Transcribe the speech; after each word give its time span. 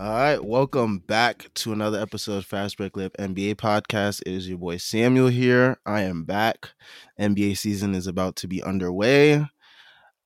All 0.00 0.08
right, 0.08 0.42
welcome 0.42 1.00
back 1.00 1.52
to 1.56 1.74
another 1.74 2.00
episode 2.00 2.38
of 2.38 2.46
Fast 2.46 2.78
Break 2.78 2.96
Live 2.96 3.12
NBA 3.18 3.56
podcast. 3.56 4.22
It 4.22 4.32
is 4.32 4.48
your 4.48 4.56
boy 4.56 4.78
Samuel 4.78 5.28
here. 5.28 5.76
I 5.84 6.00
am 6.00 6.24
back. 6.24 6.70
NBA 7.20 7.58
season 7.58 7.94
is 7.94 8.06
about 8.06 8.34
to 8.36 8.48
be 8.48 8.62
underway. 8.62 9.44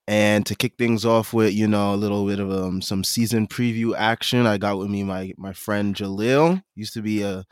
And 0.07 0.47
to 0.47 0.55
kick 0.55 0.75
things 0.79 1.05
off 1.05 1.33
with, 1.33 1.55
you 1.55 1.67
know, 1.67 1.93
a 1.93 1.97
little 1.97 2.25
bit 2.25 2.39
of 2.39 2.53
um, 2.53 2.83
some 2.83 3.03
season 3.03 3.49
preview 3.49 3.97
action, 3.97 4.47
I 4.47 4.59
got 4.59 4.79
with 4.79 4.91
me 4.91 5.03
my 5.03 5.33
my 5.39 5.53
friend 5.53 5.93
Jalil. 5.93 6.63
Used 6.77 6.95
to 6.95 7.03
be 7.03 7.23
a 7.23 7.45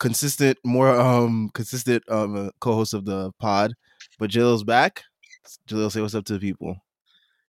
consistent, 0.00 0.58
more 0.64 0.90
um 0.90 1.52
consistent 1.54 2.02
um 2.10 2.48
uh, 2.48 2.50
co-host 2.60 2.94
of 2.94 3.04
the 3.04 3.30
pod, 3.38 3.74
but 4.18 4.28
Jalil's 4.28 4.64
back. 4.64 5.04
Jalil, 5.68 5.92
say 5.92 6.00
what's 6.00 6.16
up 6.16 6.24
to 6.24 6.32
the 6.32 6.40
people. 6.40 6.78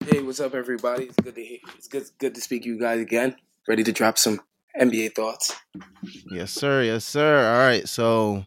Hey, 0.06 0.22
what's 0.22 0.40
up, 0.40 0.54
everybody? 0.54 1.06
It's 1.06 1.16
good 1.16 1.34
to 1.34 1.44
hear. 1.44 1.60
It's 1.76 1.88
good, 1.88 2.04
good 2.20 2.36
to 2.36 2.42
speak 2.42 2.64
to 2.64 2.70
you 2.70 2.80
guys 2.80 3.00
again. 3.00 3.36
Ready 3.68 3.84
to 3.84 3.92
drop 3.92 4.18
some 4.18 4.42
NBA 4.80 5.16
thoughts. 5.16 5.56
Yes, 6.32 6.52
sir. 6.52 6.84
Yes, 6.84 7.06
sir. 7.06 7.52
All 7.52 7.60
right. 7.60 7.88
So 7.88 8.46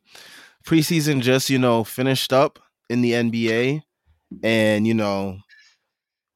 preseason 0.67 1.21
just, 1.21 1.51
you 1.51 1.59
know, 1.59 1.85
finished 1.85 2.33
up 2.33 2.59
in 2.89 3.03
the 3.03 3.13
NBA. 3.13 3.83
And, 4.43 4.87
you 4.87 4.95
know, 4.95 5.39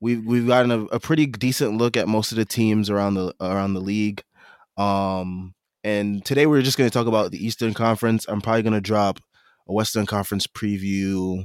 we've 0.01 0.25
we've 0.25 0.47
gotten 0.47 0.71
a, 0.71 0.85
a 0.87 1.01
pretty 1.01 1.27
decent 1.27 1.77
look 1.77 1.97
at 1.97 2.09
most 2.09 2.33
of 2.33 2.37
the 2.37 2.45
teams 2.45 2.91
around 2.91 3.15
the 3.15 3.35
around 3.41 3.75
the 3.75 3.81
league. 3.81 4.23
Um 4.77 5.55
and 5.83 6.25
today 6.25 6.47
we're 6.47 6.63
just 6.63 6.79
gonna 6.79 6.91
talk 6.91 7.07
about 7.07 7.31
the 7.31 7.45
Eastern 7.45 7.75
Conference. 7.75 8.27
I'm 8.29 8.41
probably 8.41 8.63
gonna 8.63 8.81
drop 8.81 9.19
a 9.67 9.73
Western 9.73 10.07
Conference 10.07 10.47
preview 10.47 11.45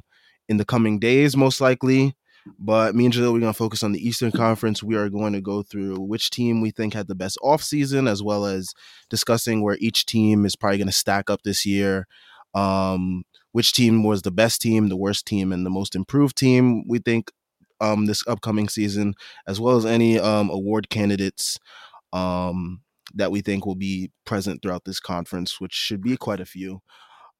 in 0.49 0.57
the 0.57 0.65
coming 0.65 0.99
days, 0.99 1.35
most 1.35 1.61
likely. 1.61 2.15
But 2.59 2.95
me 2.95 3.05
and 3.05 3.13
Jalil, 3.13 3.33
we're 3.33 3.39
going 3.39 3.53
to 3.53 3.57
focus 3.57 3.83
on 3.83 3.93
the 3.93 4.05
Eastern 4.05 4.31
Conference. 4.31 4.83
We 4.83 4.95
are 4.95 5.09
going 5.09 5.33
to 5.33 5.41
go 5.41 5.63
through 5.63 5.99
which 6.01 6.29
team 6.29 6.61
we 6.61 6.71
think 6.71 6.93
had 6.93 7.07
the 7.07 7.15
best 7.15 7.37
offseason, 7.43 8.09
as 8.09 8.21
well 8.21 8.45
as 8.45 8.73
discussing 9.09 9.61
where 9.61 9.77
each 9.79 10.05
team 10.05 10.45
is 10.45 10.55
probably 10.55 10.77
going 10.77 10.87
to 10.87 10.93
stack 10.93 11.29
up 11.29 11.43
this 11.43 11.65
year. 11.65 12.07
Um, 12.53 13.23
which 13.51 13.71
team 13.71 14.03
was 14.03 14.23
the 14.23 14.31
best 14.31 14.61
team, 14.61 14.89
the 14.89 14.97
worst 14.97 15.25
team, 15.25 15.51
and 15.51 15.65
the 15.65 15.69
most 15.69 15.95
improved 15.95 16.37
team 16.37 16.83
we 16.87 16.99
think 16.99 17.31
um, 17.79 18.05
this 18.05 18.23
upcoming 18.27 18.69
season, 18.69 19.13
as 19.47 19.59
well 19.59 19.77
as 19.77 19.85
any 19.85 20.19
um, 20.19 20.49
award 20.49 20.89
candidates 20.89 21.57
um, 22.11 22.81
that 23.13 23.31
we 23.31 23.41
think 23.41 23.65
will 23.65 23.75
be 23.75 24.11
present 24.25 24.61
throughout 24.61 24.85
this 24.85 24.99
conference, 24.99 25.59
which 25.59 25.73
should 25.73 26.01
be 26.01 26.17
quite 26.17 26.39
a 26.39 26.45
few. 26.45 26.81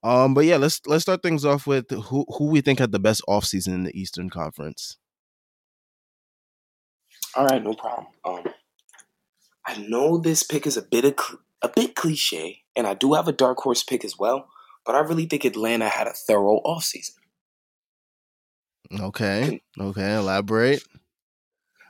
Um, 0.04 0.34
but 0.34 0.44
yeah, 0.46 0.58
let's 0.58 0.82
let's 0.86 1.04
start 1.04 1.24
things 1.24 1.46
off 1.46 1.66
with 1.66 1.90
who 1.90 2.26
who 2.38 2.48
we 2.48 2.60
think 2.62 2.80
had 2.80 2.92
the 2.92 3.00
best 3.00 3.22
offseason 3.28 3.74
in 3.74 3.84
the 3.84 3.98
Eastern 3.98 4.30
Conference. 4.30 4.98
All 7.36 7.46
right, 7.46 7.64
no 7.64 7.74
problem. 7.74 8.08
Um, 8.26 8.44
I 9.66 9.78
know 9.78 10.18
this 10.18 10.44
pick 10.44 10.68
is 10.68 10.78
a 10.78 10.82
bit 10.82 11.06
of, 11.06 11.16
a 11.62 11.70
bit 11.70 11.96
cliche, 11.96 12.60
and 12.76 12.86
I 12.86 12.94
do 12.94 13.14
have 13.14 13.28
a 13.28 13.32
dark 13.32 13.58
horse 13.60 13.82
pick 13.82 14.04
as 14.04 14.20
well, 14.20 14.50
but 14.86 14.94
I 14.94 15.00
really 15.00 15.26
think 15.26 15.46
Atlanta 15.46 15.88
had 15.88 16.08
a 16.08 16.14
thorough 16.14 16.60
offseason. 16.66 17.16
Okay. 19.00 19.62
Okay. 19.80 20.16
Elaborate. 20.16 20.84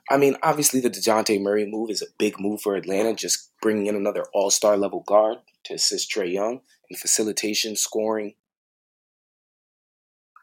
I 0.09 0.17
mean, 0.17 0.37
obviously, 0.43 0.79
the 0.79 0.89
Dejounte 0.89 1.41
Murray 1.41 1.65
move 1.65 1.89
is 1.89 2.01
a 2.01 2.13
big 2.19 2.39
move 2.39 2.61
for 2.61 2.75
Atlanta, 2.75 3.13
just 3.15 3.51
bringing 3.61 3.87
in 3.87 3.95
another 3.95 4.25
all 4.33 4.51
star 4.51 4.77
level 4.77 5.03
guard 5.05 5.39
to 5.65 5.73
assist 5.73 6.11
Trae 6.11 6.31
Young 6.31 6.61
in 6.89 6.97
facilitation, 6.97 7.75
scoring. 7.75 8.33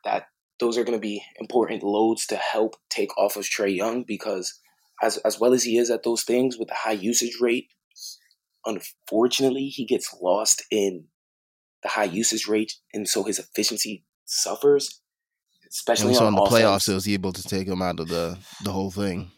That 0.04 0.26
those 0.59 0.78
are 0.78 0.84
going 0.84 0.97
to 0.97 1.03
be 1.03 1.22
important 1.38 1.82
loads 1.82 2.26
to 2.26 2.37
help 2.37 2.76
take 2.88 3.16
off 3.19 3.37
of 3.37 3.44
Trae 3.44 3.75
Young 3.75 4.04
because, 4.06 4.59
as 5.03 5.19
as 5.19 5.38
well 5.38 5.53
as 5.53 5.65
he 5.65 5.78
is 5.78 5.91
at 5.91 6.03
those 6.03 6.22
things 6.22 6.59
with 6.59 6.69
the 6.69 6.75
high 6.75 6.92
usage 6.92 7.38
rate, 7.41 7.69
unfortunately, 8.65 9.66
he 9.66 9.84
gets 9.84 10.15
lost 10.22 10.65
in 10.70 11.06
the 11.82 11.88
high 11.88 12.04
usage 12.04 12.47
rate, 12.47 12.75
and 12.92 13.09
so 13.09 13.25
his 13.25 13.38
efficiency 13.38 14.04
suffers. 14.25 15.00
Especially 15.69 16.16
on, 16.16 16.25
on 16.25 16.34
the 16.34 16.42
offense. 16.42 16.62
playoffs, 16.62 16.88
it 16.88 16.94
was 16.94 17.09
able 17.09 17.32
to 17.32 17.44
take 17.44 17.69
him 17.69 17.81
out 17.81 18.00
of 18.00 18.09
the 18.09 18.38
the 18.65 18.72
whole 18.72 18.91
thing. 18.91 19.31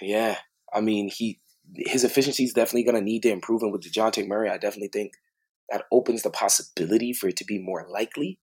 Yeah, 0.00 0.38
I 0.72 0.80
mean, 0.80 1.08
he 1.08 1.38
his 1.74 2.04
efficiency 2.04 2.44
is 2.44 2.52
definitely 2.52 2.84
going 2.84 2.96
to 2.96 3.00
need 3.00 3.22
to 3.22 3.30
improve. 3.30 3.62
And 3.62 3.72
with 3.72 3.82
Dejounte 3.82 4.26
Murray, 4.26 4.50
I 4.50 4.58
definitely 4.58 4.88
think 4.88 5.12
that 5.72 5.84
opens 5.90 6.22
the 6.22 6.30
possibility 6.30 7.12
for 7.12 7.28
it 7.28 7.36
to 7.38 7.44
be 7.44 7.58
more 7.58 7.86
likely. 7.88 8.38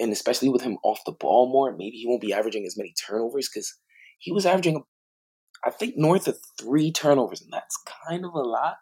And 0.00 0.12
especially 0.12 0.48
with 0.48 0.62
him 0.62 0.78
off 0.82 1.00
the 1.04 1.12
ball 1.12 1.52
more, 1.52 1.76
maybe 1.76 1.98
he 1.98 2.06
won't 2.06 2.22
be 2.22 2.32
averaging 2.32 2.64
as 2.66 2.76
many 2.76 2.94
turnovers 3.06 3.50
because 3.52 3.76
he 4.18 4.32
was 4.32 4.46
averaging, 4.46 4.82
I 5.64 5.70
think, 5.70 5.94
north 5.96 6.26
of 6.26 6.38
three 6.58 6.90
turnovers, 6.90 7.42
and 7.42 7.52
that's 7.52 7.76
kind 8.08 8.24
of 8.24 8.32
a 8.32 8.40
lot, 8.40 8.76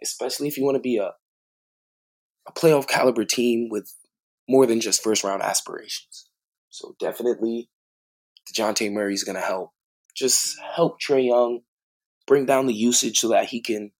especially 0.00 0.46
if 0.46 0.56
you 0.56 0.64
want 0.64 0.76
to 0.76 0.80
be 0.80 0.96
a 0.96 1.12
a 2.48 2.52
playoff 2.52 2.88
caliber 2.88 3.24
team 3.24 3.68
with 3.70 3.94
more 4.48 4.64
than 4.66 4.80
just 4.80 5.02
first 5.02 5.24
round 5.24 5.42
aspirations. 5.42 6.28
So 6.70 6.94
definitely, 6.98 7.68
Dejounte 8.48 8.92
Murray 8.92 9.14
is 9.14 9.24
going 9.24 9.36
to 9.36 9.42
help 9.42 9.72
just 10.16 10.58
help 10.74 10.98
Trae 11.00 11.26
Young 11.26 11.60
bring 12.26 12.46
down 12.46 12.66
the 12.66 12.74
usage 12.74 13.18
so 13.18 13.28
that 13.28 13.46
he 13.46 13.60
can 13.60 13.90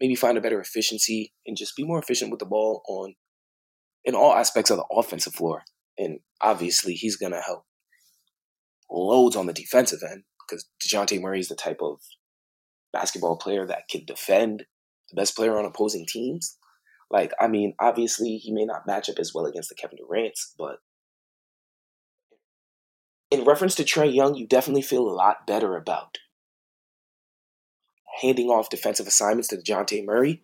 maybe 0.00 0.14
find 0.14 0.38
a 0.38 0.40
better 0.40 0.60
efficiency 0.60 1.32
and 1.46 1.56
just 1.56 1.76
be 1.76 1.84
more 1.84 1.98
efficient 1.98 2.30
with 2.30 2.40
the 2.40 2.46
ball 2.46 2.82
on 2.88 3.14
in 4.04 4.14
all 4.14 4.34
aspects 4.34 4.70
of 4.70 4.78
the 4.78 4.86
offensive 4.90 5.34
floor. 5.34 5.62
And 5.98 6.20
obviously, 6.40 6.94
he's 6.94 7.16
going 7.16 7.32
to 7.32 7.40
help 7.40 7.64
loads 8.90 9.36
on 9.36 9.46
the 9.46 9.52
defensive 9.52 10.00
end 10.08 10.24
because 10.48 10.66
Dejounte 10.82 11.20
Murray 11.20 11.40
is 11.40 11.48
the 11.48 11.54
type 11.54 11.80
of 11.82 11.98
basketball 12.92 13.36
player 13.36 13.66
that 13.66 13.88
can 13.88 14.04
defend 14.04 14.64
the 15.10 15.20
best 15.20 15.36
player 15.36 15.58
on 15.58 15.64
opposing 15.64 16.06
teams. 16.08 16.56
Like, 17.10 17.32
I 17.40 17.48
mean, 17.48 17.74
obviously, 17.80 18.36
he 18.36 18.52
may 18.52 18.64
not 18.64 18.86
match 18.86 19.10
up 19.10 19.18
as 19.18 19.32
well 19.34 19.46
against 19.46 19.68
the 19.68 19.74
Kevin 19.74 19.98
Durant's, 19.98 20.54
but 20.56 20.76
in 23.30 23.44
reference 23.44 23.74
to 23.76 23.84
Trae 23.84 24.12
Young, 24.12 24.34
you 24.34 24.46
definitely 24.46 24.82
feel 24.82 25.08
a 25.08 25.10
lot 25.10 25.46
better 25.46 25.76
about 25.76 26.18
handing 28.20 28.48
off 28.48 28.70
defensive 28.70 29.06
assignments 29.06 29.48
to 29.48 29.56
Dejounte 29.56 30.04
Murray, 30.04 30.42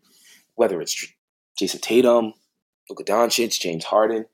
whether 0.55 0.81
it's 0.81 1.07
Jayson 1.61 1.81
Tatum, 1.81 2.35
Luka 2.89 3.05
Doncic, 3.05 3.59
James 3.59 3.85
Harden. 3.85 4.27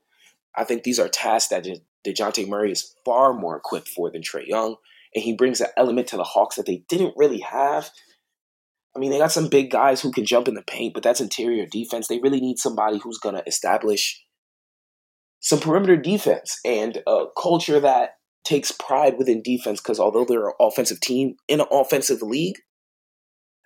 I 0.55 0.63
think 0.63 0.83
these 0.83 0.99
are 0.99 1.07
tasks 1.07 1.49
that 1.49 1.67
Dejounte 2.05 2.47
Murray 2.47 2.71
is 2.71 2.95
far 3.05 3.33
more 3.33 3.57
equipped 3.57 3.87
for 3.87 4.11
than 4.11 4.21
Trae 4.21 4.45
Young, 4.45 4.75
and 5.15 5.23
he 5.23 5.35
brings 5.35 5.61
an 5.61 5.67
element 5.77 6.07
to 6.07 6.17
the 6.17 6.23
Hawks 6.23 6.55
that 6.55 6.65
they 6.65 6.83
didn't 6.89 7.15
really 7.17 7.39
have. 7.39 7.89
I 8.95 8.99
mean, 8.99 9.09
they 9.09 9.17
got 9.17 9.31
some 9.31 9.47
big 9.47 9.71
guys 9.71 10.01
who 10.01 10.11
can 10.11 10.25
jump 10.25 10.47
in 10.47 10.53
the 10.53 10.61
paint, 10.61 10.93
but 10.93 11.01
that's 11.01 11.21
interior 11.21 11.65
defense. 11.65 12.07
They 12.07 12.19
really 12.19 12.39
need 12.39 12.59
somebody 12.59 12.99
who's 12.99 13.17
going 13.17 13.35
to 13.35 13.47
establish 13.47 14.23
some 15.39 15.59
perimeter 15.59 15.97
defense 15.97 16.59
and 16.63 17.01
a 17.07 17.25
culture 17.41 17.79
that 17.79 18.17
takes 18.43 18.71
pride 18.71 19.17
within 19.17 19.41
defense 19.41 19.79
because 19.81 19.99
although 19.99 20.25
they're 20.25 20.47
an 20.47 20.53
offensive 20.59 20.99
team 20.99 21.35
in 21.47 21.61
an 21.61 21.67
offensive 21.71 22.21
league, 22.21 22.57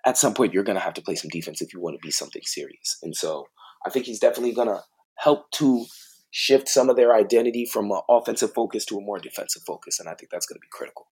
at 0.06 0.18
some 0.18 0.34
point 0.34 0.52
you're 0.52 0.64
going 0.64 0.76
to 0.76 0.82
have 0.82 0.94
to 0.94 1.02
play 1.02 1.14
some 1.14 1.30
defense 1.30 1.60
if 1.60 1.72
you 1.72 1.80
want 1.80 1.94
to 1.94 2.06
be 2.06 2.10
something 2.10 2.42
serious. 2.44 2.98
And 3.02 3.16
so 3.16 3.46
I 3.86 3.90
think 3.90 4.06
he's 4.06 4.20
definitely 4.20 4.52
going 4.52 4.68
to 4.68 4.82
help 5.16 5.50
to 5.52 5.84
shift 6.30 6.68
some 6.68 6.90
of 6.90 6.96
their 6.96 7.14
identity 7.14 7.64
from 7.64 7.90
an 7.90 8.00
offensive 8.08 8.52
focus 8.54 8.84
to 8.86 8.98
a 8.98 9.00
more 9.00 9.18
defensive 9.18 9.62
focus, 9.66 9.98
and 9.98 10.08
I 10.08 10.14
think 10.14 10.30
that's 10.30 10.46
going 10.46 10.56
to 10.56 10.60
be 10.60 10.68
critical. 10.70 11.06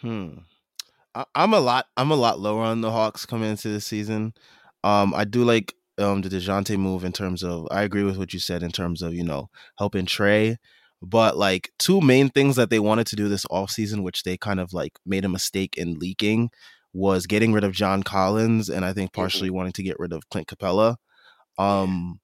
Hmm. 0.00 0.38
I, 1.14 1.24
am 1.34 1.54
a 1.54 1.60
lot. 1.60 1.86
I'm 1.96 2.10
a 2.10 2.16
lot 2.16 2.38
lower 2.38 2.62
on 2.62 2.80
the 2.80 2.90
Hawks 2.90 3.26
coming 3.26 3.50
into 3.50 3.68
this 3.68 3.86
season. 3.86 4.34
Um, 4.84 5.14
I 5.14 5.24
do 5.24 5.44
like 5.44 5.74
um 5.98 6.22
the 6.22 6.28
Dejounte 6.28 6.76
move 6.78 7.04
in 7.04 7.12
terms 7.12 7.42
of. 7.42 7.66
I 7.70 7.82
agree 7.82 8.02
with 8.02 8.16
what 8.16 8.32
you 8.32 8.40
said 8.40 8.62
in 8.62 8.70
terms 8.70 9.02
of 9.02 9.14
you 9.14 9.24
know 9.24 9.50
helping 9.78 10.06
Trae 10.06 10.56
but 11.02 11.36
like 11.36 11.72
two 11.78 12.00
main 12.00 12.28
things 12.28 12.56
that 12.56 12.70
they 12.70 12.78
wanted 12.78 13.06
to 13.08 13.16
do 13.16 13.28
this 13.28 13.46
off 13.50 13.70
season, 13.70 14.02
which 14.02 14.22
they 14.22 14.36
kind 14.36 14.60
of 14.60 14.72
like 14.72 14.98
made 15.06 15.24
a 15.24 15.30
mistake 15.30 15.76
in 15.76 15.98
leaking, 15.98 16.50
was 16.92 17.26
getting 17.26 17.52
rid 17.52 17.64
of 17.64 17.72
John 17.72 18.02
Collins 18.02 18.68
and 18.68 18.84
I 18.84 18.92
think 18.92 19.12
partially 19.12 19.48
mm-hmm. 19.48 19.56
wanting 19.56 19.72
to 19.72 19.82
get 19.82 19.98
rid 19.98 20.12
of 20.12 20.28
Clint 20.30 20.48
Capela. 20.48 20.96
Um, 21.58 22.20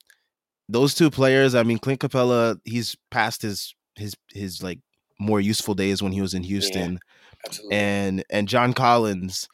those 0.68 0.94
two 0.94 1.10
players, 1.10 1.54
I 1.54 1.62
mean, 1.62 1.78
Clint 1.78 2.00
Capela, 2.00 2.58
he's 2.64 2.96
past 3.10 3.42
his 3.42 3.74
his 3.96 4.14
his 4.32 4.62
like 4.62 4.80
more 5.18 5.40
useful 5.40 5.74
days 5.74 6.02
when 6.02 6.12
he 6.12 6.20
was 6.20 6.34
in 6.34 6.42
Houston, 6.42 6.98
yeah, 7.44 7.58
and 7.70 8.24
and 8.30 8.48
John 8.48 8.72
Collins 8.72 9.48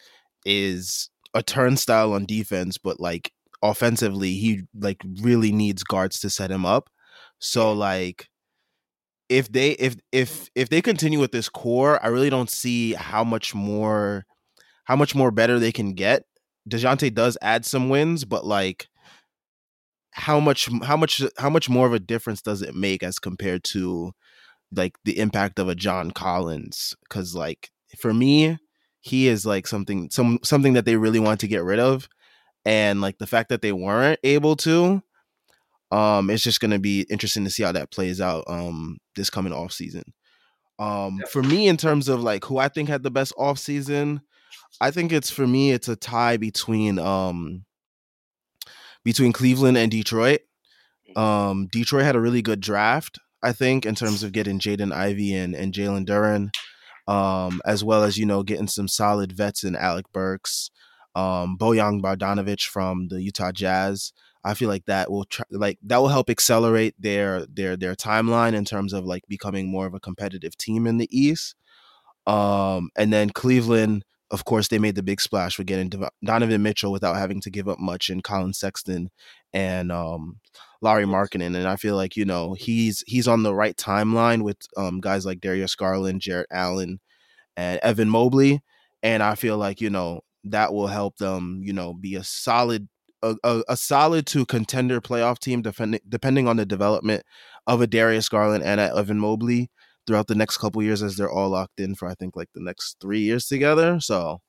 is 0.45 1.11
a 1.35 1.43
turnstile 1.43 2.13
on 2.13 2.25
defense, 2.25 2.79
but 2.79 2.99
like 2.99 3.33
offensively, 3.63 4.35
he 4.35 4.63
like 4.75 5.03
really 5.21 5.53
needs 5.53 5.85
guards 5.85 6.21
to 6.21 6.31
set 6.31 6.51
him 6.51 6.65
up. 6.65 6.89
So 7.39 7.73
like 7.73 8.29
if 9.29 9.51
they 9.51 9.73
if 9.73 9.97
if 10.13 10.49
if 10.55 10.69
they 10.69 10.83
continue 10.83 11.19
with 11.19 11.33
this 11.33 11.49
core, 11.49 12.03
I 12.05 12.09
really 12.09 12.31
don't 12.31 12.51
see 12.51 12.95
how 12.95 13.25
much 13.25 13.55
more 13.55 14.25
how 14.85 14.97
much 14.97 15.15
more 15.15 15.31
better 15.31 15.59
they 15.59 15.73
can 15.73 15.95
get. 15.95 16.25
Dejounte 16.69 17.15
does 17.15 17.37
add 17.43 17.65
some 17.65 17.89
wins, 17.89 18.25
but 18.25 18.45
like 18.47 18.89
how 20.13 20.39
much 20.41 20.69
how 20.85 20.97
much 20.97 21.23
how 21.39 21.51
much 21.51 21.69
more 21.69 21.87
of 21.87 21.93
a 21.95 22.01
difference 22.01 22.43
does 22.43 22.63
it 22.63 22.75
make 22.75 23.03
as 23.03 23.19
compared 23.19 23.65
to 23.65 24.13
like 24.75 24.97
the 25.05 25.19
impact 25.19 25.59
of 25.59 25.69
a 25.69 25.75
John 25.75 26.11
Collins? 26.11 26.95
Because 27.03 27.35
like 27.35 27.71
for 27.99 28.13
me, 28.15 28.59
he 29.01 29.29
is 29.29 29.45
like 29.47 29.67
something 29.67 30.11
some 30.11 30.39
something 30.45 30.75
that 30.75 30.85
they 30.85 30.97
really 30.97 31.21
want 31.21 31.41
to 31.41 31.49
get 31.49 31.65
rid 31.65 31.79
of. 31.81 32.09
and 32.65 33.01
like 33.01 33.19
the 33.19 33.27
fact 33.27 33.49
that 33.51 33.63
they 33.63 33.73
weren't 33.73 34.21
able 34.25 34.57
to, 34.57 35.03
um, 35.91 36.31
it's 36.31 36.43
just 36.45 36.61
gonna 36.61 36.79
be 36.79 37.07
interesting 37.11 37.45
to 37.45 37.51
see 37.51 37.63
how 37.65 37.73
that 37.73 37.91
plays 37.91 38.21
out 38.21 38.45
um 38.49 38.99
this 39.17 39.31
coming 39.31 39.53
off 39.53 39.73
season. 39.73 40.05
Um, 40.79 41.21
for 41.31 41.43
me, 41.43 41.69
in 41.69 41.77
terms 41.77 42.09
of 42.09 42.23
like 42.23 42.45
who 42.45 42.59
I 42.59 42.69
think 42.69 42.89
had 42.89 43.03
the 43.03 43.11
best 43.11 43.33
off 43.39 43.59
season, 43.59 44.23
I 44.81 44.91
think 44.91 45.13
it's 45.13 45.31
for 45.31 45.47
me 45.47 45.73
it's 45.73 45.89
a 45.89 45.97
tie 45.97 46.37
between 46.37 46.99
um 46.99 47.65
between 49.05 49.33
Cleveland 49.33 49.77
and 49.77 49.91
Detroit. 49.91 50.41
Um, 51.17 51.69
Detroit 51.71 52.05
had 52.05 52.17
a 52.17 52.21
really 52.21 52.43
good 52.43 52.61
draft, 52.61 53.19
I 53.43 53.53
think, 53.53 53.85
in 53.85 53.95
terms 53.95 54.23
of 54.23 54.33
getting 54.33 54.59
Jaden 54.59 54.93
Ivey 54.93 55.35
and, 55.35 55.55
and 55.55 55.75
Jalen 55.75 56.07
Duren, 56.07 56.51
um, 57.13 57.61
as 57.67 57.85
well 57.85 58.05
as, 58.05 58.17
you 58.17 58.27
know, 58.27 58.43
getting 58.43 58.69
some 58.69 58.89
solid 58.89 59.33
vets 59.33 59.65
in 59.65 59.77
Alec 59.77 60.07
Burks, 60.13 60.71
um, 61.15 61.57
Bojan 61.59 62.01
Bogdanovic 62.01 62.63
from 62.65 63.09
the 63.09 63.23
Utah 63.23 63.53
Jazz. 63.53 64.13
I 64.45 64.55
feel 64.55 64.69
like 64.69 64.87
that 64.87 65.11
will 65.11 65.25
try, 65.25 65.45
like 65.51 65.79
that 65.83 65.99
will 65.99 66.09
help 66.09 66.29
accelerate 66.29 66.95
their 66.99 67.47
their 67.47 67.77
their 67.77 67.95
timeline 67.95 68.55
in 68.55 68.65
terms 68.65 68.93
of 68.93 69.05
like 69.05 69.23
becoming 69.29 69.71
more 69.71 69.87
of 69.87 69.95
a 69.95 70.01
competitive 70.01 70.57
team 70.57 70.87
in 70.87 70.99
the 70.99 71.09
East. 71.17 71.55
Um, 72.27 72.91
and 72.97 73.13
then 73.13 73.31
Cleveland 73.31 74.05
of 74.33 74.47
course, 74.47 74.69
they 74.69 74.79
made 74.79 74.95
the 74.95 75.03
big 75.03 75.21
splash 75.21 75.59
with 75.59 75.67
getting 75.67 75.93
Donovan 76.25 76.63
Mitchell 76.63 76.91
without 76.91 77.17
having 77.17 77.41
to 77.43 77.51
give 77.51 77.69
up 77.69 77.79
much 77.79 78.09
in 78.09 78.23
Collin 78.23 78.55
Sexton 78.55 79.11
and 79.53 79.93
um, 79.93 80.41
Lauri 80.81 81.05
Markkanen. 81.05 81.55
And 81.55 81.69
I 81.69 81.77
feel 81.77 81.97
like 81.97 82.17
you 82.17 82.25
know 82.25 82.55
he's 82.55 83.05
he's 83.07 83.29
on 83.29 83.43
the 83.43 83.55
right 83.55 83.77
timeline 83.77 84.43
with 84.43 84.57
um, 84.77 85.01
guys 85.01 85.27
like 85.27 85.41
Darius 85.41 85.75
Garland, 85.75 86.23
Jarrett 86.23 86.49
Allen, 86.51 86.99
and 87.59 87.79
Evan 87.83 88.09
Mobley. 88.09 88.63
And 89.03 89.23
I 89.23 89.35
feel 89.35 89.59
like 89.59 89.83
you 89.83 89.91
know 89.91 90.23
that 90.45 90.73
will 90.73 90.89
help 90.89 91.19
them 91.19 91.61
you 91.63 91.75
know 91.75 91.93
be 91.93 92.15
a 92.15 92.25
solid 92.25 92.89
a, 93.23 93.37
a, 93.45 93.63
a 93.69 93.77
solid 93.77 94.27
to 94.29 94.47
contender 94.47 95.01
playoff 95.01 95.39
team 95.39 95.61
depending 95.63 96.01
depending 96.09 96.49
on 96.49 96.57
the 96.57 96.67
development 96.67 97.23
of 97.67 97.83
a 97.83 97.87
Darius 97.87 98.29
Garland 98.29 98.65
and 98.65 98.81
a 98.81 98.97
Evan 98.97 99.21
Mobley 99.21 99.71
throughout 100.07 100.27
the 100.27 100.35
next 100.35 100.59
couple 100.59 100.83
years 100.83 101.03
as 101.03 101.17
they're 101.17 101.31
all 101.31 101.51
locked 101.51 101.81
in 101.81 101.95
for 101.95 102.09
I 102.09 102.15
think 102.15 102.37
like 102.37 102.49
the 102.55 102.63
next 102.63 102.97
three 103.01 103.21
years 103.21 103.47
together. 103.47 104.01
So 104.01 104.41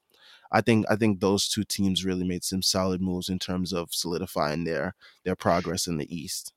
I 0.51 0.61
think 0.61 0.85
I 0.89 0.95
think 0.95 1.19
those 1.19 1.49
two 1.49 1.63
teams 1.63 2.05
really 2.05 2.23
made 2.23 2.43
some 2.43 2.61
solid 2.61 3.01
moves 3.01 3.29
in 3.29 3.39
terms 3.39 3.73
of 3.73 3.89
solidifying 3.91 4.63
their 4.63 4.95
their 5.25 5.35
progress 5.35 5.87
in 5.87 5.97
the 5.97 6.15
East. 6.15 6.53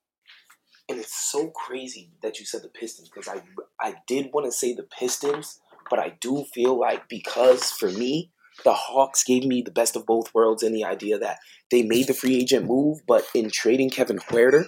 And 0.89 0.99
it's 1.01 1.31
so 1.31 1.49
crazy 1.49 2.13
that 2.23 2.39
you 2.39 2.47
said 2.47 2.63
the 2.63 2.69
Pistons 2.69 3.09
because 3.09 3.29
I 3.29 3.43
I 3.81 3.97
did 4.07 4.31
want 4.33 4.47
to 4.47 4.53
say 4.53 4.75
the 4.75 4.85
Pistons, 4.85 5.61
but 5.91 5.99
I 5.99 6.17
do 6.21 6.45
feel 6.55 6.79
like 6.79 7.09
because 7.09 7.71
for 7.71 7.91
me 7.91 8.31
the 8.65 8.73
Hawks 8.73 9.23
gave 9.23 9.45
me 9.45 9.63
the 9.63 9.71
best 9.71 9.97
of 9.97 10.07
both 10.07 10.33
worlds 10.35 10.63
in 10.63 10.73
the 10.73 10.85
idea 10.85 11.19
that 11.19 11.39
they 11.71 11.83
made 11.83 12.07
the 12.07 12.15
free 12.15 12.37
agent 12.37 12.67
move, 12.67 13.01
but 13.07 13.27
in 13.35 13.51
trading 13.51 13.91
Kevin 13.91 14.19
Huerter, 14.19 14.67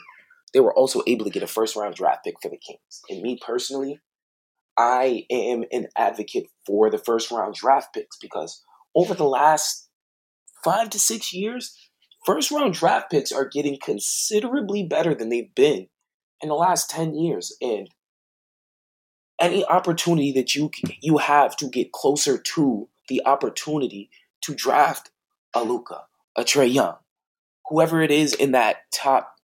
they 0.52 0.60
were 0.60 0.74
also 0.74 1.02
able 1.06 1.24
to 1.24 1.30
get 1.30 1.42
a 1.42 1.46
first 1.46 1.76
round 1.76 1.94
draft 1.94 2.24
pick 2.24 2.36
for 2.42 2.50
the 2.50 2.58
Kings. 2.58 3.02
And 3.08 3.22
me 3.22 3.38
personally, 3.44 4.00
I 4.78 5.26
am 5.28 5.64
an 5.72 5.88
advocate 5.96 6.46
for 6.64 6.88
the 6.88 6.98
first 6.98 7.32
round 7.32 7.54
draft 7.54 7.92
picks 7.92 8.16
because 8.16 8.62
over 8.94 9.12
the 9.12 9.24
last 9.24 9.88
five 10.62 10.88
to 10.90 11.00
six 11.00 11.34
years, 11.34 11.76
first 12.24 12.52
round 12.52 12.74
draft 12.74 13.10
picks 13.10 13.32
are 13.32 13.44
getting 13.44 13.76
considerably 13.82 14.84
better 14.84 15.16
than 15.16 15.30
they've 15.30 15.54
been 15.54 15.88
in 16.40 16.48
the 16.48 16.54
last 16.54 16.90
10 16.90 17.16
years. 17.16 17.56
And 17.60 17.88
any 19.40 19.64
opportunity 19.64 20.32
that 20.32 20.54
you 20.54 20.70
you 21.00 21.18
have 21.18 21.56
to 21.56 21.68
get 21.68 21.92
closer 21.92 22.38
to 22.38 22.88
the 23.08 23.22
opportunity 23.26 24.10
to 24.42 24.54
draft 24.54 25.10
a 25.54 25.62
Luka, 25.62 26.02
a 26.36 26.42
Trae 26.42 26.72
Young, 26.72 26.96
whoever 27.68 28.00
it 28.00 28.10
is 28.10 28.32
in 28.32 28.52
that 28.52 28.78
top 28.92 29.34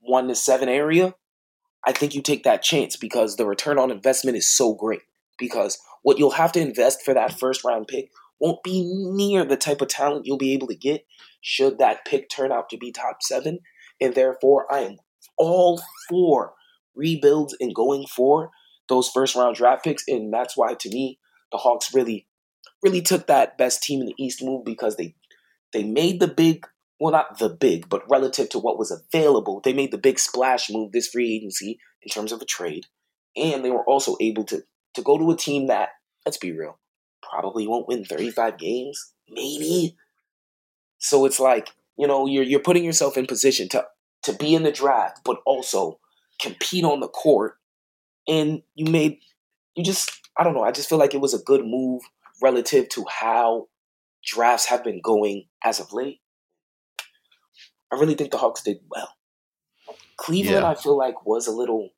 one 0.00 0.28
to 0.28 0.34
seven 0.34 0.68
area, 0.68 1.14
I 1.86 1.92
think 1.92 2.14
you 2.14 2.22
take 2.22 2.44
that 2.44 2.62
chance 2.62 2.96
because 2.96 3.36
the 3.36 3.46
return 3.46 3.78
on 3.78 3.90
investment 3.90 4.36
is 4.36 4.50
so 4.50 4.74
great. 4.74 5.02
Because 5.38 5.78
what 6.02 6.18
you'll 6.18 6.30
have 6.32 6.52
to 6.52 6.60
invest 6.60 7.02
for 7.02 7.14
that 7.14 7.38
first 7.38 7.64
round 7.64 7.88
pick 7.88 8.10
won't 8.38 8.62
be 8.62 8.84
near 8.84 9.44
the 9.44 9.56
type 9.56 9.80
of 9.80 9.88
talent 9.88 10.26
you'll 10.26 10.38
be 10.38 10.52
able 10.52 10.66
to 10.66 10.74
get 10.74 11.06
should 11.40 11.78
that 11.78 12.04
pick 12.04 12.28
turn 12.28 12.52
out 12.52 12.68
to 12.70 12.76
be 12.76 12.92
top 12.92 13.22
seven. 13.22 13.60
And 14.00 14.14
therefore, 14.14 14.72
I 14.72 14.80
am 14.80 14.96
all 15.38 15.80
for 16.08 16.54
rebuilds 16.94 17.56
and 17.60 17.74
going 17.74 18.06
for 18.06 18.50
those 18.88 19.08
first 19.08 19.34
round 19.34 19.56
draft 19.56 19.84
picks. 19.84 20.04
And 20.08 20.32
that's 20.32 20.56
why, 20.56 20.74
to 20.74 20.88
me, 20.88 21.18
the 21.52 21.58
Hawks 21.58 21.94
really, 21.94 22.26
really 22.82 23.02
took 23.02 23.26
that 23.26 23.58
best 23.58 23.82
team 23.82 24.00
in 24.00 24.06
the 24.06 24.14
East 24.18 24.42
move 24.42 24.64
because 24.64 24.96
they 24.96 25.14
they 25.72 25.84
made 25.84 26.20
the 26.20 26.28
big 26.28 26.66
well, 27.00 27.12
not 27.12 27.38
the 27.38 27.48
big, 27.48 27.88
but 27.88 28.08
relative 28.10 28.50
to 28.50 28.58
what 28.58 28.78
was 28.78 28.90
available, 28.90 29.62
they 29.64 29.72
made 29.72 29.90
the 29.90 29.98
big 29.98 30.18
splash 30.18 30.70
move 30.70 30.92
this 30.92 31.08
free 31.08 31.34
agency 31.34 31.80
in 32.02 32.10
terms 32.10 32.30
of 32.30 32.42
a 32.42 32.44
trade. 32.44 32.84
And 33.34 33.64
they 33.64 33.70
were 33.70 33.84
also 33.84 34.16
able 34.20 34.44
to, 34.44 34.62
to 34.94 35.02
go 35.02 35.16
to 35.16 35.30
a 35.30 35.36
team 35.36 35.68
that, 35.68 35.88
let's 36.26 36.36
be 36.36 36.52
real, 36.52 36.78
probably 37.22 37.66
won't 37.66 37.88
win 37.88 38.04
35 38.04 38.58
games, 38.58 39.12
maybe. 39.30 39.96
So 40.98 41.24
it's 41.24 41.40
like, 41.40 41.70
you 41.96 42.06
know, 42.06 42.26
you're, 42.26 42.44
you're 42.44 42.60
putting 42.60 42.84
yourself 42.84 43.16
in 43.16 43.26
position 43.26 43.70
to, 43.70 43.86
to 44.24 44.34
be 44.34 44.54
in 44.54 44.62
the 44.62 44.72
draft, 44.72 45.20
but 45.24 45.38
also 45.46 45.98
compete 46.38 46.84
on 46.84 47.00
the 47.00 47.08
court. 47.08 47.54
And 48.28 48.60
you 48.74 48.90
made, 48.90 49.20
you 49.74 49.82
just, 49.82 50.10
I 50.36 50.44
don't 50.44 50.52
know, 50.52 50.64
I 50.64 50.70
just 50.70 50.90
feel 50.90 50.98
like 50.98 51.14
it 51.14 51.20
was 51.22 51.32
a 51.32 51.42
good 51.42 51.64
move 51.64 52.02
relative 52.42 52.90
to 52.90 53.06
how 53.08 53.68
drafts 54.22 54.66
have 54.66 54.84
been 54.84 55.00
going 55.02 55.46
as 55.64 55.80
of 55.80 55.94
late. 55.94 56.19
I 57.92 57.96
really 57.96 58.14
think 58.14 58.30
the 58.30 58.38
Hawks 58.38 58.62
did 58.62 58.78
well. 58.88 59.14
Cleveland, 60.16 60.62
yeah. 60.62 60.70
I 60.70 60.74
feel 60.74 60.96
like, 60.96 61.26
was 61.26 61.46
a 61.46 61.52
little. 61.52 61.90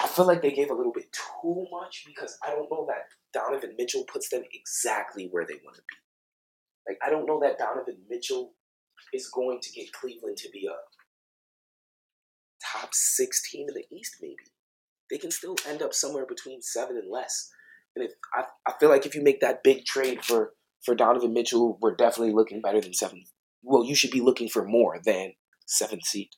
I 0.00 0.06
feel 0.06 0.26
like 0.26 0.42
they 0.42 0.52
gave 0.52 0.70
a 0.70 0.74
little 0.74 0.92
bit 0.92 1.06
too 1.12 1.66
much 1.70 2.04
because 2.06 2.36
I 2.46 2.50
don't 2.50 2.70
know 2.70 2.86
that 2.88 3.08
Donovan 3.32 3.74
Mitchell 3.78 4.04
puts 4.04 4.28
them 4.28 4.42
exactly 4.52 5.28
where 5.30 5.46
they 5.46 5.54
want 5.64 5.76
to 5.76 5.82
be. 5.82 5.96
Like, 6.88 6.98
I 7.04 7.10
don't 7.10 7.26
know 7.26 7.40
that 7.40 7.58
Donovan 7.58 7.98
Mitchell 8.10 8.52
is 9.12 9.28
going 9.28 9.60
to 9.62 9.72
get 9.72 9.92
Cleveland 9.92 10.36
to 10.38 10.50
be 10.50 10.66
a 10.66 10.74
top 12.72 12.90
six 12.92 13.48
team 13.50 13.66
in 13.68 13.74
the 13.74 13.96
East, 13.96 14.16
maybe. 14.20 14.52
They 15.10 15.18
can 15.18 15.30
still 15.30 15.56
end 15.66 15.82
up 15.82 15.94
somewhere 15.94 16.26
between 16.26 16.62
seven 16.62 16.96
and 16.96 17.10
less. 17.10 17.50
And 17.94 18.04
if 18.04 18.12
I, 18.34 18.44
I 18.66 18.72
feel 18.78 18.88
like 18.88 19.06
if 19.06 19.14
you 19.14 19.22
make 19.22 19.40
that 19.40 19.62
big 19.62 19.84
trade 19.84 20.24
for 20.24 20.52
for 20.84 20.94
Donovan 20.94 21.32
Mitchell, 21.32 21.78
we're 21.80 21.94
definitely 21.94 22.34
looking 22.34 22.60
better 22.60 22.80
than 22.80 22.94
seven. 22.94 23.24
Well, 23.62 23.84
you 23.84 23.94
should 23.94 24.10
be 24.10 24.20
looking 24.20 24.48
for 24.48 24.64
more 24.64 24.98
than 25.04 25.32
seventh 25.66 26.04
seed. 26.04 26.30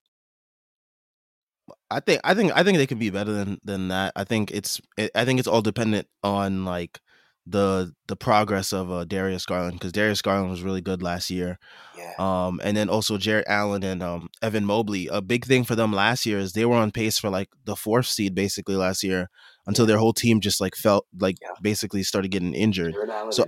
I 1.91 2.01
think 2.01 2.21
I 2.25 2.35
think 2.35 2.53
I 2.55 2.63
think 2.63 2.79
they 2.79 2.87
can 2.87 2.99
be 2.99 3.11
better 3.11 3.33
than 3.33 3.59
than 3.65 3.89
that. 3.89 4.13
I 4.17 4.25
think 4.25 4.51
it's 4.51 4.81
I 5.15 5.25
think 5.25 5.39
it's 5.39 5.49
all 5.49 5.63
dependent 5.63 6.07
on 6.23 6.65
like 6.65 7.01
the 7.47 7.93
the 8.07 8.17
progress 8.17 8.73
of 8.73 8.91
uh, 8.91 9.05
Darius 9.05 9.45
Garland 9.47 9.75
because 9.75 9.93
Darius 9.93 10.23
Garland 10.23 10.51
was 10.51 10.63
really 10.63 10.81
good 10.81 11.03
last 11.03 11.31
year. 11.31 11.59
Yeah. 11.97 12.15
Um, 12.19 12.61
and 12.63 12.77
then 12.77 12.89
also 12.89 13.19
Jarrett 13.19 13.47
Allen 13.49 13.83
and 13.83 14.03
um, 14.03 14.29
Evan 14.43 14.65
Mobley. 14.65 15.09
A 15.11 15.21
big 15.21 15.45
thing 15.45 15.65
for 15.65 15.75
them 15.75 15.93
last 15.93 16.25
year 16.27 16.39
is 16.39 16.53
they 16.53 16.65
were 16.65 16.77
on 16.77 16.91
pace 16.91 17.19
for 17.19 17.31
like 17.31 17.49
the 17.65 17.77
fourth 17.77 18.07
seed 18.07 18.35
basically 18.35 18.77
last 18.77 19.03
year 19.03 19.31
until 19.67 19.85
yeah. 19.85 19.89
their 19.89 19.99
whole 19.99 20.13
team 20.13 20.41
just 20.41 20.61
like 20.61 20.75
felt 20.75 21.07
like 21.19 21.37
yeah. 21.41 21.49
basically 21.61 22.03
started 22.03 22.31
getting 22.31 22.55
injured. 22.55 22.95
So, 23.31 23.45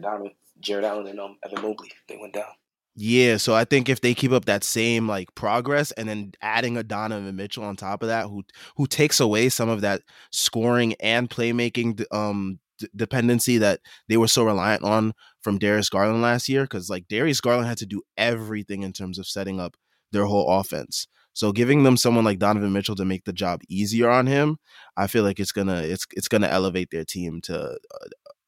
Jarrett 0.60 0.84
Allen 0.84 1.06
and 1.06 1.20
um, 1.20 1.36
Evan 1.44 1.62
Mobley, 1.62 1.90
they 2.08 2.16
went 2.16 2.34
down. 2.34 2.52
Yeah, 2.98 3.36
so 3.36 3.54
I 3.54 3.64
think 3.64 3.90
if 3.90 4.00
they 4.00 4.14
keep 4.14 4.32
up 4.32 4.46
that 4.46 4.64
same 4.64 5.06
like 5.06 5.34
progress 5.34 5.92
and 5.92 6.08
then 6.08 6.32
adding 6.40 6.78
a 6.78 6.82
Donovan 6.82 7.36
Mitchell 7.36 7.64
on 7.64 7.76
top 7.76 8.02
of 8.02 8.08
that, 8.08 8.26
who 8.26 8.42
who 8.76 8.86
takes 8.86 9.20
away 9.20 9.50
some 9.50 9.68
of 9.68 9.82
that 9.82 10.00
scoring 10.32 10.94
and 11.00 11.28
playmaking 11.28 12.02
um 12.10 12.58
d- 12.78 12.88
dependency 12.96 13.58
that 13.58 13.80
they 14.08 14.16
were 14.16 14.28
so 14.28 14.44
reliant 14.44 14.82
on 14.82 15.12
from 15.42 15.58
Darius 15.58 15.90
Garland 15.90 16.22
last 16.22 16.48
year, 16.48 16.62
because 16.62 16.88
like 16.88 17.06
Darius 17.08 17.42
Garland 17.42 17.68
had 17.68 17.78
to 17.78 17.86
do 17.86 18.00
everything 18.16 18.82
in 18.82 18.94
terms 18.94 19.18
of 19.18 19.26
setting 19.26 19.60
up 19.60 19.76
their 20.12 20.24
whole 20.24 20.48
offense. 20.58 21.06
So 21.34 21.52
giving 21.52 21.82
them 21.82 21.98
someone 21.98 22.24
like 22.24 22.38
Donovan 22.38 22.72
Mitchell 22.72 22.96
to 22.96 23.04
make 23.04 23.24
the 23.24 23.32
job 23.34 23.60
easier 23.68 24.08
on 24.08 24.26
him, 24.26 24.56
I 24.96 25.06
feel 25.06 25.22
like 25.22 25.38
it's 25.38 25.52
gonna 25.52 25.82
it's 25.82 26.06
it's 26.12 26.28
gonna 26.28 26.46
elevate 26.48 26.88
their 26.90 27.04
team 27.04 27.42
to 27.42 27.76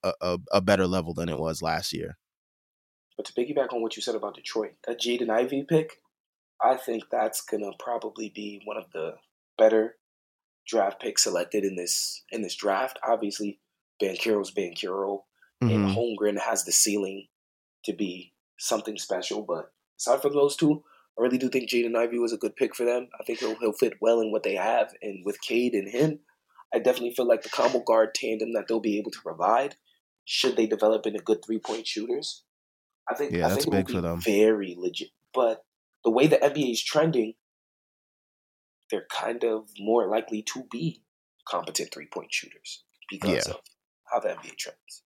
a, 0.02 0.12
a, 0.21 0.38
a 0.52 0.61
better 0.61 0.87
level 0.87 1.14
than 1.14 1.28
it 1.28 1.38
was 1.38 1.62
last 1.62 1.93
year. 1.93 2.19
But 3.17 3.26
to 3.26 3.33
piggyback 3.33 3.73
on 3.73 3.83
what 3.83 3.97
you 3.97 4.02
said 4.02 4.14
about 4.14 4.37
Detroit, 4.37 4.75
that 4.87 5.00
Jaden 5.00 5.28
Ivey 5.28 5.64
pick, 5.69 6.00
I 6.62 6.76
think 6.76 7.05
that's 7.11 7.40
gonna 7.40 7.73
probably 7.78 8.31
be 8.35 8.61
one 8.64 8.76
of 8.76 8.85
the 8.93 9.14
better 9.57 9.97
draft 10.67 11.00
picks 11.00 11.25
selected 11.25 11.64
in 11.64 11.76
this 11.76 12.23
in 12.31 12.43
this 12.43 12.55
draft. 12.55 12.99
Obviously, 13.07 13.61
Banchero's 14.00 14.52
Banchero, 14.52 15.23
mm-hmm. 15.62 15.69
and 15.69 15.97
Holmgren 15.97 16.38
has 16.38 16.64
the 16.64 16.73
ceiling 16.73 17.26
to 17.85 17.93
be 17.93 18.35
something 18.59 18.97
special. 18.97 19.43
But 19.43 19.73
aside 19.99 20.23
from 20.23 20.35
those 20.35 20.57
two, 20.57 20.85
I 21.19 21.23
really 21.23 21.38
do 21.38 21.49
think 21.49 21.69
Jaden 21.69 21.97
Ivey 21.97 22.19
was 22.19 22.33
a 22.33 22.38
good 22.38 22.55
pick 22.55 22.76
for 22.76 22.85
them. 22.85 23.09
I 23.21 23.25
think 23.25 23.40
he'll 23.40 23.57
he'll 23.57 23.73
fit 23.73 23.95
well 24.00 24.21
in 24.21 24.31
what 24.31 24.45
they 24.45 24.55
have, 24.55 24.93
and 25.02 25.25
with 25.25 25.40
Cade 25.40 25.75
and 25.75 25.88
him, 25.88 26.21
I 26.73 26.78
definitely 26.78 27.14
feel 27.14 27.26
like 27.26 27.43
the 27.43 27.49
combo 27.49 27.81
guard 27.81 28.14
tandem 28.14 28.52
that 28.52 28.69
they'll 28.69 28.81
be 28.81 28.99
able 28.99 29.11
to 29.11 29.23
provide 29.23 29.76
should 30.30 30.56
they 30.56 30.66
develop 30.66 31.06
into 31.06 31.18
good 31.20 31.42
three 31.44 31.58
point 31.58 31.87
shooters 31.87 32.44
I 33.11 33.14
think 33.14 33.32
Yeah, 33.32 33.47
I 33.47 33.49
that's 33.49 33.64
think 33.64 33.75
big 33.75 33.90
for 33.90 34.02
them. 34.02 34.20
very 34.20 34.75
legit. 34.76 35.08
But 35.32 35.62
the 36.04 36.11
way 36.11 36.26
the 36.26 36.37
NBA 36.37 36.73
is 36.73 36.82
trending, 36.85 37.35
they're 38.90 39.06
kind 39.11 39.42
of 39.44 39.70
more 39.78 40.06
likely 40.06 40.42
to 40.54 40.64
be 40.70 41.02
competent 41.49 41.92
three 41.92 42.06
point 42.12 42.32
shooters 42.32 42.85
because 43.11 43.47
Yeah. 43.47 43.54
of 43.54 43.61
how 44.12 44.20
the 44.20 44.28
NBA 44.28 44.56
trends. 44.58 45.02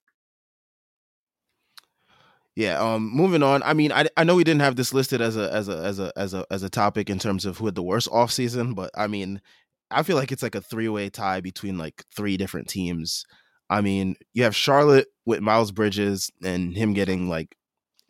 Yeah. 2.55 2.79
Um. 2.79 3.09
Moving 3.15 3.41
on. 3.41 3.63
I 3.63 3.73
mean, 3.73 3.91
I, 3.91 4.07
I 4.15 4.23
know 4.23 4.35
we 4.35 4.43
didn't 4.43 4.61
have 4.61 4.75
this 4.75 4.93
listed 4.93 5.21
as 5.21 5.37
a 5.37 5.51
as 5.51 5.69
a 5.69 5.77
as 5.77 5.99
a 5.99 6.11
as 6.15 6.33
a 6.33 6.45
as 6.51 6.63
a 6.63 6.69
topic 6.69 7.09
in 7.09 7.17
terms 7.19 7.45
of 7.45 7.57
who 7.57 7.65
had 7.65 7.75
the 7.75 7.81
worst 7.83 8.09
offseason, 8.09 8.75
but 8.75 8.91
I 8.95 9.07
mean, 9.07 9.41
I 9.89 10.03
feel 10.03 10.17
like 10.17 10.31
it's 10.31 10.43
like 10.43 10.55
a 10.55 10.61
three 10.61 10.89
way 10.89 11.09
tie 11.09 11.41
between 11.41 11.77
like 11.77 12.03
three 12.15 12.37
different 12.37 12.67
teams. 12.67 13.25
I 13.73 13.81
mean, 13.81 14.15
you 14.33 14.43
have 14.43 14.55
Charlotte 14.55 15.07
with 15.25 15.41
Miles 15.41 15.71
Bridges 15.71 16.31
and 16.43 16.77
him 16.77 16.93
getting 16.93 17.27
like 17.27 17.55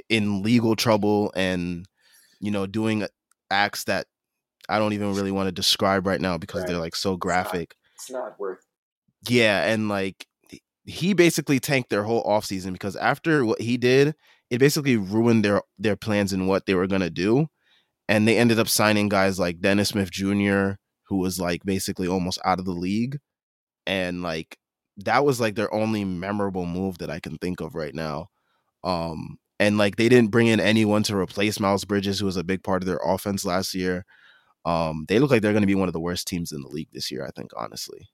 in 0.09 0.43
legal 0.43 0.75
trouble 0.75 1.31
and 1.37 1.85
you 2.41 2.51
know 2.51 2.65
doing 2.65 3.07
acts 3.49 3.85
that 3.85 4.07
I 4.67 4.77
don't 4.77 4.91
even 4.91 5.15
really 5.15 5.31
want 5.31 5.47
to 5.47 5.53
describe 5.53 6.05
right 6.05 6.19
now 6.19 6.37
because 6.37 6.65
they're 6.65 6.79
like 6.79 6.97
so 6.97 7.15
graphic. 7.15 7.75
It's 7.95 8.11
not 8.11 8.37
worth. 8.37 8.59
Yeah, 9.29 9.65
and 9.65 9.87
like 9.87 10.27
he 10.83 11.13
basically 11.13 11.61
tanked 11.61 11.89
their 11.89 12.03
whole 12.03 12.25
offseason 12.25 12.73
because 12.73 12.97
after 12.97 13.45
what 13.45 13.61
he 13.61 13.77
did, 13.77 14.15
it 14.49 14.57
basically 14.57 14.97
ruined 14.97 15.45
their 15.45 15.61
their 15.79 15.95
plans 15.95 16.33
and 16.33 16.45
what 16.45 16.65
they 16.65 16.75
were 16.75 16.87
gonna 16.87 17.09
do. 17.09 17.47
And 18.09 18.27
they 18.27 18.37
ended 18.37 18.59
up 18.59 18.67
signing 18.67 19.07
guys 19.07 19.39
like 19.39 19.61
Dennis 19.61 19.89
Smith 19.89 20.11
Jr., 20.11 20.71
who 21.07 21.19
was 21.19 21.39
like 21.39 21.63
basically 21.63 22.09
almost 22.09 22.41
out 22.43 22.59
of 22.59 22.65
the 22.65 22.71
league. 22.71 23.19
And 23.87 24.21
like 24.21 24.57
that 24.97 25.25
was 25.25 25.39
like 25.39 25.55
their 25.55 25.73
only 25.73 26.03
memorable 26.05 26.65
move 26.65 26.99
that 26.99 27.09
I 27.09 27.19
can 27.19 27.37
think 27.37 27.61
of 27.61 27.75
right 27.75 27.95
now. 27.95 28.29
Um 28.83 29.37
and 29.59 29.77
like 29.77 29.95
they 29.95 30.09
didn't 30.09 30.31
bring 30.31 30.47
in 30.47 30.59
anyone 30.59 31.03
to 31.03 31.15
replace 31.15 31.59
Miles 31.59 31.85
Bridges, 31.85 32.19
who 32.19 32.25
was 32.25 32.37
a 32.37 32.43
big 32.43 32.63
part 32.63 32.81
of 32.81 32.87
their 32.87 32.99
offense 33.03 33.45
last 33.45 33.73
year. 33.73 34.05
Um, 34.65 35.05
they 35.07 35.19
look 35.19 35.31
like 35.31 35.41
they're 35.41 35.51
going 35.51 35.63
to 35.63 35.67
be 35.67 35.75
one 35.75 35.89
of 35.89 35.93
the 35.93 35.99
worst 35.99 36.27
teams 36.27 36.51
in 36.51 36.61
the 36.61 36.69
league 36.69 36.89
this 36.93 37.11
year. 37.11 37.25
I 37.25 37.31
think, 37.31 37.51
honestly. 37.55 38.09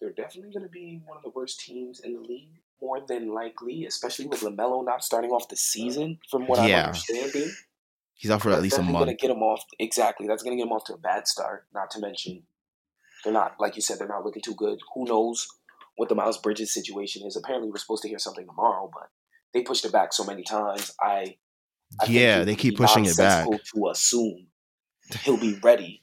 They're 0.00 0.12
definitely 0.12 0.52
going 0.52 0.64
to 0.64 0.70
be 0.70 1.00
one 1.06 1.16
of 1.16 1.22
the 1.22 1.30
worst 1.30 1.60
teams 1.60 2.00
in 2.00 2.14
the 2.14 2.20
league, 2.20 2.50
more 2.80 3.00
than 3.06 3.32
likely, 3.32 3.86
especially 3.86 4.26
with 4.26 4.40
LaMelo 4.40 4.84
not 4.84 5.04
starting 5.04 5.30
off 5.30 5.48
the 5.48 5.56
season. 5.56 6.18
From 6.28 6.46
what 6.46 6.58
I'm 6.58 6.70
understanding, 6.72 7.52
He's 8.14 8.30
out 8.30 8.42
for 8.42 8.52
at 8.52 8.62
least 8.62 8.78
a 8.78 8.82
month. 8.82 8.98
Gonna 8.98 9.14
get 9.14 9.30
him 9.30 9.42
off 9.42 9.64
exactly. 9.78 10.28
That's 10.28 10.42
gonna 10.42 10.56
get 10.56 10.62
him 10.62 10.72
off 10.72 10.84
to 10.84 10.94
a 10.94 10.98
bad 10.98 11.26
start. 11.26 11.66
Not 11.74 11.90
to 11.92 12.00
mention, 12.00 12.44
they're 13.24 13.32
not 13.32 13.56
like 13.58 13.74
you 13.74 13.82
said. 13.82 13.98
They're 13.98 14.06
not 14.06 14.24
looking 14.24 14.42
too 14.42 14.54
good. 14.54 14.78
Who 14.94 15.04
knows 15.04 15.48
what 15.96 16.08
the 16.08 16.14
Miles 16.14 16.38
Bridges 16.38 16.72
situation 16.72 17.26
is? 17.26 17.36
Apparently, 17.36 17.70
we're 17.70 17.78
supposed 17.78 18.02
to 18.02 18.08
hear 18.08 18.18
something 18.18 18.46
tomorrow, 18.46 18.90
but 18.92 19.08
they 19.54 19.62
pushed 19.62 19.84
it 19.84 19.92
back 19.92 20.12
so 20.12 20.24
many 20.24 20.42
times. 20.42 20.92
I, 21.00 21.36
I 22.00 22.06
Yeah, 22.08 22.44
they 22.44 22.54
keep 22.56 22.76
pushing 22.76 23.04
it 23.04 23.16
back. 23.16 23.46
To 23.74 23.88
assume 23.88 24.48
he'll 25.24 25.36
be 25.36 25.58
ready 25.62 26.02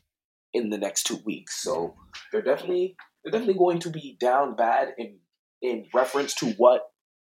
in 0.53 0.69
the 0.69 0.77
next 0.77 1.03
two 1.03 1.19
weeks, 1.25 1.61
so 1.61 1.95
they're 2.31 2.41
definitely 2.41 2.95
they're 3.23 3.31
definitely 3.31 3.57
going 3.57 3.79
to 3.79 3.89
be 3.89 4.17
down 4.19 4.55
bad 4.55 4.89
in 4.97 5.19
in 5.61 5.85
reference 5.93 6.33
to 6.35 6.51
what 6.53 6.83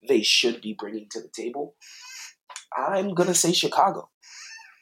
they 0.07 0.21
should 0.21 0.61
be 0.61 0.75
bringing 0.77 1.07
to 1.11 1.21
the 1.21 1.29
table. 1.35 1.75
I'm 2.75 3.13
gonna 3.13 3.33
say 3.33 3.53
Chicago 3.53 4.09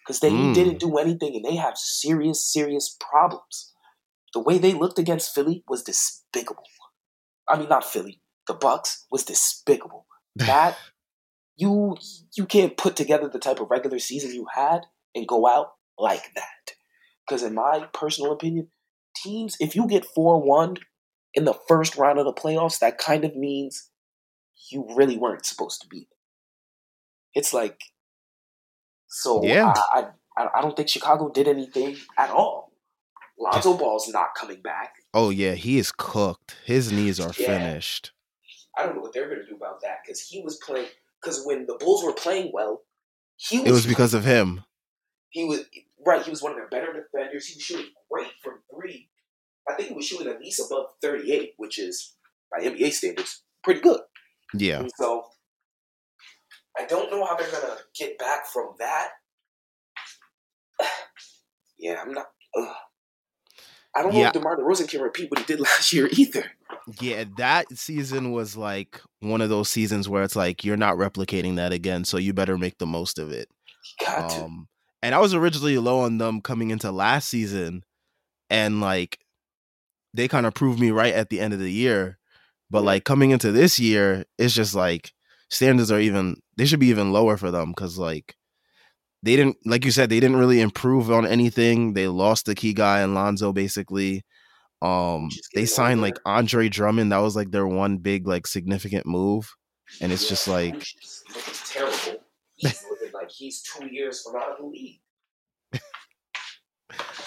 because 0.03 0.19
they 0.19 0.31
Mm. 0.31 0.53
didn't 0.53 0.79
do 0.79 0.97
anything 0.97 1.35
and 1.35 1.45
they 1.45 1.55
have 1.55 1.77
serious, 1.77 2.43
serious 2.43 2.97
problems. 2.99 3.73
The 4.33 4.39
way 4.39 4.57
they 4.57 4.73
looked 4.73 4.97
against 4.97 5.33
Philly 5.33 5.63
was 5.67 5.83
despicable. 5.83 6.63
I 7.51 7.57
mean, 7.57 7.69
not 7.69 7.83
Philly, 7.83 8.21
the 8.47 8.53
Bucks 8.53 9.05
was 9.11 9.23
despicable. 9.23 10.05
That 10.37 10.77
you 11.57 11.97
you 12.37 12.45
can't 12.45 12.77
put 12.77 12.95
together 12.95 13.27
the 13.27 13.37
type 13.37 13.59
of 13.59 13.69
regular 13.69 13.99
season 13.99 14.33
you 14.33 14.47
had 14.53 14.85
and 15.13 15.27
go 15.27 15.45
out 15.45 15.73
like 15.99 16.33
that. 16.35 16.75
Because 17.27 17.43
in 17.43 17.53
my 17.53 17.85
personal 17.93 18.31
opinion, 18.31 18.69
teams 19.15 19.57
if 19.59 19.75
you 19.75 19.87
get 19.87 20.05
four 20.05 20.41
one 20.41 20.77
in 21.33 21.43
the 21.43 21.53
first 21.67 21.97
round 21.97 22.17
of 22.17 22.25
the 22.25 22.33
playoffs, 22.33 22.79
that 22.79 22.97
kind 22.97 23.25
of 23.25 23.35
means 23.35 23.89
you 24.71 24.87
really 24.95 25.17
weren't 25.17 25.45
supposed 25.45 25.81
to 25.81 25.87
be. 25.89 26.07
It's 27.33 27.53
like 27.53 27.79
so 29.07 29.43
Yeah. 29.43 29.73
I, 29.93 30.07
I 30.37 30.47
I 30.55 30.61
don't 30.61 30.77
think 30.77 30.87
Chicago 30.87 31.29
did 31.29 31.49
anything 31.49 31.97
at 32.17 32.29
all. 32.29 32.71
Lonzo 33.37 33.75
Ball's 33.75 34.07
not 34.07 34.29
coming 34.35 34.61
back. 34.61 34.93
Oh 35.13 35.29
yeah, 35.29 35.53
he 35.53 35.77
is 35.77 35.91
cooked. 35.91 36.55
His 36.65 36.91
knees 36.91 37.19
are 37.19 37.33
Yeah. 37.37 37.45
finished. 37.47 38.11
I 38.77 38.85
don't 38.85 38.95
know 38.95 39.01
what 39.01 39.13
they're 39.13 39.27
going 39.27 39.41
to 39.41 39.45
do 39.47 39.55
about 39.55 39.81
that 39.81 39.99
because 40.03 40.21
he 40.21 40.41
was 40.41 40.57
playing. 40.65 40.87
Because 41.21 41.45
when 41.45 41.65
the 41.65 41.75
Bulls 41.75 42.03
were 42.03 42.13
playing 42.13 42.51
well, 42.53 42.83
he 43.35 43.59
was. 43.59 43.67
It 43.67 43.71
was 43.71 43.85
because 43.85 44.13
of 44.13 44.23
him. 44.25 44.63
he 45.29 45.43
was 45.43 45.65
right. 46.05 46.23
He 46.23 46.29
was 46.31 46.41
one 46.41 46.51
of 46.53 46.57
their 46.57 46.69
better 46.69 46.93
defenders. 46.93 47.47
He 47.47 47.55
was 47.57 47.63
shooting 47.63 47.91
great 48.09 48.31
from 48.43 48.59
three. 48.73 49.09
I 49.69 49.73
think 49.75 49.89
he 49.89 49.95
was 49.95 50.05
shooting 50.07 50.27
at 50.27 50.39
least 50.39 50.59
above 50.65 50.87
thirty-eight, 51.01 51.53
which 51.57 51.77
is 51.77 52.15
by 52.51 52.63
NBA 52.63 52.91
standards 52.93 53.43
pretty 53.63 53.81
good. 53.81 54.01
Yeah. 54.53 54.79
And 54.79 54.91
so 54.97 55.25
I 56.77 56.85
don't 56.85 57.11
know 57.11 57.25
how 57.25 57.35
they're 57.35 57.51
gonna 57.51 57.77
get 57.97 58.17
back 58.17 58.47
from 58.47 58.73
that. 58.79 59.09
yeah, 61.77 62.01
I'm 62.01 62.13
not. 62.13 62.27
Ugh. 62.57 62.75
I 63.95 64.01
don't 64.03 64.13
know 64.13 64.19
Yeah. 64.19 64.27
if 64.27 64.33
DeMar 64.33 64.57
DeRozan 64.57 64.87
can 64.89 65.01
repeat 65.01 65.29
what 65.31 65.39
he 65.39 65.45
did 65.45 65.59
last 65.69 65.91
year 65.93 66.09
either. 66.13 66.45
Yeah, 66.99 67.25
that 67.37 67.67
season 67.77 68.31
was 68.31 68.55
like 68.57 69.01
one 69.19 69.41
of 69.41 69.49
those 69.49 69.69
seasons 69.69 70.07
where 70.09 70.23
it's 70.23 70.35
like 70.35 70.63
you're 70.63 70.77
not 70.77 70.95
replicating 70.95 71.57
that 71.57 71.73
again, 71.73 72.05
so 72.05 72.17
you 72.17 72.33
better 72.33 72.57
make 72.57 72.77
the 72.77 72.85
most 72.87 73.19
of 73.19 73.31
it. 73.31 73.49
Got 74.03 74.29
to. 74.31 74.43
Um 74.45 74.67
and 75.03 75.15
I 75.15 75.19
was 75.19 75.33
originally 75.33 75.77
low 75.77 76.01
on 76.01 76.19
them 76.19 76.41
coming 76.41 76.69
into 76.69 76.91
last 76.91 77.27
season 77.29 77.83
and 78.49 78.81
like 78.81 79.19
they 80.13 80.27
kind 80.27 80.45
of 80.45 80.53
proved 80.53 80.79
me 80.79 80.91
right 80.91 81.13
at 81.13 81.29
the 81.29 81.39
end 81.39 81.53
of 81.53 81.59
the 81.59 81.71
year. 81.71 82.17
But 82.69 82.83
like 82.83 83.03
coming 83.03 83.31
into 83.31 83.51
this 83.51 83.79
year, 83.79 84.25
it's 84.37 84.53
just 84.53 84.73
like 84.75 85.11
standards 85.49 85.91
are 85.91 85.99
even 85.99 86.37
they 86.57 86.65
should 86.65 86.79
be 86.79 86.87
even 86.87 87.11
lower 87.11 87.35
for 87.37 87.51
them 87.51 87.73
cuz 87.73 87.97
like 87.97 88.35
they 89.23 89.35
didn't 89.35 89.57
like 89.65 89.85
you 89.85 89.91
said 89.91 90.09
they 90.09 90.19
didn't 90.19 90.37
really 90.37 90.61
improve 90.61 91.11
on 91.11 91.25
anything. 91.27 91.93
They 91.93 92.07
lost 92.07 92.45
the 92.45 92.55
key 92.55 92.73
guy 92.73 93.01
in 93.03 93.13
Lonzo 93.13 93.53
basically. 93.53 94.23
Um 94.81 95.29
they 95.53 95.65
signed 95.65 96.01
like 96.01 96.17
Andre 96.25 96.69
Drummond. 96.69 97.11
That 97.11 97.19
was 97.19 97.35
like 97.35 97.51
their 97.51 97.67
one 97.67 97.97
big 97.97 98.27
like 98.27 98.47
significant 98.47 99.05
move. 99.05 99.53
And 99.99 100.11
it's 100.11 100.23
Yeah, 100.23 100.29
just 100.29 100.47
like 100.47 100.87
looking 101.29 101.53
terrible. 101.65 102.23
He's 102.55 102.83
looking 102.89 103.13
like 103.13 103.29
he's 103.29 103.61
two 103.61 103.87
years 103.87 104.23
from 104.23 104.35
out 104.37 104.51
of 104.51 104.57
the 104.59 104.65
league. 104.65 105.01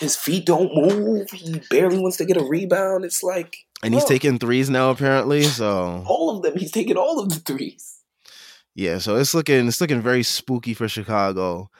His 0.00 0.16
feet 0.16 0.44
don't 0.44 0.74
move. 0.74 1.30
He 1.30 1.60
barely 1.70 1.98
wants 1.98 2.16
to 2.18 2.24
get 2.24 2.36
a 2.36 2.44
rebound. 2.44 3.04
It's 3.04 3.22
like 3.22 3.56
and 3.82 3.94
he's 3.94 4.04
taking 4.04 4.38
threes 4.38 4.68
now 4.70 4.90
apparently. 4.90 5.42
So 5.44 6.02
all 6.06 6.36
of 6.36 6.42
them. 6.42 6.56
He's 6.58 6.72
taking 6.72 6.96
all 6.96 7.20
of 7.20 7.28
the 7.28 7.36
threes. 7.40 7.93
Yeah, 8.74 8.98
so 8.98 9.16
it's 9.16 9.34
looking 9.34 9.68
it's 9.68 9.80
looking 9.80 10.00
very 10.00 10.22
spooky 10.22 10.74
for 10.74 10.88
Chicago. 10.88 11.70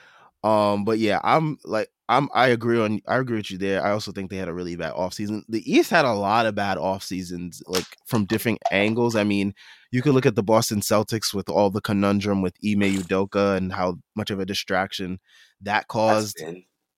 Um, 0.44 0.84
but 0.84 0.98
yeah, 0.98 1.20
I'm 1.24 1.58
like 1.64 1.88
I'm 2.08 2.28
I 2.34 2.48
agree 2.48 2.78
on 2.78 3.00
I 3.08 3.16
agree 3.16 3.38
with 3.38 3.50
you 3.50 3.58
there. 3.58 3.84
I 3.84 3.90
also 3.90 4.12
think 4.12 4.30
they 4.30 4.36
had 4.36 4.48
a 4.48 4.54
really 4.54 4.76
bad 4.76 4.92
offseason. 4.92 5.42
The 5.48 5.62
East 5.70 5.90
had 5.90 6.04
a 6.04 6.12
lot 6.12 6.46
of 6.46 6.54
bad 6.54 6.78
off 6.78 7.02
seasons, 7.02 7.62
like 7.66 7.86
from 8.06 8.26
different 8.26 8.58
angles. 8.70 9.16
I 9.16 9.24
mean, 9.24 9.54
you 9.90 10.02
could 10.02 10.14
look 10.14 10.26
at 10.26 10.34
the 10.34 10.42
Boston 10.42 10.80
Celtics 10.80 11.32
with 11.32 11.48
all 11.48 11.70
the 11.70 11.80
conundrum 11.80 12.42
with 12.42 12.54
Ime 12.64 12.82
Udoka 12.82 13.56
and 13.56 13.72
how 13.72 13.98
much 14.14 14.30
of 14.30 14.38
a 14.38 14.46
distraction 14.46 15.18
that 15.62 15.88
caused. 15.88 16.42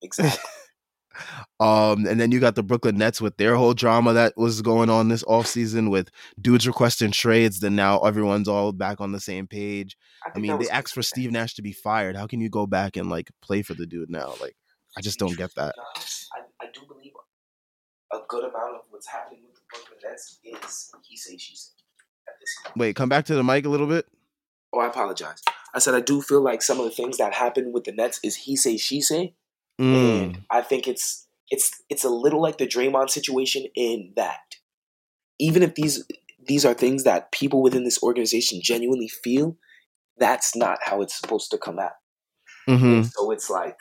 exactly. 0.02 0.40
Um, 1.60 2.06
and 2.06 2.20
then 2.20 2.32
you 2.32 2.40
got 2.40 2.54
the 2.54 2.62
Brooklyn 2.62 2.96
Nets 2.96 3.20
with 3.20 3.36
their 3.36 3.56
whole 3.56 3.74
drama 3.74 4.12
that 4.14 4.34
was 4.36 4.62
going 4.62 4.90
on 4.90 5.08
this 5.08 5.24
offseason 5.24 5.90
with 5.90 6.10
dudes 6.40 6.66
requesting 6.66 7.10
trades. 7.10 7.60
Then 7.60 7.76
now 7.76 7.98
everyone's 8.00 8.48
all 8.48 8.72
back 8.72 9.00
on 9.00 9.12
the 9.12 9.20
same 9.20 9.46
page. 9.46 9.96
I 10.26 10.30
think 10.30 10.46
mean, 10.46 10.58
they 10.58 10.68
asked 10.68 10.94
for 10.94 11.02
Steve 11.02 11.30
Nash 11.32 11.54
to 11.54 11.62
be 11.62 11.72
fired. 11.72 12.16
How 12.16 12.26
can 12.26 12.40
you 12.40 12.48
go 12.48 12.66
back 12.66 12.96
and 12.96 13.08
like 13.08 13.30
play 13.42 13.62
for 13.62 13.74
the 13.74 13.86
dude 13.86 14.10
now? 14.10 14.34
Like, 14.40 14.56
I 14.96 15.00
just 15.00 15.18
don't 15.18 15.36
get 15.36 15.54
that. 15.54 15.74
I, 15.78 16.64
I 16.64 16.66
do 16.72 16.80
believe 16.86 17.12
a 18.12 18.18
good 18.28 18.44
amount 18.44 18.76
of 18.76 18.82
what's 18.90 19.08
happening 19.08 19.40
with 19.46 19.54
the 19.54 19.60
Brooklyn 19.70 19.98
Nets 20.04 20.38
is 20.44 20.80
he 21.08 21.16
say 21.16 21.36
she 21.36 21.56
said 21.56 21.74
at 22.28 22.34
this 22.40 22.54
point. 22.64 22.76
Wait, 22.76 22.96
come 22.96 23.08
back 23.08 23.24
to 23.26 23.34
the 23.34 23.44
mic 23.44 23.66
a 23.66 23.68
little 23.68 23.86
bit. 23.86 24.06
Oh, 24.72 24.80
I 24.80 24.86
apologize. 24.86 25.42
I 25.74 25.78
said 25.78 25.94
I 25.94 26.00
do 26.00 26.22
feel 26.22 26.40
like 26.40 26.62
some 26.62 26.78
of 26.78 26.84
the 26.84 26.90
things 26.90 27.18
that 27.18 27.34
happened 27.34 27.72
with 27.72 27.84
the 27.84 27.92
Nets 27.92 28.20
is 28.22 28.36
he 28.36 28.56
say 28.56 28.76
she 28.76 29.00
say, 29.00 29.34
Mm, 29.80 30.34
and 30.34 30.38
I 30.50 30.62
think 30.62 30.88
it's 30.88 31.26
it's 31.50 31.70
it's 31.88 32.04
a 32.04 32.08
little 32.08 32.42
like 32.42 32.58
the 32.58 32.66
Draymond 32.66 33.10
situation 33.10 33.66
in 33.74 34.12
that 34.16 34.56
even 35.38 35.62
if 35.62 35.74
these 35.74 36.04
these 36.46 36.64
are 36.64 36.74
things 36.74 37.04
that 37.04 37.32
people 37.32 37.62
within 37.62 37.84
this 37.84 38.02
organization 38.02 38.60
genuinely 38.62 39.08
feel, 39.08 39.56
that's 40.18 40.54
not 40.56 40.78
how 40.82 41.02
it's 41.02 41.18
supposed 41.18 41.50
to 41.50 41.58
come 41.58 41.78
out. 41.78 41.92
hmm 42.68 43.02
So 43.02 43.30
it's 43.32 43.50
like, 43.50 43.76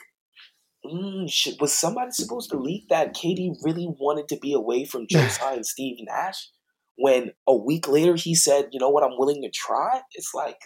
mm, 0.86 1.30
shit, 1.30 1.62
was 1.62 1.74
somebody 1.74 2.12
supposed 2.12 2.50
to 2.52 2.58
leak 2.58 2.90
that 2.90 3.14
KD 3.16 3.56
really 3.64 3.88
wanted 3.88 4.28
to 4.30 4.38
be 4.38 4.54
away 4.54 4.86
from 4.86 5.08
Joe 5.10 5.28
Tsai 5.28 5.54
and 5.56 5.66
Steve 5.66 5.98
Nash? 6.02 6.50
When 6.98 7.32
a 7.48 7.56
week 7.56 7.88
later 7.88 8.16
he 8.16 8.36
said, 8.36 8.70
"You 8.72 8.80
know 8.80 8.90
what? 8.90 9.04
I'm 9.04 9.18
willing 9.18 9.42
to 9.44 9.52
try." 9.52 10.02
It's 10.14 10.34
like, 10.34 10.60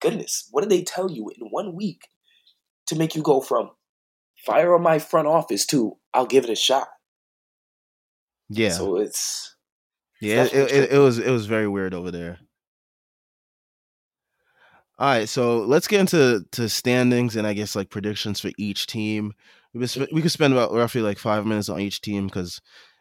goodness, 0.00 0.48
what 0.52 0.62
did 0.62 0.70
they 0.70 0.82
tell 0.82 1.10
you 1.10 1.30
in 1.30 1.48
one 1.50 1.74
week 1.74 2.02
to 2.86 2.96
make 2.96 3.14
you 3.14 3.22
go 3.22 3.40
from 3.40 3.70
fire 4.44 4.74
on 4.74 4.82
my 4.82 4.98
front 4.98 5.28
office 5.28 5.66
too. 5.66 5.96
I'll 6.12 6.26
give 6.26 6.44
it 6.44 6.50
a 6.50 6.56
shot? 6.56 6.88
Yeah. 8.48 8.70
So 8.70 8.96
it's 8.96 9.56
yeah, 10.20 10.44
it, 10.44 10.54
it, 10.54 10.92
it 10.92 10.98
was 10.98 11.18
it 11.18 11.30
was 11.30 11.46
very 11.46 11.68
weird 11.68 11.94
over 11.94 12.10
there. 12.10 12.38
All 14.96 15.08
right, 15.08 15.28
so 15.28 15.58
let's 15.58 15.88
get 15.88 16.00
into 16.00 16.44
to 16.52 16.68
standings 16.68 17.34
and 17.34 17.48
I 17.48 17.52
guess 17.52 17.74
like 17.74 17.90
predictions 17.90 18.38
for 18.40 18.52
each 18.56 18.86
team. 18.86 19.32
We 19.72 19.88
could, 19.88 20.08
we 20.12 20.22
could 20.22 20.30
spend 20.30 20.54
about 20.54 20.72
roughly 20.72 21.00
like 21.00 21.18
five 21.18 21.44
minutes 21.44 21.68
on 21.68 21.80
each 21.80 22.00
team 22.00 22.26
because, 22.26 22.60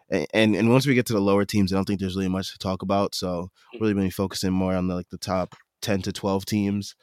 and 0.10 0.56
and 0.56 0.72
once 0.72 0.88
we 0.88 0.96
get 0.96 1.06
to 1.08 1.14
the 1.14 1.22
lower 1.22 1.46
teams, 1.46 1.72
I 1.72 1.76
don't 1.76 1.86
think 1.86 2.00
there's 2.00 2.16
really 2.16 2.30
much 2.30 2.52
to 2.52 2.58
talk 2.58 2.82
about. 2.82 3.14
So 3.14 3.52
really, 3.80 3.94
been 3.94 4.10
focusing 4.10 4.52
more 4.52 4.74
on 4.74 4.88
the, 4.88 4.96
like 4.96 5.10
the 5.10 5.20
top 5.20 5.54
ten 5.84 6.02
to 6.02 6.12
twelve 6.12 6.46
teams, 6.46 6.96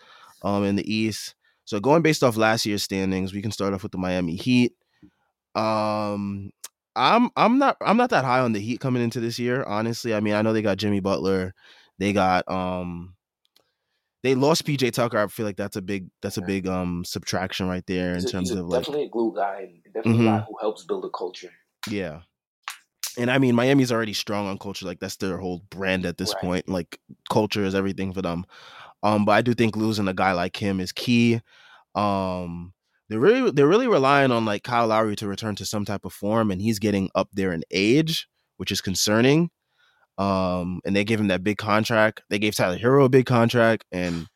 um, 0.43 0.65
in 0.65 0.75
the 0.75 0.93
East. 0.93 1.37
So 1.71 1.79
going 1.79 2.03
based 2.03 2.25
off 2.25 2.37
last 2.37 2.67
year's 2.67 2.83
standings, 2.83 3.33
we 3.33 3.41
can 3.41 3.53
start 3.53 3.75
off 3.75 3.85
with 3.85 3.93
the 3.93 3.99
Miami 3.99 4.35
Heat. 4.35 4.73
Um, 5.55 6.51
I'm 6.97 7.31
I'm 7.37 7.61
not 7.61 7.77
I'm 7.81 7.97
not 7.97 8.11
that 8.11 8.25
high 8.25 8.41
on 8.41 8.53
the 8.55 8.59
Heat 8.59 8.81
coming 8.81 9.05
into 9.05 9.21
this 9.21 9.39
year. 9.39 9.63
Honestly, 9.63 10.13
I 10.13 10.19
mean 10.19 10.35
I 10.35 10.43
know 10.43 10.53
they 10.53 10.63
got 10.63 10.79
Jimmy 10.79 10.99
Butler, 10.99 11.55
they 12.01 12.13
got 12.13 12.51
um 12.51 13.15
they 14.25 14.35
lost 14.35 14.67
PJ 14.67 14.91
Tucker. 14.95 15.17
I 15.17 15.29
feel 15.29 15.47
like 15.47 15.57
that's 15.57 15.77
a 15.77 15.81
big 15.81 16.09
that's 16.23 16.39
a 16.39 16.43
big 16.43 16.67
um 16.67 17.05
subtraction 17.05 17.69
right 17.69 17.87
there 17.87 18.15
he's 18.15 18.25
in 18.25 18.31
a, 18.31 18.33
terms 18.33 18.51
of 18.51 18.69
definitely 18.69 19.03
like 19.03 19.07
a 19.07 19.11
glue 19.11 19.33
guy 19.37 19.61
and 19.61 19.95
definitely 19.95 20.25
mm-hmm. 20.25 20.27
a 20.27 20.39
guy 20.41 20.47
who 20.49 20.57
helps 20.61 20.83
build 20.83 21.05
a 21.05 21.11
culture. 21.11 21.53
Yeah. 21.89 22.23
And 23.17 23.31
I 23.31 23.39
mean 23.39 23.55
Miami's 23.55 23.93
already 23.93 24.15
strong 24.15 24.49
on 24.49 24.59
culture, 24.59 24.87
like 24.87 24.99
that's 24.99 25.19
their 25.19 25.39
whole 25.39 25.63
brand 25.71 26.05
at 26.05 26.19
this 26.19 26.35
right. 26.35 26.43
point. 26.43 26.69
Like 26.69 26.99
culture 27.31 27.63
is 27.63 27.77
everything 27.77 28.13
for 28.13 28.23
them. 28.23 28.45
Um, 29.03 29.25
but 29.25 29.33
I 29.33 29.43
do 29.43 29.55
think 29.55 29.77
losing 29.77 30.09
a 30.09 30.15
guy 30.15 30.33
like 30.33 30.57
him 30.57 30.81
is 30.81 30.93
key. 30.93 31.41
Um 31.95 32.73
they're 33.11 33.19
really 33.19 33.51
they're 33.51 33.67
really 33.67 33.89
relying 33.89 34.31
on 34.31 34.45
like 34.45 34.63
Kyle 34.63 34.87
Lowry 34.87 35.17
to 35.17 35.27
return 35.27 35.57
to 35.57 35.67
some 35.67 35.85
type 35.85 36.05
of 36.05 36.13
form, 36.13 36.51
and 36.53 36.63
he's 36.63 36.79
getting 36.79 37.11
up 37.17 37.29
there 37.33 37.53
in 37.53 37.65
age, 37.73 38.29
which 38.57 38.71
is 38.71 38.81
concerning. 38.81 39.51
Um, 40.17 40.81
and 40.85 40.95
they 40.95 41.03
gave 41.03 41.19
him 41.19 41.29
that 41.29 41.43
big 41.43 41.59
contract. 41.59 42.23
They 42.31 42.39
gave 42.39 42.55
Tyler 42.55 42.79
Herro 42.79 43.07
a 43.07 43.09
big 43.09 43.27
contract, 43.27 43.85
and 43.91 44.29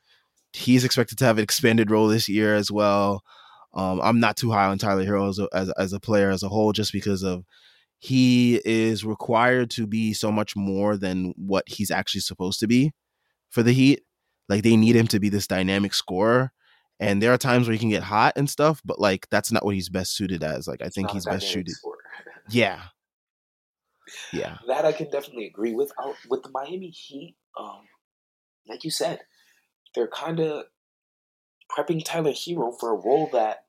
he's 0.52 0.84
expected 0.84 1.18
to 1.18 1.24
have 1.24 1.38
an 1.38 1.44
expanded 1.44 1.90
role 1.90 2.08
this 2.08 2.28
year 2.28 2.56
as 2.56 2.70
well. 2.70 3.22
Um, 3.74 4.00
I'm 4.02 4.18
not 4.18 4.36
too 4.36 4.50
high 4.50 4.66
on 4.66 4.78
Tyler 4.78 5.04
Herro 5.04 5.28
as 5.28 5.38
a, 5.38 5.48
as, 5.52 5.70
as 5.78 5.92
a 5.92 6.00
player 6.00 6.30
as 6.30 6.42
a 6.42 6.48
whole, 6.48 6.72
just 6.72 6.92
because 6.92 7.22
of 7.22 7.44
he 8.00 8.60
is 8.64 9.04
required 9.04 9.70
to 9.70 9.86
be 9.86 10.12
so 10.14 10.32
much 10.32 10.56
more 10.56 10.96
than 10.96 11.32
what 11.36 11.68
he's 11.68 11.92
actually 11.92 12.22
supposed 12.22 12.58
to 12.60 12.66
be 12.66 12.92
for 13.50 13.62
the 13.62 13.72
Heat. 13.72 14.02
Like 14.48 14.62
they 14.62 14.76
need 14.76 14.96
him 14.96 15.06
to 15.08 15.20
be 15.20 15.28
this 15.28 15.46
dynamic 15.46 15.94
scorer. 15.94 16.52
And 17.00 17.22
there 17.22 17.32
are 17.32 17.38
times 17.38 17.66
where 17.66 17.72
he 17.72 17.78
can 17.78 17.90
get 17.90 18.04
hot 18.04 18.34
and 18.36 18.48
stuff, 18.48 18.80
but 18.84 19.00
like 19.00 19.28
that's 19.30 19.50
not 19.50 19.64
what 19.64 19.74
he's 19.74 19.88
best 19.88 20.14
suited 20.16 20.42
as. 20.44 20.68
Like 20.68 20.82
I 20.82 20.88
think 20.88 21.10
he's 21.10 21.26
best 21.26 21.48
suited. 21.48 21.74
yeah. 22.50 22.82
Yeah. 24.32 24.58
That 24.68 24.84
I 24.84 24.92
can 24.92 25.10
definitely 25.10 25.46
agree 25.46 25.74
with. 25.74 25.92
With 26.28 26.42
the 26.42 26.50
Miami 26.50 26.90
Heat, 26.90 27.36
um, 27.58 27.82
like 28.68 28.84
you 28.84 28.90
said, 28.90 29.20
they're 29.94 30.08
kind 30.08 30.40
of 30.40 30.64
prepping 31.70 32.04
Tyler 32.04 32.32
Herro 32.32 32.72
for 32.78 32.90
a 32.90 32.96
role 32.96 33.28
that, 33.32 33.64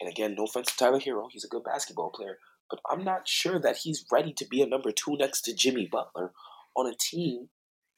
and 0.00 0.10
again, 0.10 0.34
no 0.36 0.44
offense 0.44 0.72
to 0.72 0.76
Tyler 0.76 1.00
Herro, 1.00 1.28
he's 1.30 1.44
a 1.44 1.48
good 1.48 1.64
basketball 1.64 2.10
player, 2.10 2.38
but 2.70 2.80
I'm 2.88 3.04
not 3.04 3.28
sure 3.28 3.58
that 3.60 3.78
he's 3.78 4.06
ready 4.10 4.32
to 4.34 4.46
be 4.46 4.62
a 4.62 4.66
number 4.66 4.92
two 4.92 5.16
next 5.16 5.42
to 5.42 5.54
Jimmy 5.54 5.88
Butler 5.90 6.32
on 6.76 6.86
a 6.86 6.94
team 6.98 7.48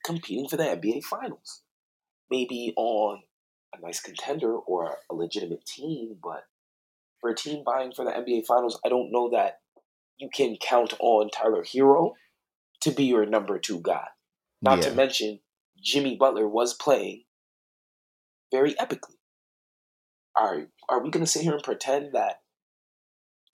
competing 0.05 0.49
for 0.49 0.57
the 0.57 0.65
NBA 0.65 1.05
Finals. 1.05 1.63
Maybe 2.31 2.73
on 2.77 3.23
a 3.75 3.81
nice 3.85 4.01
contender 4.01 4.55
or 4.55 4.99
a 5.11 5.15
legitimate 5.15 5.65
team, 5.67 6.17
but 6.23 6.45
for 7.21 7.31
a 7.31 7.35
team 7.35 7.63
buying 7.65 7.93
for 7.93 8.05
the 8.05 8.11
NBA 8.11 8.47
Finals, 8.47 8.79
I 8.85 8.89
don't 8.89 9.13
know 9.13 9.31
that 9.31 9.61
you 10.19 10.29
can 10.33 10.57
count 10.61 10.95
on 10.99 11.31
Tyler 11.31 11.65
Herro 11.65 12.13
to 12.81 12.91
be 12.91 13.05
your 13.05 13.27
number 13.27 13.59
two 13.59 13.81
guy. 13.81 14.07
Not 14.61 14.79
yeah. 14.79 14.91
to 14.91 14.95
mention, 14.95 15.41
Jimmy 15.83 16.17
Butler 16.17 16.49
was 16.49 16.75
playing 16.75 17.25
very 18.53 18.75
epically. 18.75 19.17
Are 20.37 20.67
are 20.89 21.03
we 21.03 21.11
going 21.11 21.25
to 21.25 21.31
sit 21.31 21.43
here 21.43 21.53
and 21.53 21.63
pretend 21.63 22.13
that 22.13 22.41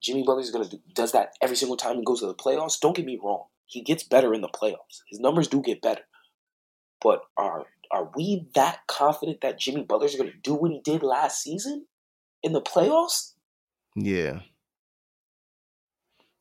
Jimmy 0.02 0.22
Butler 0.22 0.42
is 0.42 0.50
going 0.50 0.64
to 0.64 0.76
do, 0.76 0.83
does 0.94 1.12
that 1.12 1.33
every 1.42 1.57
single 1.57 1.76
time 1.76 1.96
he 1.96 2.04
goes 2.04 2.20
to 2.20 2.26
the 2.26 2.35
playoffs? 2.35 2.78
Don't 2.78 2.94
get 2.94 3.07
me 3.07 3.18
wrong; 3.22 3.44
he 3.66 3.83
gets 3.83 4.02
better 4.02 4.33
in 4.35 4.42
the 4.42 4.48
playoffs. 4.48 5.02
His 5.09 5.20
numbers 5.20 5.48
do 5.48 5.61
get 5.61 5.83
better, 5.83 6.02
but 7.00 7.22
are 7.37 7.66
are 7.90 8.11
we 8.14 8.46
that 8.55 8.81
confident 8.87 9.40
that 9.40 9.59
Jimmy 9.59 9.83
Butler's 9.83 10.16
going 10.16 10.31
to 10.31 10.37
do 10.38 10.55
what 10.55 10.70
he 10.70 10.81
did 10.85 11.03
last 11.03 11.42
season 11.42 11.87
in 12.42 12.53
the 12.53 12.61
playoffs? 12.62 13.33
Yeah. 13.94 14.40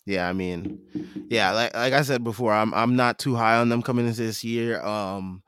Yeah, 0.05 0.29
I 0.29 0.31
mean, 0.31 0.79
yeah, 1.29 1.51
like 1.51 1.75
like 1.75 1.91
I 1.91 2.01
said 2.01 2.23
before, 2.23 2.53
I'm 2.53 2.73
I'm 2.73 2.95
not 2.95 3.19
too 3.19 3.35
high 3.35 3.57
on 3.57 3.67
them 3.67 3.81
coming 3.81 4.07
into 4.07 4.21
this 4.21 4.41
year. 4.41 4.81
Um, 4.81 5.43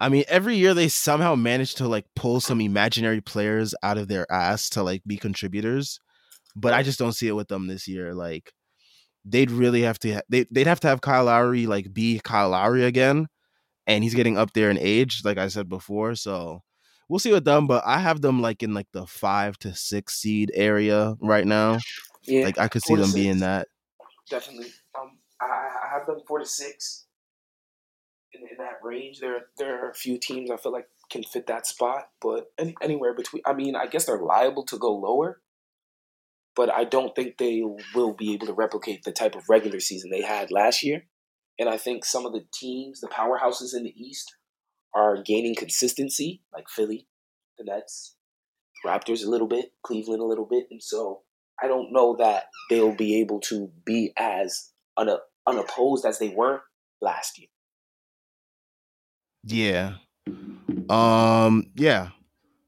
I 0.00 0.10
mean, 0.10 0.24
every 0.28 0.56
year 0.56 0.74
they 0.74 0.88
somehow 0.88 1.34
manage 1.34 1.76
to 1.76 1.88
like 1.88 2.04
pull 2.14 2.40
some 2.40 2.60
imaginary 2.60 3.22
players 3.22 3.74
out 3.82 3.96
of 3.96 4.08
their 4.08 4.30
ass 4.30 4.68
to 4.70 4.82
like 4.82 5.02
be 5.06 5.16
contributors, 5.16 5.98
but 6.54 6.74
I 6.74 6.82
just 6.82 6.98
don't 6.98 7.14
see 7.14 7.28
it 7.28 7.32
with 7.32 7.48
them 7.48 7.68
this 7.68 7.88
year. 7.88 8.12
Like, 8.12 8.52
they'd 9.24 9.50
really 9.50 9.82
have 9.82 9.98
to 10.00 10.20
they 10.28 10.46
they'd 10.50 10.66
have 10.66 10.80
to 10.80 10.88
have 10.88 11.00
Kyle 11.00 11.24
Lowry 11.24 11.66
like 11.66 11.94
be 11.94 12.20
Kyle 12.22 12.50
Lowry 12.50 12.84
again, 12.84 13.28
and 13.86 14.04
he's 14.04 14.14
getting 14.14 14.38
up 14.38 14.52
there 14.52 14.70
in 14.70 14.78
age, 14.78 15.22
like 15.24 15.38
I 15.38 15.48
said 15.48 15.68
before. 15.68 16.14
So 16.14 16.62
we'll 17.08 17.18
see 17.18 17.32
with 17.32 17.44
them, 17.44 17.66
but 17.66 17.82
I 17.86 17.98
have 17.98 18.20
them 18.20 18.40
like 18.40 18.62
in 18.62 18.74
like 18.74 18.88
the 18.92 19.06
five 19.06 19.58
to 19.58 19.74
six 19.74 20.14
seed 20.14 20.50
area 20.54 21.14
right 21.20 21.46
now. 21.46 21.78
Yeah, 22.24 22.44
like 22.44 22.58
I 22.58 22.68
could 22.68 22.82
see 22.82 22.94
them 22.94 23.06
six. 23.06 23.14
being 23.14 23.38
that. 23.40 23.68
Definitely. 24.30 24.68
Um, 24.98 25.18
I, 25.40 25.44
I 25.44 25.98
have 25.98 26.06
them 26.06 26.20
four 26.26 26.38
to 26.38 26.46
six. 26.46 27.06
In, 28.32 28.42
in 28.42 28.56
that 28.58 28.78
range, 28.82 29.18
there 29.20 29.46
there 29.58 29.84
are 29.84 29.90
a 29.90 29.94
few 29.94 30.18
teams 30.18 30.50
I 30.50 30.56
feel 30.56 30.72
like 30.72 30.86
can 31.10 31.22
fit 31.22 31.46
that 31.48 31.66
spot, 31.66 32.08
but 32.20 32.46
any, 32.58 32.74
anywhere 32.80 33.14
between. 33.14 33.42
I 33.44 33.52
mean, 33.52 33.76
I 33.76 33.86
guess 33.86 34.06
they're 34.06 34.22
liable 34.22 34.64
to 34.66 34.78
go 34.78 34.94
lower, 34.94 35.42
but 36.56 36.72
I 36.72 36.84
don't 36.84 37.14
think 37.14 37.36
they 37.36 37.62
will 37.94 38.14
be 38.14 38.32
able 38.32 38.46
to 38.46 38.54
replicate 38.54 39.02
the 39.04 39.12
type 39.12 39.34
of 39.34 39.48
regular 39.48 39.80
season 39.80 40.10
they 40.10 40.22
had 40.22 40.50
last 40.50 40.82
year. 40.82 41.04
And 41.58 41.68
I 41.68 41.76
think 41.76 42.04
some 42.04 42.26
of 42.26 42.32
the 42.32 42.44
teams, 42.52 43.00
the 43.00 43.08
powerhouses 43.08 43.74
in 43.76 43.84
the 43.84 43.94
East, 43.96 44.34
are 44.94 45.22
gaining 45.22 45.54
consistency, 45.54 46.42
like 46.52 46.68
Philly, 46.68 47.08
the 47.58 47.64
Nets, 47.64 48.16
Raptors 48.84 49.24
a 49.24 49.30
little 49.30 49.46
bit, 49.46 49.72
Cleveland 49.84 50.20
a 50.20 50.26
little 50.26 50.44
bit, 50.44 50.66
and 50.70 50.82
so 50.82 51.22
I 51.62 51.68
don't 51.68 51.92
know 51.92 52.16
that 52.16 52.44
they'll 52.68 52.94
be 52.94 53.20
able 53.20 53.38
to 53.42 53.70
be 53.84 54.12
as 54.16 54.70
un- 54.96 55.18
unopposed 55.46 56.04
as 56.04 56.18
they 56.18 56.30
were 56.30 56.62
last 57.00 57.38
year. 57.38 57.48
Yeah. 59.44 59.94
Um. 60.88 61.70
Yeah, 61.76 62.08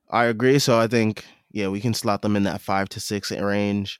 I 0.08 0.26
agree. 0.26 0.58
So 0.58 0.78
I 0.78 0.86
think 0.86 1.24
yeah 1.50 1.68
we 1.68 1.80
can 1.80 1.94
slot 1.94 2.22
them 2.22 2.36
in 2.36 2.44
that 2.44 2.60
five 2.60 2.88
to 2.90 3.00
six 3.00 3.32
range. 3.32 3.98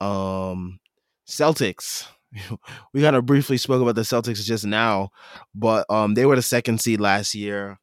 Um, 0.00 0.80
Celtics. 1.28 2.06
we 2.92 3.02
kind 3.02 3.16
of 3.16 3.26
briefly 3.26 3.56
spoke 3.56 3.82
about 3.82 3.94
the 3.94 4.02
Celtics 4.02 4.44
just 4.44 4.64
now, 4.64 5.10
but 5.54 5.86
um, 5.90 6.14
they 6.14 6.26
were 6.26 6.36
the 6.36 6.42
second 6.42 6.80
seed 6.80 7.00
last 7.00 7.34
year. 7.34 7.78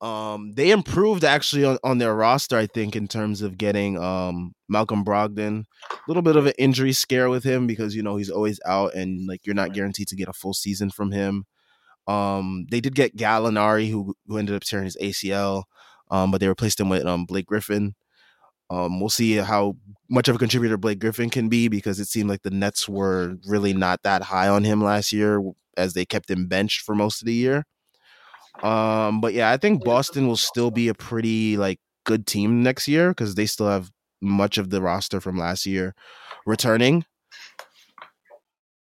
Um, 0.00 0.52
they 0.52 0.72
improved 0.72 1.24
actually 1.24 1.64
on, 1.64 1.78
on 1.82 1.98
their 1.98 2.14
roster, 2.14 2.58
I 2.58 2.66
think, 2.66 2.94
in 2.94 3.08
terms 3.08 3.40
of 3.40 3.56
getting 3.56 3.98
um 3.98 4.52
Malcolm 4.68 5.04
Brogdon. 5.04 5.64
A 5.90 5.96
little 6.06 6.22
bit 6.22 6.36
of 6.36 6.46
an 6.46 6.52
injury 6.58 6.92
scare 6.92 7.30
with 7.30 7.44
him 7.44 7.66
because 7.66 7.96
you 7.96 8.02
know 8.02 8.16
he's 8.16 8.30
always 8.30 8.60
out 8.66 8.94
and 8.94 9.26
like 9.26 9.46
you're 9.46 9.54
not 9.54 9.72
guaranteed 9.72 10.08
to 10.08 10.16
get 10.16 10.28
a 10.28 10.34
full 10.34 10.52
season 10.54 10.90
from 10.90 11.12
him. 11.12 11.44
Um, 12.06 12.66
they 12.70 12.80
did 12.80 12.94
get 12.94 13.16
Gallinari, 13.16 13.90
who 13.90 14.14
who 14.26 14.36
ended 14.36 14.54
up 14.54 14.62
tearing 14.64 14.84
his 14.84 14.98
ACL, 15.00 15.64
um, 16.10 16.30
but 16.30 16.40
they 16.40 16.48
replaced 16.48 16.78
him 16.78 16.90
with 16.90 17.06
um 17.06 17.24
Blake 17.24 17.46
Griffin. 17.46 17.94
Um, 18.70 19.00
we'll 19.00 19.08
see 19.08 19.36
how 19.36 19.76
much 20.08 20.28
of 20.28 20.36
a 20.36 20.38
contributor 20.38 20.76
Blake 20.76 20.98
Griffin 20.98 21.30
can 21.30 21.48
be 21.48 21.68
because 21.68 22.00
it 22.00 22.06
seemed 22.06 22.28
like 22.28 22.42
the 22.42 22.50
Nets 22.50 22.88
were 22.88 23.36
really 23.46 23.72
not 23.72 24.02
that 24.02 24.22
high 24.22 24.48
on 24.48 24.64
him 24.64 24.82
last 24.82 25.12
year 25.12 25.40
as 25.76 25.94
they 25.94 26.04
kept 26.04 26.30
him 26.30 26.46
benched 26.46 26.82
for 26.82 26.94
most 26.94 27.22
of 27.22 27.26
the 27.26 27.34
year. 27.34 27.64
Um, 28.62 29.20
but 29.20 29.34
yeah, 29.34 29.50
I 29.50 29.56
think 29.56 29.84
Boston 29.84 30.26
will 30.26 30.36
still 30.36 30.70
be 30.70 30.88
a 30.88 30.94
pretty 30.94 31.56
like 31.56 31.78
good 32.04 32.26
team 32.26 32.62
next 32.62 32.88
year 32.88 33.10
because 33.10 33.34
they 33.34 33.46
still 33.46 33.68
have 33.68 33.90
much 34.20 34.58
of 34.58 34.70
the 34.70 34.80
roster 34.80 35.20
from 35.20 35.36
last 35.36 35.66
year 35.66 35.94
returning. 36.46 37.04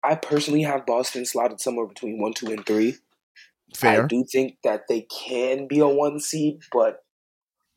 I 0.04 0.16
personally 0.16 0.62
have 0.62 0.86
Boston 0.86 1.26
slotted 1.26 1.60
somewhere 1.60 1.88
between 1.88 2.20
one, 2.20 2.34
two, 2.34 2.52
and 2.52 2.64
three. 2.66 2.98
Fair. 3.76 4.04
I 4.04 4.08
do 4.08 4.24
think 4.24 4.58
that 4.64 4.88
they 4.88 5.02
can 5.02 5.68
be 5.68 5.80
a 5.80 5.88
one 5.88 6.20
seed, 6.20 6.60
but 6.72 7.05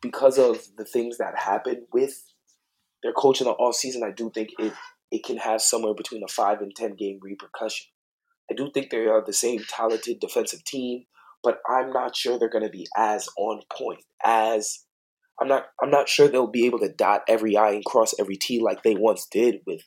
because 0.00 0.38
of 0.38 0.62
the 0.76 0.84
things 0.84 1.18
that 1.18 1.38
happened 1.38 1.82
with 1.92 2.22
their 3.02 3.12
coach 3.12 3.40
in 3.40 3.46
the 3.46 3.52
off 3.52 3.74
season, 3.74 4.02
I 4.02 4.10
do 4.10 4.30
think 4.32 4.50
it 4.58 4.72
it 5.10 5.24
can 5.24 5.38
have 5.38 5.62
somewhere 5.62 5.94
between 5.94 6.22
a 6.22 6.28
five 6.28 6.60
and 6.60 6.74
ten 6.74 6.94
game 6.94 7.18
repercussion. 7.22 7.86
I 8.50 8.54
do 8.54 8.70
think 8.72 8.90
they 8.90 9.06
are 9.06 9.24
the 9.24 9.32
same 9.32 9.60
talented 9.68 10.20
defensive 10.20 10.64
team 10.64 11.04
but 11.42 11.58
I'm 11.68 11.92
not 11.92 12.16
sure 12.16 12.38
they're 12.38 12.48
going 12.48 12.64
to 12.64 12.70
be 12.70 12.86
as 12.96 13.28
on 13.36 13.62
point 13.72 14.00
as 14.24 14.84
I'm 15.40 15.48
not 15.48 15.66
I'm 15.82 15.90
not 15.90 16.08
sure 16.08 16.28
they'll 16.28 16.46
be 16.46 16.66
able 16.66 16.80
to 16.80 16.92
dot 16.92 17.22
every 17.28 17.56
I 17.56 17.70
and 17.70 17.84
cross 17.84 18.14
every 18.18 18.36
T 18.36 18.60
like 18.60 18.82
they 18.82 18.94
once 18.94 19.26
did 19.30 19.60
with 19.66 19.82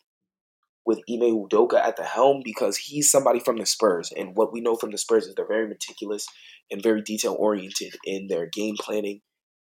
with 0.85 0.99
Ime 1.09 1.35
Udoka 1.47 1.75
at 1.75 1.97
the 1.97 2.03
helm 2.03 2.41
because 2.43 2.77
he's 2.77 3.11
somebody 3.11 3.39
from 3.39 3.57
the 3.57 3.67
Spurs. 3.67 4.11
And 4.17 4.35
what 4.35 4.51
we 4.51 4.61
know 4.61 4.75
from 4.75 4.89
the 4.89 4.97
Spurs 4.97 5.27
is 5.27 5.35
they're 5.35 5.47
very 5.47 5.67
meticulous 5.67 6.25
and 6.71 6.81
very 6.81 7.03
detail 7.03 7.35
oriented 7.37 7.95
in 8.03 8.27
their 8.27 8.47
game 8.47 8.75
planning 8.79 9.21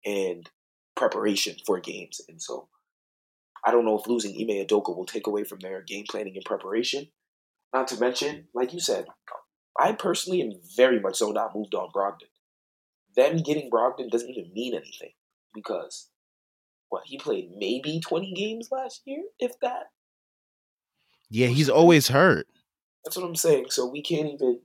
and 0.06 0.48
preparation 0.94 1.56
for 1.66 1.80
games. 1.80 2.20
And 2.28 2.40
so 2.40 2.68
I 3.66 3.72
don't 3.72 3.84
know 3.84 3.98
if 3.98 4.06
losing 4.06 4.32
Ime 4.32 4.64
Udoka 4.64 4.96
will 4.96 5.04
take 5.04 5.26
away 5.26 5.44
from 5.44 5.58
their 5.58 5.82
game 5.82 6.04
planning 6.08 6.36
and 6.36 6.44
preparation. 6.44 7.08
Not 7.74 7.88
to 7.88 8.00
mention, 8.00 8.46
like 8.54 8.72
you 8.72 8.80
said, 8.80 9.06
I 9.78 9.92
personally 9.92 10.40
am 10.40 10.52
very 10.76 11.00
much 11.00 11.16
so 11.16 11.32
not 11.32 11.54
moved 11.54 11.74
on 11.74 11.90
Brogdon. 11.94 12.30
Them 13.16 13.38
getting 13.38 13.70
Brogdon 13.70 14.10
doesn't 14.10 14.30
even 14.30 14.52
mean 14.54 14.74
anything 14.74 15.12
because 15.52 16.08
what 16.88 17.02
he 17.06 17.18
played 17.18 17.50
maybe 17.56 18.00
20 18.00 18.32
games 18.32 18.68
last 18.70 19.02
year, 19.04 19.22
if 19.38 19.58
that. 19.60 19.90
Yeah, 21.28 21.48
he's 21.48 21.68
always 21.68 22.08
hurt. 22.08 22.46
That's 23.04 23.16
what 23.16 23.26
I'm 23.26 23.36
saying. 23.36 23.66
So 23.70 23.86
we 23.86 24.02
can't 24.02 24.28
even. 24.28 24.60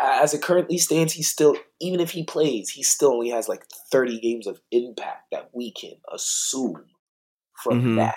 As 0.00 0.34
it 0.34 0.42
currently 0.42 0.78
stands, 0.78 1.12
he's 1.12 1.28
still 1.28 1.56
even 1.80 2.00
if 2.00 2.10
he 2.10 2.24
plays, 2.24 2.70
he 2.70 2.82
still 2.82 3.12
only 3.12 3.30
has 3.30 3.48
like 3.48 3.64
30 3.92 4.20
games 4.20 4.46
of 4.46 4.60
impact 4.70 5.30
that 5.30 5.50
we 5.52 5.72
can 5.72 5.94
assume 6.12 6.84
from 7.62 7.80
mm-hmm. 7.80 7.96
that. 7.96 8.16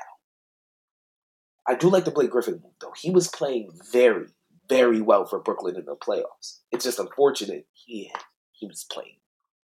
I 1.67 1.75
do 1.75 1.89
like 1.89 2.05
the 2.05 2.11
Blake 2.11 2.31
Griffin 2.31 2.61
move 2.63 2.73
though. 2.81 2.93
He 2.99 3.11
was 3.11 3.27
playing 3.27 3.71
very, 3.91 4.27
very 4.67 5.01
well 5.01 5.25
for 5.25 5.39
Brooklyn 5.39 5.75
in 5.75 5.85
the 5.85 5.95
playoffs. 5.95 6.59
It's 6.71 6.85
just 6.85 6.99
unfortunate 6.99 7.67
he 7.73 8.11
he 8.53 8.65
was 8.65 8.85
playing 8.91 9.17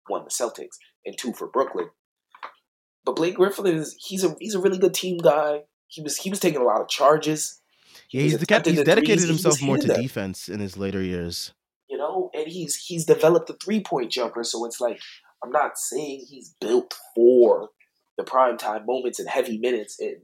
one 0.07 0.23
the 0.23 0.29
Celtics 0.29 0.77
and 1.05 1.17
two 1.17 1.33
for 1.33 1.47
Brooklyn. 1.47 1.89
But 3.03 3.17
Blake 3.17 3.35
Griffin 3.35 3.67
is 3.67 3.95
he's 3.99 4.23
a 4.23 4.35
he's 4.39 4.55
a 4.55 4.59
really 4.59 4.77
good 4.77 4.93
team 4.93 5.17
guy 5.17 5.63
he 5.87 6.01
was 6.01 6.17
he 6.17 6.29
was 6.29 6.39
taking 6.39 6.61
a 6.61 6.63
lot 6.63 6.81
of 6.81 6.87
charges. 6.87 7.61
Yeah, 8.09 8.21
he's, 8.21 8.31
he's, 8.33 8.39
he's 8.39 8.83
dedicated 8.83 9.19
threes. 9.19 9.27
himself 9.27 9.61
more 9.61 9.77
to 9.77 9.87
them. 9.87 10.01
defense 10.01 10.49
in 10.49 10.59
his 10.59 10.77
later 10.77 11.01
years. 11.01 11.53
And 12.33 12.47
he's 12.47 12.75
he's 12.75 13.05
developed 13.05 13.49
a 13.49 13.53
three 13.53 13.81
point 13.81 14.11
jumper, 14.11 14.43
so 14.43 14.65
it's 14.65 14.81
like 14.81 14.99
I'm 15.43 15.51
not 15.51 15.77
saying 15.77 16.25
he's 16.27 16.55
built 16.59 16.95
for 17.15 17.69
the 18.17 18.23
prime 18.23 18.57
time 18.57 18.85
moments 18.85 19.19
and 19.19 19.29
heavy 19.29 19.57
minutes 19.57 19.99
and 19.99 20.17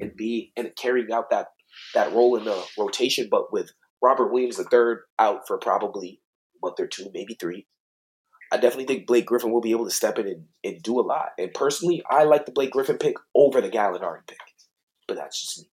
and 0.00 0.16
be 0.16 0.52
and 0.56 0.70
carrying 0.76 1.12
out 1.12 1.30
that 1.30 1.48
that 1.94 2.12
role 2.12 2.36
in 2.36 2.44
the 2.44 2.64
rotation, 2.78 3.28
but 3.30 3.52
with 3.52 3.72
Robert 4.02 4.32
Williams 4.32 4.56
the 4.56 4.64
third 4.64 5.00
out 5.18 5.46
for 5.46 5.58
probably 5.58 6.20
a 6.54 6.66
month 6.66 6.80
or 6.80 6.86
two, 6.86 7.10
maybe 7.12 7.36
three. 7.38 7.66
I 8.50 8.56
definitely 8.56 8.86
think 8.86 9.06
Blake 9.06 9.26
Griffin 9.26 9.52
will 9.52 9.60
be 9.60 9.72
able 9.72 9.84
to 9.84 9.90
step 9.90 10.18
in 10.18 10.26
and, 10.26 10.44
and 10.64 10.82
do 10.82 10.98
a 10.98 11.02
lot. 11.02 11.32
And 11.36 11.52
personally, 11.52 12.02
I 12.08 12.24
like 12.24 12.46
the 12.46 12.52
Blake 12.52 12.70
Griffin 12.70 12.96
pick 12.96 13.16
over 13.34 13.60
the 13.60 13.68
Gallinari 13.68 14.26
pick 14.26 14.38
but 15.08 15.16
that's 15.16 15.40
just 15.40 15.58
me. 15.58 15.70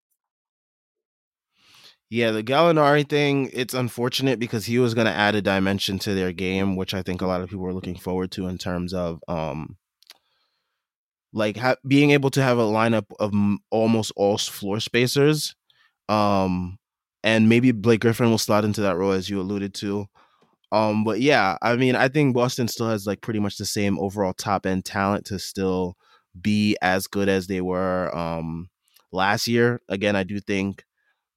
Yeah, 2.09 2.31
the 2.31 2.43
Gallinari 2.43 3.07
thing, 3.07 3.49
it's 3.53 3.73
unfortunate 3.73 4.39
because 4.39 4.65
he 4.65 4.77
was 4.79 4.93
going 4.93 5.05
to 5.07 5.11
add 5.13 5.35
a 5.35 5.41
dimension 5.41 5.97
to 5.99 6.13
their 6.13 6.31
game, 6.31 6.75
which 6.75 6.93
I 6.93 7.01
think 7.01 7.21
a 7.21 7.27
lot 7.27 7.41
of 7.41 7.49
people 7.49 7.63
were 7.63 7.73
looking 7.73 7.95
forward 7.95 8.31
to 8.33 8.47
in 8.47 8.57
terms 8.57 8.93
of 8.93 9.19
um 9.27 9.77
like 11.33 11.57
ha- 11.57 11.75
being 11.87 12.11
able 12.11 12.29
to 12.31 12.41
have 12.43 12.57
a 12.57 12.61
lineup 12.63 13.05
of 13.19 13.33
m- 13.33 13.59
almost 13.71 14.11
all 14.15 14.37
floor 14.37 14.79
spacers. 14.79 15.55
Um 16.09 16.79
and 17.23 17.49
maybe 17.49 17.71
Blake 17.71 18.01
Griffin 18.01 18.29
will 18.31 18.39
slot 18.39 18.65
into 18.65 18.81
that 18.81 18.97
role 18.97 19.11
as 19.11 19.29
you 19.29 19.41
alluded 19.41 19.73
to. 19.75 20.07
Um 20.71 21.03
but 21.03 21.21
yeah, 21.21 21.57
I 21.61 21.75
mean, 21.77 21.95
I 21.95 22.09
think 22.09 22.35
Boston 22.35 22.67
still 22.67 22.89
has 22.89 23.07
like 23.07 23.21
pretty 23.21 23.39
much 23.39 23.57
the 23.57 23.65
same 23.65 23.99
overall 23.99 24.33
top 24.33 24.65
end 24.65 24.85
talent 24.85 25.25
to 25.27 25.39
still 25.39 25.95
be 26.41 26.77
as 26.81 27.07
good 27.07 27.29
as 27.29 27.47
they 27.47 27.61
were 27.61 28.15
um 28.17 28.69
last 29.11 29.47
year. 29.47 29.81
Again, 29.89 30.15
I 30.15 30.23
do 30.23 30.39
think 30.41 30.83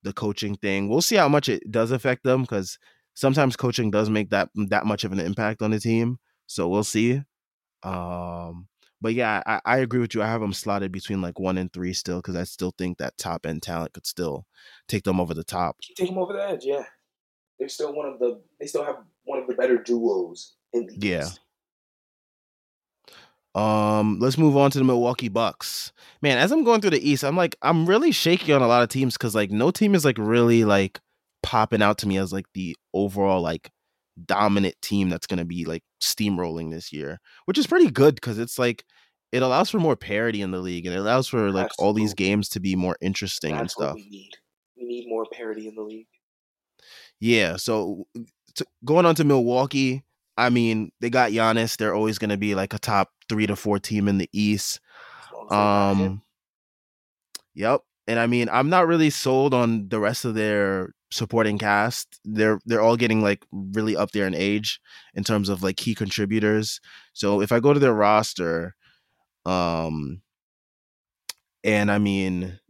the 0.03 0.13
coaching 0.13 0.55
thing. 0.57 0.89
We'll 0.89 1.01
see 1.01 1.17
how 1.17 1.29
much 1.29 1.49
it 1.49 1.71
does 1.71 1.91
affect 1.91 2.25
them 2.25 2.43
because 2.43 2.79
sometimes 3.15 3.57
coaching 3.57 3.91
does 3.91 4.11
make 4.11 4.31
that 4.31 4.49
that 4.55 4.87
much 4.87 5.05
of 5.05 5.13
an 5.13 5.21
impact 5.21 5.63
on 5.63 5.71
the 5.71 5.81
team. 5.81 6.19
So 6.47 6.69
we'll 6.69 6.85
see. 6.85 7.23
Um, 7.83 8.69
but 9.01 9.15
yeah, 9.15 9.43
I, 9.47 9.61
I 9.65 9.79
agree 9.79 10.01
with 10.01 10.15
you. 10.15 10.23
I 10.23 10.27
have 10.27 10.41
them 10.41 10.53
slotted 10.53 10.93
between 10.93 11.23
like 11.23 11.39
one 11.39 11.59
and 11.59 11.73
three 11.73 11.93
still 11.93 12.19
because 12.19 12.37
I 12.37 12.45
still 12.45 12.73
think 12.77 12.99
that 12.99 13.17
top 13.17 13.47
end 13.47 13.63
talent 13.63 13.93
could 13.93 14.07
still 14.07 14.47
take 14.89 15.05
them 15.05 15.21
over 15.21 15.35
the 15.35 15.45
top. 15.45 15.77
Take 15.97 16.09
them 16.09 16.19
over 16.19 16.33
the 16.33 16.49
edge, 16.49 16.65
yeah. 16.65 16.85
They're 17.59 17.69
still 17.69 17.95
one 17.95 18.09
of 18.09 18.19
the. 18.19 18.41
They 18.61 18.67
still 18.67 18.85
have 18.85 18.97
one 19.25 19.41
of 19.41 19.49
the 19.49 19.55
better 19.55 19.79
duos 19.79 20.55
in 20.73 20.87
the 20.87 20.97
yeah. 21.07 21.23
East. 21.23 21.41
Um, 23.59 24.21
let's 24.21 24.39
move 24.39 24.57
on 24.57 24.71
to 24.71 24.79
the 24.79 24.85
Milwaukee 24.85 25.29
Bucks. 25.29 25.93
Man, 26.23 26.39
as 26.39 26.53
I'm 26.53 26.63
going 26.63 26.81
through 26.81 26.91
the 26.91 27.11
East, 27.11 27.25
I'm 27.25 27.37
like, 27.37 27.57
I'm 27.61 27.87
really 27.87 28.13
shaky 28.13 28.53
on 28.53 28.63
a 28.63 28.69
lot 28.69 28.85
of 28.85 28.89
teams 28.89 29.15
because 29.15 29.35
like 29.35 29.51
no 29.51 29.73
team 29.73 29.97
is 29.97 30.05
like 30.05 30.17
really 30.17 30.65
like 30.65 31.01
popping 31.43 31.83
out 31.83 31.99
to 31.99 32.09
me 32.09 32.19
as 32.19 32.33
like 32.33 32.47
the 32.55 32.77
overall 32.95 33.43
like 33.43 33.71
dominant 34.25 34.77
team 34.81 35.09
that's 35.09 35.27
gonna 35.27 35.45
be 35.45 35.65
like 35.65 35.83
steamrolling 36.01 36.71
this 36.71 36.93
year, 36.93 37.19
which 37.47 37.59
is 37.59 37.67
pretty 37.67 37.91
good 37.91 38.15
because 38.15 38.39
it's 38.39 38.61
like 38.61 38.85
it 39.33 39.43
allows 39.43 39.71
for 39.71 39.81
more 39.81 39.97
parity 39.97 40.41
in 40.41 40.53
the 40.53 40.61
league 40.61 40.87
and 40.87 40.95
it 40.95 40.99
allows 40.99 41.27
for 41.27 41.51
like 41.51 41.67
Absolutely. 41.67 41.85
all 41.85 41.93
these 41.93 42.15
games 42.15 42.49
to 42.51 42.61
be 42.61 42.77
more 42.77 42.97
interesting 43.01 43.53
that's 43.53 43.61
and 43.63 43.71
stuff. 43.73 43.95
we 43.97 44.09
need. 44.09 44.31
We 44.77 44.85
need 44.85 45.09
more 45.09 45.27
parity 45.33 45.67
in 45.67 45.75
the 45.75 45.83
league. 45.83 46.07
Yeah, 47.19 47.57
so 47.57 48.07
to, 48.55 48.67
going 48.85 49.05
on 49.05 49.17
to 49.17 49.25
Milwaukee, 49.25 50.05
I 50.39 50.51
mean, 50.51 50.93
they 51.01 51.11
got 51.11 51.33
Giannis. 51.33 51.77
They're 51.77 51.95
always 51.95 52.17
going 52.19 52.31
to 52.31 52.37
be 52.37 52.55
like 52.55 52.73
a 52.73 52.79
top 52.79 53.11
three 53.29 53.47
to 53.49 53.57
four 53.57 53.81
team 53.81 54.07
in 54.07 54.19
the 54.19 54.31
East. 54.33 54.79
Um, 55.51 56.23
yep. 57.55 57.83
And 58.07 58.21
I 58.21 58.29
mean, 58.29 58.49
I'm 58.51 58.71
not 58.71 58.87
really 58.87 59.11
sold 59.11 59.53
on 59.53 59.89
the 59.89 59.99
rest 59.99 60.25
of 60.25 60.35
their 60.35 60.95
supporting 61.11 61.59
cast. 61.59 62.21
They're 62.25 62.61
they're 62.65 62.81
all 62.81 62.97
getting 62.97 63.21
like 63.21 63.45
really 63.51 63.97
up 63.97 64.13
there 64.13 64.27
in 64.29 64.35
age 64.35 64.81
in 65.13 65.25
terms 65.25 65.49
of 65.49 65.65
like 65.65 65.77
key 65.77 65.95
contributors. 65.95 66.81
So 67.15 67.43
if 67.43 67.51
I 67.51 67.59
go 67.59 67.75
to 67.75 67.81
their 67.81 67.93
roster, 67.93 68.77
um, 69.45 70.23
and 71.65 71.91
I 71.91 71.99
mean, 71.99 72.61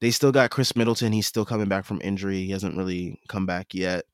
they 0.00 0.10
still 0.10 0.32
got 0.32 0.50
Khris 0.50 0.74
Middleton. 0.74 1.12
He's 1.12 1.28
still 1.28 1.44
coming 1.44 1.68
back 1.68 1.84
from 1.84 2.00
injury. 2.02 2.46
He 2.46 2.50
hasn't 2.50 2.76
really 2.76 3.20
come 3.28 3.46
back 3.46 3.74
yet. 3.74 4.06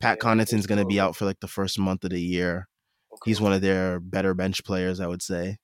Pat 0.00 0.20
Connaughton's 0.20 0.66
going 0.66 0.78
to 0.78 0.86
be 0.86 1.00
out 1.00 1.16
for 1.16 1.24
like 1.24 1.40
the 1.40 1.48
first 1.48 1.78
month 1.78 2.04
of 2.04 2.10
the 2.10 2.20
year. 2.20 2.68
Okay. 3.12 3.30
He's 3.30 3.40
one 3.40 3.52
of 3.52 3.62
their 3.62 4.00
better 4.00 4.34
bench 4.34 4.64
players, 4.64 5.00
I 5.00 5.06
would 5.06 5.22
say. 5.22 5.58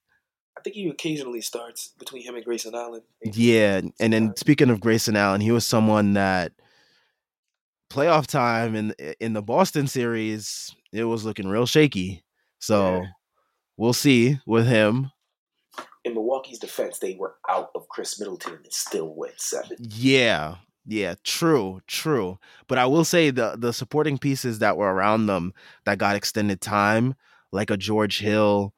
I 0.56 0.60
think 0.60 0.76
he 0.76 0.88
occasionally 0.88 1.40
starts 1.40 1.92
between 1.98 2.22
him 2.22 2.36
and 2.36 2.44
Grayson 2.44 2.74
Allen. 2.74 3.02
Yeah, 3.22 3.82
and 4.00 4.12
then 4.12 4.34
speaking 4.36 4.70
of 4.70 4.80
Grayson 4.80 5.16
Allen, 5.16 5.40
he 5.40 5.50
was 5.50 5.66
someone 5.66 6.14
that 6.14 6.52
playoff 7.90 8.26
time 8.26 8.74
in 8.74 8.94
in 9.20 9.32
the 9.34 9.42
Boston 9.42 9.86
series, 9.86 10.74
it 10.92 11.04
was 11.04 11.24
looking 11.24 11.48
real 11.48 11.66
shaky. 11.66 12.24
So 12.58 13.02
yeah. 13.02 13.06
we'll 13.76 13.92
see 13.92 14.40
with 14.46 14.66
him. 14.66 15.10
In 16.04 16.14
Milwaukee's 16.14 16.58
defense, 16.58 16.98
they 16.98 17.14
were 17.14 17.36
out 17.48 17.70
of 17.74 17.88
Khris 17.88 18.18
Middleton 18.18 18.54
and 18.64 18.72
still 18.72 19.14
went 19.14 19.40
seven. 19.40 19.76
Yeah, 19.80 20.56
yeah, 20.86 21.14
true, 21.24 21.80
true. 21.86 22.38
But 22.68 22.78
I 22.78 22.86
will 22.86 23.04
say 23.04 23.30
the 23.30 23.56
the 23.58 23.72
supporting 23.72 24.18
pieces 24.18 24.58
that 24.58 24.76
were 24.76 24.92
around 24.92 25.26
them 25.26 25.52
that 25.84 25.98
got 25.98 26.16
extended 26.16 26.60
time, 26.60 27.14
like 27.52 27.70
a 27.70 27.76
George 27.76 28.18
Hill, 28.18 28.74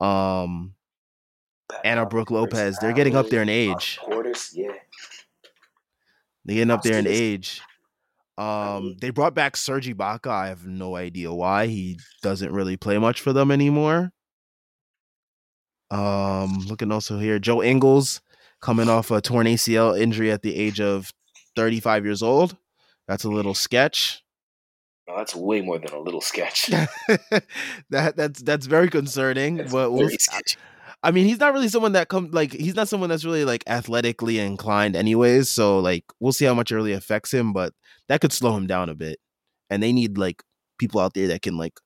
um, 0.00 0.74
Anna 1.84 2.06
Brook 2.06 2.30
Lopez, 2.30 2.78
they're 2.80 2.92
getting 2.92 3.16
up 3.16 3.28
there 3.28 3.42
in 3.42 3.48
age. 3.48 3.98
Yeah. 4.52 4.72
They're 6.44 6.54
getting 6.54 6.70
up 6.70 6.82
there 6.82 6.98
in 6.98 7.06
age. 7.06 7.60
Um, 8.38 8.96
they 9.00 9.10
brought 9.10 9.34
back 9.34 9.56
Serge 9.56 9.88
Ibaka. 9.88 10.28
I 10.28 10.48
have 10.48 10.64
no 10.64 10.94
idea 10.94 11.32
why 11.32 11.66
he 11.66 11.98
doesn't 12.22 12.52
really 12.52 12.76
play 12.76 12.96
much 12.96 13.20
for 13.20 13.32
them 13.32 13.50
anymore. 13.50 14.12
Um, 15.90 16.58
looking 16.68 16.92
also 16.92 17.18
here, 17.18 17.38
Joe 17.38 17.62
Ingles 17.62 18.20
coming 18.60 18.88
off 18.88 19.10
a 19.10 19.20
torn 19.20 19.46
ACL 19.46 19.98
injury 19.98 20.30
at 20.30 20.42
the 20.42 20.54
age 20.54 20.80
of 20.80 21.12
35 21.58 22.04
years 22.04 22.22
old. 22.22 22.56
That's 23.08 23.24
a 23.24 23.28
little 23.28 23.52
sketch. 23.52 24.22
No, 25.08 25.16
that's 25.16 25.34
way 25.34 25.60
more 25.60 25.80
than 25.80 25.92
a 25.92 25.98
little 25.98 26.20
sketch. 26.20 26.66
that 27.90 28.14
that's 28.14 28.40
that's 28.42 28.66
very 28.66 28.88
concerning. 28.88 29.56
That's 29.56 29.72
but 29.72 29.90
we'll, 29.90 30.08
I 31.02 31.10
mean, 31.10 31.26
he's 31.26 31.40
not 31.40 31.52
really 31.52 31.68
someone 31.68 31.92
that 31.92 32.08
come 32.08 32.30
like 32.30 32.52
he's 32.52 32.76
not 32.76 32.88
someone 32.88 33.08
that's 33.10 33.24
really 33.24 33.44
like 33.44 33.64
athletically 33.66 34.38
inclined, 34.38 34.94
anyways. 34.94 35.48
So 35.48 35.80
like 35.80 36.04
we'll 36.20 36.32
see 36.32 36.44
how 36.44 36.54
much 36.54 36.70
it 36.70 36.76
really 36.76 36.92
affects 36.92 37.34
him, 37.34 37.52
but 37.52 37.72
that 38.08 38.20
could 38.20 38.32
slow 38.32 38.56
him 38.56 38.68
down 38.68 38.88
a 38.88 38.94
bit. 38.94 39.18
And 39.68 39.82
they 39.82 39.92
need 39.92 40.16
like 40.16 40.44
people 40.78 41.00
out 41.00 41.14
there 41.14 41.26
that 41.28 41.42
can 41.42 41.56
like 41.56 41.80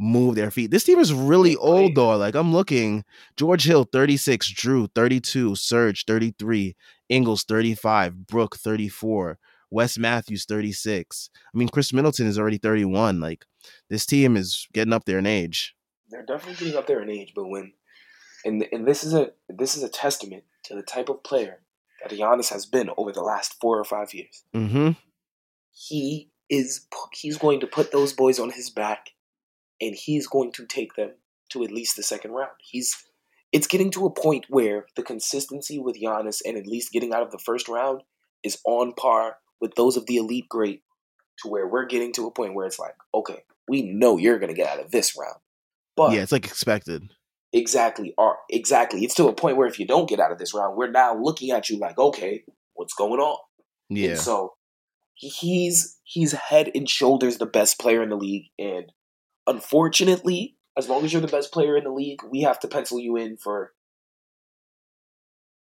move 0.00 0.34
their 0.34 0.50
feet. 0.50 0.72
This 0.72 0.84
team 0.84 0.98
is 0.98 1.12
really 1.12 1.54
old 1.54 1.94
though. 1.94 2.16
Like 2.16 2.34
I'm 2.34 2.52
looking, 2.52 3.04
George 3.36 3.64
Hill 3.64 3.84
36, 3.92 4.52
Jrue 4.52 4.88
32, 4.96 5.54
Serge 5.54 6.04
33, 6.06 6.74
Ingles 7.08 7.44
35, 7.44 8.26
Brook 8.26 8.56
34, 8.56 9.38
Wes 9.70 9.98
Matthews 9.98 10.44
36. 10.44 11.30
I 11.34 11.58
mean, 11.58 11.68
Khris 11.68 11.92
Middleton 11.92 12.26
is 12.26 12.38
already 12.38 12.58
31. 12.58 13.20
Like 13.20 13.44
this 13.88 14.06
team 14.06 14.36
is 14.36 14.66
getting 14.72 14.92
up 14.92 15.04
there 15.04 15.18
in 15.18 15.26
age. 15.26 15.74
They're 16.10 16.24
definitely 16.24 16.64
getting 16.64 16.78
up 16.78 16.86
there 16.86 17.02
in 17.02 17.10
age, 17.10 17.32
but 17.34 17.48
when 17.48 17.72
and 18.44 18.66
and 18.70 18.86
this 18.86 19.02
is 19.02 19.12
a 19.12 19.32
this 19.48 19.76
is 19.76 19.82
a 19.82 19.88
testament 19.88 20.44
to 20.64 20.74
the 20.74 20.82
type 20.82 21.08
of 21.08 21.22
player 21.22 21.60
that 22.02 22.16
Giannis 22.16 22.52
has 22.52 22.66
been 22.66 22.90
over 22.96 23.12
the 23.12 23.22
last 23.22 23.58
four 23.60 23.78
or 23.78 23.84
five 23.84 24.14
years. 24.14 24.44
Mm-hmm. 24.54 24.90
He 25.72 26.30
is 26.48 26.86
he's 27.12 27.38
going 27.38 27.60
to 27.60 27.66
put 27.66 27.92
those 27.92 28.12
boys 28.12 28.38
on 28.38 28.50
his 28.50 28.70
back, 28.70 29.10
and 29.80 29.94
he's 29.94 30.26
going 30.26 30.52
to 30.52 30.66
take 30.66 30.94
them 30.94 31.12
to 31.50 31.64
at 31.64 31.70
least 31.70 31.96
the 31.96 32.02
second 32.02 32.32
round. 32.32 32.52
He's 32.60 33.05
it's 33.56 33.66
getting 33.66 33.90
to 33.90 34.04
a 34.04 34.10
point 34.10 34.44
where 34.50 34.84
the 34.96 35.02
consistency 35.02 35.78
with 35.78 35.98
Giannis 35.98 36.42
and 36.44 36.58
at 36.58 36.66
least 36.66 36.92
getting 36.92 37.14
out 37.14 37.22
of 37.22 37.30
the 37.30 37.38
first 37.38 37.68
round 37.68 38.02
is 38.44 38.58
on 38.66 38.92
par 38.92 39.38
with 39.62 39.74
those 39.76 39.96
of 39.96 40.04
the 40.04 40.16
elite 40.16 40.46
great 40.50 40.82
to 41.38 41.48
where 41.48 41.66
we're 41.66 41.86
getting 41.86 42.12
to 42.12 42.26
a 42.26 42.30
point 42.30 42.52
where 42.52 42.66
it's 42.66 42.78
like, 42.78 42.92
okay, 43.14 43.44
we 43.66 43.80
know 43.80 44.18
you're 44.18 44.38
going 44.38 44.54
to 44.54 44.54
get 44.54 44.68
out 44.68 44.84
of 44.84 44.90
this 44.90 45.16
round. 45.18 45.38
But 45.96 46.12
yeah, 46.12 46.20
it's 46.20 46.32
like 46.32 46.44
expected. 46.44 47.08
Exactly. 47.54 48.12
Or 48.18 48.36
exactly. 48.50 49.04
It's 49.04 49.14
to 49.14 49.26
a 49.26 49.32
point 49.32 49.56
where 49.56 49.66
if 49.66 49.80
you 49.80 49.86
don't 49.86 50.06
get 50.06 50.20
out 50.20 50.32
of 50.32 50.36
this 50.38 50.52
round, 50.52 50.76
we're 50.76 50.90
now 50.90 51.18
looking 51.18 51.50
at 51.50 51.70
you 51.70 51.78
like, 51.78 51.98
okay, 51.98 52.44
what's 52.74 52.92
going 52.92 53.20
on? 53.20 53.38
Yeah. 53.88 54.10
And 54.10 54.18
so 54.18 54.52
he's 55.14 55.98
he's 56.04 56.32
head 56.32 56.70
and 56.74 56.86
shoulders 56.86 57.38
the 57.38 57.46
best 57.46 57.80
player 57.80 58.02
in 58.02 58.10
the 58.10 58.16
league. 58.16 58.48
And 58.58 58.92
unfortunately, 59.46 60.55
as 60.76 60.88
long 60.88 61.04
as 61.04 61.12
you're 61.12 61.22
the 61.22 61.28
best 61.28 61.52
player 61.52 61.76
in 61.76 61.84
the 61.84 61.90
league, 61.90 62.20
we 62.30 62.42
have 62.42 62.60
to 62.60 62.68
pencil 62.68 63.00
you 63.00 63.16
in 63.16 63.36
for 63.36 63.72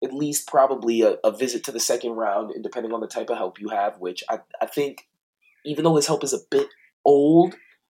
at 0.03 0.13
least 0.13 0.47
probably 0.47 1.01
a, 1.01 1.17
a 1.23 1.31
visit 1.31 1.63
to 1.65 1.71
the 1.71 1.79
second 1.79 2.11
round, 2.11 2.51
and 2.51 2.63
depending 2.63 2.93
on 2.93 3.01
the 3.01 3.07
type 3.07 3.29
of 3.29 3.37
help 3.37 3.59
you 3.59 3.69
have, 3.69 3.99
which 3.99 4.23
I, 4.29 4.39
I 4.61 4.65
think 4.65 5.07
even 5.65 5.83
though 5.83 5.95
his 5.95 6.07
help 6.07 6.23
is 6.23 6.33
a 6.33 6.39
bit 6.51 6.67
old, 7.05 7.55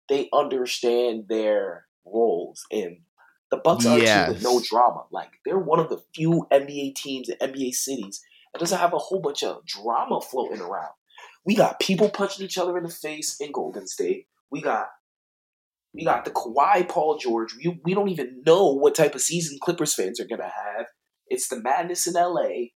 they 0.10 0.30
understand 0.34 1.26
their 1.30 1.86
roles. 2.06 2.66
And 2.72 2.98
the 3.52 3.58
Bucks 3.58 3.86
are 3.86 3.98
yes. 3.98 4.10
a 4.10 4.26
team 4.26 4.34
with 4.34 4.44
no 4.44 4.62
drama. 4.62 5.04
Like 5.12 5.32
they're 5.46 5.60
one 5.60 5.80
of 5.80 5.90
the 5.90 6.02
few 6.14 6.48
NBA 6.52 6.96
teams 6.96 7.30
in 7.30 7.38
NBA 7.38 7.74
cities 7.74 8.22
that 8.54 8.60
doesn't 8.60 8.80
have 8.80 8.94
a 8.94 8.98
whole 8.98 9.22
bunch 9.22 9.44
of 9.44 9.66
drama 9.66 10.20
floating 10.22 10.62
around. 10.62 10.92
We 11.46 11.56
got 11.56 11.80
people 11.80 12.10
punching 12.10 12.46
each 12.46 12.58
other 12.58 12.78
in 12.78 12.84
the 12.84 12.90
face 12.90 13.38
in 13.40 13.52
Golden 13.52 13.88
State. 13.88 14.28
We 14.50 14.62
got 14.62 14.88
we 15.94 16.06
got 16.06 16.26
the 16.26 16.32
Kawhi 16.32 16.88
Paul 16.88 17.18
George. 17.18 17.56
We, 17.56 17.80
we 17.84 17.94
don't 17.94 18.10
even 18.10 18.42
know 18.46 18.74
what 18.74 18.96
type 18.96 19.16
of 19.16 19.22
season 19.22 19.60
Clippers 19.62 19.94
fans 19.94 20.20
are 20.20 20.28
gonna 20.28 20.44
have. 20.44 20.88
It's 21.28 21.48
the 21.48 21.62
madness 21.62 22.08
in 22.08 22.14
LA. 22.14 22.70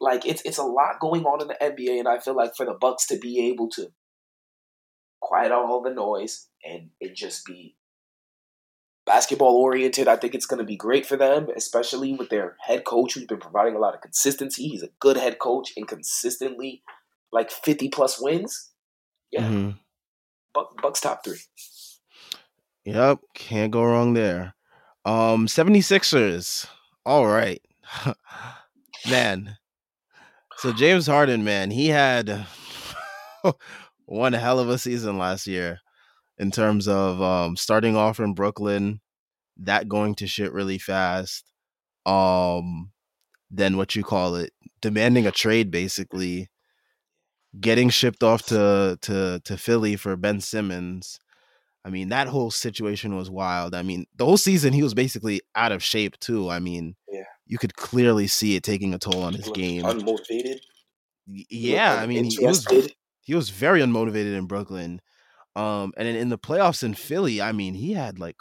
Like 0.00 0.26
it's 0.26 0.42
it's 0.44 0.58
a 0.58 0.64
lot 0.64 1.00
going 1.00 1.24
on 1.24 1.42
in 1.42 1.48
the 1.48 1.58
NBA, 1.60 1.98
and 1.98 2.08
I 2.08 2.18
feel 2.18 2.34
like 2.34 2.56
for 2.56 2.66
the 2.66 2.74
Bucks 2.74 3.06
to 3.08 3.18
be 3.18 3.48
able 3.50 3.68
to 3.70 3.88
quiet 5.20 5.52
out 5.52 5.66
all 5.66 5.82
the 5.82 5.94
noise 5.94 6.48
and 6.64 6.90
it 7.00 7.14
just 7.14 7.46
be 7.46 7.76
basketball 9.06 9.56
oriented, 9.56 10.08
I 10.08 10.16
think 10.16 10.34
it's 10.34 10.46
going 10.46 10.58
to 10.58 10.64
be 10.64 10.76
great 10.76 11.06
for 11.06 11.16
them, 11.16 11.48
especially 11.56 12.12
with 12.12 12.28
their 12.28 12.56
head 12.60 12.84
coach 12.84 13.14
who's 13.14 13.26
been 13.26 13.38
providing 13.38 13.74
a 13.74 13.78
lot 13.78 13.94
of 13.94 14.00
consistency. 14.00 14.68
He's 14.68 14.82
a 14.82 14.90
good 15.00 15.16
head 15.16 15.38
coach 15.38 15.72
and 15.76 15.88
consistently 15.88 16.82
like 17.32 17.50
50 17.50 17.88
plus 17.88 18.20
wins. 18.20 18.70
Yeah. 19.30 19.42
Mm-hmm. 19.42 19.70
Buck, 20.54 20.82
Bucks 20.82 21.00
top 21.00 21.24
three. 21.24 21.38
Yep. 22.84 23.20
Can't 23.34 23.72
go 23.72 23.84
wrong 23.84 24.14
there. 24.14 24.54
Um, 25.04 25.46
76ers. 25.46 26.66
All 27.04 27.26
right. 27.26 27.62
man. 29.08 29.56
So 30.58 30.72
James 30.72 31.06
Harden, 31.06 31.42
man, 31.44 31.70
he 31.70 31.88
had 31.88 32.46
one 34.06 34.32
hell 34.32 34.60
of 34.60 34.68
a 34.68 34.78
season 34.78 35.18
last 35.18 35.46
year 35.46 35.80
in 36.38 36.50
terms 36.50 36.88
of 36.88 37.20
um, 37.20 37.56
starting 37.56 37.96
off 37.96 38.20
in 38.20 38.34
Brooklyn, 38.34 39.00
that 39.58 39.88
going 39.88 40.14
to 40.16 40.26
shit 40.26 40.52
really 40.52 40.78
fast. 40.78 41.44
Um, 42.06 42.90
then 43.50 43.76
what 43.76 43.94
you 43.94 44.02
call 44.02 44.36
it, 44.36 44.52
demanding 44.80 45.26
a 45.26 45.32
trade 45.32 45.70
basically, 45.70 46.48
getting 47.60 47.90
shipped 47.90 48.22
off 48.22 48.42
to 48.46 48.98
to 49.02 49.40
to 49.44 49.56
Philly 49.56 49.96
for 49.96 50.16
Ben 50.16 50.40
Simmons. 50.40 51.18
I 51.84 51.90
mean, 51.90 52.10
that 52.10 52.28
whole 52.28 52.50
situation 52.50 53.16
was 53.16 53.28
wild. 53.28 53.74
I 53.74 53.82
mean, 53.82 54.06
the 54.16 54.24
whole 54.24 54.36
season 54.36 54.72
he 54.72 54.82
was 54.82 54.94
basically 54.94 55.40
out 55.54 55.72
of 55.72 55.82
shape 55.82 56.18
too. 56.20 56.48
I 56.48 56.60
mean, 56.60 56.94
yeah. 57.08 57.24
you 57.46 57.58
could 57.58 57.74
clearly 57.76 58.28
see 58.28 58.54
it 58.54 58.62
taking 58.62 58.94
a 58.94 58.98
toll 58.98 59.22
on 59.22 59.34
his 59.34 59.48
game. 59.48 59.82
Unmotivated. 59.82 60.60
Yeah, 61.26 61.94
I 61.94 62.06
mean, 62.06 62.24
he 62.24 62.44
was 62.44 62.66
he 63.22 63.34
was 63.34 63.50
very 63.50 63.80
unmotivated 63.80 64.36
in 64.36 64.46
Brooklyn. 64.46 65.00
Um, 65.54 65.92
and 65.96 66.08
in 66.08 66.28
the 66.28 66.38
playoffs 66.38 66.82
in 66.82 66.94
Philly, 66.94 67.42
I 67.42 67.52
mean, 67.52 67.74
he 67.74 67.92
had 67.92 68.18
like 68.18 68.36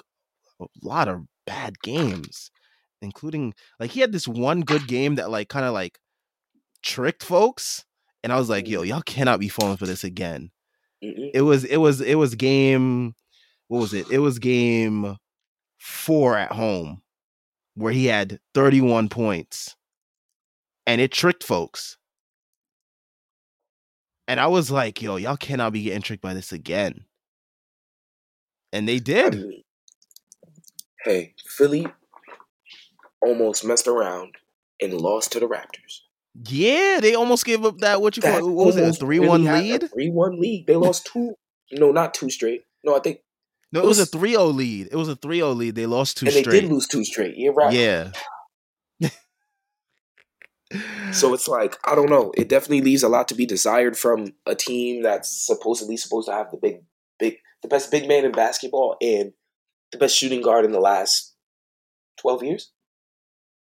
a 0.60 0.66
lot 0.82 1.08
of 1.08 1.26
bad 1.46 1.82
games, 1.82 2.52
including 3.02 3.54
like 3.80 3.92
he 3.92 4.02
had 4.02 4.12
this 4.12 4.28
one 4.28 4.62
good 4.62 4.88
game 4.88 5.16
that 5.16 5.30
like 5.30 5.50
kind 5.50 5.66
of 5.66 5.74
like 5.74 6.00
tricked 6.82 7.24
folks. 7.24 7.86
And 8.24 8.32
I 8.32 8.38
was 8.38 8.50
like, 8.50 8.68
yo, 8.68 8.82
mm-hmm. 8.82 8.90
y'all 8.90 9.02
cannot 9.02 9.40
be 9.40 9.50
falling 9.50 9.78
for 9.78 9.88
this 9.88 10.04
again. 10.04 10.52
It 11.02 11.42
was 11.42 11.64
it 11.64 11.78
was 11.78 12.00
it 12.00 12.14
was 12.14 12.36
game 12.36 13.16
what 13.72 13.80
was 13.80 13.94
it? 13.94 14.12
It 14.12 14.20
was 14.20 14.38
game 14.38 15.16
four 15.80 16.38
at 16.38 16.52
home 16.52 17.02
where 17.76 17.94
he 17.94 18.08
had 18.08 18.38
31 18.54 19.08
points. 19.08 19.78
And 20.86 21.00
it 21.00 21.14
tricked 21.14 21.42
folks. 21.42 21.96
And 24.28 24.42
I 24.42 24.48
was 24.48 24.72
like, 24.72 25.02
yo, 25.02 25.16
y'all 25.16 25.38
cannot 25.38 25.72
be 25.72 25.84
getting 25.84 26.02
tricked 26.02 26.22
by 26.22 26.34
this 26.34 26.52
again. 26.52 27.06
And 28.74 28.90
they 28.90 29.00
did. 29.00 29.42
Hey, 31.06 31.34
Philly 31.48 31.88
almost 33.22 33.64
messed 33.64 33.88
around 33.88 34.36
and 34.82 34.94
lost 34.94 35.32
to 35.32 35.40
the 35.40 35.48
Raptors. 35.48 36.02
Yeah, 36.44 37.00
they 37.02 37.16
almost 37.16 37.46
gave 37.46 37.64
up 37.64 37.78
that 37.78 38.02
what 38.02 38.18
you 38.18 38.22
that 38.22 38.42
call 38.42 38.52
what 38.52 38.66
was 38.66 38.76
it, 38.76 38.90
a 38.90 38.92
three 38.92 39.20
one 39.20 39.46
lead? 39.46 39.90
Three 39.94 40.10
one 40.10 40.42
lead. 40.42 40.68
They 40.68 40.76
lost 40.76 41.06
two 41.06 41.36
no, 41.72 41.94
not 41.94 42.14
two 42.14 42.30
straight. 42.30 42.64
No, 42.84 42.98
I 42.98 43.00
think 43.00 43.22
No, 43.74 43.82
it, 43.82 43.86
was, 43.86 44.00
was, 44.00 44.14
a 44.14 44.18
3-0 44.18 44.54
lead. 44.54 44.90
It 44.92 44.96
was 44.96 45.08
a 45.08 45.16
3-0 45.16 45.56
lead. 45.56 45.76
They 45.76 45.86
lost 45.86 46.18
two 46.18 46.26
and 46.26 46.34
straight. 46.34 46.46
they 46.46 46.62
did 46.62 46.70
lose 46.72 46.88
two 46.88 47.06
straight. 47.06 47.38
You're 47.38 47.54
right. 47.54 47.74
Yeah 47.74 48.12
so 51.12 51.34
it's 51.34 51.48
like 51.48 51.78
I 51.86 51.96
don't 51.96 52.10
know. 52.10 52.32
It 52.36 52.50
definitely 52.50 52.82
leaves 52.82 53.04
a 53.04 53.10
lot 53.10 53.28
to 53.30 53.36
be 53.36 53.46
desired 53.46 53.98
from 53.98 54.34
a 54.46 54.56
team 54.56 55.04
that's 55.04 55.46
supposedly 55.46 55.98
supposed 55.98 56.28
to 56.28 56.34
have 56.34 56.52
the 56.52 56.58
big, 56.58 56.84
big, 57.20 57.38
the 57.62 57.68
best 57.68 57.92
big 57.92 58.08
man 58.08 58.26
in 58.26 58.32
basketball 58.32 58.98
and 59.02 59.34
the 59.92 59.98
best 59.98 60.16
shooting 60.16 60.42
guard 60.42 60.66
in 60.66 60.72
the 60.72 60.80
last 60.80 61.36
twelve 62.20 62.44
years. 62.44 62.72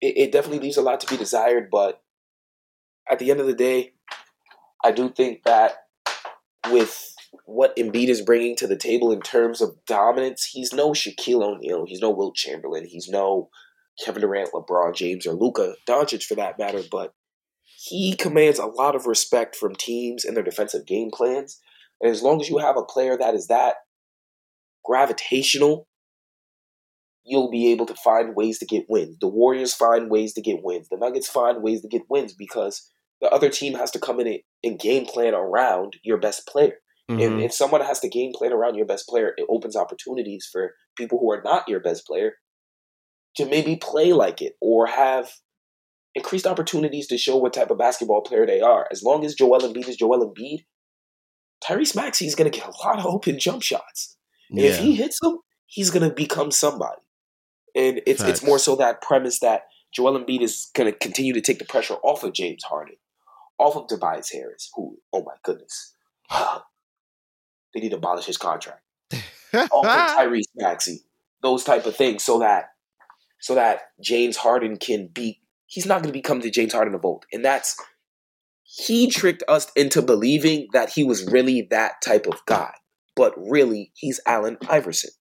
It, 0.01 0.17
it 0.17 0.31
definitely 0.31 0.59
leaves 0.59 0.77
a 0.77 0.81
lot 0.81 0.99
to 1.01 1.07
be 1.07 1.17
desired, 1.17 1.69
but 1.71 2.01
at 3.09 3.19
the 3.19 3.31
end 3.31 3.39
of 3.39 3.47
the 3.47 3.53
day, 3.53 3.93
I 4.83 4.91
do 4.91 5.09
think 5.09 5.43
that 5.43 5.85
with 6.69 7.15
what 7.45 7.75
Embiid 7.77 8.07
is 8.07 8.21
bringing 8.21 8.55
to 8.57 8.67
the 8.67 8.77
table 8.77 9.11
in 9.11 9.21
terms 9.21 9.61
of 9.61 9.75
dominance, 9.87 10.49
he's 10.51 10.73
no 10.73 10.91
Shaquille 10.91 11.43
O'Neal, 11.43 11.85
he's 11.85 12.01
no 12.01 12.09
Wilt 12.09 12.35
Chamberlain, 12.35 12.85
he's 12.85 13.07
no 13.09 13.49
Kevin 14.03 14.21
Durant, 14.21 14.51
LeBron 14.51 14.95
James, 14.95 15.25
or 15.25 15.33
Luka 15.33 15.75
Doncic 15.87 16.23
for 16.23 16.35
that 16.35 16.59
matter, 16.59 16.81
but 16.91 17.13
he 17.63 18.15
commands 18.15 18.59
a 18.59 18.65
lot 18.65 18.95
of 18.95 19.05
respect 19.05 19.55
from 19.55 19.75
teams 19.75 20.25
and 20.25 20.35
their 20.35 20.43
defensive 20.43 20.85
game 20.85 21.09
plans. 21.11 21.59
And 21.99 22.11
as 22.11 22.21
long 22.21 22.41
as 22.41 22.49
you 22.49 22.57
have 22.57 22.77
a 22.77 22.83
player 22.83 23.17
that 23.17 23.33
is 23.33 23.47
that 23.47 23.75
gravitational, 24.83 25.87
you'll 27.23 27.51
be 27.51 27.71
able 27.71 27.85
to 27.85 27.95
find 27.95 28.35
ways 28.35 28.59
to 28.59 28.65
get 28.65 28.85
wins. 28.89 29.17
The 29.19 29.27
Warriors 29.27 29.73
find 29.73 30.09
ways 30.09 30.33
to 30.33 30.41
get 30.41 30.63
wins. 30.63 30.89
The 30.89 30.97
Nuggets 30.97 31.29
find 31.29 31.61
ways 31.61 31.81
to 31.81 31.87
get 31.87 32.03
wins 32.09 32.33
because 32.33 32.89
the 33.21 33.29
other 33.29 33.49
team 33.49 33.75
has 33.75 33.91
to 33.91 33.99
come 33.99 34.19
in 34.19 34.39
and 34.63 34.79
game 34.79 35.05
plan 35.05 35.33
around 35.33 35.97
your 36.03 36.17
best 36.17 36.47
player. 36.47 36.77
Mm-hmm. 37.11 37.21
And 37.21 37.41
if 37.41 37.53
someone 37.53 37.81
has 37.81 37.99
to 38.01 38.09
game 38.09 38.31
plan 38.33 38.53
around 38.53 38.75
your 38.75 38.85
best 38.85 39.07
player, 39.07 39.33
it 39.37 39.45
opens 39.49 39.75
opportunities 39.75 40.47
for 40.51 40.73
people 40.97 41.19
who 41.19 41.31
are 41.31 41.41
not 41.43 41.67
your 41.67 41.79
best 41.79 42.05
player 42.05 42.33
to 43.35 43.45
maybe 43.45 43.75
play 43.75 44.13
like 44.13 44.41
it 44.41 44.53
or 44.61 44.87
have 44.87 45.31
increased 46.15 46.47
opportunities 46.47 47.07
to 47.07 47.17
show 47.17 47.37
what 47.37 47.53
type 47.53 47.71
of 47.71 47.77
basketball 47.77 48.21
player 48.21 48.45
they 48.45 48.61
are. 48.61 48.87
As 48.91 49.03
long 49.03 49.23
as 49.25 49.35
Joel 49.35 49.61
Embiid 49.61 49.87
is 49.87 49.95
Joel 49.95 50.29
Embiid, 50.29 50.65
Tyrese 51.63 51.95
Maxey 51.95 52.25
is 52.25 52.35
going 52.35 52.51
to 52.51 52.57
get 52.57 52.67
a 52.67 52.87
lot 52.87 52.99
of 52.99 53.05
open 53.05 53.39
jump 53.39 53.61
shots. 53.61 54.17
And 54.49 54.59
yeah. 54.59 54.71
if 54.71 54.79
he 54.79 54.95
hits 54.95 55.19
them, 55.21 55.39
he's 55.65 55.89
going 55.89 56.07
to 56.07 56.13
become 56.13 56.51
somebody. 56.51 57.01
And 57.75 58.01
it's 58.05 58.21
Facts. 58.21 58.39
it's 58.39 58.43
more 58.45 58.59
so 58.59 58.75
that 58.75 59.01
premise 59.01 59.39
that 59.39 59.63
Joel 59.93 60.19
Embiid 60.19 60.41
is 60.41 60.69
going 60.75 60.91
to 60.91 60.97
continue 60.97 61.33
to 61.33 61.41
take 61.41 61.59
the 61.59 61.65
pressure 61.65 61.95
off 62.03 62.23
of 62.23 62.33
James 62.33 62.63
Harden, 62.63 62.95
off 63.57 63.75
of 63.75 63.87
Tobias 63.87 64.31
Harris, 64.31 64.69
who, 64.75 64.97
oh 65.13 65.23
my 65.23 65.33
goodness, 65.43 65.93
they 67.73 67.79
need 67.79 67.89
to 67.89 67.97
abolish 67.97 68.25
his 68.25 68.37
contract. 68.37 68.81
off 69.53 69.85
of 69.85 70.17
Tyrese 70.17 70.45
Maxey, 70.55 71.01
those 71.41 71.63
type 71.63 71.85
of 71.85 71.95
things, 71.95 72.23
so 72.23 72.39
that 72.39 72.69
so 73.39 73.55
that 73.55 73.81
James 74.01 74.37
Harden 74.37 74.77
can 74.77 75.07
be. 75.07 75.39
He's 75.65 75.85
not 75.85 76.01
going 76.01 76.11
to 76.11 76.17
become 76.17 76.41
the 76.41 76.51
James 76.51 76.73
Harden 76.73 76.93
of 76.93 77.05
old, 77.05 77.25
and 77.31 77.43
that's 77.43 77.77
he 78.63 79.09
tricked 79.09 79.43
us 79.47 79.69
into 79.75 80.01
believing 80.01 80.67
that 80.71 80.91
he 80.91 81.03
was 81.03 81.29
really 81.29 81.67
that 81.71 82.01
type 82.01 82.25
of 82.25 82.45
guy. 82.45 82.73
But 83.15 83.33
really, 83.37 83.91
he's 83.95 84.21
Allen 84.25 84.57
Iverson. 84.69 85.11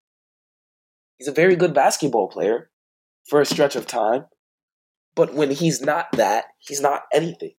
He's 1.17 1.27
a 1.27 1.33
very 1.33 1.57
good 1.57 1.73
basketball 1.73 2.29
player 2.29 2.69
for 3.27 3.41
a 3.41 3.45
stretch 3.45 3.75
of 3.75 3.85
time. 3.85 4.25
But 5.15 5.33
when 5.33 5.51
he's 5.51 5.81
not 5.81 6.13
that, 6.13 6.45
he's 6.59 6.79
not 6.79 7.03
anything. 7.13 7.53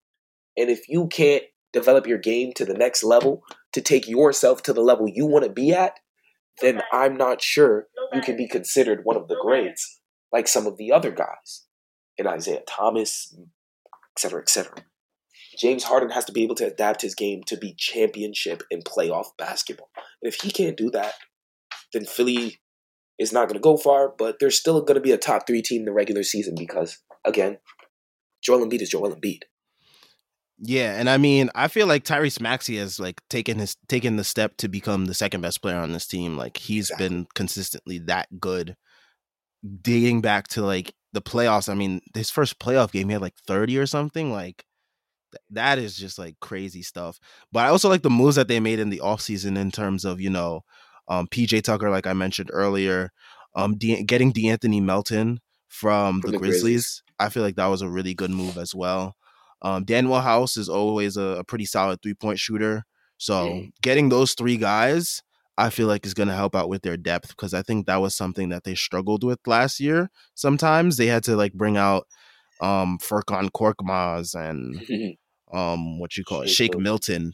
And 0.57 0.71
if 0.71 0.89
you 0.89 1.09
can't 1.09 1.45
develop 1.73 2.07
your 2.07 2.19
game 2.19 2.53
to 2.55 2.65
the 2.65 2.75
next 2.75 3.03
level 3.03 3.43
to 3.73 3.81
take 3.81 4.09
yourself 4.09 4.63
to 4.63 4.73
the 4.73 4.83
level 4.83 5.09
you 5.09 5.27
want 5.27 5.45
to 5.45 5.51
be 5.51 5.73
at, 5.73 5.99
then 6.61 6.83
I'm 6.93 7.17
not 7.17 7.43
sure 7.43 7.87
you 8.13 8.21
can 8.21 8.37
be 8.37 8.47
considered 8.47 9.01
one 9.05 9.17
of 9.17 9.29
the 9.29 9.39
greats 9.41 10.01
like 10.33 10.49
some 10.49 10.67
of 10.67 10.77
the 10.77 10.93
other 10.93 11.11
guys 11.11 11.65
in 12.19 12.27
Isaiah 12.27 12.63
Thomas, 12.67 13.35
et 13.37 14.19
cetera, 14.19 14.41
et 14.41 14.49
cetera. 14.49 14.77
James 15.59 15.85
Harden 15.85 16.11
has 16.11 16.25
to 16.27 16.33
be 16.33 16.43
able 16.43 16.55
to 16.57 16.67
adapt 16.67 17.03
his 17.03 17.15
game 17.15 17.43
to 17.47 17.57
be 17.57 17.75
championship 17.77 18.63
and 18.71 18.85
playoff 18.85 19.29
basketball. 19.39 19.91
And 19.97 20.33
if 20.33 20.41
he 20.41 20.51
can't 20.51 20.77
do 20.77 20.91
that, 20.91 21.15
then 21.93 22.05
Philly 22.07 22.61
is 23.19 23.33
not 23.33 23.49
going 23.49 23.55
to 23.55 23.61
go 23.61 23.77
far, 23.77 24.13
but 24.17 24.39
they're 24.39 24.51
still 24.51 24.81
going 24.81 24.95
to 24.95 25.01
be 25.01 25.13
a 25.13 25.19
top 25.19 25.47
three 25.47 25.63
team 25.63 25.83
in 25.83 25.85
the 25.87 25.93
regular 25.93 26.23
season 26.23 26.55
because, 26.59 26.99
again, 27.25 27.59
Joel 28.43 28.67
Embiid 28.67 28.83
is 28.83 28.89
Joel 28.89 29.15
Embiid. 29.15 29.43
Yeah, 30.64 30.94
and 30.96 31.11
I 31.11 31.18
mean, 31.18 31.51
I 31.57 31.66
feel 31.66 31.88
like 31.88 32.05
Tyrese 32.05 32.40
Maxey 32.40 32.77
has 32.77 33.01
like 33.01 33.20
taken 33.29 33.59
his 33.59 33.77
taken 33.88 34.14
the 34.14 34.22
step 34.22 34.57
to 34.59 34.68
become 34.68 35.07
the 35.07 35.14
second 35.14 35.40
best 35.40 35.61
player 35.61 35.77
on 35.77 35.92
this 35.92 36.07
team. 36.07 36.37
Like 36.37 36.57
he's 36.57 36.88
exactly. 36.88 37.09
been 37.09 37.27
consistently 37.35 37.98
that 37.98 38.38
good. 38.38 38.77
Dating 39.83 40.20
back 40.20 40.46
to 40.48 40.62
like 40.62 40.94
the 41.12 41.20
playoffs, 41.20 41.68
I 41.68 41.75
mean, 41.75 42.01
his 42.14 42.31
first 42.31 42.61
playoff 42.61 42.92
game 42.92 43.09
he 43.09 43.12
had 43.12 43.22
like 43.22 43.35
30 43.44 43.77
or 43.77 43.87
something. 43.87 44.31
Like 44.31 44.64
that 45.51 45.79
is 45.79 45.96
just 45.96 46.16
like 46.16 46.38
crazy 46.40 46.83
stuff. 46.83 47.18
But 47.51 47.66
I 47.66 47.68
also 47.68 47.88
like 47.88 48.03
the 48.03 48.11
moves 48.11 48.37
that 48.37 48.46
they 48.46 48.61
made 48.61 48.79
in 48.79 48.90
the 48.90 49.01
offseason 49.03 49.59
in 49.59 49.72
terms 49.72 50.05
of, 50.05 50.20
you 50.20 50.31
know, 50.31 50.61
um, 51.09 51.27
PJ 51.27 51.62
Tucker, 51.62 51.90
like 51.90 52.07
I 52.07 52.12
mentioned 52.12 52.51
earlier, 52.53 53.11
um, 53.57 53.77
De- 53.79 54.05
getting 54.05 54.33
De'Anthony 54.33 54.81
Melton 54.81 55.40
from, 55.66 56.20
from 56.20 56.31
the, 56.31 56.37
the 56.37 56.38
Grizzlies. 56.38 56.62
Grizzlies. 56.62 57.03
I 57.18 57.29
feel 57.31 57.42
like 57.42 57.57
that 57.57 57.66
was 57.66 57.83
a 57.83 57.88
really 57.88 58.14
good 58.14 58.31
move 58.31 58.59
as 58.59 58.77
well. 58.77 59.16
Um, 59.62 59.85
Danuel 59.85 60.22
House 60.22 60.57
is 60.57 60.68
always 60.68 61.16
a, 61.16 61.38
a 61.38 61.44
pretty 61.44 61.64
solid 61.64 62.03
three 62.03 62.14
point 62.14 62.38
shooter. 62.38 62.85
So 63.16 63.48
mm. 63.48 63.72
getting 63.83 64.09
those 64.09 64.35
three 64.35 64.57
guys, 64.57 65.22
I 65.57 65.70
feel 65.70 65.87
like 65.87 66.05
is 66.05 66.14
going 66.14 66.29
to 66.29 66.35
help 66.35 66.57
out 66.57 66.68
with 66.68 66.83
their 66.83 66.96
depth 66.96 67.29
because 67.29 67.55
I 67.55 67.62
think 67.62 67.87
that 67.87 68.01
was 68.01 68.16
something 68.16 68.48
that 68.48 68.64
they 68.64 68.75
struggled 68.75 69.22
with 69.22 69.38
last 69.46 69.81
year. 69.81 70.11
Sometimes 70.35 70.96
they 70.96 71.07
had 71.07 71.22
to 71.25 71.37
like 71.37 71.53
bring 71.53 71.77
out 71.77 72.07
um 72.61 72.98
Furkan 72.98 73.51
Korkmaz 73.51 74.35
and 74.35 75.16
um 75.53 75.98
what 75.98 76.16
you 76.16 76.25
call 76.25 76.42
it, 76.42 76.48
Shake 76.48 76.77
Milton 76.77 77.33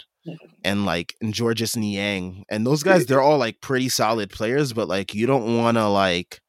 and 0.65 0.85
like 0.85 1.15
and 1.21 1.33
Georges 1.33 1.77
Niang. 1.77 2.45
And 2.51 2.67
those 2.67 2.83
guys, 2.83 3.07
they're 3.07 3.23
all 3.23 3.39
like 3.39 3.61
pretty 3.61 3.89
solid 3.89 4.31
players, 4.31 4.73
but 4.73 4.89
like 4.89 5.15
you 5.15 5.27
don't 5.27 5.57
wanna 5.57 5.89
like 5.89 6.41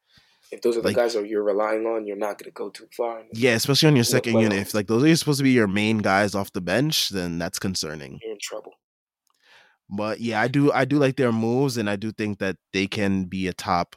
if 0.52 0.62
those 0.62 0.78
are 0.78 0.82
the 0.82 0.94
guys 0.94 1.14
that 1.14 1.28
you're 1.28 1.44
relying 1.44 1.86
on, 1.86 2.06
you're 2.06 2.18
not 2.18 2.38
gonna 2.38 2.52
go 2.52 2.70
too 2.70 2.88
far. 2.96 3.24
Yeah, 3.34 3.54
especially 3.54 3.90
on 3.90 3.96
your 3.96 4.04
second 4.04 4.40
unit. 4.40 4.60
If 4.60 4.74
like 4.74 4.88
those 4.88 5.04
are 5.04 5.16
supposed 5.16 5.40
to 5.40 5.44
be 5.44 5.52
your 5.52 5.68
main 5.68 6.00
guys 6.00 6.36
off 6.36 6.52
the 6.52 6.62
bench, 6.62 7.10
then 7.10 7.38
that's 7.38 7.60
concerning. 7.60 8.20
You're 8.22 8.34
in 8.34 8.40
trouble. 8.42 8.74
But 9.90 10.20
yeah, 10.20 10.42
I 10.42 10.48
do 10.48 10.72
I 10.72 10.86
do 10.86 10.98
like 10.98 11.18
their 11.18 11.32
moves, 11.32 11.78
and 11.78 11.90
I 11.90 11.96
do 11.96 12.12
think 12.12 12.40
that 12.40 12.58
they 12.74 12.88
can 12.88 13.26
be 13.26 13.48
a 13.48 13.54
top 13.54 13.96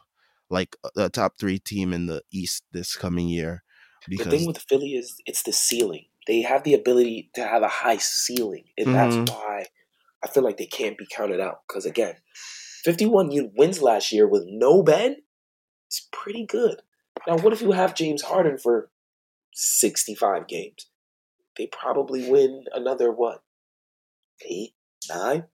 like 0.50 0.76
a 0.96 1.08
top 1.08 1.34
three 1.38 1.58
team 1.58 1.92
in 1.92 2.06
the 2.06 2.22
East 2.32 2.64
this 2.72 2.96
coming 2.96 3.28
year. 3.28 3.62
Because 4.08 4.26
the 4.26 4.38
thing 4.38 4.46
with 4.46 4.58
Philly 4.68 4.94
is 4.94 5.16
it's 5.26 5.42
the 5.42 5.52
ceiling 5.52 6.06
they 6.26 6.42
have 6.42 6.62
the 6.62 6.74
ability 6.74 7.30
to 7.34 7.46
have 7.46 7.62
a 7.62 7.68
high 7.68 7.96
ceiling, 7.96 8.64
and 8.76 8.88
mm-hmm. 8.88 9.24
that's 9.24 9.30
why 9.30 9.66
I 10.22 10.28
feel 10.28 10.42
like 10.42 10.56
they 10.56 10.66
can't 10.66 10.98
be 10.98 11.06
counted 11.06 11.40
out. 11.40 11.60
Because 11.66 11.86
again, 11.86 12.14
51 12.84 13.52
wins 13.56 13.82
last 13.82 14.12
year 14.12 14.28
with 14.28 14.44
no 14.46 14.82
Ben 14.82 15.16
is 15.92 16.08
pretty 16.12 16.44
good. 16.44 16.82
Now, 17.26 17.36
what 17.38 17.52
if 17.52 17.60
you 17.60 17.72
have 17.72 17.94
James 17.94 18.22
Harden 18.22 18.58
for 18.58 18.90
65 19.52 20.46
games? 20.46 20.86
They 21.56 21.66
probably 21.66 22.28
win 22.28 22.64
another 22.72 23.12
what? 23.12 23.42
Eight, 24.48 24.74
nine? 25.08 25.44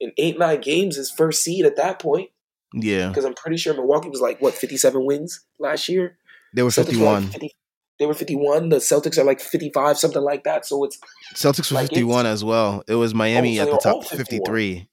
In 0.00 0.12
eight, 0.18 0.38
nine 0.38 0.60
games 0.60 0.98
is 0.98 1.10
first 1.10 1.42
seed 1.42 1.64
at 1.64 1.76
that 1.76 1.98
point. 1.98 2.30
Yeah. 2.74 3.08
Because 3.08 3.24
I'm 3.24 3.34
pretty 3.34 3.56
sure 3.56 3.74
Milwaukee 3.74 4.08
was 4.08 4.20
like, 4.20 4.40
what, 4.40 4.54
57 4.54 5.04
wins 5.04 5.44
last 5.58 5.88
year? 5.88 6.18
They 6.54 6.62
were 6.62 6.70
51. 6.70 7.28
50, 7.28 7.52
they 7.98 8.06
were 8.06 8.14
51. 8.14 8.70
The 8.70 8.76
Celtics 8.76 9.18
are 9.18 9.24
like 9.24 9.40
55, 9.40 9.98
something 9.98 10.22
like 10.22 10.44
that. 10.44 10.66
So 10.66 10.84
it's 10.84 10.98
Celtics 11.34 11.70
were 11.70 11.76
like 11.76 11.90
51 11.90 12.26
as 12.26 12.44
well. 12.44 12.82
It 12.88 12.94
was 12.94 13.14
Miami 13.14 13.60
oh, 13.60 13.64
so 13.64 13.70
at 13.70 13.82
the 13.82 13.90
top 13.90 14.04
53. 14.04 14.88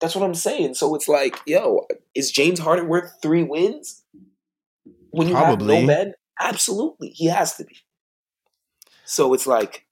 That's 0.00 0.14
what 0.14 0.24
I'm 0.24 0.34
saying. 0.34 0.74
So 0.74 0.94
it's 0.94 1.08
like, 1.08 1.38
yo, 1.46 1.86
is 2.14 2.30
James 2.30 2.58
Harden 2.58 2.88
worth 2.88 3.12
three 3.22 3.42
wins? 3.42 4.02
When 5.10 5.28
you 5.28 5.34
Probably. 5.34 5.86
have 5.86 6.06
no? 6.06 6.12
Absolutely. 6.38 7.10
He 7.10 7.26
has 7.26 7.56
to 7.56 7.64
be. 7.64 7.76
So 9.04 9.34
it's 9.34 9.46
like, 9.46 9.86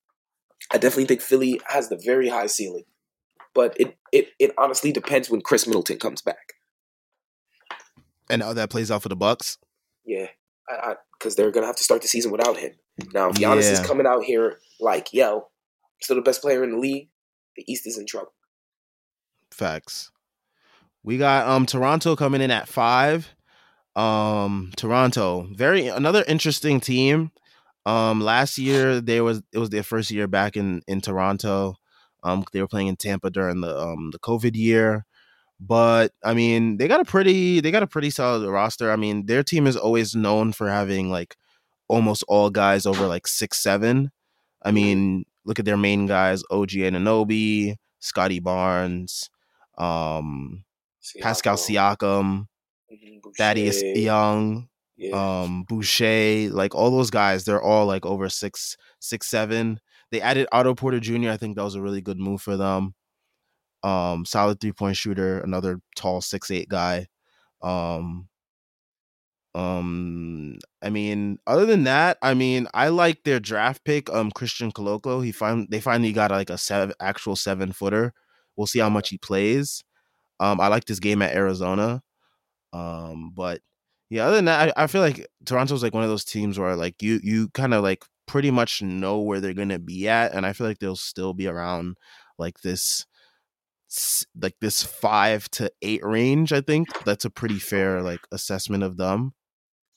I 0.72 0.78
definitely 0.78 1.06
think 1.06 1.20
Philly 1.20 1.60
has 1.66 1.88
the 1.88 1.96
very 1.96 2.28
high 2.28 2.46
ceiling. 2.46 2.84
But 3.54 3.76
it, 3.78 3.96
it, 4.12 4.28
it 4.38 4.52
honestly 4.56 4.92
depends 4.92 5.28
when 5.28 5.40
Khris 5.40 5.66
Middleton 5.66 5.98
comes 5.98 6.22
back. 6.22 6.54
And 8.30 8.42
how 8.42 8.52
that 8.52 8.70
plays 8.70 8.90
out 8.90 9.02
for 9.02 9.08
the 9.08 9.16
Bucks? 9.16 9.58
Yeah 10.04 10.28
because 11.18 11.36
they're 11.36 11.50
gonna 11.50 11.66
have 11.66 11.76
to 11.76 11.84
start 11.84 12.02
the 12.02 12.08
season 12.08 12.30
without 12.30 12.56
him. 12.56 12.72
Now, 13.12 13.28
if 13.28 13.36
Giannis 13.36 13.64
yeah. 13.64 13.72
is 13.72 13.80
coming 13.80 14.06
out 14.06 14.24
here 14.24 14.58
like, 14.80 15.12
yo, 15.12 15.48
still 16.00 16.16
the 16.16 16.22
best 16.22 16.42
player 16.42 16.64
in 16.64 16.72
the 16.72 16.78
league, 16.78 17.08
the 17.56 17.64
East 17.70 17.86
is 17.86 17.98
in 17.98 18.06
trouble. 18.06 18.32
Facts. 19.50 20.10
We 21.02 21.18
got 21.18 21.48
um 21.48 21.66
Toronto 21.66 22.16
coming 22.16 22.40
in 22.40 22.50
at 22.50 22.68
five. 22.68 23.34
Um, 23.96 24.70
Toronto, 24.76 25.48
very 25.52 25.88
another 25.88 26.24
interesting 26.28 26.80
team. 26.80 27.32
Um, 27.86 28.20
last 28.20 28.58
year 28.58 29.00
there 29.00 29.24
was 29.24 29.42
it 29.52 29.58
was 29.58 29.70
their 29.70 29.82
first 29.82 30.10
year 30.10 30.26
back 30.28 30.56
in 30.56 30.82
in 30.86 31.00
Toronto. 31.00 31.76
Um, 32.22 32.44
they 32.52 32.60
were 32.60 32.68
playing 32.68 32.88
in 32.88 32.96
Tampa 32.96 33.30
during 33.30 33.60
the 33.60 33.76
um 33.76 34.10
the 34.12 34.18
COVID 34.18 34.54
year. 34.54 35.04
But 35.60 36.12
I 36.24 36.34
mean, 36.34 36.76
they 36.76 36.86
got 36.86 37.00
a 37.00 37.04
pretty 37.04 37.60
they 37.60 37.70
got 37.70 37.82
a 37.82 37.86
pretty 37.88 38.10
solid 38.10 38.48
roster. 38.48 38.92
I 38.92 38.96
mean, 38.96 39.26
their 39.26 39.42
team 39.42 39.66
is 39.66 39.76
always 39.76 40.14
known 40.14 40.52
for 40.52 40.68
having 40.68 41.10
like 41.10 41.36
almost 41.88 42.24
all 42.28 42.50
guys 42.50 42.86
over 42.86 43.06
like 43.06 43.26
six 43.26 43.58
seven. 43.58 44.10
I 44.62 44.70
mean, 44.70 45.24
look 45.44 45.58
at 45.58 45.64
their 45.64 45.76
main 45.76 46.06
guys: 46.06 46.42
OG 46.50 46.70
Anunoby, 46.70 47.76
Scottie 48.00 48.40
Barnes, 48.40 49.30
um, 49.78 50.64
Siakam. 51.02 51.22
Pascal 51.22 51.56
Siakam, 51.56 52.46
mm-hmm, 52.92 53.30
Thaddeus 53.36 53.82
Young, 53.82 54.68
yeah. 54.96 55.42
um, 55.42 55.64
Boucher. 55.64 56.50
Like 56.50 56.74
all 56.74 56.90
those 56.90 57.10
guys, 57.10 57.44
they're 57.44 57.62
all 57.62 57.86
like 57.86 58.04
over 58.04 58.28
six 58.28 58.76
six 59.00 59.26
seven. 59.26 59.80
They 60.10 60.20
added 60.20 60.48
Otto 60.52 60.74
Porter 60.74 61.00
Jr. 61.00 61.30
I 61.30 61.36
think 61.36 61.56
that 61.56 61.64
was 61.64 61.74
a 61.74 61.82
really 61.82 62.00
good 62.00 62.18
move 62.18 62.40
for 62.40 62.56
them 62.56 62.94
um, 63.82 64.24
solid 64.24 64.60
three 64.60 64.72
point 64.72 64.96
shooter, 64.96 65.40
another 65.40 65.80
tall 65.96 66.20
six 66.20 66.50
eight 66.50 66.68
guy. 66.68 67.06
Um, 67.62 68.28
um, 69.54 70.58
I 70.82 70.90
mean, 70.90 71.38
other 71.46 71.66
than 71.66 71.84
that, 71.84 72.18
I 72.22 72.34
mean, 72.34 72.68
I 72.74 72.88
like 72.88 73.24
their 73.24 73.40
draft 73.40 73.84
pick, 73.84 74.10
um, 74.10 74.30
Christian 74.30 74.72
Koloko. 74.72 75.24
He 75.24 75.32
find 75.32 75.68
they 75.70 75.80
finally 75.80 76.12
got 76.12 76.30
like 76.30 76.50
a 76.50 76.58
seven 76.58 76.94
actual 77.00 77.36
seven 77.36 77.72
footer. 77.72 78.12
We'll 78.58 78.66
see 78.66 78.80
how 78.80 78.90
much 78.90 79.08
he 79.08 79.16
plays. 79.16 79.82
Um, 80.40 80.60
I 80.60 80.68
like 80.68 80.84
this 80.84 80.98
game 80.98 81.22
at 81.22 81.34
Arizona. 81.34 82.02
Um, 82.72 83.30
but 83.34 83.60
yeah, 84.10 84.26
other 84.26 84.36
than 84.36 84.46
that, 84.46 84.74
I, 84.76 84.84
I 84.84 84.86
feel 84.88 85.00
like 85.00 85.26
Toronto's 85.46 85.82
like 85.82 85.94
one 85.94 86.02
of 86.02 86.10
those 86.10 86.24
teams 86.24 86.58
where 86.58 86.76
like 86.76 87.02
you 87.02 87.20
you 87.22 87.48
kind 87.50 87.72
of 87.72 87.82
like 87.82 88.04
pretty 88.26 88.50
much 88.50 88.82
know 88.82 89.20
where 89.20 89.40
they're 89.40 89.54
gonna 89.54 89.78
be 89.78 90.08
at, 90.08 90.34
and 90.34 90.44
I 90.44 90.52
feel 90.52 90.66
like 90.66 90.80
they'll 90.80 90.96
still 90.96 91.32
be 91.32 91.46
around 91.46 91.96
like 92.36 92.60
this 92.60 93.06
like 94.40 94.54
this 94.60 94.82
five 94.82 95.48
to 95.52 95.70
eight 95.80 96.04
range. 96.04 96.52
I 96.52 96.60
think 96.60 96.88
that's 97.04 97.24
a 97.24 97.30
pretty 97.30 97.58
fair 97.58 98.02
like 98.02 98.20
assessment 98.32 98.82
of 98.82 98.96
them. 98.96 99.34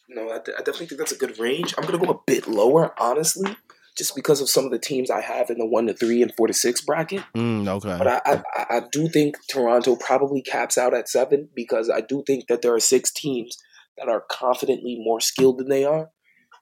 No, 0.07 0.29
I, 0.29 0.39
d- 0.39 0.53
I 0.53 0.59
definitely 0.59 0.87
think 0.87 0.99
that's 0.99 1.11
a 1.13 1.17
good 1.17 1.39
range. 1.39 1.73
I'm 1.77 1.85
gonna 1.85 1.97
go 1.97 2.11
a 2.11 2.19
bit 2.27 2.47
lower, 2.47 2.93
honestly, 2.99 3.55
just 3.97 4.15
because 4.15 4.41
of 4.41 4.49
some 4.49 4.65
of 4.65 4.71
the 4.71 4.79
teams 4.79 5.11
I 5.11 5.21
have 5.21 5.49
in 5.49 5.57
the 5.57 5.65
one 5.65 5.87
to 5.87 5.93
three 5.93 6.21
and 6.21 6.33
four 6.35 6.47
to 6.47 6.53
six 6.53 6.81
bracket. 6.81 7.23
Mm, 7.35 7.67
okay, 7.67 7.97
but 7.97 8.07
I, 8.07 8.21
I 8.25 8.77
I 8.77 8.81
do 8.91 9.07
think 9.09 9.35
Toronto 9.49 9.95
probably 9.95 10.41
caps 10.41 10.77
out 10.77 10.93
at 10.93 11.09
seven 11.09 11.49
because 11.55 11.89
I 11.89 12.01
do 12.01 12.23
think 12.25 12.47
that 12.47 12.61
there 12.61 12.73
are 12.73 12.79
six 12.79 13.11
teams 13.11 13.57
that 13.97 14.09
are 14.09 14.23
confidently 14.29 14.97
more 14.99 15.19
skilled 15.19 15.59
than 15.59 15.69
they 15.69 15.83
are. 15.83 16.09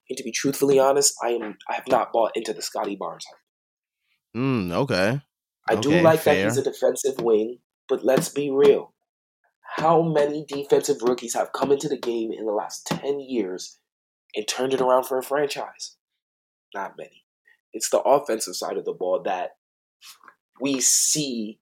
And 0.10 0.18
to 0.18 0.24
be 0.24 0.32
truthfully 0.32 0.80
honest, 0.80 1.14
I 1.24 1.30
am 1.30 1.58
I 1.70 1.76
have 1.76 1.88
not 1.88 2.12
bought 2.12 2.32
into 2.36 2.54
the 2.54 2.62
Scottie 2.62 2.96
Barnes 2.96 3.26
Mm, 4.36 4.72
okay. 4.72 5.22
I 5.68 5.74
okay, 5.74 5.82
do 5.82 6.02
like 6.02 6.22
fair. 6.22 6.36
that 6.36 6.44
he's 6.46 6.58
a 6.58 6.64
defensive 6.64 7.22
wing, 7.22 7.60
but 7.88 8.04
let's 8.04 8.30
be 8.30 8.50
real. 8.50 8.94
How 9.76 10.02
many 10.02 10.46
defensive 10.48 10.98
rookies 11.02 11.36
have 11.36 11.54
come 11.54 11.72
into 11.72 11.88
the 11.88 11.98
game 11.98 12.32
in 12.32 12.46
the 12.46 12.52
last 12.52 12.88
10 12.88 13.20
years 13.20 13.80
and 14.36 14.48
turned 14.48 14.74
it 14.74 14.82
around 14.82 15.06
for 15.06 15.18
a 15.18 15.24
franchise? 15.24 15.96
Not 16.74 16.98
many. 16.98 17.24
It's 17.74 17.90
the 17.90 18.02
offensive 18.02 18.56
side 18.56 18.78
of 18.78 18.86
the 18.86 18.94
ball 18.94 19.22
that 19.24 19.52
we 20.60 20.80
see 20.80 21.60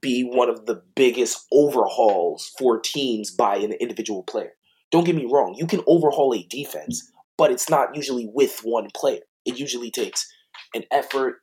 be 0.00 0.22
one 0.22 0.48
of 0.48 0.66
the 0.66 0.82
biggest 0.96 1.46
overhauls 1.52 2.50
for 2.58 2.80
teams 2.80 3.30
by 3.30 3.56
an 3.56 3.72
individual 3.72 4.22
player. 4.22 4.52
Don't 4.90 5.04
get 5.04 5.16
me 5.16 5.28
wrong, 5.30 5.54
you 5.58 5.66
can 5.66 5.82
overhaul 5.86 6.34
a 6.34 6.42
defense, 6.44 7.10
but 7.38 7.50
it's 7.50 7.70
not 7.70 7.94
usually 7.94 8.28
with 8.32 8.60
one 8.62 8.88
player. 8.94 9.20
It 9.44 9.58
usually 9.58 9.90
takes 9.90 10.26
an 10.74 10.84
effort, 10.90 11.36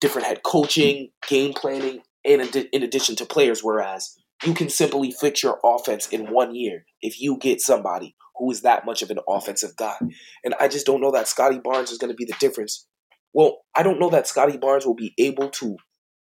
different 0.00 0.26
head 0.26 0.42
coaching, 0.42 1.10
game 1.28 1.52
planning, 1.52 2.00
and 2.24 2.54
in 2.72 2.82
addition 2.82 3.16
to 3.16 3.26
players. 3.26 3.62
Whereas 3.62 4.16
you 4.44 4.54
can 4.54 4.68
simply 4.68 5.10
fix 5.10 5.42
your 5.42 5.58
offense 5.64 6.08
in 6.08 6.32
one 6.32 6.54
year 6.54 6.84
if 7.02 7.20
you 7.20 7.36
get 7.38 7.60
somebody 7.60 8.16
who 8.36 8.50
is 8.50 8.62
that 8.62 8.86
much 8.86 9.02
of 9.02 9.10
an 9.10 9.18
offensive 9.28 9.76
guy. 9.76 9.96
And 10.44 10.54
I 10.58 10.68
just 10.68 10.86
don't 10.86 11.00
know 11.00 11.12
that 11.12 11.28
Scottie 11.28 11.60
Barnes 11.62 11.90
is 11.90 11.98
going 11.98 12.10
to 12.10 12.16
be 12.16 12.24
the 12.24 12.36
difference. 12.40 12.86
Well, 13.34 13.58
I 13.76 13.82
don't 13.82 14.00
know 14.00 14.10
that 14.10 14.26
Scottie 14.26 14.56
Barnes 14.56 14.86
will 14.86 14.94
be 14.94 15.12
able 15.18 15.50
to 15.50 15.76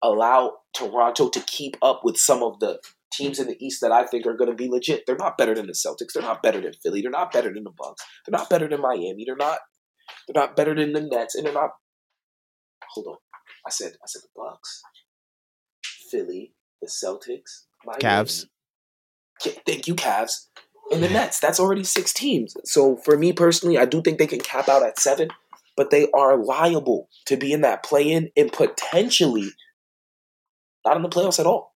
allow 0.04 0.54
Toronto 0.76 1.30
to 1.30 1.40
keep 1.42 1.78
up 1.82 2.02
with 2.04 2.18
some 2.18 2.44
of 2.44 2.60
the 2.60 2.80
teams 3.14 3.40
in 3.40 3.48
the 3.48 3.58
East 3.64 3.80
that 3.82 3.92
I 3.92 4.06
think 4.06 4.26
are 4.26 4.36
going 4.36 4.50
to 4.50 4.56
be 4.56 4.70
legit. 4.70 5.04
They're 5.08 5.16
not 5.16 5.38
better 5.38 5.56
than 5.56 5.68
the 5.68 5.74
Celtics. 5.74 6.14
They're 6.14 6.24
not 6.24 6.44
better 6.44 6.60
than 6.60 6.74
Philly. 6.84 7.02
They're 7.02 7.12
not 7.12 7.32
better 7.32 7.54
than 7.54 7.64
the 7.64 7.72
Bucks. 7.78 8.04
They're 8.26 8.38
not 8.38 8.50
better 8.50 8.68
than 8.68 8.82
Miami. 8.82 9.24
They're 9.26 9.36
not. 9.36 9.60
They're 10.28 10.42
not 10.42 10.56
better 10.56 10.76
than 10.76 10.94
the 10.94 11.02
Nets, 11.02 11.36
and 11.36 11.46
they're 11.46 11.54
not. 11.54 11.72
Hold 12.94 13.08
on, 13.08 13.18
I 13.66 13.70
said 13.70 13.94
I 13.94 14.06
said 14.06 14.22
the 14.24 14.30
Bucks, 14.36 14.82
Philly, 16.12 16.54
the 16.82 16.88
Celtics. 16.88 17.66
Cavs. 18.00 18.46
Thank 19.66 19.88
you, 19.88 19.96
Cavs, 19.96 20.48
and 20.92 21.04
the 21.04 21.10
Nets. 21.10 21.40
That's 21.40 21.60
already 21.60 21.84
six 21.84 22.14
teams. 22.14 22.56
So 22.66 22.98
for 22.98 23.18
me 23.18 23.34
personally, 23.34 23.78
I 23.78 23.86
do 23.86 24.02
think 24.02 24.18
they 24.18 24.28
can 24.28 24.40
cap 24.40 24.70
out 24.70 24.84
at 24.84 25.00
seven, 25.00 25.30
but 25.76 25.90
they 25.90 26.10
are 26.12 26.38
liable 26.38 27.10
to 27.26 27.36
be 27.36 27.52
in 27.52 27.62
that 27.62 27.84
play-in 27.84 28.32
and 28.38 28.52
potentially 28.52 29.52
not 30.86 30.96
in 30.96 31.04
the 31.04 31.10
playoffs 31.10 31.40
at 31.40 31.46
all. 31.46 31.76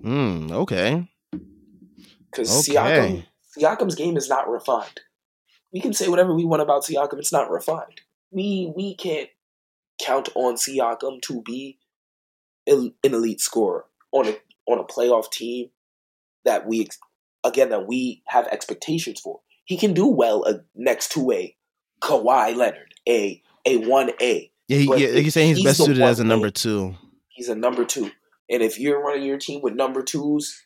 Hmm. 0.00 0.50
Okay. 0.50 1.08
Because 2.30 2.68
okay. 2.68 2.78
Siakam, 2.78 3.26
Siakam's 3.58 3.94
game 3.94 4.16
is 4.16 4.28
not 4.28 4.48
refined. 4.48 5.00
We 5.72 5.80
can 5.80 5.92
say 5.92 6.08
whatever 6.08 6.34
we 6.34 6.44
want 6.44 6.62
about 6.62 6.84
Siakam. 6.84 7.18
It's 7.18 7.32
not 7.32 7.50
refined. 7.50 8.00
We 8.30 8.72
we 8.74 8.94
can't 8.94 9.28
count 10.00 10.28
on 10.34 10.54
Siakam 10.54 11.20
to 11.22 11.42
be 11.42 11.78
an 12.66 12.94
elite 13.02 13.40
scorer 13.40 13.86
on 14.12 14.28
a 14.28 14.36
on 14.68 14.78
a 14.78 14.84
playoff 14.84 15.30
team 15.30 15.70
that 16.44 16.66
we 16.66 16.88
again 17.44 17.70
that 17.70 17.86
we 17.86 18.22
have 18.26 18.46
expectations 18.48 19.20
for. 19.20 19.40
He 19.64 19.76
can 19.76 19.92
do 19.92 20.06
well 20.06 20.44
uh, 20.46 20.54
next 20.74 21.12
to 21.12 21.32
a 21.32 21.54
Kawhi 22.00 22.54
Leonard, 22.54 22.94
a 23.08 23.42
a 23.66 23.78
one 23.78 24.10
A. 24.20 24.50
Yeah, 24.68 24.78
he, 24.78 24.84
yeah, 24.96 25.20
he's 25.20 25.34
saying 25.34 25.48
he's, 25.48 25.58
he's 25.58 25.66
best 25.66 25.84
suited 25.84 26.02
as 26.02 26.20
a 26.20 26.24
number 26.24 26.50
two. 26.50 26.94
He's 27.28 27.48
a 27.48 27.54
number 27.54 27.84
two. 27.84 28.10
And 28.50 28.62
if 28.62 28.78
you're 28.78 29.02
running 29.02 29.24
your 29.24 29.38
team 29.38 29.60
with 29.62 29.74
number 29.74 30.02
twos, 30.02 30.64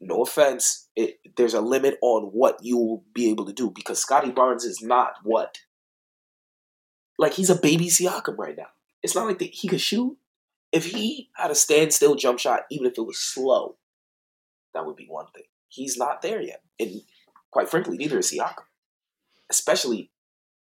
no 0.00 0.22
offense, 0.22 0.88
it, 0.96 1.18
there's 1.36 1.54
a 1.54 1.60
limit 1.60 1.98
on 2.02 2.24
what 2.32 2.58
you 2.62 2.76
will 2.76 3.04
be 3.14 3.30
able 3.30 3.46
to 3.46 3.52
do 3.52 3.70
because 3.70 4.00
Scottie 4.00 4.30
Barnes 4.30 4.64
is 4.64 4.82
not 4.82 5.14
what. 5.22 5.58
Like 7.18 7.34
he's 7.34 7.50
a 7.50 7.54
baby 7.54 7.86
Siakam 7.86 8.36
right 8.36 8.56
now. 8.56 8.68
It's 9.02 9.14
not 9.14 9.26
like 9.26 9.38
that 9.38 9.50
he 9.50 9.68
could 9.68 9.80
shoot. 9.80 10.16
If 10.72 10.86
he 10.86 11.28
had 11.36 11.50
a 11.50 11.54
standstill 11.54 12.14
jump 12.14 12.38
shot, 12.38 12.62
even 12.70 12.86
if 12.86 12.96
it 12.96 13.06
was 13.06 13.18
slow, 13.18 13.76
that 14.74 14.86
would 14.86 14.96
be 14.96 15.06
one 15.06 15.26
thing. 15.34 15.44
He's 15.68 15.96
not 15.96 16.22
there 16.22 16.40
yet. 16.40 16.62
And 16.80 17.02
quite 17.50 17.68
frankly, 17.68 17.98
neither 17.98 18.18
is 18.18 18.32
Siakam. 18.32 18.64
Especially 19.50 20.10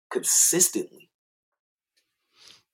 consistently. 0.09 1.09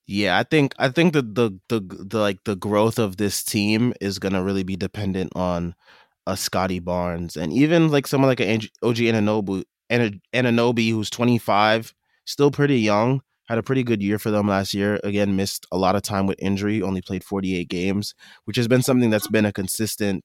Yeah, 0.08 0.38
I 0.38 0.44
think 0.44 0.76
I 0.78 0.90
think 0.90 1.14
the 1.14 1.24
the 1.24 1.60
the, 1.68 1.80
the 1.82 2.20
like 2.20 2.44
the 2.44 2.56
growth 2.56 3.00
of 3.00 3.18
this 3.18 3.44
team 3.44 3.94
is 4.00 4.20
gonna 4.20 4.44
really 4.44 4.64
be 4.64 4.76
dependent 4.76 5.32
on 5.36 5.74
uh, 6.28 6.32
a 6.34 6.38
Scottie 6.38 6.80
Barnes 6.80 7.36
and 7.38 7.54
even 7.54 7.90
like 7.90 8.08
someone 8.08 8.30
like 8.30 8.40
an 8.40 8.62
OG 8.84 8.96
Anunoby, 8.98 9.64
Anunoby 9.92 10.92
who's 10.92 11.10
25, 11.10 11.94
still 12.26 12.52
pretty 12.52 12.80
young, 12.80 13.22
had 13.48 13.58
a 13.58 13.64
pretty 13.64 13.84
good 13.84 14.02
year 14.02 14.18
for 14.20 14.32
them 14.32 14.48
last 14.48 14.74
year. 14.74 15.00
Again, 15.04 15.36
missed 15.36 15.66
a 15.72 15.78
lot 15.78 15.96
of 15.96 16.02
time 16.02 16.26
with 16.28 16.38
injury, 16.42 16.82
only 16.82 17.02
played 17.02 17.24
48 17.24 17.68
games, 17.70 18.16
which 18.46 18.58
has 18.58 18.68
been 18.68 18.82
something 18.82 19.10
that's 19.10 19.28
been 19.28 19.46
a 19.46 19.54
consistent 19.54 20.24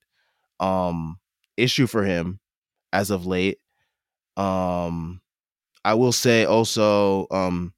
um 0.59 1.19
issue 1.57 1.87
for 1.87 2.05
him 2.05 2.41
as 2.93 3.11
of 3.11 3.27
late. 3.27 3.59
Um 4.37 5.21
I 5.85 5.95
will 5.95 6.13
say 6.13 6.45
also 6.45 7.27
um 7.31 7.73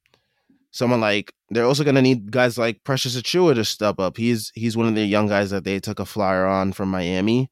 someone 0.71 0.99
like 1.01 1.33
they're 1.49 1.65
also 1.65 1.83
going 1.83 1.95
to 1.95 2.01
need 2.01 2.31
guys 2.31 2.57
like 2.57 2.83
Precious 2.83 3.15
Achiuwa 3.15 3.55
to 3.55 3.63
step 3.63 3.99
up. 3.99 4.17
He's 4.17 4.51
he's 4.55 4.75
one 4.75 4.87
of 4.87 4.95
the 4.95 5.05
young 5.05 5.27
guys 5.27 5.51
that 5.51 5.63
they 5.63 5.79
took 5.79 5.99
a 5.99 6.05
flyer 6.05 6.45
on 6.45 6.73
from 6.73 6.89
Miami, 6.89 7.49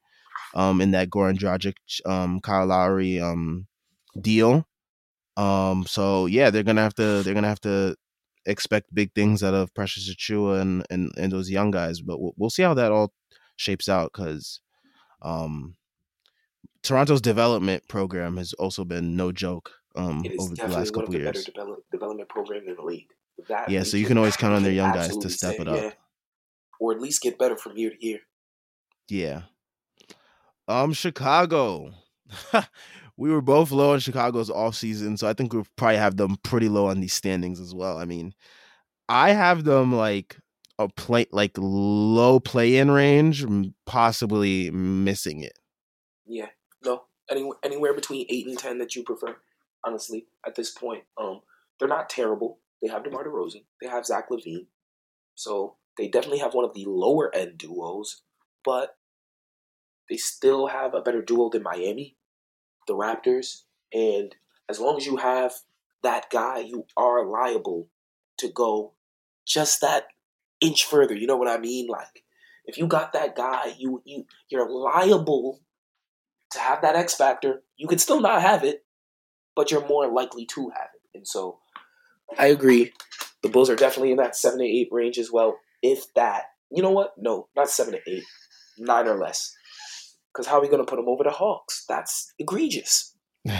um, 0.54 0.80
in 0.80 0.90
that 0.90 1.08
Goran 1.10 1.38
Dragic, 1.38 1.74
um, 2.04 2.40
Kyle 2.40 2.66
Lowry, 2.66 3.20
um, 3.20 3.66
deal. 4.20 4.66
Um, 5.36 5.86
so 5.86 6.26
yeah, 6.26 6.50
they're 6.50 6.62
gonna 6.62 6.82
have 6.82 6.94
to 6.94 7.22
they're 7.22 7.34
gonna 7.34 7.48
have 7.48 7.60
to 7.62 7.96
expect 8.44 8.94
big 8.94 9.12
things 9.14 9.42
out 9.42 9.54
of 9.54 9.74
Precious 9.74 10.12
Achiuwa 10.12 10.60
and 10.60 10.86
and, 10.90 11.12
and 11.16 11.32
those 11.32 11.50
young 11.50 11.70
guys. 11.70 12.00
But 12.00 12.20
we'll, 12.20 12.34
we'll 12.36 12.50
see 12.50 12.62
how 12.62 12.74
that 12.74 12.92
all 12.92 13.12
shapes 13.56 13.88
out 13.88 14.12
because, 14.12 14.60
um, 15.22 15.76
Toronto's 16.82 17.20
development 17.20 17.86
program 17.88 18.36
has 18.36 18.52
also 18.54 18.84
been 18.84 19.16
no 19.16 19.32
joke 19.32 19.70
um, 19.94 20.24
over 20.38 20.54
the 20.54 20.68
last 20.68 20.92
couple 20.92 21.14
years. 21.14 21.44
Develop, 21.44 21.84
development 21.90 22.28
program 22.28 22.64
in 22.66 22.76
the 22.76 22.82
league. 22.82 23.08
That 23.48 23.70
yeah, 23.70 23.82
so 23.82 23.96
you 23.96 24.06
can 24.06 24.18
always 24.18 24.36
count 24.36 24.54
on 24.54 24.62
their 24.62 24.72
young 24.72 24.92
guys 24.92 25.16
to 25.16 25.30
step 25.30 25.58
it 25.58 25.68
up, 25.68 25.76
yeah. 25.76 25.90
or 26.80 26.92
at 26.92 27.00
least 27.00 27.22
get 27.22 27.38
better 27.38 27.56
from 27.56 27.76
year 27.76 27.90
to 27.90 28.06
year. 28.06 28.20
Yeah. 29.08 29.42
Um, 30.68 30.92
Chicago. 30.92 31.92
we 33.22 33.30
were 33.30 33.40
both 33.40 33.70
low 33.70 33.92
on 33.92 34.00
Chicago's 34.00 34.50
off 34.50 34.74
season, 34.74 35.16
so 35.16 35.28
I 35.28 35.32
think 35.32 35.52
we 35.52 35.62
probably 35.76 35.98
have 35.98 36.16
them 36.16 36.36
pretty 36.42 36.68
low 36.68 36.86
on 36.86 37.00
these 37.00 37.14
standings 37.14 37.60
as 37.60 37.72
well. 37.72 37.98
I 37.98 38.04
mean, 38.04 38.34
I 39.08 39.30
have 39.30 39.62
them 39.62 39.94
like 39.94 40.38
a 40.78 40.88
play 40.88 41.26
like 41.30 41.52
low 41.56 42.40
play 42.40 42.78
in 42.78 42.90
range, 42.90 43.44
possibly 43.86 44.72
missing 44.72 45.40
it. 45.40 45.56
Yeah, 46.26 46.48
no, 46.84 47.04
any, 47.30 47.48
anywhere 47.62 47.94
between 47.94 48.26
eight 48.28 48.48
and 48.48 48.58
ten 48.58 48.78
that 48.78 48.96
you 48.96 49.04
prefer 49.04 49.36
honestly, 49.84 50.26
at 50.46 50.54
this 50.54 50.70
point. 50.70 51.04
Um, 51.16 51.40
they're 51.78 51.88
not 51.88 52.08
terrible. 52.08 52.58
They 52.80 52.88
have 52.88 53.04
DeMar 53.04 53.24
DeRozan. 53.24 53.64
They 53.80 53.88
have 53.88 54.06
Zach 54.06 54.28
LaVine, 54.30 54.66
So 55.34 55.76
they 55.96 56.08
definitely 56.08 56.38
have 56.38 56.54
one 56.54 56.64
of 56.64 56.74
the 56.74 56.84
lower 56.86 57.34
end 57.34 57.58
duos, 57.58 58.22
but 58.64 58.96
they 60.08 60.16
still 60.16 60.66
have 60.66 60.94
a 60.94 61.00
better 61.00 61.22
duo 61.22 61.48
than 61.48 61.62
Miami, 61.62 62.16
the 62.86 62.94
Raptors. 62.94 63.62
And 63.92 64.34
as 64.68 64.80
long 64.80 64.96
as 64.96 65.06
you 65.06 65.16
have 65.16 65.52
that 66.02 66.30
guy, 66.30 66.58
you 66.58 66.86
are 66.96 67.26
liable 67.26 67.88
to 68.38 68.48
go 68.48 68.94
just 69.46 69.80
that 69.80 70.06
inch 70.60 70.84
further. 70.84 71.14
You 71.14 71.26
know 71.26 71.36
what 71.36 71.48
I 71.48 71.58
mean? 71.58 71.88
Like 71.88 72.24
if 72.64 72.78
you 72.78 72.86
got 72.86 73.12
that 73.12 73.36
guy, 73.36 73.74
you 73.78 74.02
you 74.04 74.24
you're 74.48 74.68
liable 74.68 75.60
to 76.52 76.58
have 76.58 76.82
that 76.82 76.96
X 76.96 77.14
factor. 77.14 77.62
You 77.76 77.88
could 77.88 78.00
still 78.00 78.20
not 78.20 78.42
have 78.42 78.64
it, 78.64 78.84
but 79.56 79.70
you're 79.70 79.86
more 79.86 80.10
likely 80.10 80.46
to 80.46 80.70
have 80.70 80.88
it. 80.94 81.16
And 81.16 81.26
so 81.26 81.58
I 82.38 82.46
agree. 82.46 82.92
The 83.42 83.48
Bulls 83.48 83.70
are 83.70 83.76
definitely 83.76 84.12
in 84.12 84.18
that 84.18 84.36
seven 84.36 84.60
to 84.60 84.64
eight 84.64 84.88
range 84.92 85.18
as 85.18 85.32
well. 85.32 85.58
If 85.82 86.12
that, 86.14 86.44
you 86.70 86.82
know 86.82 86.90
what? 86.90 87.14
No, 87.18 87.48
not 87.56 87.68
seven 87.68 87.94
to 87.94 88.00
eight, 88.06 88.24
nine 88.78 89.08
or 89.08 89.18
less. 89.18 89.54
Because 90.32 90.46
how 90.46 90.58
are 90.58 90.62
we 90.62 90.68
going 90.68 90.84
to 90.84 90.88
put 90.88 90.96
them 90.96 91.08
over 91.08 91.24
the 91.24 91.30
Hawks? 91.30 91.84
That's 91.88 92.32
egregious. 92.38 93.14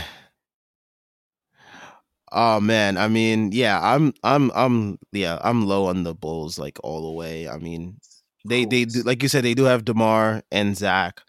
oh 2.32 2.60
man, 2.60 2.96
I 2.96 3.08
mean, 3.08 3.52
yeah, 3.52 3.78
I'm, 3.82 4.14
I'm, 4.22 4.50
I'm, 4.54 4.98
yeah, 5.12 5.38
I'm 5.42 5.66
low 5.66 5.86
on 5.86 6.04
the 6.04 6.14
Bulls 6.14 6.58
like 6.58 6.78
all 6.82 7.02
the 7.02 7.12
way. 7.12 7.48
I 7.48 7.58
mean, 7.58 7.98
they, 8.44 8.64
they 8.64 8.84
do, 8.84 9.02
like 9.02 9.22
you 9.22 9.28
said, 9.28 9.44
they 9.44 9.54
do 9.54 9.64
have 9.64 9.84
Demar 9.84 10.42
and 10.50 10.76
Zach, 10.76 11.20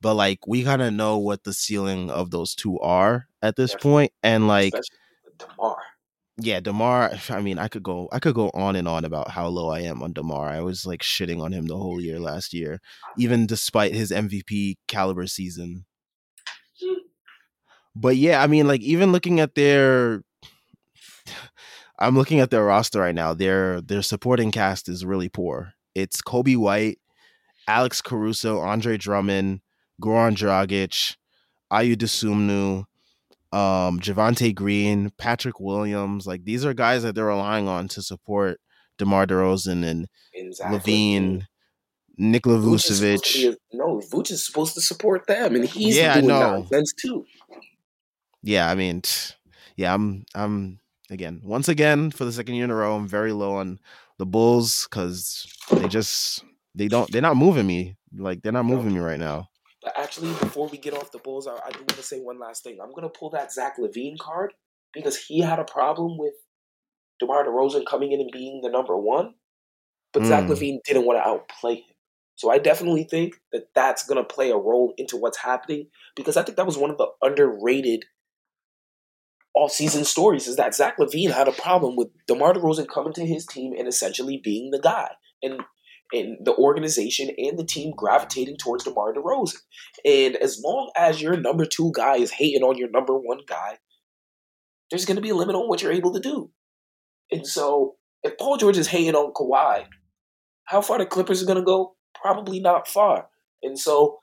but 0.00 0.14
like 0.14 0.46
we 0.46 0.62
kind 0.64 0.82
of 0.82 0.92
know 0.92 1.18
what 1.18 1.44
the 1.44 1.52
ceiling 1.52 2.10
of 2.10 2.30
those 2.30 2.54
two 2.54 2.78
are 2.80 3.26
at 3.42 3.56
this 3.56 3.74
point, 3.74 4.12
and 4.22 4.46
like 4.46 4.74
Demar. 5.38 5.78
Yeah, 6.38 6.60
Demar. 6.60 7.12
I 7.28 7.40
mean, 7.40 7.58
I 7.58 7.68
could 7.68 7.82
go. 7.82 8.08
I 8.12 8.18
could 8.18 8.34
go 8.34 8.50
on 8.54 8.76
and 8.76 8.88
on 8.88 9.04
about 9.04 9.30
how 9.30 9.48
low 9.48 9.68
I 9.68 9.80
am 9.80 10.02
on 10.02 10.12
Demar. 10.12 10.48
I 10.48 10.60
was 10.60 10.86
like 10.86 11.02
shitting 11.02 11.42
on 11.42 11.52
him 11.52 11.66
the 11.66 11.76
whole 11.76 12.00
year 12.00 12.18
last 12.18 12.54
year, 12.54 12.80
even 13.18 13.46
despite 13.46 13.94
his 13.94 14.10
MVP 14.10 14.76
caliber 14.88 15.26
season. 15.26 15.84
But 17.94 18.16
yeah, 18.16 18.42
I 18.42 18.46
mean, 18.46 18.66
like 18.66 18.80
even 18.80 19.12
looking 19.12 19.40
at 19.40 19.54
their, 19.54 20.22
I'm 21.98 22.16
looking 22.16 22.40
at 22.40 22.50
their 22.50 22.64
roster 22.64 23.00
right 23.00 23.14
now. 23.14 23.34
Their 23.34 23.80
their 23.82 24.02
supporting 24.02 24.50
cast 24.50 24.88
is 24.88 25.04
really 25.04 25.28
poor. 25.28 25.74
It's 25.94 26.22
Coby 26.22 26.56
White, 26.56 26.98
Alex 27.68 28.00
Caruso, 28.00 28.60
Andre 28.60 28.96
Drummond, 28.96 29.60
Goran 30.00 30.34
Dragic, 30.34 31.16
Ayo 31.70 31.96
Dosunmu, 31.96 32.86
um, 33.52 33.98
Javonte 34.00 34.54
Green, 34.54 35.10
Patrick 35.18 35.58
Williams. 35.60 36.26
Like 36.26 36.44
these 36.44 36.64
are 36.64 36.74
guys 36.74 37.02
that 37.02 37.14
they're 37.14 37.26
relying 37.26 37.68
on 37.68 37.88
to 37.88 38.02
support 38.02 38.60
DeMar 38.98 39.26
DeRozan 39.26 39.84
and 39.84 40.06
Exactly. 40.34 40.78
LaVine, 40.78 41.42
Nikola 42.16 42.58
Vucevic. 42.58 43.56
no, 43.72 44.00
Vooch 44.12 44.30
is 44.30 44.44
supposed 44.44 44.74
to 44.74 44.80
support 44.80 45.26
them, 45.26 45.54
and 45.56 45.64
he's 45.64 45.96
Yeah, 45.96 46.14
doing 46.14 46.28
know. 46.28 46.40
nonsense 46.58 46.92
too. 47.00 47.24
Yeah, 48.42 48.70
I 48.70 48.74
mean, 48.74 49.02
yeah, 49.76 49.92
I'm, 49.92 50.24
I'm 50.34 50.80
again, 51.10 51.42
once 51.44 51.68
again 51.68 52.10
for 52.10 52.24
the 52.24 52.32
second 52.32 52.54
year 52.54 52.64
in 52.64 52.70
a 52.70 52.74
row, 52.74 52.96
I'm 52.96 53.06
very 53.08 53.32
low 53.32 53.54
on 53.56 53.78
the 54.18 54.26
Bulls 54.26 54.86
because 54.88 55.46
they 55.76 55.88
just 55.88 56.44
they 56.74 56.88
don't 56.88 57.10
they're 57.10 57.20
not 57.22 57.36
moving 57.36 57.66
me. 57.66 57.96
Like 58.16 58.42
they're 58.42 58.52
not 58.52 58.64
No. 58.64 58.76
moving 58.76 58.94
me 58.94 59.00
right 59.00 59.18
now. 59.20 59.48
But 59.82 59.98
actually, 59.98 60.30
before 60.34 60.68
we 60.68 60.78
get 60.78 60.94
off 60.94 61.12
the 61.12 61.18
Bulls, 61.18 61.46
I, 61.46 61.52
I 61.52 61.70
do 61.70 61.78
want 61.78 61.90
to 61.96 62.02
say 62.02 62.20
one 62.20 62.38
last 62.38 62.62
thing. 62.62 62.78
I'm 62.82 62.92
gonna 62.92 63.08
pull 63.08 63.30
that 63.30 63.52
Zach 63.52 63.78
LaVine 63.78 64.18
card 64.18 64.52
because 64.92 65.16
he 65.16 65.40
had 65.40 65.58
a 65.58 65.64
problem 65.64 66.18
with 66.18 66.34
DeMar 67.20 67.46
DeRozan 67.46 67.86
coming 67.86 68.12
in 68.12 68.20
and 68.20 68.30
being 68.32 68.60
the 68.62 68.70
number 68.70 68.96
one, 68.96 69.34
but 70.12 70.24
Zach 70.24 70.44
Mm. 70.44 70.50
LaVine 70.50 70.78
didn't 70.84 71.06
want 71.06 71.18
to 71.18 71.26
outplay 71.26 71.76
him. 71.76 71.94
So 72.34 72.50
I 72.50 72.58
definitely 72.58 73.04
think 73.04 73.34
that 73.52 73.68
that's 73.74 74.06
gonna 74.06 74.24
play 74.24 74.50
a 74.50 74.56
role 74.56 74.94
into 74.96 75.16
what's 75.16 75.38
happening 75.38 75.88
because 76.16 76.36
I 76.36 76.42
think 76.42 76.56
that 76.56 76.66
was 76.66 76.78
one 76.78 76.90
of 76.90 76.98
the 76.98 77.08
underrated 77.22 78.04
off-season 79.54 80.04
stories 80.04 80.46
is 80.46 80.56
that 80.56 80.74
Zach 80.74 80.96
LaVine 80.98 81.32
had 81.32 81.48
a 81.48 81.52
problem 81.52 81.96
with 81.96 82.08
DeMar 82.26 82.54
DeRozan 82.54 82.88
coming 82.88 83.12
to 83.14 83.26
his 83.26 83.46
team 83.46 83.74
and 83.76 83.88
essentially 83.88 84.40
being 84.42 84.70
the 84.70 84.78
guy. 84.78 85.10
And 85.42 85.60
and 86.12 86.38
the 86.44 86.54
organization 86.54 87.30
and 87.38 87.58
the 87.58 87.64
team 87.64 87.92
gravitating 87.96 88.56
towards 88.56 88.84
DeMar 88.84 89.14
DeRozan. 89.14 89.56
And 90.04 90.36
as 90.36 90.60
long 90.62 90.90
as 90.96 91.20
your 91.20 91.36
number 91.36 91.64
two 91.64 91.92
guy 91.94 92.16
is 92.16 92.32
hating 92.32 92.62
on 92.62 92.76
your 92.76 92.90
number 92.90 93.16
one 93.16 93.40
guy, 93.46 93.78
there's 94.90 95.04
going 95.04 95.16
to 95.16 95.22
be 95.22 95.30
a 95.30 95.34
limit 95.34 95.54
on 95.54 95.68
what 95.68 95.82
you're 95.82 95.92
able 95.92 96.12
to 96.12 96.20
do. 96.20 96.50
And 97.30 97.46
so, 97.46 97.96
if 98.22 98.36
Paul 98.38 98.56
George 98.56 98.76
is 98.76 98.88
hating 98.88 99.14
on 99.14 99.32
Kawhi, 99.32 99.86
how 100.64 100.80
far 100.82 100.98
the 100.98 101.06
Clippers 101.06 101.42
are 101.42 101.46
going 101.46 101.58
to 101.58 101.64
go? 101.64 101.96
Probably 102.20 102.60
not 102.60 102.88
far. 102.88 103.28
And 103.62 103.78
so, 103.78 104.18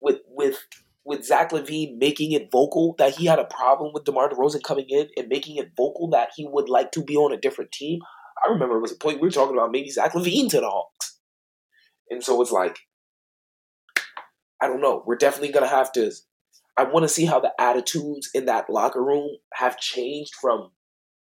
with 0.00 0.20
with 0.28 0.64
with 1.04 1.24
Zach 1.24 1.50
LaVine 1.52 1.98
making 1.98 2.32
it 2.32 2.50
vocal 2.50 2.94
that 2.98 3.14
he 3.14 3.26
had 3.26 3.38
a 3.38 3.44
problem 3.44 3.92
with 3.94 4.04
DeMar 4.04 4.28
DeRozan 4.30 4.62
coming 4.62 4.86
in 4.88 5.08
and 5.16 5.28
making 5.28 5.56
it 5.56 5.70
vocal 5.76 6.10
that 6.10 6.30
he 6.36 6.46
would 6.48 6.68
like 6.68 6.90
to 6.92 7.02
be 7.02 7.16
on 7.16 7.32
a 7.32 7.40
different 7.40 7.70
team, 7.70 8.00
I 8.44 8.50
remember 8.50 8.76
it 8.76 8.82
was 8.82 8.92
a 8.92 8.96
point 8.96 9.20
we 9.20 9.28
were 9.28 9.32
talking 9.32 9.56
about 9.56 9.70
maybe 9.70 9.90
Zach 9.90 10.12
LaVine 10.12 10.50
to 10.50 10.60
the 10.60 10.68
Hawks. 10.68 11.15
And 12.10 12.22
so 12.22 12.40
it's 12.40 12.52
like, 12.52 12.78
I 14.60 14.66
don't 14.66 14.80
know. 14.80 15.02
We're 15.06 15.16
definitely 15.16 15.52
going 15.52 15.68
to 15.68 15.74
have 15.74 15.92
to. 15.92 16.10
I 16.76 16.84
want 16.84 17.04
to 17.04 17.08
see 17.08 17.24
how 17.24 17.40
the 17.40 17.52
attitudes 17.58 18.30
in 18.34 18.46
that 18.46 18.70
locker 18.70 19.02
room 19.02 19.30
have 19.54 19.78
changed 19.78 20.34
from 20.40 20.70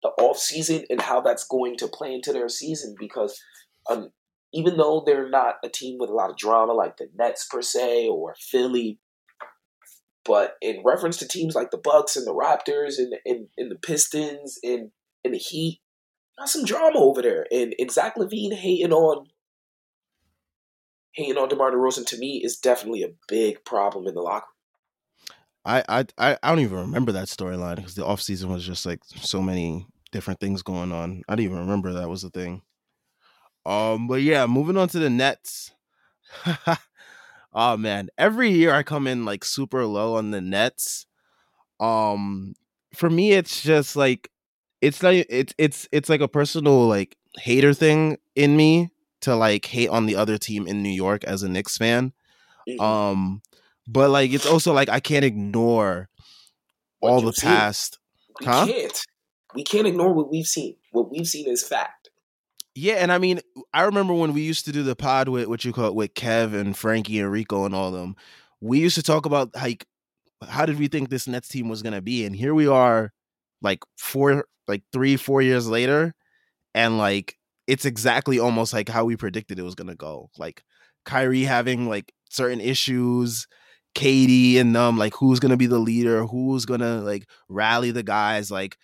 the 0.02 0.10
off 0.10 0.38
season 0.38 0.84
and 0.90 1.02
how 1.02 1.22
that's 1.22 1.48
going 1.48 1.78
to 1.78 1.88
play 1.88 2.14
into 2.14 2.34
their 2.34 2.50
season 2.50 2.96
because 3.00 3.40
um, 3.90 4.10
even 4.54 4.78
though 4.78 5.04
they're 5.06 5.30
not 5.30 5.56
a 5.64 5.70
team 5.70 5.98
with 6.00 6.10
a 6.10 6.14
lot 6.14 6.30
of 6.30 6.38
drama 6.38 6.74
like 6.74 6.98
the 6.98 7.08
Nets 7.16 7.48
per 7.50 7.62
se 7.62 8.08
or 8.08 8.36
Philly, 8.40 9.00
but 10.26 10.56
in 10.62 10.84
reference 10.86 11.18
to 11.18 11.28
teams 11.28 11.56
like 11.56 11.72
the 11.72 11.78
Bucks 11.78 12.16
and 12.16 12.28
the 12.28 12.34
Raptors 12.34 12.98
and 12.98 13.14
and, 13.26 13.48
and 13.58 13.72
the 13.72 13.76
Pistons 13.76 14.58
and, 14.64 14.92
and 15.24 15.34
the 15.34 15.38
Heat, 15.38 15.82
got 16.38 16.50
some 16.50 16.66
drama 16.66 17.00
over 17.00 17.22
there. 17.22 17.46
And, 17.52 17.74
and 17.80 17.92
Zach 17.92 18.16
LaVine 18.16 18.54
hating 18.54 18.94
on 18.94 19.28
hating 21.14 21.38
on 21.38 21.50
DeMar 21.50 21.72
DeRozan 21.72 22.06
to 22.08 22.18
me 22.18 22.44
is 22.44 22.58
definitely 22.58 23.04
a 23.04 23.14
big 23.28 23.64
problem 23.66 24.08
in 24.08 24.16
the 24.16 24.22
locker. 24.22 24.48
I 25.66 25.84
I 25.88 26.06
I 26.18 26.38
I 26.44 26.50
don't 26.50 26.60
even 26.60 26.78
remember 26.78 27.12
that 27.14 27.28
storyline 27.28 27.78
because 27.78 27.96
the 27.96 28.06
off 28.06 28.22
season 28.22 28.52
was 28.52 28.66
just 28.66 28.86
like 28.86 29.00
so 29.06 29.42
many 29.42 29.88
different 30.12 30.40
things 30.40 30.62
going 30.62 30.92
on. 30.92 31.24
I 31.28 31.36
didn't 31.36 31.52
even 31.52 31.60
remember 31.60 31.94
that 31.94 32.10
was 32.10 32.24
a 32.24 32.30
thing. 32.30 32.62
Um, 33.66 34.08
but 34.08 34.22
yeah, 34.22 34.46
moving 34.46 34.78
on 34.78 34.90
to 34.90 35.00
the 35.00 35.10
Nets. 35.10 35.72
oh 37.54 37.78
man, 37.78 38.10
every 38.18 38.50
year 38.50 38.74
I 38.74 38.84
come 38.84 39.08
in 39.08 39.26
like 39.26 39.46
super 39.46 39.86
low 39.86 40.16
on 40.16 40.32
the 40.32 40.42
Nets. 40.42 41.06
Um, 41.80 42.56
for 42.94 43.10
me, 43.10 43.32
it's 43.34 43.62
just 43.62 43.96
like 43.96 44.30
it's 44.82 45.02
like 45.02 45.26
it's 45.30 45.54
it's 45.58 45.88
it's 45.92 46.10
like 46.10 46.22
a 46.22 46.28
personal 46.28 46.88
like 46.88 47.16
hater 47.38 47.74
thing 47.74 48.18
in 48.36 48.58
me 48.58 48.90
to 49.24 49.36
like 49.36 49.66
hate 49.66 49.90
on 49.90 50.06
the 50.06 50.16
other 50.16 50.38
team 50.38 50.68
in 50.68 50.82
New 50.84 50.90
York 50.90 51.24
as 51.24 51.44
a 51.44 51.50
Knicks 51.50 51.78
fan. 51.78 52.14
Mhm. 52.68 52.80
Um, 52.82 53.42
but 53.88 54.10
like 54.10 54.32
it's 54.32 54.46
also 54.46 54.74
like 54.74 54.90
I 54.90 55.00
can't 55.00 55.26
ignore 55.26 56.10
What 57.00 57.10
all 57.10 57.22
the 57.22 57.34
seen. 57.34 57.50
past. 57.50 58.00
We 58.40 58.46
huh? 58.46 58.66
can't. 58.68 59.02
We 59.56 59.64
can't 59.64 59.86
ignore 59.88 60.14
what 60.14 60.32
we've 60.32 60.48
seen. 60.48 60.76
What 60.92 61.12
we've 61.12 61.28
seen 61.28 61.48
is 61.48 61.64
fact. 61.68 62.10
Yeah, 62.76 62.96
and 62.96 63.12
I 63.12 63.20
mean, 63.20 63.40
I 63.74 63.84
remember 63.84 64.14
when 64.16 64.34
we 64.34 64.42
used 64.42 64.66
to 64.66 64.72
do 64.72 64.82
the 64.82 64.96
pod 64.96 65.30
with 65.30 65.48
what 65.48 65.64
you 65.64 65.72
call 65.74 65.88
it 65.88 65.96
with 65.96 66.16
Kev 66.16 66.54
and 66.60 66.76
Frankie 66.76 67.20
and 67.20 67.32
Rico 67.32 67.66
and 67.66 67.76
all 67.76 67.92
them. 67.92 68.16
We 68.62 68.80
used 68.80 68.96
to 68.96 69.04
talk 69.04 69.26
about 69.28 69.54
like 69.56 69.86
how 70.48 70.66
did 70.66 70.80
we 70.80 70.88
think 70.88 71.10
this 71.10 71.28
Nets 71.28 71.48
team 71.50 71.70
was 71.70 71.82
gonna 71.84 72.02
be, 72.02 72.26
and 72.26 72.36
here 72.36 72.56
we 72.56 72.68
are, 72.68 73.14
like 73.62 73.80
four, 73.98 74.46
like 74.68 74.82
three, 74.92 75.18
four 75.18 75.42
years 75.42 75.68
later, 75.68 76.16
and 76.74 76.98
like 76.98 77.38
it's 77.68 77.86
exactly 77.86 78.40
almost 78.40 78.74
like 78.74 78.90
how 78.90 79.06
we 79.06 79.16
predicted 79.16 79.60
it 79.60 79.64
was 79.64 79.76
gonna 79.76 79.96
go. 79.96 80.30
Like 80.38 80.64
Kyrie 81.06 81.44
having 81.44 81.88
like 81.90 82.14
certain 82.30 82.60
issues, 82.62 83.48
KD 83.96 84.58
and 84.60 84.76
them, 84.76 84.98
like 84.98 85.14
who's 85.16 85.40
gonna 85.40 85.58
be 85.58 85.68
the 85.68 85.80
leader, 85.80 86.26
who's 86.26 86.66
gonna 86.66 87.02
like 87.02 87.28
rally 87.50 87.92
the 87.92 88.04
guys, 88.04 88.50
like 88.52 88.78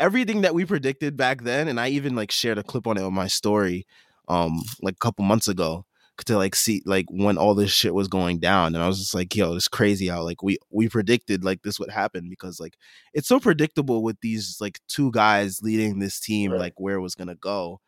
everything 0.00 0.40
that 0.42 0.54
we 0.54 0.64
predicted 0.64 1.16
back 1.16 1.42
then. 1.42 1.68
And 1.68 1.78
I 1.78 1.88
even 1.88 2.14
like 2.16 2.30
shared 2.30 2.58
a 2.58 2.62
clip 2.62 2.86
on 2.86 2.96
it 2.96 3.02
on 3.02 3.14
my 3.14 3.26
story, 3.28 3.86
um, 4.28 4.60
like 4.82 4.94
a 4.94 4.98
couple 4.98 5.24
months 5.24 5.48
ago 5.48 5.84
to 6.26 6.36
like 6.36 6.54
see 6.54 6.80
like 6.86 7.06
when 7.10 7.36
all 7.36 7.56
this 7.56 7.72
shit 7.72 7.92
was 7.92 8.06
going 8.06 8.38
down 8.38 8.72
and 8.72 8.84
i 8.84 8.86
was 8.86 9.00
just 9.00 9.16
like 9.16 9.34
yo 9.34 9.56
it's 9.56 9.66
crazy 9.66 10.06
how 10.06 10.22
like 10.22 10.44
we 10.44 10.56
we 10.70 10.88
predicted 10.88 11.42
like 11.42 11.62
this 11.62 11.80
would 11.80 11.90
happen 11.90 12.28
because 12.30 12.60
like 12.60 12.76
it's 13.14 13.26
so 13.26 13.40
predictable 13.40 14.00
with 14.00 14.16
these 14.20 14.58
like 14.60 14.78
two 14.86 15.10
guys 15.10 15.60
leading 15.60 15.98
this 15.98 16.20
team 16.20 16.52
Right. 16.52 16.60
like 16.60 16.74
where 16.78 16.94
it 16.94 17.00
was 17.00 17.16
gonna 17.16 17.34
go 17.34 17.80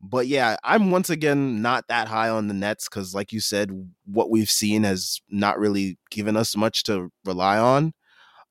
but 0.00 0.26
yeah 0.26 0.56
i'm 0.64 0.90
once 0.90 1.10
again 1.10 1.60
not 1.62 1.84
that 1.88 2.08
high 2.08 2.28
on 2.28 2.48
the 2.48 2.54
nets 2.54 2.88
because 2.88 3.14
like 3.14 3.32
you 3.32 3.40
said 3.40 3.70
what 4.06 4.30
we've 4.30 4.50
seen 4.50 4.82
has 4.82 5.20
not 5.28 5.58
really 5.58 5.98
given 6.10 6.36
us 6.36 6.56
much 6.56 6.82
to 6.82 7.10
rely 7.24 7.58
on 7.58 7.92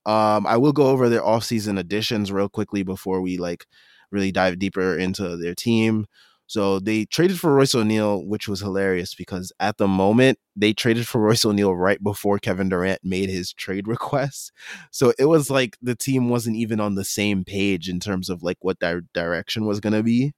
um 0.06 0.46
i 0.48 0.56
will 0.56 0.74
go 0.74 0.88
over 0.88 1.10
their 1.10 1.22
offseason 1.22 1.80
additions 1.80 2.32
real 2.32 2.50
quickly 2.50 2.84
before 2.84 3.22
we 3.22 3.38
like 3.38 3.66
really 4.12 4.32
dive 4.32 4.60
deeper 4.60 4.98
into 4.98 5.38
their 5.38 5.56
team 5.56 6.06
so 6.50 6.80
they 6.80 7.06
traded 7.06 7.40
for 7.40 7.54
Royce 7.54 7.76
O'Neale, 7.76 8.26
which 8.26 8.48
was 8.48 8.60
hilarious 8.60 9.14
because 9.14 9.54
at 9.60 9.78
the 9.78 9.88
moment 9.88 10.40
they 10.56 10.74
traded 10.74 11.08
for 11.08 11.22
Royce 11.22 11.46
O'Neale 11.46 11.76
right 11.76 12.02
before 12.02 12.40
Kevin 12.40 12.70
Durant 12.70 13.02
made 13.04 13.30
his 13.30 13.54
trade 13.54 13.88
request. 13.88 14.52
So 14.90 15.14
it 15.20 15.26
was 15.26 15.52
like 15.52 15.78
the 15.80 15.94
team 15.94 16.28
wasn't 16.28 16.56
even 16.56 16.80
on 16.80 16.96
the 16.96 17.06
same 17.06 17.46
page 17.46 17.88
in 17.88 18.00
terms 18.00 18.30
of 18.30 18.42
like 18.42 18.58
what 18.62 18.80
their 18.80 19.02
direction 19.14 19.68
was 19.68 19.80
going 19.80 19.94
to 19.94 20.02
be. 20.02 20.34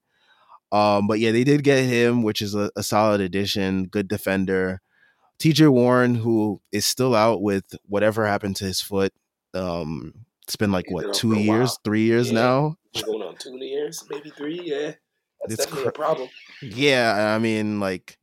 Um, 0.71 1.07
but 1.07 1.19
yeah, 1.19 1.31
they 1.31 1.43
did 1.43 1.63
get 1.63 1.83
him, 1.83 2.23
which 2.23 2.41
is 2.41 2.55
a, 2.55 2.71
a 2.75 2.83
solid 2.83 3.19
addition, 3.21 3.85
good 3.87 4.07
defender. 4.07 4.81
TJ 5.39 5.69
Warren, 5.69 6.15
who 6.15 6.61
is 6.71 6.85
still 6.85 7.15
out 7.15 7.41
with 7.41 7.65
whatever 7.85 8.25
happened 8.27 8.55
to 8.57 8.65
his 8.65 8.79
foot. 8.79 9.11
Um, 9.53 10.13
it's 10.43 10.55
been 10.55 10.71
like 10.71 10.89
what 10.89 11.13
two 11.13 11.35
years, 11.37 11.77
three 11.83 12.03
years 12.03 12.27
Yeah. 12.31 12.41
now. 12.41 12.75
We're 12.95 13.03
going 13.03 13.21
on 13.23 13.35
two 13.37 13.57
years, 13.57 14.03
maybe 14.09 14.29
three. 14.29 14.61
Yeah, 14.63 14.91
that's 15.41 15.53
It's 15.53 15.65
definitely 15.65 15.87
a 15.87 15.91
problem. 15.91 16.29
Yeah, 16.61 17.33
I 17.35 17.39
mean, 17.39 17.79
like, 17.79 18.17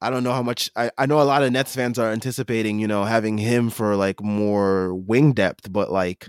I 0.00 0.10
don't 0.10 0.24
know 0.24 0.32
how 0.32 0.42
much. 0.42 0.70
I, 0.76 0.90
I 0.96 1.06
know 1.06 1.20
a 1.20 1.24
lot 1.24 1.42
of 1.42 1.52
Nets 1.52 1.74
fans 1.74 1.98
are 1.98 2.10
anticipating, 2.10 2.78
you 2.78 2.86
know, 2.86 3.04
having 3.04 3.38
him 3.38 3.70
for 3.70 3.94
like 3.96 4.22
more 4.22 4.94
wing 4.94 5.32
depth, 5.32 5.72
but 5.72 5.90
like, 5.92 6.28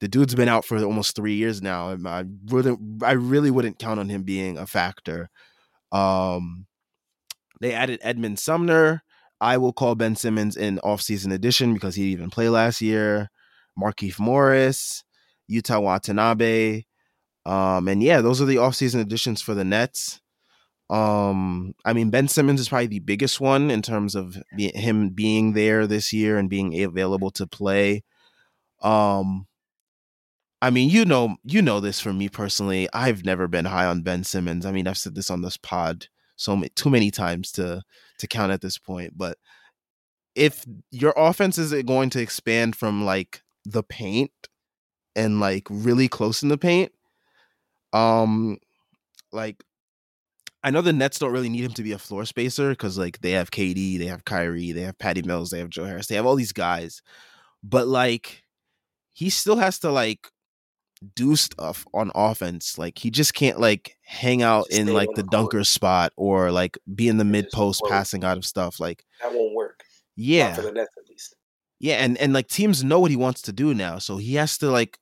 the 0.00 0.08
dude's 0.08 0.34
been 0.34 0.48
out 0.48 0.64
for 0.64 0.82
almost 0.82 1.14
three 1.14 1.34
years 1.34 1.62
now, 1.62 1.90
I 2.06 2.24
wouldn't, 2.46 3.04
I 3.04 3.12
really 3.12 3.50
wouldn't 3.50 3.78
count 3.78 4.00
on 4.00 4.08
him 4.08 4.22
being 4.22 4.58
a 4.58 4.66
factor. 4.66 5.28
Um, 5.92 6.66
they 7.60 7.72
added 7.72 8.00
Edmond 8.02 8.38
Sumner. 8.38 9.02
I 9.40 9.58
will 9.58 9.72
call 9.72 9.94
Ben 9.94 10.16
Simmons 10.16 10.56
an 10.56 10.78
offseason 10.84 11.32
addition 11.32 11.74
because 11.74 11.94
he 11.94 12.02
didn't 12.02 12.12
even 12.12 12.30
play 12.30 12.48
last 12.48 12.80
year. 12.80 13.30
Markieff 13.78 14.18
Morris, 14.18 15.04
Yuta 15.50 15.82
Watanabe. 15.82 16.82
Um, 17.46 17.88
and 17.88 18.02
yeah, 18.02 18.20
those 18.20 18.40
are 18.40 18.46
the 18.46 18.56
offseason 18.56 19.00
additions 19.00 19.40
for 19.40 19.54
the 19.54 19.64
Nets. 19.64 20.20
Um, 20.90 21.74
I 21.84 21.92
mean, 21.92 22.10
Ben 22.10 22.28
Simmons 22.28 22.60
is 22.60 22.68
probably 22.68 22.88
the 22.88 22.98
biggest 22.98 23.40
one 23.40 23.70
in 23.70 23.80
terms 23.80 24.14
of 24.14 24.36
be- 24.56 24.72
him 24.74 25.10
being 25.10 25.52
there 25.52 25.86
this 25.86 26.12
year 26.12 26.36
and 26.36 26.50
being 26.50 26.82
available 26.82 27.30
to 27.32 27.46
play. 27.46 28.02
Um, 28.82 29.46
I 30.62 30.70
mean, 30.70 30.90
you 30.90 31.04
know, 31.04 31.36
you 31.44 31.62
know 31.62 31.80
this 31.80 32.00
from 32.00 32.18
me 32.18 32.28
personally. 32.28 32.88
I've 32.92 33.24
never 33.24 33.48
been 33.48 33.64
high 33.64 33.86
on 33.86 34.02
Ben 34.02 34.24
Simmons. 34.24 34.66
I 34.66 34.72
mean, 34.72 34.86
I've 34.86 34.98
said 34.98 35.14
this 35.14 35.30
on 35.30 35.42
this 35.42 35.56
pod 35.56 36.06
so 36.36 36.56
ma- 36.56 36.66
too 36.74 36.90
many 36.90 37.10
times 37.10 37.52
to 37.52 37.82
to 38.18 38.26
count 38.26 38.52
at 38.52 38.60
this 38.60 38.78
point. 38.78 39.16
But 39.16 39.38
if 40.34 40.64
your 40.90 41.14
offense 41.16 41.58
is 41.58 41.72
going 41.84 42.10
to 42.10 42.20
expand 42.20 42.76
from 42.76 43.04
like 43.04 43.42
the 43.64 43.82
paint 43.82 44.32
and 45.16 45.40
like 45.40 45.66
really 45.70 46.08
close 46.08 46.42
in 46.42 46.48
the 46.48 46.58
paint. 46.58 46.92
Um, 47.92 48.58
like 49.32 49.62
I 50.62 50.70
know 50.70 50.82
the 50.82 50.92
Nets 50.92 51.18
don't 51.18 51.32
really 51.32 51.48
need 51.48 51.64
him 51.64 51.74
to 51.74 51.82
be 51.82 51.92
a 51.92 51.98
floor 51.98 52.24
spacer 52.24 52.70
because 52.70 52.98
like 52.98 53.20
they 53.20 53.32
have 53.32 53.50
KD, 53.50 53.98
they 53.98 54.06
have 54.06 54.24
Kyrie, 54.24 54.72
they 54.72 54.82
have 54.82 54.98
Patty 54.98 55.22
Mills, 55.22 55.50
they 55.50 55.58
have 55.58 55.70
Joe 55.70 55.84
Harris, 55.84 56.06
they 56.06 56.16
have 56.16 56.26
all 56.26 56.36
these 56.36 56.52
guys, 56.52 57.02
but 57.62 57.88
like 57.88 58.44
he 59.12 59.30
still 59.30 59.56
has 59.56 59.78
to 59.80 59.90
like 59.90 60.28
do 61.14 61.36
stuff 61.36 61.86
on 61.94 62.10
offense. 62.14 62.78
Like 62.78 62.98
he 62.98 63.10
just 63.10 63.34
can't 63.34 63.58
like 63.60 63.96
hang 64.04 64.42
out 64.42 64.66
Just 64.68 64.80
in 64.80 64.92
like 64.92 65.08
the 65.14 65.22
court. 65.22 65.30
dunker 65.30 65.64
spot 65.64 66.12
or 66.16 66.50
like 66.50 66.78
be 66.94 67.08
in 67.08 67.16
the 67.16 67.24
mid 67.24 67.50
post 67.50 67.82
passing 67.88 68.24
out 68.24 68.36
of 68.36 68.44
stuff. 68.44 68.80
Like 68.80 69.04
That 69.22 69.32
won't 69.32 69.54
work. 69.54 69.78
Not 70.16 70.24
yeah, 70.26 70.54
for 70.54 70.62
the 70.62 70.72
Nets 70.72 70.90
at 70.98 71.08
least. 71.08 71.34
yeah, 71.78 71.96
and 71.96 72.18
and 72.18 72.32
like 72.32 72.48
teams 72.48 72.84
know 72.84 73.00
what 73.00 73.10
he 73.10 73.16
wants 73.16 73.42
to 73.42 73.52
do 73.52 73.72
now, 73.74 73.98
so 73.98 74.18
he 74.18 74.34
has 74.34 74.58
to 74.58 74.70
like 74.70 74.98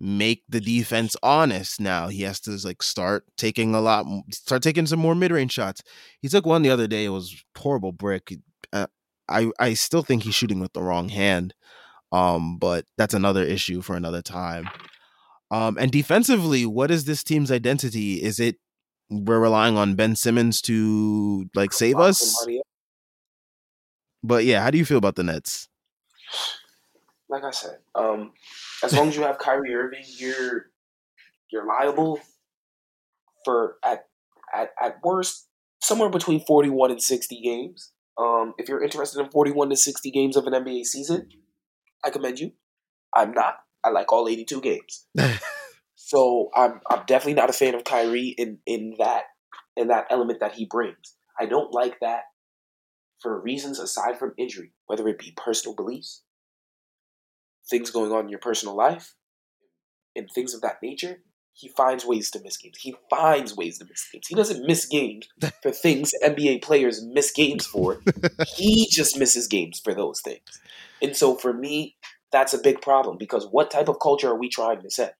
make 0.00 0.42
the 0.48 0.60
defense 0.60 1.16
honest 1.22 1.80
now. 1.80 2.08
He 2.08 2.22
has 2.22 2.40
to 2.40 2.58
like 2.64 2.82
start 2.82 3.24
taking 3.36 3.74
a 3.74 3.80
lot, 3.80 4.06
start 4.32 4.62
taking 4.62 4.86
some 4.86 4.98
more 5.00 5.14
mid 5.14 5.30
range 5.30 5.52
shots. 5.52 5.82
He 6.20 6.28
took 6.28 6.46
one 6.46 6.62
the 6.62 6.70
other 6.70 6.86
day. 6.88 7.04
It 7.04 7.10
was 7.10 7.34
horrible 7.56 7.92
brick. 7.92 8.32
Uh, 8.72 8.86
I 9.28 9.50
I 9.60 9.74
still 9.74 10.02
think 10.02 10.22
he's 10.24 10.34
shooting 10.34 10.60
with 10.60 10.72
the 10.72 10.82
wrong 10.82 11.08
hand. 11.08 11.54
Um, 12.10 12.58
but 12.58 12.86
that's 12.96 13.14
another 13.14 13.44
issue 13.44 13.82
for 13.82 13.94
another 13.94 14.22
time. 14.22 14.68
Um, 15.50 15.78
and 15.78 15.90
defensively, 15.90 16.66
what 16.66 16.90
is 16.90 17.04
this 17.04 17.24
team's 17.24 17.50
identity? 17.50 18.22
Is 18.22 18.38
it 18.38 18.56
we're 19.10 19.40
relying 19.40 19.76
on 19.78 19.94
Ben 19.94 20.14
Simmons 20.14 20.60
to 20.62 21.48
like 21.54 21.72
save 21.72 21.98
us? 21.98 22.46
But 24.22 24.44
yeah, 24.44 24.62
how 24.62 24.70
do 24.70 24.78
you 24.78 24.84
feel 24.84 24.98
about 24.98 25.16
the 25.16 25.24
Nets? 25.24 25.68
Like 27.30 27.44
I 27.44 27.50
said, 27.50 27.78
um, 27.94 28.32
as 28.82 28.94
long 28.94 29.08
as 29.08 29.16
you 29.16 29.22
have 29.22 29.38
Kyrie 29.38 29.74
Irving, 29.74 30.04
you're 30.18 30.66
you're 31.50 31.66
liable 31.66 32.20
for 33.44 33.76
at 33.84 34.06
at 34.54 34.70
at 34.80 34.96
worst 35.02 35.46
somewhere 35.80 36.10
between 36.10 36.44
forty 36.44 36.68
one 36.68 36.90
and 36.90 37.02
sixty 37.02 37.40
games. 37.40 37.92
Um, 38.18 38.54
if 38.58 38.68
you're 38.68 38.82
interested 38.82 39.20
in 39.20 39.30
forty 39.30 39.52
one 39.52 39.70
to 39.70 39.76
sixty 39.76 40.10
games 40.10 40.36
of 40.36 40.46
an 40.46 40.52
NBA 40.52 40.84
season, 40.84 41.28
I 42.04 42.10
commend 42.10 42.40
you. 42.40 42.52
I'm 43.14 43.32
not. 43.32 43.58
I 43.88 43.90
like 43.90 44.12
all 44.12 44.28
eighty 44.28 44.44
two 44.44 44.60
games. 44.60 45.06
So 46.08 46.48
I'm 46.56 46.80
I'm 46.90 47.04
definitely 47.06 47.34
not 47.34 47.50
a 47.50 47.52
fan 47.52 47.74
of 47.74 47.84
Kyrie 47.84 48.34
in 48.38 48.60
in 48.64 48.94
that 48.98 49.24
in 49.76 49.88
that 49.88 50.06
element 50.08 50.40
that 50.40 50.54
he 50.54 50.64
brings. 50.64 51.16
I 51.38 51.44
don't 51.44 51.70
like 51.74 52.00
that 52.00 52.22
for 53.20 53.38
reasons 53.38 53.78
aside 53.78 54.18
from 54.18 54.32
injury, 54.38 54.72
whether 54.86 55.06
it 55.06 55.18
be 55.18 55.34
personal 55.36 55.76
beliefs, 55.76 56.22
things 57.68 57.90
going 57.90 58.10
on 58.10 58.24
in 58.24 58.28
your 58.30 58.38
personal 58.38 58.74
life, 58.74 59.16
and 60.16 60.30
things 60.34 60.54
of 60.54 60.62
that 60.62 60.78
nature. 60.82 61.18
He 61.52 61.68
finds 61.68 62.06
ways 62.06 62.30
to 62.30 62.40
miss 62.42 62.56
games. 62.56 62.78
He 62.78 62.94
finds 63.10 63.54
ways 63.54 63.78
to 63.78 63.84
miss 63.84 64.08
games. 64.10 64.28
He 64.28 64.34
doesn't 64.34 64.66
miss 64.66 64.86
games 64.86 65.28
for 65.62 65.72
things 65.72 66.14
NBA 66.24 66.62
players 66.62 67.04
miss 67.04 67.32
games 67.32 67.66
for. 67.66 68.00
he 68.56 68.88
just 68.90 69.18
misses 69.18 69.46
games 69.46 69.78
for 69.78 69.92
those 69.92 70.22
things. 70.22 70.58
And 71.02 71.14
so 71.14 71.34
for 71.34 71.52
me, 71.52 71.96
that's 72.32 72.54
a 72.54 72.58
big 72.58 72.80
problem 72.80 73.16
because 73.18 73.46
what 73.50 73.70
type 73.70 73.88
of 73.88 74.00
culture 74.00 74.28
are 74.30 74.38
we 74.38 74.48
trying 74.48 74.82
to 74.82 74.90
set? 74.90 75.14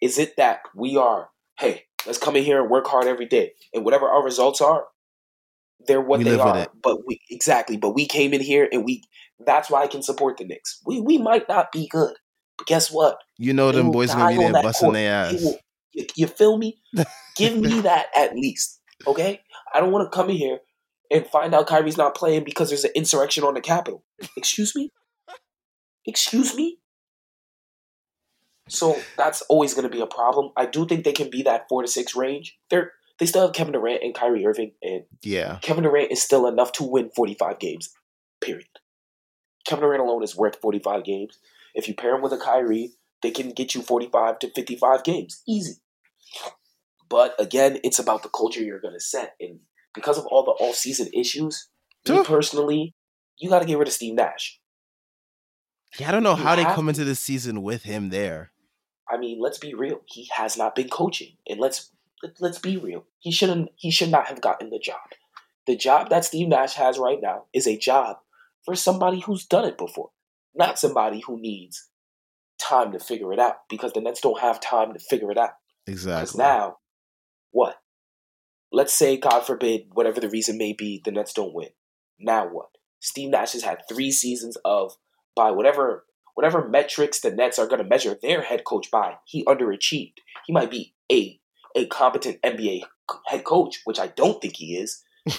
Is 0.00 0.18
it 0.18 0.36
that 0.36 0.60
we 0.74 0.96
are, 0.96 1.28
hey, 1.58 1.84
let's 2.06 2.18
come 2.18 2.36
in 2.36 2.44
here 2.44 2.60
and 2.60 2.70
work 2.70 2.86
hard 2.86 3.06
every 3.06 3.26
day, 3.26 3.52
and 3.72 3.84
whatever 3.84 4.08
our 4.08 4.24
results 4.24 4.60
are, 4.60 4.84
they're 5.86 6.00
what 6.00 6.18
We 6.18 6.24
they 6.24 6.38
are. 6.38 6.66
But 6.82 7.06
we 7.06 7.20
exactly, 7.30 7.76
but 7.76 7.94
we 7.94 8.06
came 8.06 8.32
in 8.34 8.40
here 8.40 8.68
and 8.70 8.84
we. 8.84 9.02
That's 9.44 9.70
why 9.70 9.82
I 9.82 9.86
can 9.88 10.02
support 10.02 10.36
the 10.36 10.44
Knicks. 10.44 10.80
We 10.86 11.00
we 11.00 11.18
might 11.18 11.48
not 11.48 11.72
be 11.72 11.88
good, 11.88 12.14
but 12.58 12.66
guess 12.66 12.90
what? 12.90 13.18
You 13.38 13.52
know 13.52 13.72
They 13.72 13.78
them 13.78 13.90
boys 13.90 14.14
gonna 14.14 14.28
be 14.28 14.36
there 14.36 14.52
busting 14.52 14.92
their 14.92 15.12
ass. 15.12 15.42
will- 15.42 15.58
you, 15.92 16.06
you 16.16 16.26
feel 16.26 16.56
me? 16.56 16.78
Give 17.36 17.56
me 17.56 17.80
that 17.82 18.06
at 18.16 18.34
least, 18.34 18.80
okay? 19.06 19.40
I 19.74 19.80
don't 19.80 19.92
want 19.92 20.10
to 20.10 20.16
come 20.16 20.30
in 20.30 20.36
here 20.36 20.58
and 21.10 21.26
find 21.26 21.54
out 21.54 21.66
Kyrie's 21.66 21.98
not 21.98 22.14
playing 22.14 22.44
because 22.44 22.70
there's 22.70 22.84
an 22.84 22.92
insurrection 22.94 23.44
on 23.44 23.54
the 23.54 23.60
Capitol. 23.60 24.04
Excuse 24.36 24.74
me? 24.74 24.90
Excuse 26.06 26.54
me? 26.54 26.78
So 28.68 28.96
that's 29.16 29.42
always 29.42 29.74
going 29.74 29.88
to 29.88 29.94
be 29.94 30.00
a 30.00 30.06
problem. 30.06 30.50
I 30.56 30.66
do 30.66 30.86
think 30.86 31.04
they 31.04 31.12
can 31.12 31.30
be 31.30 31.42
that 31.42 31.68
four 31.68 31.82
to 31.82 31.88
six 31.88 32.14
range. 32.16 32.58
They're 32.70 32.92
they 33.18 33.26
still 33.26 33.42
have 33.42 33.52
Kevin 33.52 33.72
Durant 33.72 34.02
and 34.02 34.14
Kyrie 34.14 34.46
Irving, 34.46 34.72
and 34.82 35.04
Yeah. 35.22 35.58
Kevin 35.62 35.84
Durant 35.84 36.10
is 36.10 36.22
still 36.22 36.46
enough 36.46 36.72
to 36.72 36.82
win 36.82 37.10
45 37.14 37.58
games. 37.58 37.92
Period. 38.40 38.66
Kevin 39.66 39.84
Durant 39.84 40.02
alone 40.02 40.24
is 40.24 40.34
worth 40.34 40.60
45 40.60 41.04
games. 41.04 41.38
If 41.74 41.86
you 41.86 41.94
pair 41.94 42.14
him 42.16 42.22
with 42.22 42.32
a 42.32 42.38
Kyrie, 42.38 42.94
they 43.22 43.30
can 43.30 43.50
get 43.50 43.74
you 43.74 43.82
45 43.82 44.38
to 44.40 44.50
55 44.50 45.04
games. 45.04 45.42
Easy. 45.46 45.74
But 47.08 47.34
again, 47.38 47.78
it's 47.84 47.98
about 47.98 48.22
the 48.22 48.28
culture 48.28 48.62
you're 48.62 48.80
going 48.80 48.94
to 48.94 49.00
set. 49.00 49.34
And 49.38 49.60
because 49.94 50.18
of 50.18 50.26
all 50.26 50.44
the 50.44 50.64
off-season 50.64 51.08
issues, 51.14 51.68
me 52.08 52.24
personally, 52.24 52.94
you 53.38 53.48
got 53.48 53.60
to 53.60 53.66
get 53.66 53.78
rid 53.78 53.86
of 53.86 53.94
Steve 53.94 54.14
Nash. 54.14 54.58
Yeah, 55.98 56.08
I 56.08 56.12
don't 56.12 56.22
know 56.22 56.36
You 56.36 56.42
how 56.42 56.56
they 56.56 56.64
come 56.64 56.88
into 56.88 57.04
this 57.04 57.20
season 57.20 57.62
with 57.62 57.82
him 57.82 58.10
there. 58.10 58.50
I 59.08 59.18
mean, 59.18 59.40
let's 59.40 59.58
be 59.58 59.74
real. 59.74 60.00
He 60.06 60.28
has 60.34 60.56
not 60.56 60.74
been 60.74 60.88
coaching, 60.88 61.36
and 61.46 61.60
let's 61.60 61.90
let, 62.22 62.40
let's 62.40 62.58
be 62.58 62.76
real. 62.76 63.04
He 63.18 63.30
shouldn't. 63.30 63.70
He 63.76 63.90
should 63.90 64.10
not 64.10 64.28
have 64.28 64.40
gotten 64.40 64.70
the 64.70 64.78
job. 64.78 65.00
The 65.66 65.76
job 65.76 66.10
that 66.10 66.24
Steve 66.24 66.48
Nash 66.48 66.74
has 66.74 66.98
right 66.98 67.18
now 67.20 67.44
is 67.52 67.66
a 67.66 67.76
job 67.76 68.16
for 68.64 68.74
somebody 68.74 69.20
who's 69.20 69.44
done 69.44 69.64
it 69.64 69.76
before, 69.78 70.10
not 70.54 70.78
somebody 70.78 71.22
who 71.26 71.40
needs 71.40 71.88
time 72.58 72.92
to 72.92 72.98
figure 72.98 73.32
it 73.32 73.38
out. 73.38 73.56
Because 73.68 73.92
the 73.92 74.00
Nets 74.00 74.20
don't 74.20 74.40
have 74.40 74.60
time 74.60 74.92
to 74.92 74.98
figure 74.98 75.30
it 75.30 75.38
out. 75.38 75.50
Because 75.84 76.04
Exactly. 76.04 76.38
now, 76.38 76.76
what? 77.50 77.76
Let's 78.72 78.94
say, 78.94 79.18
God 79.18 79.40
forbid, 79.40 79.88
whatever 79.92 80.20
the 80.20 80.30
reason 80.30 80.56
may 80.56 80.72
be, 80.72 81.02
the 81.04 81.10
Nets 81.10 81.34
don't 81.34 81.54
win. 81.54 81.68
Now 82.18 82.48
what? 82.48 82.68
Steve 83.00 83.30
Nash 83.30 83.52
has 83.52 83.62
had 83.62 83.82
three 83.88 84.10
seasons 84.10 84.56
of 84.64 84.94
by 85.34 85.50
whatever 85.50 86.04
whatever 86.34 86.66
metrics 86.66 87.20
the 87.20 87.30
Nets 87.30 87.58
are 87.58 87.66
going 87.66 87.82
to 87.82 87.88
measure 87.88 88.16
their 88.20 88.42
head 88.42 88.64
coach 88.64 88.90
by. 88.90 89.16
He 89.26 89.44
underachieved. 89.44 90.14
He 90.46 90.52
might 90.52 90.70
be 90.70 90.94
a 91.10 91.38
a 91.74 91.86
competent 91.86 92.40
NBA 92.42 92.82
head 93.26 93.44
coach, 93.44 93.80
which 93.84 93.98
I 93.98 94.08
don't 94.08 94.40
think 94.40 94.56
he 94.56 94.76
is, 94.76 95.02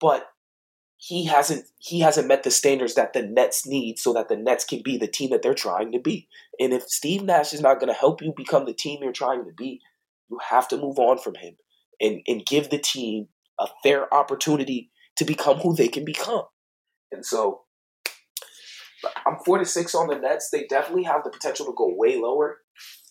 but 0.00 0.28
he 0.96 1.26
hasn't 1.26 1.66
he 1.78 2.00
hasn't 2.00 2.28
met 2.28 2.42
the 2.42 2.50
standards 2.50 2.94
that 2.94 3.12
the 3.12 3.22
Nets 3.22 3.66
need 3.66 3.98
so 3.98 4.12
that 4.14 4.28
the 4.28 4.36
Nets 4.36 4.64
can 4.64 4.80
be 4.82 4.96
the 4.96 5.06
team 5.06 5.30
that 5.30 5.42
they're 5.42 5.54
trying 5.54 5.92
to 5.92 5.98
be. 5.98 6.28
And 6.58 6.72
if 6.72 6.84
Steve 6.84 7.22
Nash 7.22 7.52
is 7.52 7.60
not 7.60 7.80
going 7.80 7.92
to 7.92 7.98
help 7.98 8.22
you 8.22 8.32
become 8.34 8.64
the 8.64 8.72
team 8.72 9.00
you're 9.02 9.12
trying 9.12 9.44
to 9.44 9.52
be, 9.52 9.80
you 10.30 10.38
have 10.50 10.68
to 10.68 10.78
move 10.78 10.98
on 10.98 11.18
from 11.18 11.34
him 11.34 11.56
and, 12.00 12.22
and 12.26 12.46
give 12.46 12.70
the 12.70 12.78
team 12.78 13.28
a 13.60 13.68
fair 13.82 14.12
opportunity 14.12 14.90
to 15.16 15.24
become 15.24 15.58
who 15.58 15.74
they 15.74 15.88
can 15.88 16.04
become. 16.04 16.44
And 17.12 17.24
so 17.24 17.63
I'm 19.26 19.36
four 19.44 19.58
to 19.58 19.64
six 19.64 19.94
on 19.94 20.08
the 20.08 20.16
Nets. 20.16 20.50
They 20.50 20.66
definitely 20.66 21.04
have 21.04 21.24
the 21.24 21.30
potential 21.30 21.66
to 21.66 21.74
go 21.76 21.92
way 21.94 22.16
lower. 22.16 22.58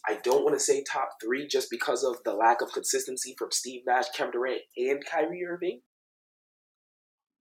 I 0.08 0.20
don't 0.24 0.44
want 0.44 0.56
to 0.56 0.60
say 0.60 0.84
top 0.84 1.10
three 1.24 1.48
just 1.48 1.70
because 1.70 2.04
of 2.04 2.18
the 2.26 2.34
lack 2.34 2.62
of 2.62 2.74
consistency 2.74 3.36
from 3.38 3.50
Steve 3.52 3.84
Nash, 3.88 4.10
Kevin 4.16 4.32
Durant, 4.32 4.62
and 4.78 5.04
Kyrie 5.06 5.46
Irving. 5.50 5.82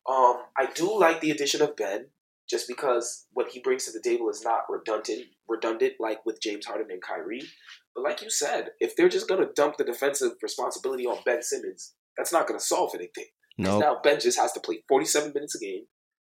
Um, 0.08 0.36
I 0.56 0.66
do 0.74 0.98
like 0.98 1.20
the 1.20 1.30
addition 1.30 1.62
of 1.62 1.76
Ben, 1.76 2.06
just 2.48 2.68
because 2.68 3.26
what 3.32 3.48
he 3.48 3.60
brings 3.60 3.84
to 3.84 3.92
the 3.92 4.02
table 4.02 4.28
is 4.30 4.44
not 4.44 4.62
redundant, 4.68 5.26
redundant 5.48 5.94
like 5.98 6.24
with 6.26 6.40
James 6.42 6.66
Harden 6.66 6.88
and 6.90 7.02
Kyrie. 7.02 7.42
But 7.94 8.04
like 8.04 8.22
you 8.22 8.30
said, 8.30 8.70
if 8.80 8.96
they're 8.96 9.08
just 9.08 9.28
gonna 9.28 9.48
dump 9.54 9.76
the 9.76 9.84
defensive 9.84 10.32
responsibility 10.42 11.06
on 11.06 11.18
Ben 11.24 11.42
Simmons, 11.42 11.94
that's 12.16 12.32
not 12.32 12.46
gonna 12.46 12.60
solve 12.60 12.92
anything. 12.94 13.26
No. 13.58 13.78
Now 13.78 14.00
Ben 14.02 14.20
just 14.20 14.38
has 14.38 14.52
to 14.52 14.60
play 14.60 14.82
47 14.88 15.32
minutes 15.34 15.54
a 15.54 15.58
game, 15.58 15.84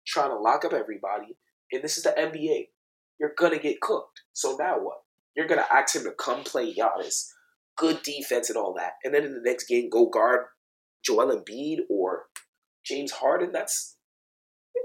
trying 0.07 0.31
to 0.31 0.39
lock 0.39 0.64
up 0.64 0.73
everybody, 0.73 1.37
and 1.73 1.83
this 1.83 1.97
is 1.97 2.05
the 2.05 2.11
NBA. 2.11 2.68
You're 3.18 3.35
gonna 3.37 3.59
get 3.59 3.81
cooked. 3.81 4.23
So 4.33 4.57
now 4.59 4.79
what? 4.79 4.99
You're 5.37 5.47
gonna 5.49 5.66
ask 5.71 5.95
him 5.95 6.05
to 6.05 6.12
come 6.12 6.43
play 6.45 6.75
Giannis, 6.75 7.27
good 7.77 8.03
defense 8.03 8.49
and 8.51 8.57
all 8.57 8.75
that, 8.75 8.95
and 9.05 9.14
then 9.14 9.25
in 9.25 9.35
the 9.35 9.43
next 9.45 9.66
game 9.68 9.89
go 9.91 10.07
guard 10.07 10.47
Joel 11.05 11.35
Embiid 11.37 11.81
or 11.89 12.27
James 12.85 13.12
Harden. 13.12 13.53
That's 13.53 13.97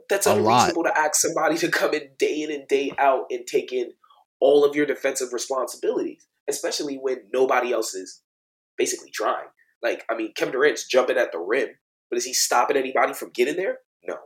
that's 0.09 0.27
A 0.27 0.35
lot. 0.35 0.39
unreasonable 0.69 0.83
to 0.83 0.97
ask 0.97 1.15
somebody 1.15 1.57
to 1.57 1.69
come 1.69 1.93
in 1.93 2.09
day 2.19 2.41
in 2.43 2.51
and 2.51 2.67
day 2.67 2.91
out 2.97 3.25
and 3.31 3.45
take 3.47 3.71
in 3.73 3.91
all 4.39 4.63
of 4.63 4.75
your 4.75 4.85
defensive 4.85 5.33
responsibilities, 5.33 6.27
especially 6.47 6.97
when 6.97 7.23
nobody 7.33 7.73
else 7.73 7.93
is 7.93 8.21
basically 8.77 9.09
trying. 9.11 9.47
Like, 9.81 10.03
I 10.09 10.15
mean, 10.15 10.33
Kevin 10.35 10.53
Durant's 10.53 10.87
jumping 10.87 11.17
at 11.17 11.31
the 11.31 11.39
rim, 11.39 11.69
but 12.09 12.17
is 12.17 12.25
he 12.25 12.33
stopping 12.33 12.77
anybody 12.77 13.13
from 13.13 13.31
getting 13.33 13.55
there? 13.55 13.79
No. 14.03 14.17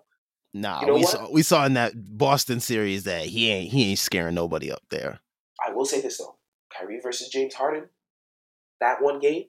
Nah, 0.54 0.82
You 0.82 0.88
know 0.88 0.94
we 0.96 1.02
what? 1.02 1.10
saw 1.10 1.30
we 1.32 1.44
saw 1.44 1.66
in 1.66 1.74
that 1.76 1.94
Boston 1.96 2.60
series 2.60 3.04
that 3.04 3.26
he 3.26 3.50
ain't 3.52 3.72
he 3.72 3.92
ain't 3.92 4.00
scaring 4.00 4.36
nobody 4.36 4.72
up 4.72 4.82
there. 4.90 5.20
I 5.66 5.72
will 5.74 5.86
say 5.86 6.02
this 6.02 6.18
though: 6.18 6.38
Kyrie 6.76 7.00
versus 7.02 7.30
James 7.30 7.54
Harden, 7.54 7.90
that 8.80 9.02
one 9.02 9.20
game, 9.20 9.46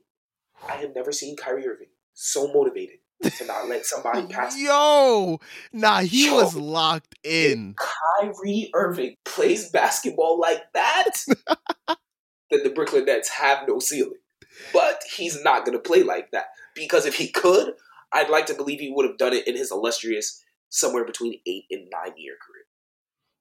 I 0.68 0.72
have 0.76 0.94
never 0.94 1.12
seen 1.12 1.36
Kyrie 1.36 1.66
Irving 1.66 1.88
so 2.12 2.52
motivated 2.52 2.98
to 3.38 3.46
not 3.46 3.68
let 3.68 3.86
somebody 3.86 4.26
pass. 4.30 4.58
Yo, 4.58 5.40
nah, 5.72 6.00
he 6.00 6.26
Yo. 6.26 6.34
was 6.34 6.54
locked 6.54 7.14
in. 7.24 7.74
Kyrie 8.20 8.70
Irving 8.74 9.16
plays 9.24 9.70
basketball 9.70 10.38
like 10.38 10.62
that. 10.74 11.10
then 12.50 12.62
the 12.62 12.70
Brooklyn 12.74 13.04
Nets 13.06 13.28
have 13.30 13.66
no 13.68 13.78
ceiling. 13.78 14.18
But 14.72 15.02
he's 15.16 15.42
not 15.42 15.64
going 15.64 15.76
to 15.78 15.82
play 15.82 16.02
like 16.02 16.32
that 16.32 16.46
because 16.74 17.06
if 17.06 17.14
he 17.14 17.28
could, 17.28 17.72
I'd 18.12 18.28
like 18.28 18.46
to 18.46 18.54
believe 18.54 18.80
he 18.80 18.92
would 18.94 19.08
have 19.08 19.16
done 19.16 19.32
it 19.32 19.46
in 19.48 19.56
his 19.56 19.70
illustrious 19.70 20.42
somewhere 20.70 21.04
between 21.04 21.34
eight 21.46 21.64
and 21.70 21.88
nine 21.90 22.14
year 22.16 22.34
career. 22.34 22.64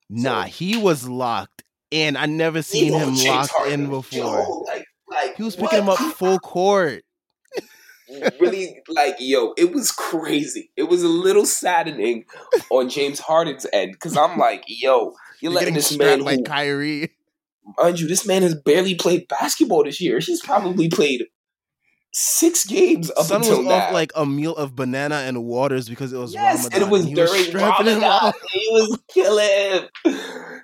Nah, 0.09 0.43
so, 0.43 0.49
he 0.49 0.77
was 0.77 1.07
locked 1.07 1.63
in. 1.91 2.17
I 2.17 2.25
never 2.25 2.61
seen 2.61 2.93
him 2.93 3.15
James 3.15 3.25
locked 3.25 3.51
Harden, 3.51 3.83
in 3.85 3.89
before. 3.89 4.19
Yo, 4.19 4.63
like, 4.67 4.85
like, 5.07 5.37
he 5.37 5.43
was 5.43 5.55
picking 5.55 5.79
him 5.79 5.89
up 5.89 5.97
full 5.97 6.39
court. 6.39 7.03
really, 8.39 8.81
like, 8.87 9.15
yo, 9.19 9.53
it 9.57 9.71
was 9.71 9.91
crazy. 9.91 10.71
It 10.75 10.83
was 10.83 11.03
a 11.03 11.07
little 11.07 11.45
saddening 11.45 12.25
on 12.69 12.89
James 12.89 13.19
Harden's 13.19 13.65
end 13.71 13.93
because 13.93 14.17
I'm 14.17 14.37
like, 14.37 14.63
yo, 14.67 15.13
you're, 15.41 15.51
you're 15.51 15.51
letting 15.51 15.75
this 15.75 15.95
man 15.97 16.21
like 16.21 16.39
who, 16.39 16.43
Kyrie. 16.43 17.11
Mind 17.77 17.99
you, 17.99 18.07
this 18.07 18.25
man 18.25 18.41
has 18.41 18.55
barely 18.55 18.95
played 18.95 19.27
basketball 19.27 19.83
this 19.83 20.01
year. 20.01 20.19
He's 20.19 20.41
probably 20.41 20.89
played 20.89 21.25
six 22.11 22.65
games 22.65 23.11
up 23.11 23.25
Son 23.25 23.37
until 23.37 23.57
was 23.57 23.67
now. 23.67 23.73
off 23.73 23.93
like 23.93 24.11
a 24.15 24.25
meal 24.25 24.55
of 24.55 24.75
banana 24.75 25.15
and 25.15 25.43
waters 25.43 25.87
because 25.87 26.11
it 26.11 26.17
was 26.17 26.33
yes, 26.33 26.63
Ramadan. 26.63 26.81
and 26.81 26.83
it 26.83 26.91
was 26.91 27.05
and 27.05 27.15
during 27.15 27.31
was 27.31 27.53
Ramadan. 27.53 28.33
he 28.51 28.67
was 28.71 28.99
killing. 29.13 29.87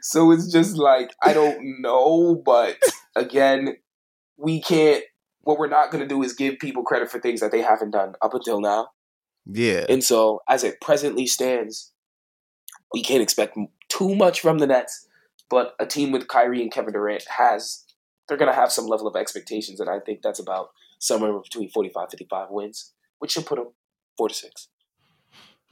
So 0.02 0.32
it's 0.32 0.52
just 0.52 0.78
like 0.78 1.12
I 1.22 1.34
don't 1.34 1.82
know, 1.82 2.41
but 2.46 2.78
again, 3.16 3.78
we 4.38 4.62
can't. 4.62 5.04
What 5.41 5.60
we're 5.60 5.68
not 5.68 5.91
going 5.91 6.02
to 6.02 6.08
do 6.08 6.24
is 6.24 6.34
give 6.34 6.58
people 6.58 6.84
credit 6.84 7.12
for 7.12 7.20
things 7.20 7.39
that 7.41 7.52
they 7.52 7.62
haven't 7.62 7.91
done 7.91 8.16
up 8.22 8.34
until 8.34 8.60
now. 8.60 8.89
Yeah, 9.46 9.86
and 9.88 10.04
so 10.04 10.41
as 10.50 10.64
it 10.64 10.82
presently 10.82 11.28
stands, 11.28 11.91
we 12.93 13.04
can't 13.04 13.22
expect 13.22 13.58
too 13.89 14.16
much 14.16 14.41
from 14.41 14.58
the 14.58 14.68
Nets. 14.68 15.08
But 15.48 15.76
a 15.80 15.86
team 15.86 16.12
with 16.12 16.28
Kyrie 16.28 16.64
and 16.64 16.72
Kevin 16.72 16.93
Durant 16.93 17.26
has 17.38 17.84
they're 18.28 18.38
going 18.38 18.52
to 18.52 18.56
have 18.56 18.72
some 18.72 18.88
level 18.88 19.08
of 19.08 19.16
expectations, 19.16 19.80
and 19.80 19.88
I 19.88 20.00
think 20.00 20.24
that's 20.24 20.39
about 20.39 20.70
somewhere 21.00 21.38
between 21.39 21.70
45, 21.70 22.10
55 22.12 22.48
wins, 22.50 22.93
which 23.20 23.32
should 23.32 23.46
put 23.46 23.58
them 23.58 23.70
four 24.18 24.30
to 24.30 24.36
six. 24.36 24.68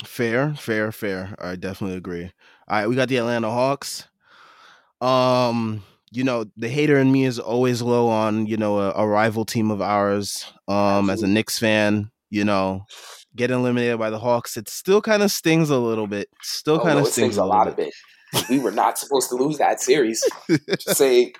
Fair, 0.05 0.53
fair, 0.55 0.91
fair. 0.91 1.35
I 1.39 1.55
definitely 1.55 1.97
agree. 1.97 2.31
All 2.67 2.79
right, 2.79 2.87
we 2.87 2.95
got 2.95 3.09
the 3.09 3.17
Atlanta 3.17 3.49
Hawks. 3.49 4.07
Um, 5.01 5.83
you 6.11 6.23
know, 6.23 6.45
the 6.57 6.69
hater 6.69 6.97
in 6.97 7.11
me 7.11 7.25
is 7.25 7.39
always 7.39 7.81
low 7.81 8.07
on, 8.07 8.45
you 8.45 8.57
know, 8.57 8.79
a, 8.79 8.91
a 8.91 9.07
rival 9.07 9.45
team 9.45 9.71
of 9.71 9.81
ours. 9.81 10.45
Um, 10.67 11.09
Absolutely. 11.09 11.13
as 11.13 11.23
a 11.23 11.27
Knicks 11.27 11.59
fan, 11.59 12.11
you 12.29 12.43
know, 12.43 12.85
getting 13.35 13.57
eliminated 13.57 13.99
by 13.99 14.09
the 14.09 14.19
Hawks, 14.19 14.57
it 14.57 14.69
still 14.69 15.01
kind 15.01 15.23
of 15.23 15.31
stings 15.31 15.69
a 15.69 15.77
little 15.77 16.07
bit. 16.07 16.29
Still 16.41 16.75
oh, 16.75 16.83
kind 16.83 16.97
of 16.97 17.05
no, 17.05 17.09
stings, 17.09 17.33
stings, 17.33 17.37
a, 17.37 17.45
lot 17.45 17.65
bit. 17.65 17.73
of 17.73 17.79
it. 17.79 18.49
We 18.49 18.59
were 18.59 18.71
not 18.71 18.97
supposed 18.97 19.29
to 19.29 19.35
lose 19.35 19.57
that 19.59 19.81
series. 19.81 20.23
Say 20.79 21.33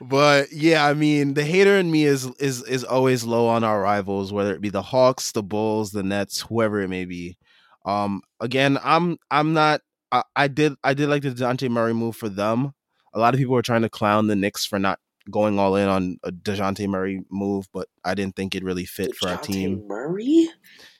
but 0.00 0.52
yeah, 0.52 0.86
I 0.86 0.94
mean, 0.94 1.34
the 1.34 1.44
hater 1.44 1.76
in 1.76 1.90
me 1.90 2.04
is 2.04 2.26
is 2.38 2.62
is 2.62 2.84
always 2.84 3.24
low 3.24 3.46
on 3.48 3.64
our 3.64 3.80
rivals, 3.80 4.32
whether 4.32 4.54
it 4.54 4.60
be 4.60 4.70
the 4.70 4.82
Hawks, 4.82 5.32
the 5.32 5.42
Bulls, 5.42 5.92
the 5.92 6.02
Nets, 6.02 6.40
whoever 6.40 6.80
it 6.80 6.88
may 6.88 7.04
be. 7.04 7.36
Um, 7.84 8.22
again, 8.40 8.78
I'm 8.82 9.18
I'm 9.30 9.52
not. 9.52 9.82
I, 10.12 10.22
I 10.34 10.48
did 10.48 10.74
I 10.82 10.94
did 10.94 11.08
like 11.08 11.22
the 11.22 11.30
Dejounte 11.30 11.68
Murray 11.68 11.94
move 11.94 12.16
for 12.16 12.28
them. 12.28 12.72
A 13.12 13.18
lot 13.18 13.34
of 13.34 13.38
people 13.38 13.56
are 13.56 13.62
trying 13.62 13.82
to 13.82 13.90
clown 13.90 14.26
the 14.26 14.36
Knicks 14.36 14.64
for 14.64 14.78
not 14.78 14.98
going 15.30 15.58
all 15.58 15.76
in 15.76 15.88
on 15.88 16.18
a 16.24 16.32
Dejounte 16.32 16.88
Murray 16.88 17.22
move, 17.30 17.68
but 17.72 17.88
I 18.04 18.14
didn't 18.14 18.36
think 18.36 18.54
it 18.54 18.64
really 18.64 18.86
fit 18.86 19.12
DeJounte 19.12 19.16
for 19.16 19.28
our 19.28 19.36
team. 19.38 19.86
Murray. 19.86 20.48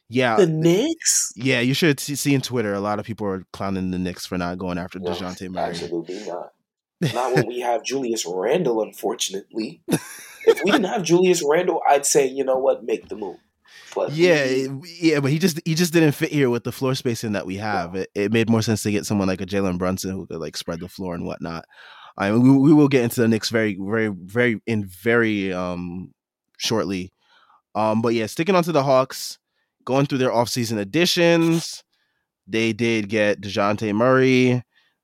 Yeah, 0.08 0.36
the 0.36 0.46
Knicks. 0.46 1.32
Yeah, 1.36 1.60
you 1.60 1.72
should 1.72 2.00
see 2.00 2.34
in 2.34 2.40
Twitter. 2.40 2.74
A 2.74 2.80
lot 2.80 2.98
of 2.98 3.06
people 3.06 3.26
are 3.28 3.44
clowning 3.52 3.92
the 3.92 3.98
Knicks 3.98 4.26
for 4.26 4.36
not 4.36 4.58
going 4.58 4.76
after 4.76 4.98
no, 4.98 5.10
Dejounte 5.10 5.48
Murray. 5.48 5.70
Absolutely 5.70 6.26
not. 6.26 6.50
Not 7.00 7.34
when 7.34 7.46
we 7.46 7.60
have 7.60 7.82
Julius 7.82 8.24
Randle, 8.26 8.82
unfortunately. 8.82 9.82
if 9.88 10.60
we 10.64 10.70
didn't 10.70 10.86
have 10.86 11.02
Julius 11.02 11.42
Randle, 11.42 11.80
I'd 11.88 12.06
say, 12.06 12.26
you 12.26 12.44
know 12.44 12.58
what, 12.58 12.84
make 12.84 13.08
the 13.08 13.16
move. 13.16 13.38
But 13.94 14.12
yeah, 14.12 14.44
yeah, 15.00 15.20
but 15.20 15.30
he 15.30 15.38
just 15.38 15.60
he 15.64 15.74
just 15.74 15.92
didn't 15.92 16.12
fit 16.12 16.30
here 16.30 16.48
with 16.48 16.64
the 16.64 16.72
floor 16.72 16.94
spacing 16.94 17.32
that 17.32 17.46
we 17.46 17.56
have. 17.56 17.94
It, 17.94 18.08
it 18.14 18.32
made 18.32 18.48
more 18.48 18.62
sense 18.62 18.82
to 18.84 18.92
get 18.92 19.04
someone 19.06 19.26
like 19.28 19.40
a 19.40 19.46
Jalen 19.46 19.78
Brunson 19.78 20.12
who 20.12 20.26
could 20.26 20.38
like 20.38 20.56
spread 20.56 20.80
the 20.80 20.88
floor 20.88 21.14
and 21.14 21.26
whatnot. 21.26 21.64
I 22.16 22.30
mean, 22.30 22.42
we, 22.42 22.50
we 22.50 22.72
will 22.72 22.88
get 22.88 23.04
into 23.04 23.20
the 23.20 23.28
Knicks 23.28 23.48
very, 23.48 23.76
very, 23.80 24.08
very 24.08 24.60
in 24.66 24.86
very 24.86 25.52
um 25.52 26.12
shortly. 26.58 27.12
Um, 27.74 28.02
but 28.02 28.14
yeah, 28.14 28.26
sticking 28.26 28.54
on 28.54 28.64
to 28.64 28.72
the 28.72 28.82
Hawks, 28.82 29.38
going 29.84 30.06
through 30.06 30.18
their 30.18 30.30
offseason 30.30 30.78
additions, 30.78 31.82
they 32.46 32.72
did 32.72 33.08
get 33.08 33.40
Dejounte 33.40 33.94
Murray. 33.94 34.62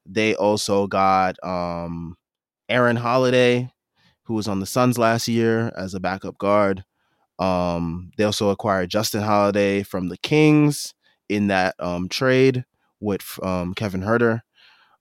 They 0.08 0.34
also 0.34 0.86
got 0.86 1.36
um, 1.44 2.16
Aaron 2.68 2.96
Holiday, 2.96 3.70
who 4.24 4.34
was 4.34 4.48
on 4.48 4.60
the 4.60 4.66
Suns 4.66 4.98
last 4.98 5.28
year 5.28 5.72
as 5.76 5.94
a 5.94 6.00
backup 6.00 6.38
guard. 6.38 6.84
Um, 7.38 8.10
they 8.16 8.24
also 8.24 8.50
acquired 8.50 8.90
Justin 8.90 9.22
Holiday 9.22 9.82
from 9.82 10.08
the 10.08 10.16
Kings 10.18 10.94
in 11.28 11.48
that 11.48 11.74
um, 11.78 12.08
trade 12.08 12.64
with 13.00 13.38
um, 13.42 13.74
Kevin 13.74 14.02
Huerter. 14.02 14.40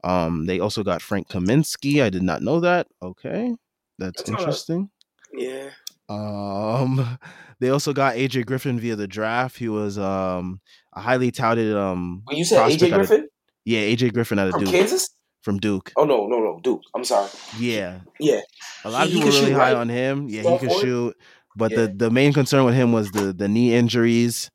Um, 0.04 0.46
they 0.46 0.60
also 0.60 0.84
got 0.84 1.02
Frank 1.02 1.30
Kaminsky. 1.30 2.04
I 2.04 2.10
did 2.10 2.24
not 2.24 2.42
know 2.42 2.60
that. 2.60 2.88
Okay, 3.02 3.56
that's, 3.98 4.22
that's 4.24 4.30
interesting. 4.30 4.90
Yeah. 5.34 5.70
Um, 6.10 7.18
they 7.60 7.70
also 7.70 7.94
got 7.94 8.16
AJ 8.16 8.46
Griffin 8.46 8.80
via 8.80 8.96
the 8.96 9.08
draft. 9.08 9.58
He 9.58 9.70
was 9.70 9.98
um 9.98 10.62
a 10.94 11.02
highly 11.02 11.32
touted 11.32 11.76
um. 11.76 12.22
When 12.26 12.38
you 12.38 12.46
said 12.46 12.70
AJ 12.70 12.94
Griffin, 12.94 13.28
yeah, 13.66 13.80
AJ 13.82 14.14
Griffin 14.14 14.40
out 14.40 14.48
of 14.48 14.54
from 14.54 14.64
Duke. 14.66 14.74
Kansas? 14.74 15.10
From 15.42 15.60
Duke. 15.60 15.92
Oh 15.98 16.06
no, 16.06 16.28
no, 16.28 16.40
no, 16.40 16.60
Duke. 16.64 16.82
I'm 16.96 17.04
sorry. 17.04 17.30
Yeah. 17.60 18.00
Yeah. 18.20 18.42
A 18.84 18.90
lot 18.90 19.08
he, 19.08 19.10
of 19.10 19.14
people 19.14 19.30
really 19.30 19.52
shoot, 19.52 19.54
high 19.54 19.74
right? 19.74 19.76
on 19.76 19.90
him. 19.90 20.28
Yeah, 20.30 20.42
Small 20.42 20.58
he 20.58 20.68
could 20.68 20.78
shoot. 20.80 21.18
But 21.56 21.72
yeah. 21.72 21.78
the, 21.78 21.88
the 21.88 22.12
main 22.12 22.34
concern 22.34 22.66
with 22.66 22.76
him 22.76 22.92
was 22.92 23.12
the 23.12 23.34
the 23.34 23.48
knee 23.48 23.74
injuries. 23.74 24.50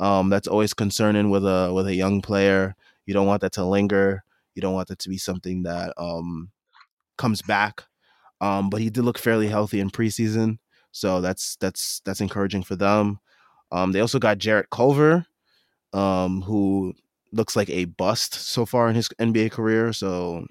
Um, 0.00 0.30
that's 0.30 0.48
always 0.48 0.74
concerning 0.74 1.30
with 1.30 1.44
a 1.44 1.72
with 1.72 1.86
a 1.86 1.94
young 1.94 2.22
player. 2.22 2.74
You 3.06 3.14
don't 3.14 3.26
want 3.26 3.42
that 3.42 3.52
to 3.54 3.64
linger. 3.64 4.24
You 4.54 4.62
don't 4.62 4.74
want 4.74 4.88
that 4.88 4.98
to 5.00 5.08
be 5.08 5.18
something 5.18 5.62
that 5.64 5.92
um 5.96 6.50
comes 7.18 7.42
back. 7.42 7.84
Um, 8.40 8.70
but 8.70 8.80
he 8.80 8.90
did 8.90 9.04
look 9.04 9.18
fairly 9.18 9.48
healthy 9.48 9.78
in 9.78 9.90
preseason, 9.90 10.58
so 10.90 11.20
that's 11.20 11.56
that's 11.56 12.00
that's 12.04 12.20
encouraging 12.20 12.64
for 12.64 12.74
them. 12.74 13.20
Um, 13.70 13.92
they 13.92 14.00
also 14.00 14.18
got 14.18 14.38
Jarrett 14.38 14.70
Culver, 14.70 15.26
um, 15.92 16.42
who 16.42 16.94
looks 17.32 17.56
like 17.56 17.70
a 17.70 17.86
bust 17.86 18.34
so 18.34 18.66
far 18.66 18.88
in 18.88 18.94
his 18.94 19.08
NBA 19.20 19.50
career. 19.50 19.92
So 19.92 20.46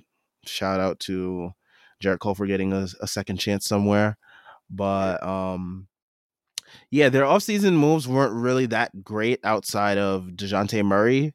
shout 0.46 0.80
out 0.80 1.00
to 1.02 1.52
Jarrett 2.00 2.20
Cole 2.20 2.36
for 2.36 2.48
getting 2.48 2.74
a, 2.74 2.88
a 3.00 3.08
second 3.08 3.38
chance 3.38 3.66
somewhere. 3.68 4.18
But 4.70 5.22
um, 5.24 5.88
yeah, 6.90 7.10
their 7.10 7.24
offseason 7.24 7.74
moves 7.74 8.08
weren't 8.08 8.34
really 8.34 8.66
that 8.68 9.04
great 9.04 9.40
outside 9.44 9.98
of 9.98 10.24
DeJounte 10.36 10.84
Murray. 10.86 11.34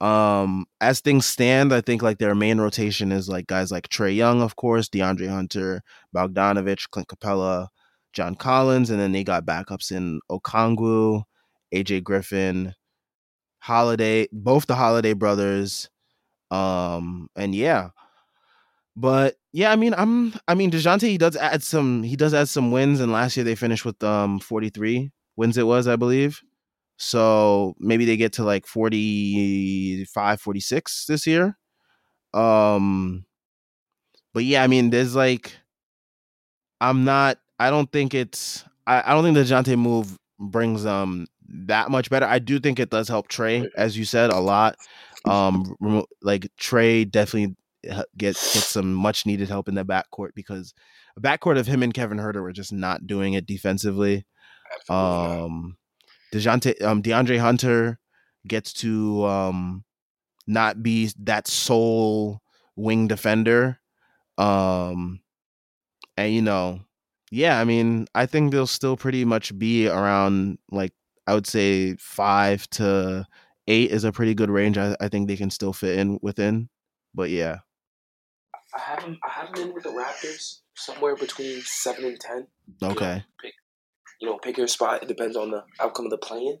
Um, 0.00 0.66
as 0.80 1.00
things 1.00 1.26
stand, 1.26 1.72
I 1.72 1.80
think 1.80 2.02
like 2.02 2.18
their 2.18 2.34
main 2.34 2.60
rotation 2.60 3.10
is 3.10 3.28
like 3.28 3.46
guys 3.48 3.72
like 3.72 3.88
Trae 3.88 4.14
Young, 4.14 4.42
of 4.42 4.54
course, 4.54 4.88
DeAndre 4.88 5.28
Hunter, 5.28 5.82
Bogdanovic, 6.14 6.88
Clint 6.90 7.08
Capela, 7.08 7.66
John 8.12 8.36
Collins, 8.36 8.90
and 8.90 9.00
then 9.00 9.12
they 9.12 9.24
got 9.24 9.44
backups 9.44 9.90
in 9.90 10.20
Okongwu, 10.30 11.24
AJ 11.74 12.04
Griffin, 12.04 12.74
Holiday, 13.60 14.28
both 14.32 14.66
the 14.66 14.74
Holiday 14.76 15.12
brothers. 15.12 15.88
Um, 16.50 17.28
and 17.36 17.54
yeah. 17.54 17.90
But 18.96 19.36
yeah, 19.52 19.70
I 19.70 19.76
mean, 19.76 19.94
I'm 19.96 20.34
I 20.48 20.54
mean 20.54 20.70
DeJounte 20.70 21.02
he 21.02 21.18
does 21.18 21.36
add 21.36 21.62
some 21.62 22.02
he 22.02 22.16
does 22.16 22.34
add 22.34 22.48
some 22.48 22.72
wins 22.72 23.00
and 23.00 23.12
last 23.12 23.36
year 23.36 23.44
they 23.44 23.54
finished 23.54 23.84
with 23.84 24.02
um 24.02 24.40
43 24.40 25.10
wins 25.36 25.56
it 25.56 25.66
was, 25.66 25.86
I 25.86 25.96
believe. 25.96 26.42
So 26.96 27.74
maybe 27.78 28.04
they 28.04 28.16
get 28.16 28.32
to 28.34 28.44
like 28.44 28.66
45, 28.66 30.40
46 30.40 31.06
this 31.06 31.26
year. 31.26 31.56
Um 32.34 33.24
but 34.34 34.44
yeah, 34.44 34.62
I 34.62 34.66
mean, 34.66 34.90
there's 34.90 35.14
like 35.14 35.52
I'm 36.80 37.04
not 37.04 37.38
I 37.58 37.70
don't 37.70 37.90
think 37.90 38.14
it's 38.14 38.64
I, 38.86 39.02
I 39.06 39.14
don't 39.14 39.24
think 39.24 39.34
the 39.36 39.42
Dejounte 39.42 39.76
move 39.78 40.16
brings 40.38 40.86
um 40.86 41.26
that 41.48 41.90
much 41.90 42.10
better. 42.10 42.26
I 42.26 42.38
do 42.38 42.60
think 42.60 42.78
it 42.78 42.90
does 42.90 43.08
help 43.08 43.28
Trae, 43.28 43.68
as 43.76 43.96
you 43.96 44.04
said, 44.04 44.30
a 44.30 44.40
lot. 44.40 44.76
Um, 45.24 45.76
like 46.22 46.50
Trae 46.60 47.10
definitely 47.10 47.56
get 47.82 48.06
get 48.16 48.36
some 48.36 48.92
much 48.92 49.24
needed 49.26 49.48
help 49.48 49.68
in 49.68 49.74
the 49.74 49.84
backcourt 49.84 50.30
because 50.34 50.74
a 51.16 51.20
backcourt 51.20 51.58
of 51.58 51.66
him 51.66 51.82
and 51.82 51.94
Kevin 51.94 52.18
Huerter 52.18 52.42
were 52.42 52.52
just 52.52 52.72
not 52.72 53.06
doing 53.06 53.34
it 53.34 53.46
defensively. 53.46 54.26
Absolutely 54.90 55.44
um, 55.44 55.76
Dejounte, 56.32 56.82
um, 56.82 57.02
DeAndre 57.02 57.38
Hunter 57.38 57.98
gets 58.46 58.72
to 58.72 59.24
um 59.24 59.84
not 60.46 60.82
be 60.82 61.10
that 61.18 61.46
sole 61.46 62.40
wing 62.76 63.08
defender. 63.08 63.78
Um, 64.38 65.20
and 66.16 66.32
you 66.32 66.42
know, 66.42 66.80
yeah, 67.30 67.60
I 67.60 67.64
mean, 67.64 68.06
I 68.14 68.26
think 68.26 68.50
they'll 68.50 68.66
still 68.66 68.96
pretty 68.96 69.24
much 69.24 69.56
be 69.58 69.88
around 69.88 70.58
like 70.70 70.92
I 71.28 71.34
would 71.34 71.46
say 71.46 71.94
five 71.96 72.68
to 72.70 73.26
eight 73.66 73.90
is 73.90 74.04
a 74.04 74.12
pretty 74.12 74.34
good 74.34 74.48
range. 74.48 74.78
I, 74.78 74.96
I 74.98 75.08
think 75.08 75.28
they 75.28 75.36
can 75.36 75.50
still 75.50 75.74
fit 75.74 75.98
in 75.98 76.18
within. 76.22 76.70
But 77.14 77.28
yeah. 77.28 77.58
I 78.74 78.80
have 78.80 79.02
him. 79.02 79.18
I 79.22 79.30
have 79.30 79.48
him 79.48 79.68
in 79.68 79.74
with 79.74 79.84
the 79.84 79.90
Raptors 79.90 80.60
somewhere 80.74 81.16
between 81.16 81.60
seven 81.60 82.06
and 82.06 82.18
ten. 82.18 82.46
Okay. 82.82 83.04
You 83.04 83.16
know, 83.16 83.22
pick, 83.42 83.54
you 84.20 84.28
know, 84.28 84.38
pick 84.38 84.56
your 84.56 84.68
spot. 84.68 85.02
It 85.02 85.08
depends 85.08 85.36
on 85.36 85.50
the 85.50 85.64
outcome 85.78 86.06
of 86.06 86.10
the 86.10 86.18
playing. 86.18 86.60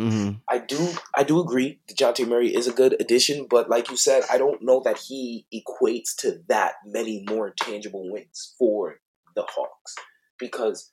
Mm-hmm. 0.00 0.36
I 0.48 0.58
do. 0.58 0.90
I 1.16 1.24
do 1.24 1.40
agree. 1.40 1.80
that 1.88 1.96
Dejounte 1.96 2.28
Murray 2.28 2.54
is 2.54 2.68
a 2.68 2.72
good 2.72 2.96
addition, 3.00 3.48
but 3.50 3.68
like 3.68 3.90
you 3.90 3.96
said, 3.96 4.22
I 4.30 4.38
don't 4.38 4.62
know 4.62 4.80
that 4.84 4.98
he 4.98 5.46
equates 5.52 6.14
to 6.18 6.38
that 6.48 6.74
many 6.86 7.24
more 7.28 7.50
tangible 7.50 8.12
wins 8.12 8.54
for 8.58 9.00
the 9.34 9.42
Hawks 9.42 9.96
because 10.38 10.92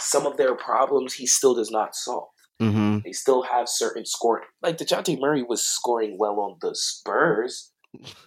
some 0.00 0.26
of 0.26 0.36
their 0.36 0.54
problems 0.54 1.14
he 1.14 1.26
still 1.26 1.54
does 1.54 1.70
not 1.70 1.94
solve. 1.94 2.28
Mm-hmm. 2.60 2.98
They 3.04 3.12
still 3.12 3.42
have 3.42 3.68
certain 3.68 4.06
scoring. 4.06 4.46
Like 4.62 4.78
Dejounte 4.78 5.20
Murray 5.20 5.42
was 5.42 5.62
scoring 5.62 6.16
well 6.18 6.40
on 6.40 6.56
the 6.60 6.74
Spurs, 6.74 7.72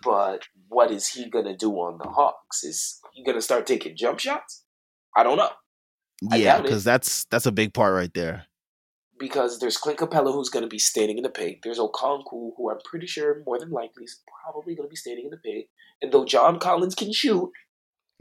but 0.04 0.44
what 0.68 0.92
is 0.92 1.08
he 1.08 1.30
gonna 1.30 1.58
do 1.58 1.72
on 1.74 1.98
the 1.98 2.10
Hawks? 2.10 2.64
Is 2.64 3.00
he 3.14 3.24
gonna 3.24 3.42
start 3.42 3.66
taking 3.66 3.98
jump 3.98 4.20
shots? 4.20 4.66
I 5.16 5.24
don't 5.24 5.38
know. 5.38 5.50
Yeah, 6.22 6.62
because 6.62 6.84
that's 6.84 7.26
that's 7.26 7.46
a 7.46 7.52
big 7.52 7.74
part 7.74 7.96
right 7.96 8.14
there. 8.14 8.46
Because 9.18 9.60
there's 9.60 9.78
Clint 9.78 10.00
Capela 10.00 10.32
who's 10.32 10.50
gonna 10.50 10.68
be 10.68 10.80
standing 10.80 11.18
in 11.18 11.24
the 11.24 11.30
paint. 11.30 11.60
There's 11.64 11.80
Okongwu 11.80 12.52
who 12.56 12.70
I'm 12.70 12.80
pretty 12.86 13.08
sure 13.08 13.42
more 13.46 13.60
than 13.60 13.72
likely 13.72 14.04
is 14.04 14.22
probably 14.44 14.76
gonna 14.76 14.90
be 14.90 14.96
standing 14.96 15.26
in 15.26 15.32
the 15.32 15.38
paint. 15.38 15.66
And 16.02 16.12
though 16.12 16.26
John 16.26 16.60
Collins 16.60 16.96
can 16.96 17.12
shoot, 17.12 17.52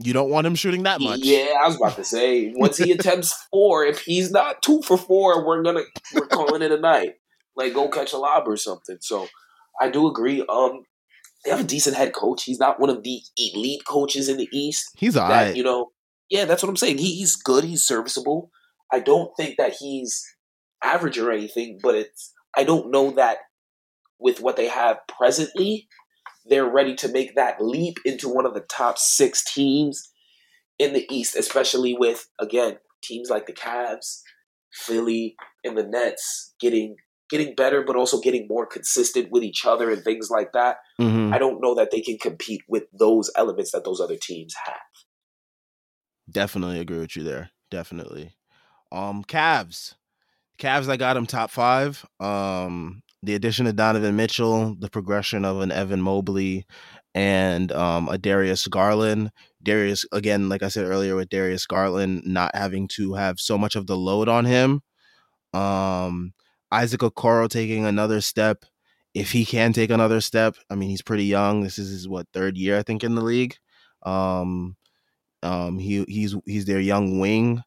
You 0.01 0.13
don't 0.13 0.29
want 0.29 0.47
him 0.47 0.55
shooting 0.55 0.83
that 0.83 1.01
much. 1.01 1.19
yeah, 1.23 1.55
I 1.61 1.67
was 1.67 1.75
about 1.75 1.95
to 1.97 2.03
say 2.05 2.53
once 2.55 2.77
he 2.77 2.91
attempts 2.91 3.33
four, 3.51 3.83
if 3.85 3.99
he's 4.01 4.31
not 4.31 4.61
two 4.61 4.81
for 4.81 4.97
four, 4.97 5.45
we're 5.45 5.61
gonna 5.61 5.81
we're 6.13 6.27
calling 6.27 6.61
it 6.61 6.71
a 6.71 6.79
night. 6.79 7.15
Like 7.55 7.73
go 7.73 7.89
catch 7.89 8.13
a 8.13 8.17
lob 8.17 8.47
or 8.47 8.55
something. 8.55 8.97
So 9.01 9.27
I 9.81 9.89
do 9.89 10.07
agree. 10.07 10.45
Um, 10.47 10.83
they 11.43 11.51
have 11.51 11.59
a 11.59 11.63
decent 11.65 11.97
head 11.97 12.13
coach. 12.13 12.43
He's 12.43 12.59
not 12.59 12.79
one 12.79 12.89
of 12.89 13.03
the 13.03 13.19
elite 13.37 13.81
coaches 13.85 14.29
in 14.29 14.37
the 14.37 14.47
East. 14.53 14.89
He's 14.97 15.15
That 15.15 15.23
alright. 15.23 15.55
you 15.55 15.63
know, 15.63 15.91
yeah, 16.29 16.45
that's 16.45 16.63
what 16.63 16.69
I'm 16.69 16.77
saying. 16.77 16.97
He, 16.99 17.15
he's 17.15 17.35
good. 17.35 17.63
He's 17.65 17.83
serviceable. 17.83 18.51
I 18.91 18.99
don't 18.99 19.31
think 19.35 19.57
that 19.57 19.73
he's 19.79 20.25
average 20.81 21.17
or 21.17 21.31
anything, 21.31 21.79
but 21.83 21.95
it's. 21.95 22.33
I 22.55 22.63
don't 22.63 22.89
know 22.91 23.11
that 23.11 23.37
with 24.17 24.39
what 24.41 24.55
they 24.55 24.67
have 24.67 24.97
presently, 25.07 25.87
they're 26.45 26.69
ready 26.69 26.95
to 26.95 27.07
make 27.07 27.35
that 27.35 27.61
leap 27.61 27.97
into 28.05 28.29
one 28.29 28.45
of 28.45 28.53
the 28.53 28.61
top 28.61 28.97
six 28.97 29.43
teams 29.43 30.11
in 30.77 30.93
the 30.93 31.05
East, 31.13 31.35
especially 31.35 31.95
with 31.97 32.27
again 32.39 32.77
teams 33.01 33.29
like 33.29 33.45
the 33.45 33.53
Cavs, 33.53 34.21
Philly, 34.73 35.35
and 35.63 35.77
the 35.77 35.83
Nets 35.83 36.53
getting 36.59 36.95
getting 37.29 37.53
better, 37.53 37.83
but 37.85 37.95
also 37.95 38.19
getting 38.19 38.47
more 38.47 38.65
consistent 38.65 39.29
with 39.31 39.43
each 39.43 39.63
other 39.65 39.91
and 39.91 40.03
things 40.03 40.29
like 40.31 40.51
that. 40.53 40.77
Mhm. 40.99 41.31
I 41.33 41.37
don't 41.37 41.61
know 41.61 41.75
that 41.75 41.91
they 41.91 42.01
can 42.01 42.17
compete 42.17 42.61
with 42.67 42.85
those 42.91 43.29
elements 43.35 43.71
that 43.71 43.83
those 43.83 44.01
other 44.01 44.17
teams 44.17 44.55
have. 44.65 44.75
Definitely 46.31 46.79
agree 46.79 46.99
with 46.99 47.15
you 47.15 47.23
there. 47.23 47.51
Definitely. 47.69 48.35
Um, 48.91 49.23
Cavs. 49.23 49.95
Cavs, 50.57 50.89
I 50.89 50.97
got 50.97 51.13
them 51.13 51.27
top 51.27 51.51
five. 51.51 52.05
Um, 52.19 53.03
the 53.23 53.35
addition 53.35 53.67
of 53.67 53.75
Donovan 53.75 54.15
Mitchell, 54.15 54.75
the 54.79 54.89
progression 54.89 55.45
of 55.45 55.61
an 55.61 55.71
Evan 55.71 56.01
Mobley, 56.01 56.65
and 57.13 57.71
um, 57.71 58.07
a 58.09 58.17
Darius 58.17 58.67
Garland. 58.67 59.31
Darius, 59.61 60.05
again, 60.11 60.49
like 60.49 60.63
I 60.63 60.69
said 60.69 60.85
earlier, 60.85 61.15
with 61.15 61.29
Darius 61.29 61.65
Garland 61.65 62.23
not 62.25 62.55
having 62.55 62.87
to 62.89 63.13
have 63.15 63.39
so 63.39 63.57
much 63.57 63.75
of 63.75 63.87
the 63.87 63.97
load 63.97 64.29
on 64.29 64.45
him. 64.45 64.81
Um, 65.53 66.33
Isaac 66.71 67.01
Okoro 67.01 67.49
taking 67.49 67.85
another 67.85 68.21
step. 68.21 68.65
If 69.13 69.31
he 69.31 69.43
can 69.43 69.73
take 69.73 69.89
another 69.89 70.21
step, 70.21 70.55
I 70.69 70.75
mean, 70.75 70.89
he's 70.89 71.01
pretty 71.01 71.25
young. 71.25 71.61
This 71.63 71.79
is 71.79 71.89
his 71.89 72.07
what 72.07 72.27
third 72.31 72.57
year, 72.57 72.77
I 72.77 72.83
think, 72.83 73.03
in 73.03 73.15
the 73.15 73.23
league. 73.23 73.55
Um, 74.03 74.75
um, 75.43 75.79
he 75.79 76.03
he's 76.07 76.35
he's 76.45 76.65
their 76.65 76.79
young 76.79 77.19
wing. 77.19 77.63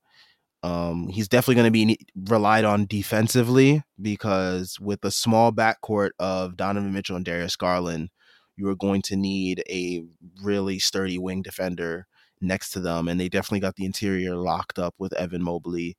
Um, 0.62 1.08
he's 1.08 1.28
definitely 1.28 1.56
going 1.56 1.66
to 1.66 1.70
be 1.72 1.98
relied 2.30 2.64
on 2.64 2.86
defensively 2.86 3.82
because 4.00 4.78
with 4.80 5.04
a 5.04 5.10
small 5.10 5.50
backcourt 5.52 6.10
of 6.20 6.56
Donovan 6.56 6.92
Mitchell 6.92 7.16
and 7.16 7.24
Darius 7.24 7.56
Garland, 7.56 8.10
you 8.56 8.68
are 8.68 8.76
going 8.76 9.02
to 9.02 9.16
need 9.16 9.64
a 9.68 10.04
really 10.42 10.78
sturdy 10.78 11.18
wing 11.18 11.42
defender 11.42 12.06
next 12.40 12.70
to 12.70 12.80
them, 12.80 13.08
and 13.08 13.18
they 13.18 13.28
definitely 13.28 13.60
got 13.60 13.76
the 13.76 13.86
interior 13.86 14.36
locked 14.36 14.78
up 14.78 14.94
with 14.98 15.12
Evan 15.14 15.42
Mobley 15.42 15.96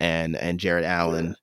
and 0.00 0.36
and 0.36 0.60
Jarrett 0.60 0.84
Allen. 0.84 1.36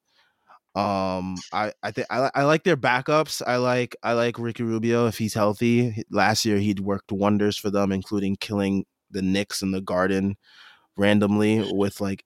Um, 0.75 1.35
I 1.51 1.73
I 1.83 1.91
think 1.91 2.07
I, 2.09 2.29
I 2.35 2.43
like 2.43 2.63
their 2.63 2.77
backups. 2.77 3.41
I 3.45 3.57
like 3.57 3.95
I 4.03 4.13
like 4.13 4.39
Ricky 4.39 4.63
Rubio 4.63 5.07
if 5.07 5.17
he's 5.17 5.33
healthy. 5.33 6.03
Last 6.11 6.45
year 6.45 6.57
he'd 6.57 6.79
worked 6.79 7.11
wonders 7.11 7.57
for 7.57 7.69
them, 7.71 7.91
including 7.91 8.35
killing 8.37 8.85
the 9.09 9.21
Knicks 9.21 9.61
in 9.61 9.71
the 9.71 9.81
Garden 9.81 10.35
randomly 10.97 11.65
with 11.73 12.01
like 12.01 12.23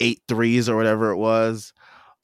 eight 0.00 0.22
threes 0.28 0.68
or 0.68 0.76
whatever 0.76 1.10
it 1.10 1.16
was. 1.16 1.72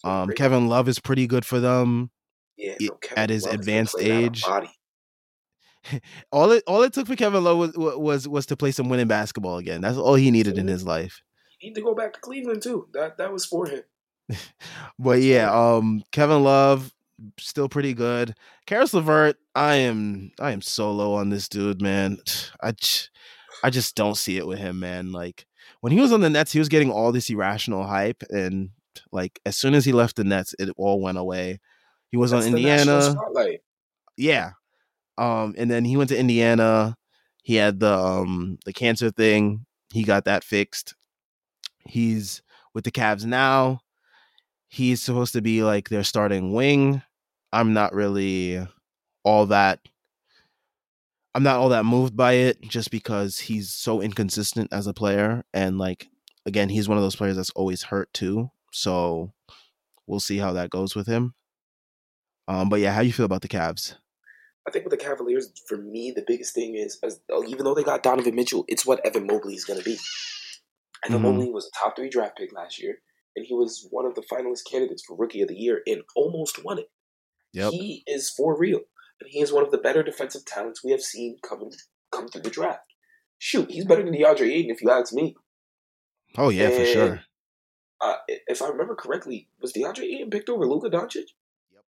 Um, 0.02 0.30
Kevin 0.30 0.68
Love 0.68 0.88
is 0.88 0.98
pretty 0.98 1.26
good 1.26 1.44
for 1.44 1.60
them. 1.60 2.10
Yeah, 2.56 2.74
no, 2.80 2.98
at 3.16 3.30
his 3.30 3.46
Love 3.46 3.54
advanced 3.54 3.94
playing 3.94 4.12
out 4.12 4.18
of 4.18 4.24
age. 4.24 4.44
All 6.32 6.50
it 6.50 6.62
all 6.66 6.82
it 6.82 6.94
took 6.94 7.06
for 7.06 7.14
Kevin 7.14 7.44
Love 7.44 7.58
was 7.58 7.72
was 7.76 8.26
was 8.26 8.46
to 8.46 8.56
play 8.56 8.70
some 8.70 8.88
winning 8.88 9.06
basketball 9.06 9.58
again. 9.58 9.82
That's 9.82 9.98
all 9.98 10.14
he 10.14 10.30
needed 10.30 10.56
in 10.56 10.66
his 10.66 10.86
life. 10.86 11.20
He 11.58 11.68
need 11.68 11.74
to 11.74 11.82
go 11.82 11.94
back 11.94 12.14
to 12.14 12.20
Cleveland 12.20 12.62
too. 12.62 12.88
That 12.94 13.18
that 13.18 13.32
was 13.32 13.44
for 13.44 13.66
him. 13.66 13.82
But 14.98 15.20
yeah, 15.20 15.52
um, 15.52 16.02
Kevin 16.10 16.42
Love 16.42 16.90
still 17.38 17.68
pretty 17.68 17.94
good. 17.94 18.34
Caris 18.66 18.94
LeVert, 18.94 19.36
I 19.54 19.74
am 19.76 20.30
I 20.40 20.52
am 20.52 20.62
so 20.62 20.90
low 20.90 21.14
on 21.14 21.30
this 21.30 21.48
dude, 21.48 21.82
man. 21.82 22.18
I 22.62 22.72
I 23.62 23.70
just 23.70 23.94
don't 23.94 24.16
see 24.16 24.36
it 24.36 24.46
with 24.46 24.58
him, 24.58 24.80
man. 24.80 25.12
Like 25.12 25.46
when 25.84 25.92
he 25.92 26.00
was 26.00 26.12
on 26.12 26.22
the 26.22 26.30
Nets, 26.30 26.50
he 26.50 26.58
was 26.58 26.70
getting 26.70 26.90
all 26.90 27.12
this 27.12 27.28
irrational 27.28 27.84
hype, 27.84 28.22
and 28.30 28.70
like 29.12 29.38
as 29.44 29.58
soon 29.58 29.74
as 29.74 29.84
he 29.84 29.92
left 29.92 30.16
the 30.16 30.24
Nets, 30.24 30.54
it 30.58 30.70
all 30.78 30.98
went 30.98 31.18
away. 31.18 31.60
He 32.10 32.16
was 32.16 32.30
That's 32.30 32.46
on 32.46 32.56
Indiana, 32.56 33.14
yeah. 34.16 34.52
Um, 35.18 35.54
and 35.58 35.70
then 35.70 35.84
he 35.84 35.98
went 35.98 36.08
to 36.08 36.18
Indiana. 36.18 36.96
He 37.42 37.56
had 37.56 37.80
the 37.80 37.92
um 37.92 38.56
the 38.64 38.72
cancer 38.72 39.10
thing. 39.10 39.66
He 39.92 40.04
got 40.04 40.24
that 40.24 40.42
fixed. 40.42 40.94
He's 41.86 42.40
with 42.72 42.84
the 42.84 42.90
Cavs 42.90 43.26
now. 43.26 43.80
He's 44.68 45.02
supposed 45.02 45.34
to 45.34 45.42
be 45.42 45.62
like 45.62 45.90
their 45.90 46.02
starting 46.02 46.54
wing. 46.54 47.02
I'm 47.52 47.74
not 47.74 47.92
really 47.92 48.66
all 49.22 49.44
that 49.48 49.80
I'm 51.34 51.42
not 51.42 51.56
all 51.58 51.70
that 51.70 51.84
moved 51.84 52.16
by 52.16 52.34
it 52.34 52.60
just 52.62 52.90
because 52.90 53.38
he's 53.40 53.70
so 53.70 54.00
inconsistent 54.00 54.72
as 54.72 54.86
a 54.86 54.94
player 54.94 55.44
and 55.52 55.78
like 55.78 56.08
again, 56.46 56.68
he's 56.68 56.88
one 56.88 56.98
of 56.98 57.02
those 57.02 57.16
players 57.16 57.36
that's 57.36 57.50
always 57.50 57.82
hurt 57.84 58.12
too. 58.12 58.50
So 58.72 59.32
we'll 60.06 60.20
see 60.20 60.38
how 60.38 60.52
that 60.52 60.70
goes 60.70 60.94
with 60.94 61.06
him. 61.06 61.34
Um 62.46 62.68
but 62.68 62.80
yeah, 62.80 62.92
how 62.92 63.00
do 63.00 63.06
you 63.06 63.12
feel 63.12 63.26
about 63.26 63.42
the 63.42 63.48
Cavs? 63.48 63.96
I 64.66 64.70
think 64.70 64.84
with 64.86 64.92
the 64.98 65.04
Cavaliers, 65.04 65.50
for 65.68 65.76
me, 65.76 66.10
the 66.14 66.24
biggest 66.26 66.54
thing 66.54 66.74
is, 66.74 66.98
as, 67.02 67.20
oh, 67.30 67.44
even 67.44 67.64
though 67.64 67.74
they 67.74 67.82
got 67.82 68.02
Donovan 68.02 68.34
Mitchell, 68.34 68.64
it's 68.66 68.86
what 68.86 69.04
Evan 69.04 69.26
Mobley 69.26 69.54
is 69.54 69.64
going 69.66 69.78
to 69.78 69.84
be. 69.84 69.98
Evan 71.04 71.18
Mhm. 71.18 71.22
Mobley 71.22 71.50
was 71.50 71.66
a 71.66 71.70
top 71.84 71.96
three 71.96 72.08
draft 72.08 72.38
pick 72.38 72.50
last 72.50 72.80
year, 72.82 72.96
and 73.36 73.44
he 73.44 73.52
was 73.52 73.86
one 73.90 74.06
of 74.06 74.14
the 74.14 74.22
finalist 74.22 74.62
candidates 74.70 75.04
for 75.04 75.16
Rookie 75.18 75.42
of 75.42 75.48
the 75.48 75.54
Year 75.54 75.82
and 75.86 76.02
almost 76.16 76.64
won 76.64 76.78
it. 76.78 76.90
Yep. 77.52 77.72
He 77.72 78.04
is 78.06 78.30
for 78.30 78.56
real, 78.58 78.80
he 79.26 79.40
is 79.40 79.52
one 79.52 79.64
of 79.64 79.70
the 79.70 79.78
better 79.78 80.02
defensive 80.02 80.44
talents 80.44 80.82
we 80.84 80.90
have 80.90 81.02
seen 81.02 81.38
come 81.42 81.70
come 82.12 82.28
through 82.28 82.42
the 82.42 82.50
draft. 82.50 82.94
Shoot, 83.38 83.70
he's 83.70 83.84
better 83.84 84.02
than 84.02 84.14
DeAndre 84.14 84.50
Ayton, 84.50 84.70
if 84.70 84.82
you 84.82 84.90
ask 84.90 85.12
me. 85.12 85.36
Oh 86.36 86.48
yeah, 86.48 86.70
for 86.70 86.84
sure. 86.84 87.20
Uh, 88.00 88.16
if 88.28 88.60
I 88.60 88.68
remember 88.68 88.94
correctly, 88.94 89.48
was 89.60 89.72
DeAndre 89.72 90.04
Ayton 90.04 90.30
picked 90.30 90.48
over 90.48 90.66
Luka 90.66 90.90
Doncic? 90.90 91.30
Yep. 91.72 91.84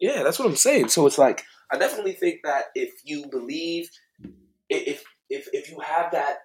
Yeah, 0.00 0.22
that's 0.22 0.38
what 0.38 0.48
I'm 0.48 0.56
saying. 0.56 0.88
So 0.88 1.06
it's 1.06 1.18
like 1.18 1.44
I 1.72 1.78
definitely 1.78 2.12
think 2.12 2.40
that 2.44 2.66
if 2.74 2.92
you 3.04 3.26
believe, 3.30 3.88
if 4.68 5.04
if 5.30 5.48
if 5.52 5.70
you 5.70 5.80
have 5.80 6.12
that 6.12 6.38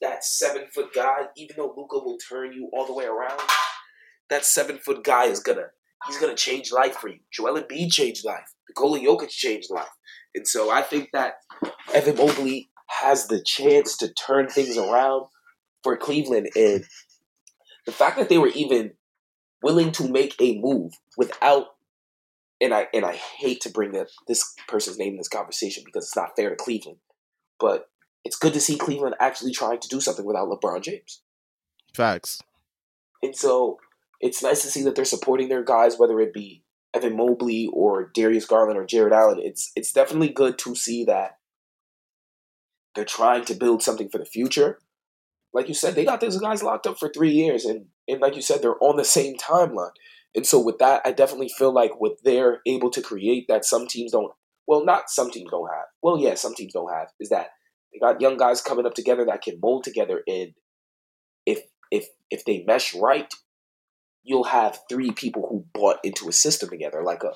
that 0.00 0.24
seven 0.24 0.66
foot 0.74 0.94
guy, 0.94 1.26
even 1.36 1.56
though 1.56 1.74
Luka 1.76 1.98
will 1.98 2.18
turn 2.18 2.52
you 2.52 2.70
all 2.72 2.86
the 2.86 2.94
way 2.94 3.04
around, 3.04 3.40
that 4.30 4.44
seven 4.44 4.78
foot 4.78 5.04
guy 5.04 5.24
is 5.24 5.40
gonna 5.40 5.68
he's 6.06 6.18
gonna 6.18 6.34
change 6.34 6.72
life 6.72 6.96
for 6.96 7.08
you. 7.08 7.18
Joel 7.32 7.60
Embiid 7.60 7.92
changed 7.92 8.24
life. 8.24 8.52
Nikola 8.68 9.00
Jokic 9.00 9.30
changed 9.30 9.70
life, 9.70 9.88
and 10.34 10.46
so 10.46 10.70
I 10.70 10.82
think 10.82 11.10
that 11.12 11.34
Evan 11.92 12.16
Mobley 12.16 12.70
has 12.88 13.26
the 13.26 13.42
chance 13.44 13.96
to 13.98 14.12
turn 14.12 14.48
things 14.48 14.76
around 14.76 15.26
for 15.82 15.96
Cleveland, 15.96 16.50
and 16.54 16.84
the 17.86 17.92
fact 17.92 18.18
that 18.18 18.28
they 18.28 18.38
were 18.38 18.48
even 18.48 18.92
willing 19.62 19.92
to 19.92 20.08
make 20.08 20.34
a 20.40 20.58
move 20.60 20.92
without 21.16 21.66
and 22.60 22.74
I 22.74 22.88
and 22.92 23.04
I 23.04 23.14
hate 23.14 23.60
to 23.62 23.70
bring 23.70 23.92
that 23.92 24.08
this 24.26 24.54
person's 24.66 24.98
name 24.98 25.12
in 25.12 25.18
this 25.18 25.28
conversation 25.28 25.82
because 25.84 26.04
it's 26.04 26.16
not 26.16 26.36
fair 26.36 26.50
to 26.50 26.56
Cleveland, 26.56 26.98
but 27.58 27.86
it's 28.24 28.36
good 28.36 28.52
to 28.54 28.60
see 28.60 28.76
Cleveland 28.76 29.14
actually 29.20 29.52
trying 29.52 29.80
to 29.80 29.88
do 29.88 30.00
something 30.00 30.24
without 30.24 30.48
LeBron 30.48 30.82
James. 30.82 31.22
Facts. 31.94 32.40
And 33.22 33.34
so 33.36 33.78
it's 34.20 34.42
nice 34.42 34.62
to 34.62 34.68
see 34.68 34.82
that 34.82 34.94
they're 34.94 35.04
supporting 35.04 35.48
their 35.48 35.62
guys, 35.62 35.98
whether 35.98 36.20
it 36.20 36.32
be 36.32 36.64
Evan 36.94 37.16
Mobley 37.16 37.68
or 37.72 38.10
Darius 38.14 38.46
Garland 38.46 38.78
or 38.78 38.86
Jarrett 38.86 39.12
Allen. 39.12 39.40
It's 39.42 39.70
it's 39.76 39.92
definitely 39.92 40.30
good 40.30 40.58
to 40.58 40.74
see 40.74 41.04
that 41.04 41.38
they're 42.94 43.04
trying 43.04 43.44
to 43.44 43.54
build 43.54 43.82
something 43.82 44.08
for 44.08 44.18
the 44.18 44.24
future. 44.24 44.78
Like 45.52 45.68
you 45.68 45.74
said, 45.74 45.94
they 45.94 46.04
got 46.04 46.20
those 46.20 46.38
guys 46.38 46.62
locked 46.62 46.86
up 46.86 46.98
for 46.98 47.08
three 47.08 47.30
years, 47.30 47.64
and 47.64 47.86
and 48.06 48.20
like 48.20 48.36
you 48.36 48.42
said, 48.42 48.62
they're 48.62 48.82
on 48.82 48.96
the 48.96 49.04
same 49.04 49.36
timeline. 49.36 49.92
And 50.34 50.46
so 50.46 50.60
with 50.60 50.78
that, 50.78 51.02
I 51.04 51.12
definitely 51.12 51.48
feel 51.48 51.72
like 51.72 52.00
what 52.00 52.16
they're 52.22 52.60
able 52.66 52.90
to 52.90 53.02
create 53.02 53.46
that 53.48 53.64
some 53.64 53.86
teams 53.86 54.12
don't. 54.12 54.32
Well, 54.66 54.84
not 54.84 55.08
some 55.08 55.30
teams 55.30 55.50
don't 55.50 55.68
have. 55.68 55.86
Well, 56.02 56.18
yeah, 56.18 56.34
some 56.34 56.54
teams 56.54 56.72
don't 56.74 56.92
have. 56.92 57.08
Is 57.20 57.30
that 57.30 57.48
they 57.92 57.98
got 57.98 58.20
young 58.20 58.36
guys 58.36 58.60
coming 58.60 58.84
up 58.84 58.94
together 58.94 59.24
that 59.26 59.42
can 59.42 59.58
mold 59.62 59.84
together, 59.84 60.22
and 60.26 60.52
if 61.46 61.60
if 61.90 62.08
if 62.30 62.44
they 62.44 62.64
mesh 62.66 62.94
right, 62.94 63.32
you'll 64.28 64.44
have 64.44 64.78
three 64.88 65.10
people 65.10 65.46
who 65.48 65.64
bought 65.72 65.98
into 66.04 66.28
a 66.28 66.32
system 66.32 66.68
together, 66.68 67.02
like 67.02 67.24
a 67.24 67.32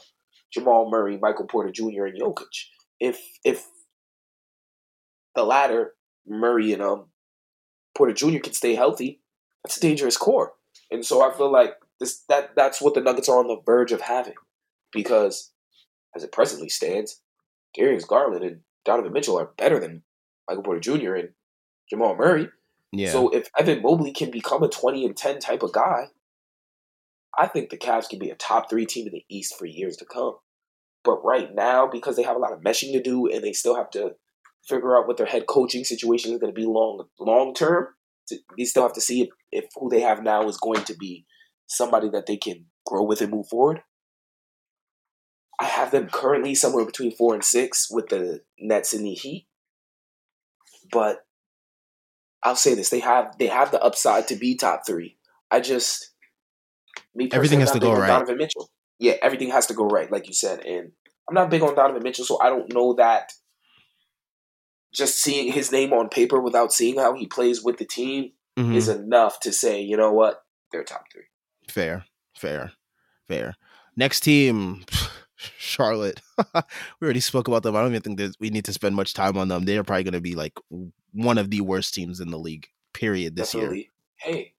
Jamal 0.52 0.90
Murray, 0.90 1.18
Michael 1.20 1.46
Porter 1.46 1.72
Jr., 1.72 2.04
and 2.06 2.20
Jokic. 2.20 2.66
If 3.00 3.20
if 3.44 3.66
the 5.34 5.44
latter, 5.44 5.94
Murray 6.26 6.72
and 6.72 6.82
um 6.82 7.06
Porter 7.96 8.12
Jr. 8.12 8.38
can 8.38 8.52
stay 8.52 8.74
healthy, 8.74 9.20
that's 9.64 9.78
a 9.78 9.80
dangerous 9.80 10.16
core. 10.16 10.52
And 10.90 11.04
so 11.04 11.28
I 11.28 11.34
feel 11.36 11.50
like 11.50 11.74
this 11.98 12.22
that 12.28 12.54
that's 12.54 12.80
what 12.80 12.94
the 12.94 13.00
Nuggets 13.00 13.28
are 13.28 13.38
on 13.38 13.48
the 13.48 13.60
verge 13.64 13.92
of 13.92 14.02
having. 14.02 14.34
Because 14.92 15.52
as 16.14 16.22
it 16.22 16.32
presently 16.32 16.68
stands, 16.68 17.22
Darius 17.74 18.04
Garland 18.04 18.44
and 18.44 18.60
Donovan 18.84 19.12
Mitchell 19.12 19.38
are 19.38 19.50
better 19.56 19.80
than 19.80 20.02
Michael 20.48 20.62
Porter 20.62 20.80
Jr. 20.80 21.14
and 21.14 21.28
Jamal 21.88 22.16
Murray. 22.16 22.48
Yeah. 22.92 23.10
So 23.10 23.30
if 23.30 23.48
Evan 23.58 23.80
Mobley 23.80 24.12
can 24.12 24.30
become 24.30 24.62
a 24.62 24.68
20 24.68 25.06
and 25.06 25.16
10 25.16 25.38
type 25.38 25.62
of 25.62 25.72
guy, 25.72 26.08
I 27.38 27.46
think 27.46 27.70
the 27.70 27.78
Cavs 27.78 28.08
can 28.08 28.18
be 28.18 28.30
a 28.30 28.34
top 28.34 28.68
three 28.68 28.86
team 28.86 29.06
in 29.06 29.12
the 29.12 29.24
East 29.28 29.58
for 29.58 29.66
years 29.66 29.96
to 29.98 30.04
come. 30.04 30.34
But 31.04 31.24
right 31.24 31.52
now, 31.54 31.86
because 31.86 32.16
they 32.16 32.22
have 32.22 32.36
a 32.36 32.40
lot 32.40 32.52
of 32.52 32.60
meshing 32.60 32.92
to 32.92 33.02
do 33.02 33.26
and 33.26 33.42
they 33.42 33.52
still 33.52 33.74
have 33.74 33.90
to 33.90 34.12
figure 34.68 34.96
out 34.96 35.08
what 35.08 35.16
their 35.16 35.26
head 35.26 35.46
coaching 35.46 35.84
situation 35.84 36.32
is 36.32 36.38
going 36.38 36.54
to 36.54 36.60
be 36.60 36.66
long 36.66 37.04
long 37.18 37.54
term, 37.54 37.88
they 38.30 38.64
still 38.64 38.82
have 38.84 38.92
to 38.92 39.00
see 39.00 39.22
if, 39.22 39.28
if 39.50 39.64
who 39.76 39.88
they 39.88 40.00
have 40.00 40.22
now 40.22 40.46
is 40.48 40.56
going 40.58 40.84
to 40.84 40.94
be 40.96 41.26
somebody 41.66 42.08
that 42.10 42.26
they 42.26 42.36
can 42.36 42.66
grow 42.86 43.02
with 43.02 43.20
and 43.20 43.30
move 43.30 43.48
forward. 43.48 43.82
I 45.60 45.64
have 45.64 45.90
them 45.90 46.08
currently 46.08 46.54
somewhere 46.54 46.84
between 46.84 47.14
four 47.14 47.34
and 47.34 47.44
six 47.44 47.88
with 47.90 48.08
the 48.08 48.42
Nets 48.58 48.92
and 48.92 49.04
the 49.04 49.14
Heat. 49.14 49.46
But 50.90 51.24
I'll 52.42 52.56
say 52.56 52.74
this: 52.74 52.90
they 52.90 53.00
have 53.00 53.36
they 53.38 53.46
have 53.46 53.70
the 53.70 53.82
upside 53.82 54.28
to 54.28 54.36
be 54.36 54.54
top 54.54 54.82
three. 54.86 55.18
I 55.50 55.60
just 55.60 56.11
me 57.14 57.28
everything 57.32 57.60
has 57.60 57.72
to 57.72 57.78
go 57.78 57.92
right. 57.94 58.08
Donovan 58.08 58.36
Mitchell. 58.36 58.70
Yeah, 58.98 59.14
everything 59.22 59.50
has 59.50 59.66
to 59.66 59.74
go 59.74 59.84
right, 59.84 60.10
like 60.10 60.28
you 60.28 60.34
said. 60.34 60.64
And 60.64 60.92
I'm 61.28 61.34
not 61.34 61.50
big 61.50 61.62
on 61.62 61.74
Donovan 61.74 62.02
Mitchell, 62.02 62.24
so 62.24 62.40
I 62.40 62.48
don't 62.48 62.72
know 62.72 62.94
that 62.94 63.32
just 64.92 65.18
seeing 65.18 65.52
his 65.52 65.72
name 65.72 65.92
on 65.92 66.08
paper 66.08 66.40
without 66.40 66.72
seeing 66.72 66.98
how 66.98 67.14
he 67.14 67.26
plays 67.26 67.62
with 67.62 67.78
the 67.78 67.84
team 67.84 68.32
mm-hmm. 68.58 68.74
is 68.74 68.88
enough 68.88 69.40
to 69.40 69.52
say, 69.52 69.80
you 69.80 69.96
know 69.96 70.12
what, 70.12 70.42
they're 70.70 70.84
top 70.84 71.04
three. 71.12 71.24
Fair, 71.68 72.04
fair, 72.36 72.72
fair. 73.28 73.54
Next 73.96 74.20
team, 74.20 74.84
Charlotte. 75.36 76.20
we 76.54 76.62
already 77.04 77.20
spoke 77.20 77.48
about 77.48 77.62
them. 77.62 77.76
I 77.76 77.80
don't 77.80 77.90
even 77.90 78.02
think 78.02 78.18
that 78.18 78.36
we 78.38 78.50
need 78.50 78.64
to 78.66 78.72
spend 78.72 78.94
much 78.94 79.14
time 79.14 79.36
on 79.36 79.48
them. 79.48 79.64
They're 79.64 79.84
probably 79.84 80.04
going 80.04 80.12
to 80.14 80.20
be 80.20 80.34
like 80.34 80.58
one 81.12 81.38
of 81.38 81.50
the 81.50 81.60
worst 81.60 81.94
teams 81.94 82.20
in 82.20 82.30
the 82.30 82.38
league. 82.38 82.68
Period. 82.92 83.36
This 83.36 83.52
Definitely. 83.52 83.78
year. 83.78 83.86
Hey, 84.16 84.54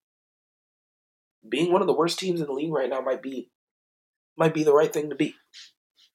being 1.47 1.71
one 1.71 1.81
of 1.81 1.87
the 1.87 1.93
worst 1.93 2.19
teams 2.19 2.39
in 2.39 2.47
the 2.47 2.53
league 2.53 2.71
right 2.71 2.89
now 2.89 3.01
might 3.01 3.21
be 3.21 3.49
might 4.37 4.53
be 4.53 4.63
the 4.63 4.73
right 4.73 4.91
thing 4.91 5.09
to 5.09 5.15
be. 5.15 5.35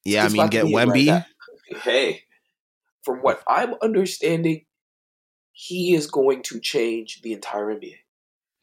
Yeah, 0.04 0.24
I 0.24 0.28
mean, 0.28 0.46
get 0.48 0.64
Wemby. 0.64 1.10
Right 1.10 1.24
hey, 1.82 2.22
from 3.02 3.18
what 3.18 3.42
I'm 3.48 3.74
understanding, 3.82 4.64
he 5.52 5.94
is 5.94 6.06
going 6.06 6.42
to 6.44 6.60
change 6.60 7.20
the 7.22 7.32
entire 7.32 7.66
NBA. 7.66 7.96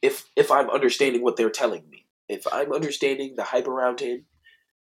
If 0.01 0.25
if 0.35 0.51
I'm 0.51 0.69
understanding 0.69 1.23
what 1.23 1.37
they're 1.37 1.49
telling 1.49 1.89
me, 1.89 2.05
if 2.29 2.45
I'm 2.51 2.71
understanding 2.71 3.35
the 3.35 3.43
hype 3.43 3.67
around 3.67 3.99
him, 3.99 4.25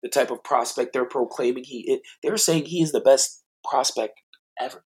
the 0.02 0.08
type 0.08 0.30
of 0.30 0.44
prospect 0.44 0.92
they're 0.92 1.04
proclaiming 1.04 1.64
he 1.64 1.80
is, 1.92 2.00
they're 2.22 2.36
saying 2.36 2.66
he 2.66 2.82
is 2.82 2.92
the 2.92 3.00
best 3.00 3.42
prospect 3.64 4.20
ever. 4.60 4.84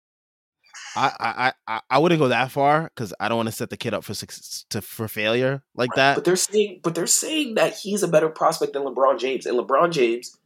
I 0.96 1.52
I 1.66 1.80
I 1.90 1.98
wouldn't 1.98 2.20
go 2.20 2.28
that 2.28 2.50
far 2.50 2.84
because 2.84 3.12
I 3.20 3.28
don't 3.28 3.36
want 3.36 3.48
to 3.48 3.54
set 3.54 3.70
the 3.70 3.76
kid 3.76 3.94
up 3.94 4.04
for 4.04 4.14
to 4.14 4.82
for 4.82 5.08
failure 5.08 5.62
like 5.74 5.90
right. 5.90 5.96
that. 5.96 6.14
But 6.16 6.24
they're 6.24 6.36
saying, 6.36 6.80
but 6.82 6.94
they're 6.94 7.06
saying 7.06 7.54
that 7.54 7.74
he's 7.74 8.02
a 8.02 8.08
better 8.08 8.28
prospect 8.28 8.72
than 8.72 8.82
LeBron 8.82 9.18
James, 9.18 9.46
and 9.46 9.58
LeBron 9.58 9.92
James, 9.92 10.36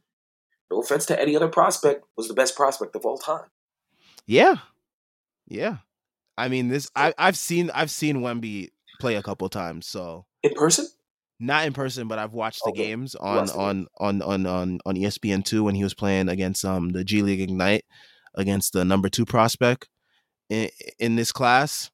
no 0.69 0.81
offense 0.81 1.05
to 1.07 1.19
any 1.19 1.35
other 1.35 1.47
prospect, 1.47 2.03
was 2.17 2.27
the 2.27 2.33
best 2.33 2.55
prospect 2.55 2.95
of 2.95 3.05
all 3.05 3.17
time. 3.17 3.45
Yeah, 4.27 4.55
yeah. 5.47 5.77
I 6.37 6.49
mean, 6.49 6.67
this 6.67 6.89
I 6.95 7.13
I've 7.17 7.37
seen 7.37 7.71
I've 7.73 7.91
seen 7.91 8.17
Wemby 8.17 8.69
play 8.99 9.15
a 9.15 9.23
couple 9.23 9.47
times. 9.49 9.87
So 9.87 10.25
in 10.43 10.53
person, 10.53 10.87
not 11.39 11.65
in 11.65 11.73
person, 11.73 12.07
but 12.07 12.19
I've 12.19 12.33
watched 12.33 12.61
the 12.65 12.71
games 12.71 13.15
on 13.15 13.49
on, 13.51 13.87
on 13.99 14.21
on 14.21 14.45
on 14.45 14.79
on 14.85 14.95
ESPN 14.95 15.45
two 15.45 15.63
when 15.63 15.75
he 15.75 15.83
was 15.83 15.93
playing 15.93 16.29
against 16.29 16.65
um 16.65 16.89
the 16.89 17.03
G 17.03 17.21
League 17.21 17.41
Ignite 17.41 17.83
against 18.35 18.73
the 18.73 18.85
number 18.85 19.09
two 19.09 19.25
prospect 19.25 19.87
in, 20.51 20.69
in 20.99 21.15
this 21.15 21.31
class. 21.31 21.89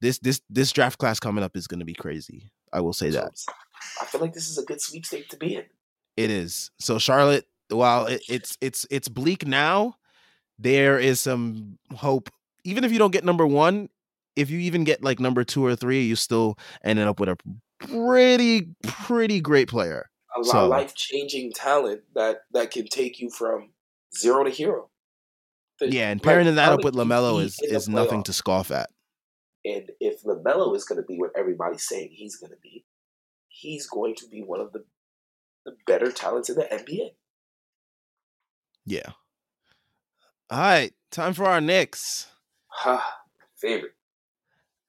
This 0.00 0.18
this 0.20 0.40
this 0.48 0.72
draft 0.72 0.98
class 0.98 1.18
coming 1.18 1.42
up 1.42 1.56
is 1.56 1.66
going 1.66 1.80
to 1.80 1.86
be 1.86 1.94
crazy. 1.94 2.50
I 2.72 2.80
will 2.80 2.92
say 2.92 3.10
that. 3.10 3.32
I 4.00 4.04
feel 4.04 4.20
like 4.20 4.32
this 4.32 4.48
is 4.48 4.58
a 4.58 4.64
good 4.64 4.80
sweepstake 4.80 5.28
to 5.30 5.36
be 5.36 5.56
in. 5.56 5.64
It 6.16 6.30
is. 6.30 6.70
So 6.78 6.98
Charlotte, 6.98 7.46
while 7.68 8.06
it, 8.06 8.22
it's 8.28 8.56
it's 8.60 8.86
it's 8.90 9.08
bleak 9.08 9.46
now, 9.46 9.96
there 10.58 10.98
is 10.98 11.20
some 11.20 11.78
hope. 11.94 12.30
Even 12.64 12.84
if 12.84 12.92
you 12.92 12.98
don't 12.98 13.10
get 13.10 13.24
number 13.24 13.46
one, 13.46 13.88
if 14.36 14.50
you 14.50 14.58
even 14.60 14.84
get 14.84 15.02
like 15.02 15.18
number 15.18 15.44
two 15.44 15.64
or 15.64 15.74
three, 15.74 16.04
you 16.04 16.14
still 16.14 16.58
ended 16.84 17.06
up 17.06 17.18
with 17.18 17.28
a 17.28 17.36
pretty 17.80 18.68
pretty 18.82 19.40
great 19.40 19.68
player. 19.68 20.10
A 20.38 20.44
so, 20.44 20.68
life 20.68 20.94
changing 20.94 21.52
talent 21.52 22.02
that 22.14 22.42
that 22.52 22.70
can 22.70 22.86
take 22.86 23.18
you 23.18 23.30
from 23.30 23.70
zero 24.16 24.44
to 24.44 24.50
hero. 24.50 24.90
The, 25.78 25.92
yeah, 25.92 26.10
and 26.10 26.22
pairing 26.22 26.46
like, 26.46 26.56
that 26.56 26.72
up 26.72 26.84
with 26.84 26.94
LaMelo 26.94 27.42
is 27.42 27.58
is 27.62 27.88
nothing 27.88 28.22
to 28.24 28.32
scoff 28.32 28.70
at. 28.70 28.90
And 29.64 29.90
if 30.00 30.22
LaMelo 30.22 30.74
is 30.76 30.84
going 30.84 31.00
to 31.00 31.06
be 31.06 31.18
what 31.18 31.32
everybody's 31.36 31.86
saying 31.86 32.10
he's 32.12 32.36
going 32.36 32.52
to 32.52 32.58
be, 32.62 32.84
he's 33.48 33.86
going 33.86 34.14
to 34.16 34.28
be 34.28 34.40
one 34.40 34.60
of 34.60 34.72
the 34.72 34.84
the 35.64 35.76
better 35.86 36.12
talents 36.12 36.48
in 36.48 36.56
the 36.56 36.62
NBA. 36.62 37.10
Yeah. 38.86 39.10
All 40.48 40.60
right, 40.60 40.92
time 41.10 41.34
for 41.34 41.44
our 41.44 41.60
Knicks. 41.60 42.28
Ha, 42.68 43.20
favorite. 43.56 43.92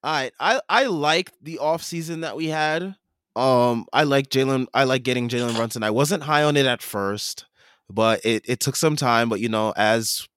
All 0.04 0.14
right, 0.14 0.32
I 0.40 0.62
I 0.70 0.86
like 0.86 1.32
the 1.42 1.58
off 1.58 1.84
season 1.84 2.22
that 2.22 2.38
we 2.38 2.48
had. 2.48 2.96
Um, 3.36 3.88
I 3.92 4.04
like 4.04 4.30
Jalen. 4.30 4.68
I 4.74 4.84
like 4.84 5.04
getting 5.04 5.30
Jalen 5.30 5.56
Brunson. 5.56 5.84
I 5.84 5.92
wasn't 5.92 6.24
high 6.24 6.44
on 6.44 6.56
it 6.56 6.68
at 6.68 6.84
first, 6.84 7.46
but 7.90 8.24
it 8.24 8.46
it 8.48 8.60
took 8.60 8.76
some 8.76 8.96
time. 8.96 9.30
But 9.30 9.40
you 9.40 9.50
know, 9.50 9.74
as 9.76 10.28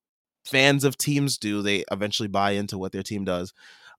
fans 0.45 0.85
of 0.85 0.97
teams 0.97 1.39
do, 1.39 1.63
they 1.63 1.85
eventually 1.91 2.29
buy 2.29 2.53
into 2.53 2.79
what 2.79 2.93
their 2.93 3.03
team 3.03 3.25
does. 3.25 3.53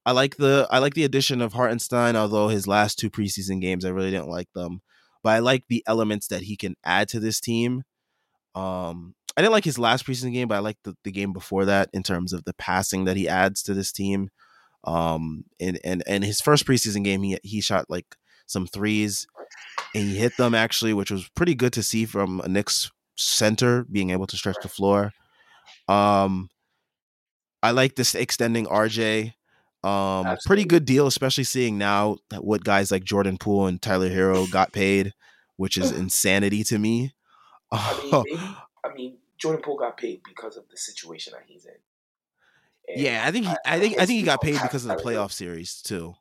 I 0.06 0.12
like 0.14 0.38
the 0.38 0.68
I 0.72 0.80
like 0.80 0.96
the 0.96 1.04
addition 1.04 1.42
of 1.42 1.54
Hartenstein, 1.54 2.16
although 2.16 2.48
his 2.48 2.68
last 2.68 2.98
two 2.98 3.10
preseason 3.10 3.62
games 3.62 3.86
I 3.86 3.90
really 3.90 4.12
didn't 4.12 4.30
like 4.30 4.52
them. 4.54 4.82
But 5.24 5.32
I 5.32 5.40
like 5.40 5.66
the 5.68 5.84
elements 5.86 6.28
that 6.28 6.44
he 6.44 6.58
can 6.58 6.76
add 6.84 7.08
to 7.10 7.20
this 7.20 7.40
team. 7.40 7.84
Um 8.56 9.16
I 9.38 9.42
didn't 9.42 9.54
like 9.54 9.64
his 9.64 9.80
last 9.80 10.06
preseason 10.06 10.34
game, 10.34 10.48
but 10.48 10.56
I 10.56 10.60
like 10.60 10.78
the, 10.84 10.96
the 11.04 11.12
game 11.12 11.32
before 11.32 11.66
that 11.66 11.90
in 11.94 12.04
terms 12.04 12.34
of 12.34 12.44
the 12.44 12.54
passing 12.54 13.06
that 13.06 13.16
he 13.16 13.30
adds 13.30 13.62
to 13.64 13.74
this 13.74 13.92
team. 13.92 14.30
Um 14.84 15.46
and 15.60 15.80
and 15.84 16.04
and 16.08 16.24
his 16.24 16.42
first 16.42 16.66
preseason 16.66 17.04
game 17.04 17.22
he 17.22 17.38
he 17.44 17.62
shot 17.62 17.86
like 17.88 18.16
some 18.48 18.66
threes 18.66 19.28
and 19.94 20.10
he 20.10 20.18
hit 20.18 20.36
them 20.38 20.56
actually, 20.56 20.94
which 20.94 21.12
was 21.12 21.30
pretty 21.36 21.54
good 21.54 21.74
to 21.74 21.84
see 21.84 22.06
from 22.06 22.42
a 22.42 22.48
Knicks 22.48 22.92
center 23.18 23.84
being 23.84 24.10
able 24.10 24.26
to 24.28 24.38
stretch 24.38 24.58
the 24.64 24.68
floor. 24.68 25.14
Um, 25.92 26.50
I 27.64 27.72
like 27.72 27.96
this 27.96 28.16
extending 28.16 28.66
RJ. 28.66 29.34
Um, 29.84 30.26
Absolutely. 30.28 30.38
pretty 30.46 30.66
good 30.66 30.86
deal, 30.86 31.08
especially 31.08 31.44
seeing 31.44 31.78
now 31.78 32.18
what 32.40 32.64
guys 32.64 32.92
like 32.92 33.04
Jordan 33.04 33.38
Poole 33.38 33.68
and 33.68 33.82
Tyler 33.82 34.10
Herro 34.10 34.46
got 34.52 34.72
paid, 34.72 35.14
which 35.58 35.78
is 35.78 35.92
insanity 35.98 36.64
to 36.66 36.78
me. 36.78 37.14
I 37.72 38.00
mean, 38.04 38.24
maybe, 38.26 38.44
I 38.86 38.94
mean, 38.94 39.18
Jordan 39.38 39.62
Poole 39.62 39.78
got 39.78 39.98
paid 39.98 40.22
because 40.24 40.58
of 40.58 40.70
the 40.70 40.78
situation 40.78 41.34
that 41.34 41.44
he's 41.48 41.66
in. 41.66 41.72
And 42.88 43.02
yeah, 43.02 43.24
I 43.26 43.32
think 43.32 43.46
he, 43.46 43.54
I, 43.66 43.80
think 43.80 43.94
I 44.00 44.06
think 44.06 44.20
he 44.20 44.24
got 44.24 44.42
paid 44.42 44.62
because 44.62 44.86
of 44.86 44.98
the 44.98 45.04
playoff 45.04 45.32
series 45.32 45.82
too. 45.82 46.16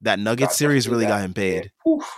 That 0.00 0.18
Nugget 0.18 0.52
series 0.52 0.88
really 0.88 1.06
got 1.06 1.22
him 1.22 1.34
paid. 1.34 1.72
Oof. 1.86 2.08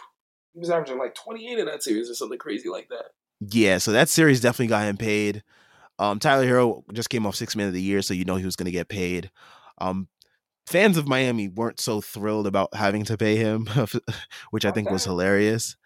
He 0.53 0.61
was 0.61 0.71
averaging 0.71 0.99
like 0.99 1.15
28 1.15 1.59
in 1.59 1.67
that 1.67 1.83
series 1.83 2.11
or 2.11 2.15
something 2.15 2.39
crazy 2.39 2.69
like 2.69 2.89
that. 2.91 3.13
Yeah, 3.41 3.79
so 3.79 3.93
that 3.93 4.09
series 4.09 4.41
definitely 4.41 4.67
got 4.67 4.87
him 4.87 4.99
paid. 4.99 5.43
Um, 6.01 6.19
Tyler 6.19 6.47
Herro 6.47 6.83
just 6.95 7.11
came 7.11 7.27
off 7.27 7.37
six 7.37 7.55
man 7.55 7.69
of 7.69 7.75
the 7.75 7.83
year, 7.83 8.01
so 8.01 8.15
you 8.15 8.25
know 8.25 8.37
he 8.37 8.47
was 8.47 8.57
going 8.57 8.65
to 8.65 8.73
get 8.73 8.89
paid. 8.89 9.31
Um, 9.79 10.09
fans 10.67 10.97
of 10.97 11.07
Miami 11.07 11.49
weren't 11.49 11.79
so 11.79 12.01
thrilled 12.01 12.47
about 12.47 12.75
having 12.75 13.05
to 13.05 13.19
pay 13.19 13.37
him, 13.37 13.67
which 14.51 14.65
I 14.65 14.71
think 14.71 14.91
was 14.91 15.05
hilarious. 15.05 15.77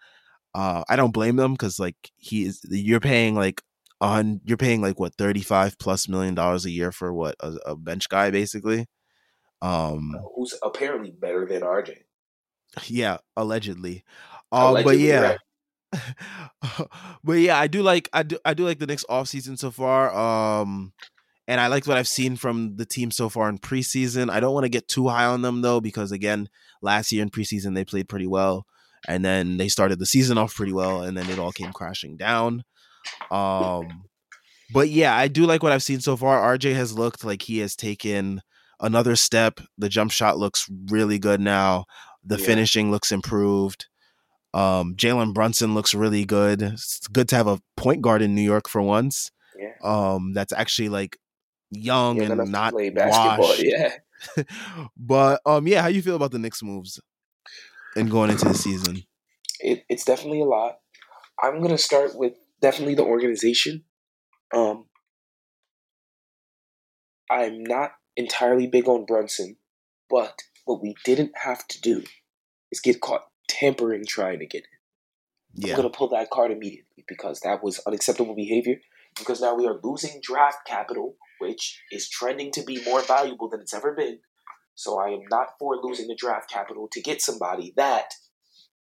Uh, 0.53 0.85
I 0.87 0.95
don't 0.95 1.13
blame 1.13 1.35
them 1.35 1.51
because 1.51 1.79
like 1.79 1.97
he 2.15 2.45
is, 2.45 2.61
you're 2.69 3.01
paying 3.01 3.35
like 3.35 3.61
on 3.99 4.39
you're 4.45 4.55
paying 4.55 4.81
like 4.81 4.99
what 4.99 5.15
35 5.15 5.77
plus 5.79 6.07
million 6.07 6.33
dollars 6.33 6.65
a 6.65 6.71
year 6.71 6.93
for 6.93 7.13
what 7.13 7.35
a, 7.41 7.55
a 7.65 7.75
bench 7.75 8.07
guy 8.07 8.31
basically. 8.31 8.85
Um, 9.61 10.15
who's 10.35 10.57
apparently 10.63 11.11
better 11.11 11.45
than 11.45 11.61
RJ. 11.61 11.97
Yeah, 12.85 13.17
allegedly. 13.35 14.05
Um, 14.51 14.69
allegedly, 14.69 14.93
but 14.93 14.99
yeah. 14.99 15.21
Right. 15.21 15.39
but 17.23 17.33
yeah, 17.33 17.57
I 17.57 17.67
do 17.67 17.81
like 17.81 18.09
I 18.13 18.23
do 18.23 18.37
I 18.45 18.53
do 18.53 18.65
like 18.65 18.79
the 18.79 18.87
Knicks 18.87 19.05
offseason 19.09 19.57
so 19.57 19.71
far. 19.71 20.13
Um 20.15 20.93
and 21.47 21.61
I 21.61 21.67
like 21.67 21.85
what 21.85 21.97
I've 21.97 22.07
seen 22.07 22.35
from 22.35 22.75
the 22.77 22.85
team 22.85 23.11
so 23.11 23.29
far 23.29 23.49
in 23.49 23.59
preseason. 23.59 24.29
I 24.31 24.39
don't 24.39 24.53
want 24.53 24.63
to 24.63 24.69
get 24.69 24.87
too 24.87 25.07
high 25.07 25.25
on 25.25 25.41
them 25.41 25.61
though, 25.61 25.79
because 25.79 26.11
again, 26.11 26.49
last 26.81 27.11
year 27.11 27.21
in 27.21 27.29
preseason 27.29 27.75
they 27.75 27.85
played 27.85 28.09
pretty 28.09 28.27
well. 28.27 28.65
And 29.07 29.23
then 29.23 29.57
they 29.57 29.67
started 29.67 29.99
the 29.99 30.07
season 30.07 30.39
off 30.39 30.55
pretty 30.55 30.73
well, 30.73 31.03
and 31.03 31.15
then 31.15 31.29
it 31.29 31.37
all 31.37 31.51
came 31.51 31.71
crashing 31.71 32.17
down. 32.17 32.63
Um 33.29 34.05
but 34.73 34.89
yeah, 34.89 35.15
I 35.15 35.27
do 35.27 35.45
like 35.45 35.61
what 35.61 35.71
I've 35.71 35.83
seen 35.83 36.01
so 36.01 36.17
far. 36.17 36.57
RJ 36.57 36.73
has 36.73 36.97
looked 36.97 37.23
like 37.23 37.43
he 37.43 37.59
has 37.59 37.75
taken 37.75 38.41
another 38.79 39.15
step. 39.15 39.59
The 39.77 39.89
jump 39.89 40.11
shot 40.11 40.37
looks 40.37 40.67
really 40.89 41.19
good 41.19 41.39
now. 41.39 41.85
The 42.23 42.37
yeah. 42.37 42.45
finishing 42.45 42.91
looks 42.91 43.11
improved. 43.11 43.85
Um, 44.55 44.95
Jalen 44.95 45.33
Brunson 45.33 45.73
looks 45.73 45.93
really 45.93 46.23
good. 46.23 46.61
It's 46.61 47.07
good 47.09 47.27
to 47.29 47.35
have 47.35 47.47
a 47.47 47.59
point 47.75 48.01
guard 48.01 48.21
in 48.21 48.33
New 48.33 48.41
York 48.41 48.69
for 48.69 48.81
once. 48.81 49.29
Yeah. 49.59 49.73
Um, 49.83 50.33
that's 50.33 50.53
actually 50.53 50.87
like 50.87 51.17
young 51.71 52.21
and 52.21 52.49
not 52.49 52.73
washed. 52.73 53.61
Yeah. 53.61 53.91
but 54.97 55.41
um, 55.45 55.67
yeah, 55.67 55.81
how 55.81 55.89
you 55.89 56.01
feel 56.01 56.15
about 56.15 56.31
the 56.31 56.39
Knicks 56.39 56.63
moves 56.63 57.01
and 57.97 58.09
going 58.09 58.31
into 58.31 58.45
the 58.45 58.53
season? 58.53 59.03
It, 59.59 59.83
it's 59.89 60.05
definitely 60.05 60.39
a 60.39 60.45
lot. 60.45 60.79
I'm 61.43 61.61
gonna 61.61 61.77
start 61.77 62.15
with 62.15 62.35
definitely 62.61 62.95
the 62.95 63.03
organization. 63.03 63.83
Um, 64.53 64.85
I'm 67.29 67.61
not 67.61 67.91
entirely 68.15 68.67
big 68.67 68.87
on 68.87 69.05
Brunson, 69.05 69.57
but 70.09 70.43
what 70.63 70.81
we 70.81 70.95
didn't 71.03 71.33
have 71.43 71.67
to 71.67 71.81
do 71.81 72.03
is 72.71 72.79
get 72.79 73.01
caught 73.01 73.25
tampering 73.47 74.05
trying 74.07 74.39
to 74.39 74.45
get 74.45 74.63
it. 74.63 74.69
Yeah. 75.53 75.73
I'm 75.73 75.81
going 75.81 75.91
to 75.91 75.97
pull 75.97 76.09
that 76.09 76.29
card 76.29 76.51
immediately 76.51 77.05
because 77.07 77.39
that 77.41 77.63
was 77.63 77.79
unacceptable 77.87 78.35
behavior. 78.35 78.77
Because 79.17 79.39
now 79.39 79.55
we 79.55 79.65
are 79.65 79.79
losing 79.81 80.19
draft 80.21 80.67
capital, 80.67 81.15
which 81.39 81.81
is 81.91 82.09
trending 82.09 82.51
to 82.51 82.63
be 82.63 82.83
more 82.83 83.01
valuable 83.01 83.49
than 83.49 83.61
it's 83.61 83.73
ever 83.73 83.93
been. 83.95 84.19
So 84.75 84.99
I 84.99 85.07
am 85.07 85.21
not 85.29 85.51
for 85.57 85.77
losing 85.81 86.07
the 86.07 86.17
draft 86.19 86.49
capital 86.49 86.89
to 86.91 87.01
get 87.01 87.21
somebody 87.21 87.73
that 87.77 88.13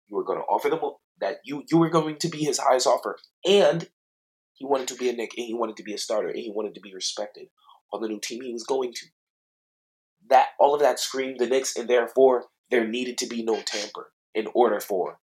you 0.07 0.15
were 0.15 0.23
going 0.23 0.39
to 0.39 0.45
offer 0.45 0.69
them 0.69 0.79
that 1.21 1.37
you 1.45 1.63
you 1.69 1.77
were 1.77 1.89
going 1.89 2.17
to 2.17 2.27
be 2.27 2.39
his 2.39 2.59
highest 2.59 2.87
offer, 2.87 3.17
and 3.45 3.87
he 4.53 4.65
wanted 4.65 4.89
to 4.89 4.95
be 4.95 5.09
a 5.09 5.13
Knick, 5.13 5.31
and 5.37 5.45
he 5.45 5.53
wanted 5.53 5.77
to 5.77 5.83
be 5.83 5.93
a 5.93 5.97
starter, 5.97 6.29
and 6.29 6.39
he 6.39 6.51
wanted 6.53 6.75
to 6.75 6.81
be 6.81 6.93
respected 6.93 7.47
on 7.93 8.01
the 8.01 8.07
new 8.07 8.19
team 8.19 8.41
he 8.41 8.51
was 8.51 8.63
going 8.63 8.91
to. 8.93 9.05
That 10.29 10.49
all 10.59 10.73
of 10.73 10.81
that 10.81 10.99
screamed 10.99 11.39
the 11.39 11.47
Knicks, 11.47 11.77
and 11.77 11.89
therefore 11.89 12.45
there 12.69 12.87
needed 12.87 13.17
to 13.19 13.27
be 13.27 13.43
no 13.43 13.61
tamper 13.61 14.11
in 14.35 14.47
order 14.53 14.79
for. 14.79 15.19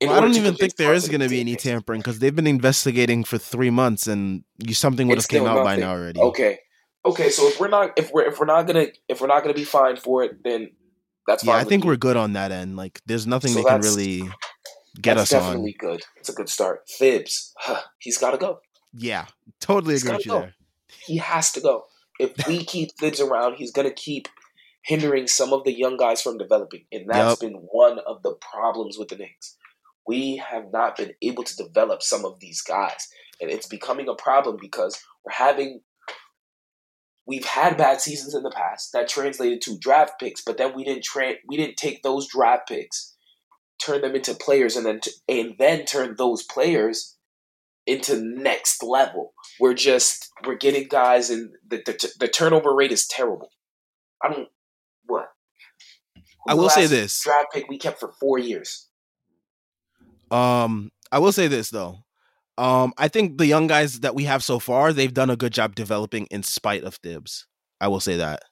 In 0.00 0.08
well, 0.08 0.16
order 0.16 0.26
I 0.26 0.32
don't 0.32 0.38
even 0.38 0.54
think 0.54 0.76
there 0.76 0.94
is 0.94 1.08
going 1.08 1.20
to 1.20 1.28
be 1.28 1.40
any 1.40 1.54
tampering 1.54 2.00
because 2.00 2.18
they've 2.18 2.34
been 2.34 2.46
investigating 2.46 3.22
for 3.22 3.38
three 3.38 3.70
months, 3.70 4.06
and 4.06 4.42
you, 4.58 4.74
something 4.74 5.06
would 5.08 5.18
have 5.18 5.28
came 5.28 5.46
out 5.46 5.62
by 5.64 5.76
now 5.76 5.92
already. 5.92 6.20
Okay, 6.20 6.58
okay. 7.04 7.30
So 7.30 7.46
if 7.46 7.60
we're 7.60 7.68
not 7.68 7.92
if 7.96 8.10
we're 8.12 8.24
if 8.24 8.40
we're 8.40 8.46
not 8.46 8.66
gonna 8.66 8.86
if 9.08 9.20
we're 9.20 9.28
not 9.28 9.42
gonna 9.42 9.54
be 9.54 9.64
fined 9.64 10.00
for 10.00 10.24
it, 10.24 10.42
then 10.42 10.70
that's 11.26 11.44
fine. 11.44 11.54
yeah. 11.54 11.60
I 11.60 11.64
think 11.64 11.84
we're 11.84 11.96
good 11.96 12.16
on 12.16 12.32
that 12.32 12.50
end. 12.50 12.76
Like, 12.76 13.00
there's 13.06 13.26
nothing 13.26 13.52
so 13.52 13.58
they 13.58 13.64
can 13.64 13.80
really 13.80 14.28
get 15.00 15.18
us 15.18 15.30
definitely 15.30 15.46
on. 15.46 15.52
Definitely 15.52 15.76
good. 15.78 16.02
It's 16.16 16.28
a 16.28 16.32
good 16.32 16.48
start. 16.48 16.82
Thibs, 16.98 17.52
huh, 17.58 17.82
he's 17.98 18.18
got 18.18 18.32
to 18.32 18.38
go. 18.38 18.58
Yeah, 18.92 19.26
totally 19.60 19.94
agree 19.94 20.12
with 20.12 20.26
you 20.26 20.32
go. 20.32 20.40
there. 20.40 20.54
He 21.06 21.18
has 21.18 21.52
to 21.52 21.60
go. 21.60 21.84
If 22.18 22.46
we 22.46 22.64
keep 22.64 22.90
Thibs 22.98 23.20
around, 23.20 23.54
he's 23.54 23.72
gonna 23.72 23.92
keep 23.92 24.28
hindering 24.84 25.26
some 25.26 25.52
of 25.52 25.64
the 25.64 25.72
young 25.72 25.96
guys 25.96 26.22
from 26.22 26.38
developing. 26.38 26.84
And 26.90 27.08
that's 27.08 27.42
yep. 27.42 27.50
been 27.50 27.60
one 27.70 27.98
of 28.00 28.22
the 28.22 28.34
problems 28.34 28.98
with 28.98 29.08
the 29.08 29.16
Knicks. 29.16 29.56
We 30.06 30.36
have 30.36 30.72
not 30.72 30.96
been 30.96 31.12
able 31.22 31.44
to 31.44 31.56
develop 31.56 32.02
some 32.02 32.24
of 32.24 32.40
these 32.40 32.60
guys. 32.60 33.08
And 33.40 33.50
it's 33.50 33.66
becoming 33.66 34.08
a 34.08 34.14
problem 34.14 34.56
because 34.60 35.00
we're 35.24 35.32
having 35.32 35.80
we've 37.26 37.44
had 37.44 37.76
bad 37.76 38.00
seasons 38.00 38.34
in 38.34 38.42
the 38.42 38.50
past 38.50 38.92
that 38.92 39.08
translated 39.08 39.60
to 39.62 39.78
draft 39.78 40.18
picks, 40.18 40.42
but 40.42 40.58
then 40.58 40.74
we 40.74 40.84
didn't 40.84 41.04
tra- 41.04 41.34
we 41.48 41.56
didn't 41.56 41.76
take 41.76 42.02
those 42.02 42.28
draft 42.28 42.68
picks, 42.68 43.14
turn 43.84 44.00
them 44.00 44.14
into 44.14 44.34
players, 44.34 44.76
and 44.76 44.84
then 44.84 45.00
t- 45.00 45.12
and 45.28 45.54
then 45.58 45.84
turn 45.84 46.16
those 46.18 46.42
players 46.42 47.16
into 47.86 48.20
next 48.20 48.82
level. 48.82 49.34
We're 49.60 49.74
just 49.74 50.30
we're 50.46 50.56
getting 50.56 50.88
guys, 50.88 51.30
and 51.30 51.50
the 51.66 51.82
the, 51.84 52.12
the 52.18 52.28
turnover 52.28 52.74
rate 52.74 52.92
is 52.92 53.06
terrible. 53.06 53.50
I 54.22 54.32
don't 54.32 54.48
what? 55.12 55.28
I 56.46 56.54
will 56.54 56.70
say 56.70 56.86
this 56.86 57.22
draft 57.22 57.52
pick 57.52 57.68
we 57.68 57.78
kept 57.78 58.00
for 58.00 58.12
four 58.20 58.38
years. 58.38 58.88
Um, 60.30 60.90
I 61.10 61.18
will 61.18 61.32
say 61.32 61.46
this 61.46 61.70
though. 61.70 61.98
Um, 62.58 62.92
I 62.98 63.08
think 63.08 63.38
the 63.38 63.46
young 63.46 63.66
guys 63.66 64.00
that 64.00 64.14
we 64.14 64.24
have 64.24 64.44
so 64.44 64.58
far, 64.58 64.92
they've 64.92 65.12
done 65.12 65.30
a 65.30 65.36
good 65.36 65.52
job 65.52 65.74
developing 65.74 66.26
in 66.30 66.42
spite 66.42 66.84
of 66.84 66.96
Thibs. 66.96 67.46
I 67.80 67.88
will 67.88 68.00
say 68.00 68.16
that. 68.16 68.42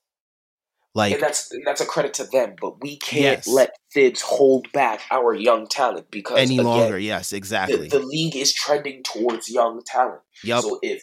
Like 0.95 1.15
and 1.15 1.23
that's 1.23 1.53
that's 1.65 1.81
a 1.81 1.87
credit 1.87 2.15
to 2.15 2.25
them, 2.25 2.57
but 2.61 2.83
we 2.83 2.99
can't 2.99 3.47
yes. 3.47 3.49
let 3.49 3.77
Thibs 3.95 4.21
hold 4.21 4.71
back 4.73 5.03
our 5.13 5.33
young 5.33 5.69
talent 5.69 6.11
because 6.11 6.39
any 6.39 6.57
again, 6.57 6.67
longer. 6.67 6.99
Yes, 6.99 7.33
exactly. 7.33 7.89
The, 7.89 8.01
the, 8.01 8.05
league 8.05 8.35
is 8.35 8.53
trending 8.53 9.05
towards 9.05 9.49
young 9.49 9.83
talent. 9.87 10.23
Yep. 10.43 10.63
So 10.63 10.81
if 10.83 11.03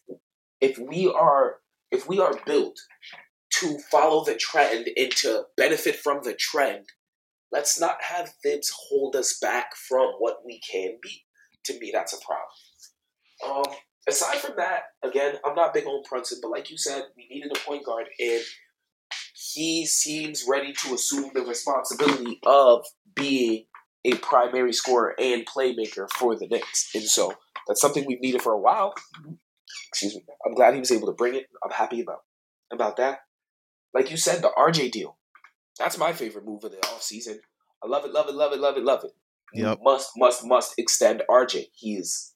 if 0.60 0.78
we 0.78 1.08
are 1.08 1.60
if 1.90 2.06
we 2.10 2.20
are 2.20 2.38
built 2.46 2.78
to 3.50 3.78
follow 3.92 4.24
the 4.24 4.36
trend 4.36 4.88
and 4.96 5.12
to 5.12 5.44
benefit 5.56 5.96
from 5.96 6.20
the 6.24 6.34
trend, 6.34 6.86
let's 7.52 7.80
not 7.80 8.02
have 8.02 8.34
Thibs 8.44 8.72
hold 8.90 9.16
us 9.16 9.38
back 9.40 9.76
from 9.76 10.14
what 10.20 10.38
we 10.46 10.60
can 10.60 10.98
be. 11.02 11.24
To 11.66 11.80
me, 11.80 11.92
that's 11.94 12.14
a 12.14 12.26
problem. 12.26 13.68
Um, 13.68 13.76
aside 14.08 14.38
from 14.38 14.56
that, 14.58 14.84
again, 15.04 15.36
I'm 15.46 15.56
not 15.56 15.74
big 15.74 15.86
on 15.86 16.04
Brunson, 16.10 16.40
but 16.42 16.52
like 16.52 16.70
you 16.70 16.78
said, 16.78 17.04
we 17.16 17.28
needed 17.30 17.52
a 17.56 17.60
point 17.60 17.86
guard, 17.86 18.06
and 18.20 18.42
he 19.54 19.86
seems 19.86 20.46
ready 20.48 20.74
to 20.74 20.94
assume 20.94 21.32
the 21.34 21.42
responsibility 21.42 22.40
of 22.46 22.86
being 23.16 23.66
a 24.06 24.16
primary 24.16 24.74
scorer 24.74 25.16
and 25.20 25.46
playmaker 25.46 26.08
for 26.18 26.36
the 26.36 26.48
Knicks. 26.48 26.90
And 26.96 27.04
so 27.04 27.34
that's 27.68 27.82
something 27.82 28.06
we've 28.08 28.22
needed 28.22 28.42
for 28.42 28.54
a 28.54 28.60
while. 28.60 28.94
Excuse 29.90 30.16
me. 30.16 30.24
I'm 30.46 30.54
glad 30.54 30.74
he 30.74 30.80
was 30.80 30.92
able 30.92 31.08
to 31.08 31.14
bring 31.14 31.36
it. 31.36 31.48
I'm 31.64 31.72
happy 31.72 32.02
about 32.02 32.20
about 32.72 32.98
that. 32.98 33.20
Like 33.98 34.12
you 34.12 34.18
said, 34.18 34.44
the 34.44 34.52
RJ 34.56 34.92
deal. 34.92 35.18
That's 35.80 35.98
my 35.98 36.14
favorite 36.14 36.46
move 36.46 36.64
of 36.64 36.70
the 36.70 36.78
offseason. 36.78 37.38
I 37.84 37.88
love 37.88 38.06
it, 38.06 38.12
love 38.12 38.30
it, 38.30 38.36
love 38.36 38.54
it, 38.54 38.60
love 38.60 38.78
it, 38.78 38.84
love 38.84 39.04
it. 39.04 39.12
Yep. 39.56 39.80
must, 39.82 40.12
must, 40.16 40.46
must 40.46 40.74
extend 40.78 41.24
RJ. 41.28 41.70
He 41.74 41.96
is 41.96 42.36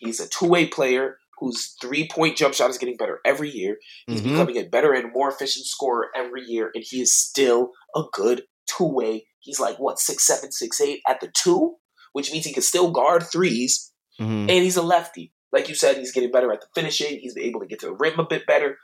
he's 0.00 0.18
a 0.18 0.28
two-way 0.28 0.66
player 0.66 1.18
whose 1.38 1.76
three-point 1.80 2.36
jump 2.36 2.54
shot 2.54 2.70
is 2.70 2.78
getting 2.78 2.96
better 2.96 3.20
every 3.24 3.50
year. 3.50 3.76
He's 4.08 4.20
mm-hmm. 4.20 4.32
becoming 4.32 4.56
a 4.56 4.68
better 4.68 4.92
and 4.92 5.12
more 5.12 5.30
efficient 5.30 5.66
scorer 5.66 6.08
every 6.16 6.42
year, 6.42 6.72
and 6.74 6.82
he 6.84 7.00
is 7.00 7.16
still 7.16 7.70
a 7.94 8.02
good 8.12 8.42
two-way. 8.66 9.26
He's 9.38 9.60
like 9.60 9.76
what 9.76 10.00
six 10.00 10.26
seven, 10.26 10.50
six 10.50 10.80
eight 10.80 11.02
at 11.08 11.20
the 11.20 11.30
two, 11.32 11.76
which 12.14 12.32
means 12.32 12.46
he 12.46 12.52
can 12.52 12.64
still 12.64 12.90
guard 12.90 13.22
3s 13.22 13.92
mm-hmm. 14.20 14.50
and 14.50 14.50
he's 14.50 14.76
a 14.76 14.82
lefty. 14.82 15.32
Like 15.52 15.68
you 15.68 15.76
said, 15.76 15.98
he's 15.98 16.10
getting 16.10 16.32
better 16.32 16.52
at 16.52 16.62
the 16.62 16.66
finishing. 16.74 17.20
He's 17.20 17.36
able 17.36 17.60
to 17.60 17.66
get 17.66 17.78
to 17.80 17.86
the 17.86 17.94
rim 17.94 18.18
a 18.18 18.26
bit 18.26 18.44
better 18.44 18.78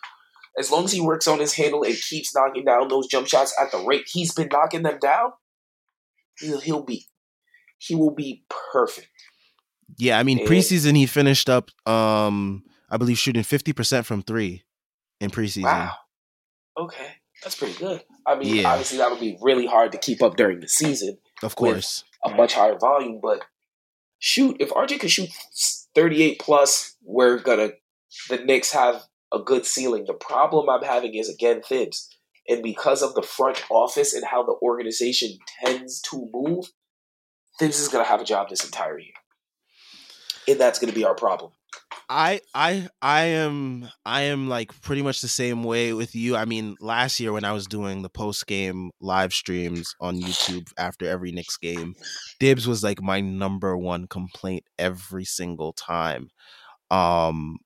as 0.59 0.71
long 0.71 0.85
as 0.85 0.93
he 0.93 1.01
works 1.01 1.27
on 1.27 1.39
his 1.39 1.55
handle 1.55 1.83
and 1.83 1.95
keeps 1.95 2.35
knocking 2.35 2.65
down 2.65 2.89
those 2.89 3.07
jump 3.07 3.27
shots 3.27 3.55
at 3.61 3.71
the 3.73 3.79
rate 3.79 4.05
he's 4.07 4.35
been 4.35 4.49
knocking 4.53 4.83
them 4.83 4.99
down, 5.01 5.33
he'll, 6.39 6.61
he'll 6.61 6.85
be 6.85 7.07
he 7.79 7.95
will 7.95 8.15
be 8.15 8.45
perfect. 8.73 9.09
Yeah, 9.99 10.19
I 10.19 10.23
mean 10.23 10.41
and, 10.41 10.49
preseason 10.49 10.97
he 10.97 11.07
finished 11.07 11.49
up 11.49 11.71
um 11.87 12.65
I 12.91 12.99
believe 12.99 13.19
shooting 13.19 13.43
50% 13.43 14.05
from 14.05 14.23
3 14.23 14.63
in 15.21 15.31
preseason. 15.31 15.63
Wow. 15.63 15.95
Okay. 16.79 17.07
That's 17.43 17.57
pretty 17.57 17.79
good. 17.79 18.03
I 18.27 18.37
mean, 18.37 18.57
yeah. 18.57 18.71
obviously 18.71 18.99
that 18.99 19.11
would 19.11 19.19
be 19.19 19.39
really 19.41 19.67
hard 19.67 19.93
to 19.93 19.99
keep 19.99 20.23
up 20.23 20.37
during 20.37 20.61
the 20.61 20.69
season. 20.69 21.17
Of 21.43 21.57
course. 21.57 22.05
A 22.25 22.31
much 22.31 22.55
higher 22.55 22.77
volume, 22.79 23.19
but 23.21 23.41
shoot, 24.19 24.57
if 24.61 24.71
RJ 24.71 25.01
could 25.01 25.11
shoot 25.11 25.31
38 25.95 26.39
plus, 26.39 26.97
we're 27.03 27.39
gonna 27.39 27.71
the 28.29 28.39
Knicks 28.39 28.73
have 28.73 29.03
a 29.33 29.39
good 29.39 29.67
ceiling. 29.67 30.05
The 30.07 30.15
problem 30.15 30.69
I'm 30.69 30.83
having 30.83 31.15
is 31.15 31.29
again 31.29 31.63
Thibs. 31.63 32.09
And 32.49 32.63
because 32.63 33.03
of 33.03 33.15
the 33.15 33.23
front 33.23 33.65
office 33.71 34.15
and 34.15 34.25
how 34.25 34.43
the 34.43 34.57
organization 34.63 35.39
tends 35.65 36.01
to 36.11 36.29
move, 36.33 36.67
Thibs 37.59 37.79
is 37.79 37.89
gonna 37.89 38.05
have 38.05 38.21
a 38.21 38.25
job 38.25 38.49
this 38.49 38.65
entire 38.65 38.99
year. 38.99 39.15
And 40.49 40.61
that's 40.61 40.79
gonna 40.79 40.93
be 40.93 41.05
our 41.05 41.15
problem. 41.15 41.53
I 42.09 42.41
I 42.55 42.89
I 43.01 43.23
am 43.25 43.89
I 44.05 44.23
am 44.23 44.49
like 44.49 44.79
pretty 44.83 45.03
much 45.03 45.21
the 45.21 45.29
same 45.29 45.65
way 45.65 45.93
with 45.93 46.15
you. 46.15 46.37
I 46.37 46.45
mean, 46.45 46.77
last 46.81 47.21
year 47.21 47.33
when 47.33 47.45
I 47.45 47.53
was 47.53 47.67
doing 47.67 48.03
the 48.03 48.11
post 48.11 48.47
game 48.47 48.91
live 49.01 49.33
streams 49.33 49.95
on 50.01 50.21
YouTube 50.21 50.71
after 50.77 51.09
every 51.09 51.33
Knicks 51.33 51.57
game, 51.57 51.95
Thibs 52.41 52.67
was 52.67 52.83
like 52.83 53.01
my 53.01 53.21
number 53.21 53.77
one 53.77 54.07
complaint 54.07 54.65
every 54.79 55.25
single 55.25 55.73
time. 55.73 56.29
Um 56.91 57.59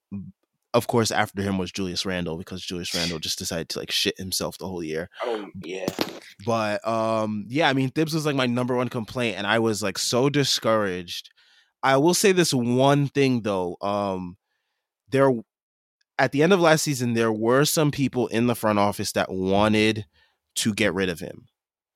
of 0.77 0.87
course, 0.89 1.11
after 1.11 1.41
him 1.41 1.57
was 1.57 1.73
Julius 1.73 2.05
Randle 2.05 2.37
because 2.37 2.61
Julius 2.63 2.95
Randle 2.95 3.19
just 3.19 3.39
decided 3.39 3.71
to 3.71 3.79
like 3.79 3.91
shit 3.91 4.19
himself 4.19 4.59
the 4.59 4.69
whole 4.69 4.85
year. 4.85 5.09
Don't. 5.25 5.51
Yeah. 5.65 5.87
But 6.45 6.87
um, 6.87 7.47
yeah, 7.49 7.71
I 7.71 7.73
mean, 7.73 7.89
Thibs 7.89 8.13
was 8.13 8.27
like 8.27 8.37
my 8.37 8.45
number 8.45 8.77
one 8.77 8.91
complaint, 8.91 9.39
and 9.39 9.47
I 9.47 9.59
was 9.59 9.83
like 9.83 9.97
so 9.97 10.29
discouraged. 10.29 11.31
I 11.83 11.97
will 11.97 12.13
say 12.13 12.33
this 12.33 12.53
one 12.53 13.09
thing 13.09 13.41
though. 13.41 13.79
Um, 13.81 14.37
there 15.09 15.33
at 16.19 16.33
the 16.33 16.43
end 16.43 16.53
of 16.53 16.61
last 16.61 16.83
season, 16.83 17.15
there 17.15 17.33
were 17.33 17.65
some 17.65 17.91
people 17.91 18.27
in 18.27 18.47
the 18.47 18.55
front 18.55 18.79
office 18.79 19.13
that 19.13 19.31
wanted 19.31 20.05
to 20.57 20.75
get 20.75 20.93
rid 20.93 21.09
of 21.09 21.21
him. 21.21 21.47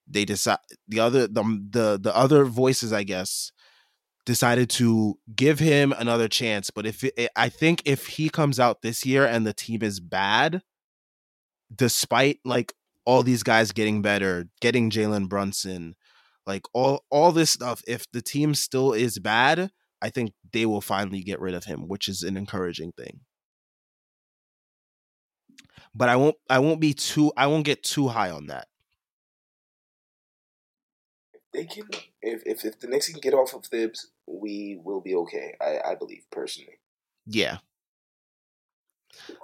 They 0.09 0.25
decide 0.25 0.59
the 0.89 1.01
other 1.01 1.27
the 1.27 1.43
the 1.71 1.99
the 2.01 2.17
other 2.17 2.47
voices, 2.47 2.95
I 2.95 3.03
guess, 3.03 3.53
decided 4.31 4.71
to 4.71 5.19
give 5.35 5.59
him 5.59 5.93
another 5.99 6.29
chance. 6.29 6.71
But 6.71 6.87
if 6.87 7.03
it, 7.03 7.31
I 7.35 7.49
think 7.49 7.83
if 7.85 8.07
he 8.07 8.29
comes 8.29 8.61
out 8.61 8.81
this 8.81 9.05
year 9.05 9.27
and 9.27 9.45
the 9.45 9.53
team 9.53 9.83
is 9.83 9.99
bad, 9.99 10.63
despite 11.75 12.39
like 12.45 12.73
all 13.05 13.25
these 13.25 13.43
guys 13.43 13.73
getting 13.73 14.03
better, 14.03 14.47
getting 14.61 14.89
Jalen 14.89 15.29
Brunson, 15.29 15.97
like 16.47 16.63
all 16.73 17.05
all 17.11 17.33
this 17.33 17.51
stuff, 17.51 17.83
if 17.89 18.09
the 18.13 18.23
team 18.23 18.55
still 18.55 18.93
is 18.93 19.19
bad, 19.19 19.73
I 20.01 20.11
think 20.11 20.33
they 20.53 20.65
will 20.65 20.81
finally 20.81 21.23
get 21.23 21.41
rid 21.41 21.55
of 21.55 21.65
him, 21.65 21.89
which 21.89 22.07
is 22.07 22.23
an 22.23 22.37
encouraging 22.37 22.93
thing. 22.93 23.23
But 25.93 26.09
I 26.09 26.15
won't 26.15 26.37
I 26.49 26.61
won't 26.61 26.81
be 26.81 26.95
too 26.95 27.33
I 27.37 27.49
won't 27.49 27.65
get 27.65 27.83
too 27.83 28.07
high 28.07 28.31
on 28.31 28.47
that. 28.47 28.69
They 31.53 31.65
can 31.65 31.89
if 32.23 32.43
if, 32.45 32.65
if 32.65 32.81
the 32.81 32.89
Knicks 32.89 33.11
can 33.11 33.21
get 33.21 33.35
off 33.35 33.55
of 33.55 33.65
Thibs, 33.65 34.11
we 34.27 34.81
will 34.83 35.01
be 35.01 35.15
okay. 35.15 35.55
I, 35.61 35.93
I 35.93 35.95
believe 35.95 36.25
personally. 36.31 36.81
Yeah. 37.27 37.59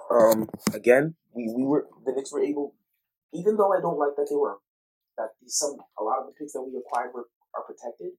Um 0.09 0.49
again, 0.73 1.15
we, 1.33 1.51
we 1.55 1.63
were 1.63 1.87
the 2.05 2.13
Knicks 2.13 2.31
were 2.31 2.43
able 2.43 2.75
even 3.33 3.57
though 3.57 3.73
I 3.73 3.81
don't 3.81 3.99
like 3.99 4.15
that 4.15 4.27
they 4.29 4.35
were 4.35 4.57
that 5.17 5.29
some 5.47 5.75
a 5.99 6.03
lot 6.03 6.19
of 6.21 6.27
the 6.27 6.33
picks 6.37 6.53
that 6.53 6.61
we 6.61 6.77
acquired 6.77 7.13
were 7.13 7.27
are 7.55 7.65
protected. 7.65 8.13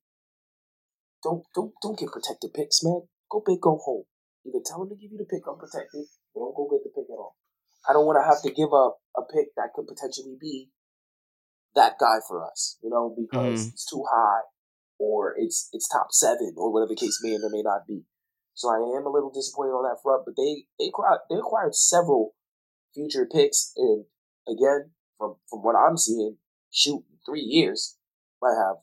Don't 1.23 1.45
don't 1.55 1.73
don't 1.83 1.99
get 1.99 2.11
protected 2.11 2.53
picks, 2.55 2.83
man. 2.83 3.03
Go 3.31 3.43
big, 3.45 3.61
go 3.61 3.79
home. 3.79 4.05
Either 4.47 4.63
tell 4.65 4.81
them 4.81 4.91
to 4.91 4.97
give 4.97 5.13
you 5.13 5.19
the 5.19 5.29
pick 5.29 5.47
unprotected, 5.47 6.07
or 6.35 6.49
don't 6.49 6.57
go 6.57 6.69
get 6.71 6.85
the 6.85 6.91
pick 6.95 7.11
at 7.11 7.19
all. 7.19 7.37
I 7.89 7.93
don't 7.93 8.07
want 8.07 8.19
to 8.19 8.27
have 8.27 8.43
to 8.43 8.51
give 8.51 8.73
up 8.73 8.99
a 9.17 9.23
pick 9.23 9.55
that 9.57 9.73
could 9.75 9.87
potentially 9.87 10.37
be 10.41 10.71
that 11.79 11.95
guy 11.99 12.19
for 12.27 12.45
us, 12.45 12.77
you 12.83 12.91
know, 12.91 13.15
because 13.17 13.61
mm-hmm. 13.63 13.73
it's 13.73 13.87
too 13.89 14.03
high 14.11 14.43
or 14.99 15.35
it's 15.39 15.69
it's 15.73 15.89
top 15.89 16.09
seven 16.11 16.55
or 16.57 16.73
whatever 16.73 16.91
the 16.91 16.97
case 16.97 17.21
may 17.23 17.35
or 17.35 17.51
may 17.51 17.63
not 17.63 17.87
be. 17.87 18.03
So 18.55 18.69
I 18.69 18.99
am 18.99 19.07
a 19.07 19.11
little 19.11 19.31
disappointed 19.31 19.71
on 19.71 19.85
that 19.85 20.03
front, 20.03 20.25
but 20.27 20.35
they 20.37 20.65
they 20.79 20.89
acquired, 20.89 21.21
they 21.31 21.37
acquired 21.37 21.75
several 21.75 22.35
future 22.93 23.27
picks, 23.31 23.73
and 23.77 24.05
again, 24.49 24.91
from 25.17 25.37
from 25.49 25.61
what 25.61 25.77
I'm 25.77 25.97
seeing, 25.97 26.39
shoot, 26.71 27.05
three 27.25 27.43
years 27.43 27.97
might 28.43 28.57
have 28.59 28.77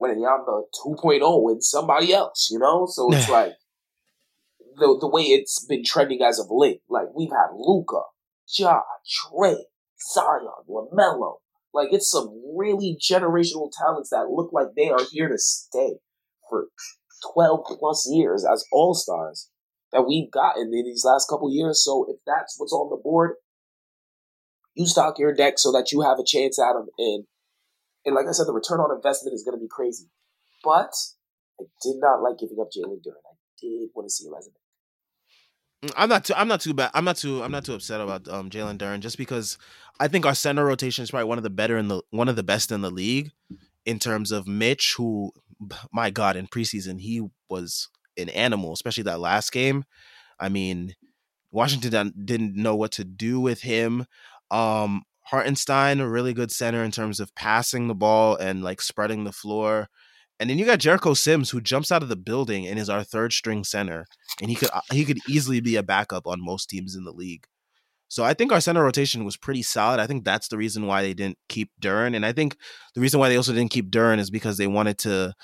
Wembanyama 0.00 0.64
2.0 0.84 1.50
and 1.50 1.64
somebody 1.64 2.12
else, 2.12 2.48
you 2.50 2.58
know. 2.58 2.86
So 2.90 3.12
it's 3.12 3.28
like 3.28 3.52
the 4.76 4.96
the 4.98 5.08
way 5.08 5.22
it's 5.22 5.64
been 5.64 5.84
trending 5.84 6.22
as 6.22 6.38
of 6.38 6.46
late. 6.50 6.80
Like 6.88 7.08
we've 7.14 7.30
had 7.30 7.54
Luka, 7.54 8.00
Ja, 8.56 8.80
Trae, 9.04 9.64
Zion, 10.00 10.48
LaMelo. 10.68 11.36
Like 11.72 11.88
it's 11.92 12.10
some 12.10 12.42
really 12.56 12.96
generational 13.00 13.70
talents 13.70 14.10
that 14.10 14.30
look 14.30 14.52
like 14.52 14.68
they 14.76 14.88
are 14.88 15.04
here 15.10 15.28
to 15.28 15.38
stay 15.38 15.96
for 16.48 16.68
twelve 17.32 17.64
plus 17.66 18.08
years 18.10 18.46
as 18.50 18.64
all 18.72 18.94
stars 18.94 19.50
that 19.92 20.06
we've 20.06 20.30
gotten 20.30 20.72
in 20.72 20.84
these 20.84 21.04
last 21.04 21.28
couple 21.28 21.52
years. 21.52 21.84
So 21.84 22.06
if 22.08 22.16
that's 22.26 22.56
what's 22.58 22.72
on 22.72 22.90
the 22.90 23.00
board, 23.02 23.34
you 24.74 24.86
stock 24.86 25.18
your 25.18 25.34
deck 25.34 25.54
so 25.58 25.70
that 25.72 25.92
you 25.92 26.02
have 26.02 26.18
a 26.18 26.24
chance 26.24 26.58
at 26.58 26.72
them. 26.72 26.86
And 26.98 27.24
and 28.04 28.14
like 28.14 28.26
I 28.26 28.32
said, 28.32 28.46
the 28.46 28.52
return 28.52 28.80
on 28.80 28.94
investment 28.94 29.34
is 29.34 29.42
going 29.42 29.58
to 29.58 29.62
be 29.62 29.68
crazy. 29.68 30.06
But 30.64 30.94
I 31.60 31.64
did 31.82 31.96
not 32.00 32.22
like 32.22 32.38
giving 32.38 32.58
up 32.60 32.68
Jalen 32.68 33.04
Duren. 33.04 33.20
I 33.24 33.36
did 33.60 33.90
want 33.94 34.06
to 34.06 34.10
see 34.10 34.26
him 34.26 34.34
as 34.38 34.46
a 34.46 34.50
Mm, 34.50 34.65
I'm 35.96 36.08
not 36.08 36.24
too. 36.24 36.34
I'm 36.34 36.48
not 36.48 36.60
too 36.60 36.74
bad. 36.74 36.90
I'm 36.94 37.04
not 37.04 37.16
too. 37.16 37.42
I'm 37.42 37.52
not 37.52 37.64
too 37.64 37.74
upset 37.74 38.00
about 38.00 38.28
um, 38.28 38.50
Jalen 38.50 38.78
Duren 38.78 39.00
just 39.00 39.18
because 39.18 39.58
I 40.00 40.08
think 40.08 40.26
our 40.26 40.34
center 40.34 40.64
rotation 40.64 41.02
is 41.02 41.10
probably 41.10 41.28
one 41.28 41.38
of 41.38 41.44
the 41.44 41.50
better 41.50 41.76
in 41.76 41.88
the 41.88 42.02
one 42.10 42.28
of 42.28 42.36
the 42.36 42.42
best 42.42 42.72
in 42.72 42.82
the 42.82 42.90
league 42.90 43.32
in 43.84 43.98
terms 43.98 44.32
of 44.32 44.46
Mitch, 44.46 44.94
who, 44.96 45.32
my 45.92 46.10
God, 46.10 46.36
in 46.36 46.46
preseason 46.48 47.00
he 47.00 47.22
was 47.48 47.88
an 48.16 48.28
animal, 48.30 48.72
especially 48.72 49.04
that 49.04 49.20
last 49.20 49.52
game. 49.52 49.84
I 50.38 50.48
mean, 50.48 50.94
Washington 51.50 52.12
didn't 52.24 52.56
know 52.56 52.74
what 52.74 52.92
to 52.92 53.04
do 53.04 53.40
with 53.40 53.62
him. 53.62 54.06
Um, 54.50 55.02
Hartenstein, 55.22 56.00
a 56.00 56.08
really 56.08 56.34
good 56.34 56.52
center 56.52 56.84
in 56.84 56.90
terms 56.90 57.18
of 57.18 57.34
passing 57.34 57.88
the 57.88 57.94
ball 57.94 58.36
and 58.36 58.62
like 58.62 58.80
spreading 58.80 59.24
the 59.24 59.32
floor. 59.32 59.88
And 60.38 60.50
then 60.50 60.58
you 60.58 60.66
got 60.66 60.80
Jericho 60.80 61.14
Sims 61.14 61.50
who 61.50 61.60
jumps 61.60 61.90
out 61.90 62.02
of 62.02 62.08
the 62.08 62.16
building 62.16 62.66
and 62.66 62.78
is 62.78 62.90
our 62.90 63.02
third 63.02 63.32
string 63.32 63.64
center, 63.64 64.06
and 64.40 64.50
he 64.50 64.56
could 64.56 64.68
uh, 64.72 64.80
he 64.92 65.04
could 65.04 65.18
easily 65.28 65.60
be 65.60 65.76
a 65.76 65.82
backup 65.82 66.26
on 66.26 66.44
most 66.44 66.68
teams 66.68 66.94
in 66.94 67.04
the 67.04 67.12
league. 67.12 67.46
So 68.08 68.22
I 68.22 68.34
think 68.34 68.52
our 68.52 68.60
center 68.60 68.84
rotation 68.84 69.24
was 69.24 69.36
pretty 69.36 69.62
solid. 69.62 69.98
I 69.98 70.06
think 70.06 70.24
that's 70.24 70.48
the 70.48 70.56
reason 70.56 70.86
why 70.86 71.02
they 71.02 71.14
didn't 71.14 71.38
keep 71.48 71.70
Duren, 71.80 72.14
and 72.14 72.24
I 72.24 72.32
think 72.32 72.56
the 72.94 73.00
reason 73.00 73.18
why 73.18 73.28
they 73.28 73.36
also 73.36 73.52
didn't 73.52 73.70
keep 73.70 73.90
Duren 73.90 74.18
is 74.18 74.30
because 74.30 74.58
they 74.58 74.66
wanted 74.66 74.98
to 74.98 75.34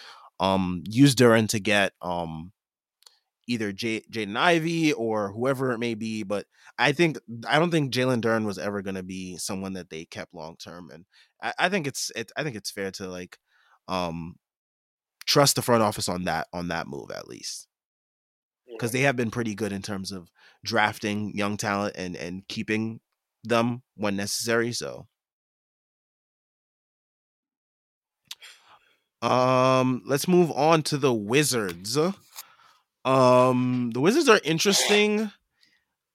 um, 0.40 0.82
use 0.86 1.14
Duren 1.14 1.48
to 1.48 1.60
get 1.60 1.92
um, 2.02 2.52
either 3.48 3.72
Jaden 3.72 4.36
Ivey 4.36 4.92
or 4.92 5.32
whoever 5.32 5.72
it 5.72 5.78
may 5.78 5.94
be. 5.94 6.22
But 6.22 6.46
I 6.78 6.92
think 6.92 7.18
I 7.48 7.58
don't 7.58 7.70
think 7.70 7.92
Jalen 7.92 8.20
Duren 8.20 8.44
was 8.44 8.58
ever 8.58 8.82
going 8.82 8.94
to 8.94 9.02
be 9.02 9.36
someone 9.38 9.72
that 9.74 9.90
they 9.90 10.04
kept 10.04 10.34
long 10.34 10.56
term, 10.56 10.90
and 10.90 11.06
I, 11.42 11.52
I, 11.58 11.68
think 11.68 11.86
it's 11.86 12.10
it, 12.14 12.30
I 12.36 12.42
think 12.42 12.56
it's 12.56 12.70
fair 12.70 12.90
to 12.92 13.08
like 13.08 13.38
um, 13.88 14.36
trust 15.26 15.56
the 15.56 15.62
front 15.62 15.82
office 15.82 16.08
on 16.08 16.24
that 16.24 16.46
on 16.52 16.68
that 16.68 16.86
move 16.86 17.10
at 17.10 17.28
least. 17.28 17.66
Because 18.70 18.92
they 18.92 19.00
have 19.02 19.16
been 19.16 19.30
pretty 19.30 19.54
good 19.54 19.72
in 19.72 19.82
terms 19.82 20.12
of 20.12 20.30
drafting 20.64 21.36
young 21.36 21.56
talent 21.56 21.94
and 21.96 22.16
and 22.16 22.46
keeping 22.48 23.00
them 23.44 23.82
when 23.96 24.16
necessary 24.16 24.72
so 24.72 25.06
um 29.20 30.02
let's 30.06 30.26
move 30.28 30.50
on 30.52 30.82
to 30.82 30.96
the 30.96 31.12
wizards. 31.12 31.98
Um 33.04 33.90
the 33.92 34.00
wizards 34.00 34.28
are 34.28 34.40
interesting. 34.44 35.30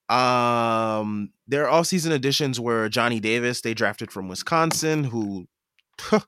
Um 0.10 1.32
their 1.48 1.70
off-season 1.70 2.12
additions 2.12 2.60
were 2.60 2.90
johnny 2.90 3.20
davis 3.20 3.62
they 3.62 3.74
drafted 3.74 4.12
from 4.12 4.28
wisconsin 4.28 5.06
who 5.06 5.48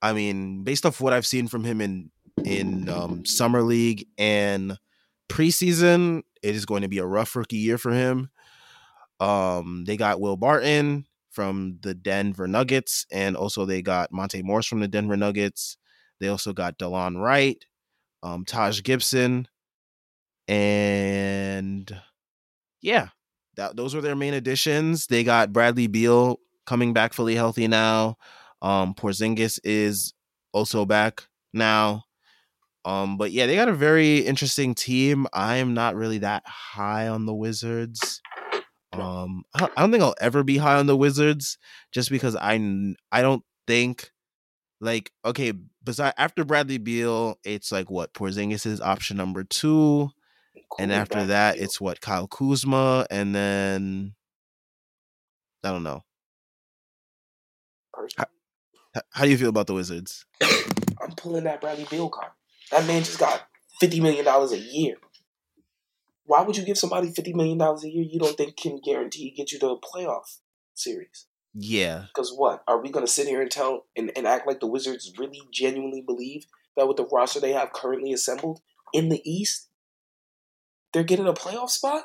I 0.00 0.12
mean, 0.12 0.62
based 0.64 0.86
off 0.86 1.00
what 1.00 1.12
I've 1.12 1.26
seen 1.26 1.48
from 1.48 1.64
him 1.64 1.80
in 1.80 2.10
in 2.44 2.88
um, 2.88 3.24
summer 3.24 3.62
league 3.62 4.06
and 4.16 4.78
preseason, 5.28 6.22
it 6.42 6.54
is 6.54 6.66
going 6.66 6.82
to 6.82 6.88
be 6.88 6.98
a 6.98 7.06
rough 7.06 7.34
rookie 7.34 7.56
year 7.56 7.78
for 7.78 7.92
him. 7.92 8.30
Um, 9.20 9.84
they 9.86 9.96
got 9.96 10.20
Will 10.20 10.36
Barton 10.36 11.06
from 11.30 11.78
the 11.82 11.94
Denver 11.94 12.46
Nuggets, 12.46 13.06
and 13.10 13.36
also 13.36 13.64
they 13.64 13.82
got 13.82 14.12
Monte 14.12 14.42
Morris 14.42 14.66
from 14.66 14.80
the 14.80 14.88
Denver 14.88 15.16
Nuggets. 15.16 15.76
They 16.20 16.28
also 16.28 16.52
got 16.52 16.78
Delon 16.78 17.20
Wright, 17.20 17.64
um, 18.22 18.44
Taj 18.44 18.82
Gibson, 18.82 19.48
and 20.46 22.00
yeah, 22.80 23.08
that 23.56 23.76
those 23.76 23.94
were 23.94 24.00
their 24.00 24.16
main 24.16 24.34
additions. 24.34 25.06
They 25.06 25.24
got 25.24 25.52
Bradley 25.52 25.86
Beal 25.86 26.40
coming 26.66 26.92
back 26.92 27.12
fully 27.12 27.34
healthy 27.34 27.68
now. 27.68 28.16
Um, 28.62 28.94
Porzingis 28.94 29.58
is 29.64 30.14
also 30.52 30.84
back 30.84 31.24
now. 31.52 32.04
Um, 32.84 33.16
but 33.16 33.32
yeah, 33.32 33.46
they 33.46 33.54
got 33.54 33.68
a 33.68 33.74
very 33.74 34.18
interesting 34.18 34.74
team. 34.74 35.26
I 35.32 35.56
am 35.56 35.74
not 35.74 35.94
really 35.94 36.18
that 36.18 36.42
high 36.46 37.08
on 37.08 37.26
the 37.26 37.34
Wizards. 37.34 38.22
Um, 38.92 39.44
I 39.54 39.68
don't 39.76 39.90
think 39.92 40.02
I'll 40.02 40.14
ever 40.20 40.42
be 40.42 40.56
high 40.56 40.76
on 40.76 40.86
the 40.86 40.96
Wizards 40.96 41.58
just 41.92 42.10
because 42.10 42.34
I 42.34 42.54
I 43.12 43.22
don't 43.22 43.44
think 43.66 44.10
like 44.80 45.12
okay, 45.24 45.52
besides 45.84 46.14
after 46.16 46.44
Bradley 46.44 46.78
Beal, 46.78 47.38
it's 47.44 47.70
like 47.70 47.90
what 47.90 48.14
Porzingis 48.14 48.64
is 48.66 48.80
option 48.80 49.16
number 49.16 49.44
two, 49.44 50.10
and 50.78 50.92
after 50.92 51.26
that, 51.26 51.58
it's 51.58 51.80
what 51.80 52.00
Kyle 52.00 52.28
Kuzma, 52.28 53.06
and 53.10 53.34
then 53.34 54.14
I 55.64 55.70
don't 55.70 55.82
know. 55.82 56.04
How 59.10 59.24
do 59.24 59.30
you 59.30 59.38
feel 59.38 59.48
about 59.48 59.66
the 59.66 59.74
Wizards? 59.74 60.24
I'm 60.42 61.12
pulling 61.16 61.44
that 61.44 61.60
Bradley 61.60 61.86
Beal 61.90 62.08
card. 62.08 62.32
That 62.70 62.86
man 62.86 63.02
just 63.02 63.18
got 63.18 63.46
fifty 63.80 64.00
million 64.00 64.24
dollars 64.24 64.52
a 64.52 64.58
year. 64.58 64.96
Why 66.24 66.42
would 66.42 66.56
you 66.56 66.64
give 66.64 66.78
somebody 66.78 67.10
fifty 67.10 67.32
million 67.32 67.58
dollars 67.58 67.84
a 67.84 67.90
year 67.90 68.04
you 68.04 68.18
don't 68.18 68.36
think 68.36 68.56
can 68.56 68.80
guarantee 68.84 69.30
get 69.30 69.52
you 69.52 69.58
to 69.60 69.70
a 69.70 69.80
playoff 69.80 70.38
series? 70.74 71.26
Yeah. 71.54 72.04
Because 72.08 72.32
what 72.34 72.62
are 72.68 72.80
we 72.80 72.90
going 72.90 73.04
to 73.04 73.10
sit 73.10 73.26
here 73.26 73.40
and 73.40 73.50
tell 73.50 73.86
and, 73.96 74.12
and 74.16 74.26
act 74.26 74.46
like 74.46 74.60
the 74.60 74.66
Wizards 74.66 75.12
really 75.18 75.40
genuinely 75.52 76.02
believe 76.02 76.46
that 76.76 76.86
with 76.86 76.96
the 76.96 77.06
roster 77.06 77.40
they 77.40 77.52
have 77.52 77.72
currently 77.72 78.12
assembled 78.12 78.60
in 78.92 79.08
the 79.08 79.20
East, 79.28 79.68
they're 80.92 81.02
getting 81.02 81.26
a 81.26 81.32
playoff 81.32 81.70
spot? 81.70 82.04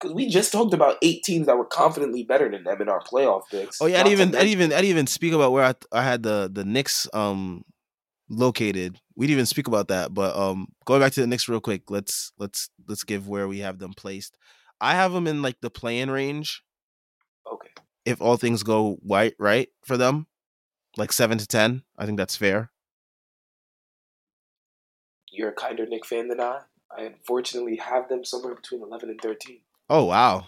Because 0.00 0.14
we 0.14 0.28
just 0.28 0.52
talked 0.52 0.74
about 0.74 0.96
eight 1.02 1.24
teams 1.24 1.46
that 1.46 1.58
were 1.58 1.64
confidently 1.64 2.22
better 2.22 2.48
than 2.48 2.62
them 2.62 2.80
in 2.80 2.88
our 2.88 3.02
playoff 3.02 3.42
picks. 3.50 3.80
Oh 3.80 3.86
yeah, 3.86 4.00
I'd 4.00 4.08
even 4.08 4.34
I'd 4.36 4.46
even 4.46 4.72
I'd 4.72 4.84
even 4.84 5.08
speak 5.08 5.32
about 5.32 5.50
where 5.50 5.64
I, 5.64 5.74
I 5.90 6.02
had 6.02 6.22
the 6.22 6.48
the 6.52 6.64
Knicks 6.64 7.08
um 7.12 7.64
located. 8.28 9.00
We'd 9.16 9.30
even 9.30 9.46
speak 9.46 9.66
about 9.66 9.88
that. 9.88 10.14
But 10.14 10.36
um 10.36 10.68
going 10.84 11.00
back 11.00 11.12
to 11.14 11.20
the 11.20 11.26
Knicks 11.26 11.48
real 11.48 11.60
quick, 11.60 11.90
let's 11.90 12.32
let's 12.38 12.70
let's 12.86 13.02
give 13.02 13.26
where 13.26 13.48
we 13.48 13.58
have 13.58 13.80
them 13.80 13.92
placed. 13.92 14.36
I 14.80 14.94
have 14.94 15.12
them 15.12 15.26
in 15.26 15.42
like 15.42 15.60
the 15.60 15.70
play-in 15.70 16.10
range. 16.12 16.62
Okay. 17.52 17.70
If 18.04 18.22
all 18.22 18.36
things 18.36 18.62
go 18.62 18.98
right 19.04 19.34
right 19.36 19.68
for 19.84 19.96
them, 19.96 20.28
like 20.96 21.12
seven 21.12 21.38
to 21.38 21.46
ten, 21.46 21.82
I 21.98 22.06
think 22.06 22.18
that's 22.18 22.36
fair. 22.36 22.70
You're 25.32 25.50
a 25.50 25.52
kinder 25.52 25.86
Knick 25.86 26.06
fan 26.06 26.28
than 26.28 26.40
I. 26.40 26.60
I 26.96 27.02
unfortunately 27.02 27.76
have 27.76 28.08
them 28.08 28.24
somewhere 28.24 28.54
between 28.54 28.82
eleven 28.82 29.10
and 29.10 29.20
thirteen. 29.20 29.60
Oh 29.90 30.04
wow. 30.04 30.46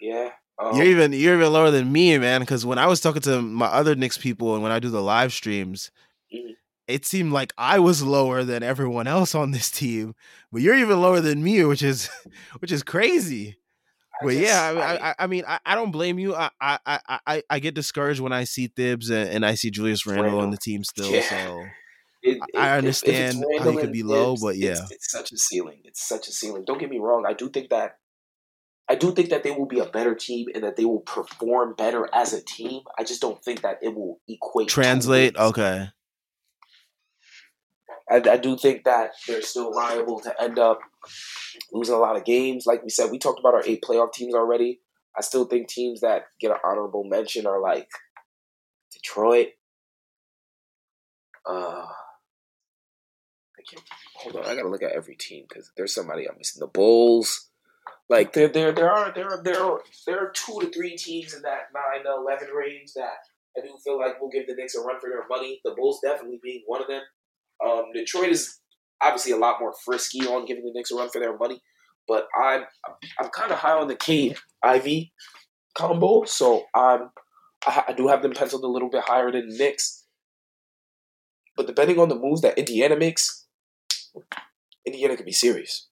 Yeah. 0.00 0.30
Um, 0.58 0.76
you're 0.76 0.86
even 0.86 1.12
you're 1.12 1.36
even 1.36 1.52
lower 1.52 1.70
than 1.70 1.92
me, 1.92 2.16
man. 2.18 2.40
Because 2.40 2.64
when 2.64 2.78
I 2.78 2.86
was 2.86 3.00
talking 3.00 3.22
to 3.22 3.42
my 3.42 3.66
other 3.66 3.94
Knicks 3.94 4.18
people 4.18 4.54
and 4.54 4.62
when 4.62 4.72
I 4.72 4.78
do 4.78 4.88
the 4.88 5.02
live 5.02 5.32
streams, 5.32 5.90
mm-hmm. 6.34 6.52
it 6.88 7.04
seemed 7.04 7.32
like 7.32 7.52
I 7.58 7.78
was 7.78 8.02
lower 8.02 8.44
than 8.44 8.62
everyone 8.62 9.06
else 9.06 9.34
on 9.34 9.50
this 9.50 9.70
team. 9.70 10.14
But 10.50 10.62
you're 10.62 10.76
even 10.76 11.00
lower 11.00 11.20
than 11.20 11.42
me, 11.42 11.64
which 11.64 11.82
is 11.82 12.08
which 12.58 12.72
is 12.72 12.82
crazy. 12.82 13.56
I 14.20 14.24
but 14.24 14.30
just, 14.30 14.42
yeah, 14.44 14.62
I, 14.62 14.80
I, 14.80 15.10
I, 15.10 15.14
I 15.18 15.26
mean, 15.26 15.44
I, 15.46 15.58
I, 15.66 15.74
don't 15.74 15.90
blame 15.90 16.18
you. 16.18 16.34
I, 16.34 16.48
I, 16.58 16.78
I, 17.26 17.42
I 17.50 17.58
get 17.58 17.74
discouraged 17.74 18.18
when 18.18 18.32
I 18.32 18.44
see 18.44 18.68
Thibs 18.68 19.10
and, 19.10 19.28
and 19.28 19.44
I 19.44 19.56
see 19.56 19.70
Julius 19.70 20.06
Randle 20.06 20.40
on 20.40 20.50
the 20.50 20.56
team 20.56 20.84
still. 20.84 21.10
Yeah. 21.10 21.20
So 21.20 21.64
it, 22.22 22.38
it, 22.38 22.58
I 22.58 22.78
understand 22.78 23.44
how 23.58 23.68
you 23.68 23.78
could 23.78 23.92
be 23.92 24.02
low, 24.02 24.36
but 24.40 24.56
yeah, 24.56 24.70
it's, 24.70 24.90
it's, 24.90 25.10
such 25.10 25.32
a 25.32 25.36
ceiling. 25.36 25.80
It's 25.84 26.08
such 26.08 26.28
a 26.28 26.32
ceiling. 26.32 26.64
Don't 26.66 26.78
get 26.78 26.88
me 26.88 26.98
wrong. 26.98 27.26
I 27.26 27.34
do 27.34 27.50
think 27.50 27.68
that 27.68 27.98
I 28.88 28.94
do 28.94 29.10
think 29.12 29.30
that 29.30 29.42
they 29.42 29.50
will 29.50 29.66
be 29.66 29.80
a 29.80 29.84
better 29.86 30.14
team 30.14 30.46
and 30.54 30.62
that 30.62 30.76
they 30.76 30.84
will 30.84 31.00
perform 31.00 31.74
better 31.74 32.08
as 32.12 32.32
a 32.32 32.42
team. 32.42 32.82
I 32.96 33.02
just 33.02 33.20
don't 33.20 33.42
think 33.42 33.62
that 33.62 33.78
it 33.82 33.94
will 33.94 34.20
equate. 34.28 34.68
Translate. 34.68 35.36
Okay. 35.36 35.88
I, 38.08 38.16
I, 38.16 38.36
do 38.36 38.56
think 38.56 38.84
that 38.84 39.10
they're 39.26 39.42
still 39.42 39.74
liable 39.74 40.20
to 40.20 40.40
end 40.40 40.60
up 40.60 40.78
losing 41.72 41.96
a 41.96 41.98
lot 41.98 42.16
of 42.16 42.24
games. 42.24 42.64
Like 42.64 42.84
we 42.84 42.90
said, 42.90 43.10
we 43.10 43.18
talked 43.18 43.40
about 43.40 43.54
our 43.54 43.64
eight 43.66 43.82
playoff 43.82 44.12
teams 44.12 44.34
already. 44.34 44.80
I 45.16 45.22
still 45.22 45.46
think 45.46 45.68
teams 45.68 46.02
that 46.02 46.26
get 46.40 46.52
an 46.52 46.58
honorable 46.62 47.02
mention 47.02 47.46
are 47.46 47.60
like 47.60 47.88
Detroit. 48.92 49.48
Uh, 51.48 51.86
I 53.58 53.62
can't 53.68 53.82
hold 54.14 54.36
on. 54.36 54.44
I 54.44 54.54
gotta 54.54 54.68
look 54.68 54.82
at 54.82 54.92
every 54.92 55.16
team 55.16 55.46
because 55.48 55.72
there's 55.76 55.94
somebody 55.94 56.28
I'm 56.28 56.36
missing. 56.38 56.60
The 56.60 56.66
Bulls. 56.68 57.50
Like 58.08 58.32
there, 58.32 58.48
there, 58.48 58.72
there 58.72 58.90
are 58.90 59.12
there 59.12 59.28
are 59.28 59.42
there 59.42 59.60
are 59.60 59.80
there 60.06 60.18
are 60.20 60.32
two 60.32 60.60
to 60.60 60.70
three 60.70 60.96
teams 60.96 61.34
in 61.34 61.42
that 61.42 61.68
nine 61.74 62.04
to 62.04 62.12
eleven 62.12 62.54
range 62.54 62.92
that 62.94 63.18
I 63.58 63.62
do 63.62 63.76
feel 63.82 63.98
like 63.98 64.20
will 64.20 64.30
give 64.30 64.46
the 64.46 64.54
Knicks 64.54 64.76
a 64.76 64.80
run 64.80 65.00
for 65.00 65.08
their 65.08 65.26
money. 65.28 65.60
The 65.64 65.74
Bulls 65.76 66.00
definitely 66.02 66.38
being 66.42 66.62
one 66.66 66.80
of 66.80 66.88
them. 66.88 67.02
Um, 67.64 67.86
Detroit 67.92 68.28
is 68.28 68.60
obviously 69.02 69.32
a 69.32 69.36
lot 69.36 69.60
more 69.60 69.74
frisky 69.84 70.20
on 70.20 70.46
giving 70.46 70.64
the 70.64 70.72
Knicks 70.72 70.92
a 70.92 70.96
run 70.96 71.10
for 71.10 71.18
their 71.18 71.36
money, 71.36 71.60
but 72.06 72.28
I'm 72.40 72.64
I'm 73.18 73.28
kind 73.30 73.50
of 73.50 73.58
high 73.58 73.76
on 73.76 73.88
the 73.88 73.96
Cade 73.96 74.36
Ivey 74.62 75.12
combo, 75.76 76.24
so 76.24 76.64
I'm 76.74 77.10
I, 77.66 77.84
I 77.88 77.92
do 77.92 78.06
have 78.06 78.22
them 78.22 78.32
penciled 78.32 78.62
a 78.62 78.68
little 78.68 78.90
bit 78.90 79.02
higher 79.04 79.32
than 79.32 79.48
the 79.48 79.56
Knicks. 79.56 80.04
But 81.56 81.66
depending 81.66 81.98
on 81.98 82.08
the 82.08 82.14
moves 82.14 82.42
that 82.42 82.58
Indiana 82.58 82.96
makes, 82.96 83.46
Indiana 84.86 85.16
could 85.16 85.26
be 85.26 85.32
serious. 85.32 85.88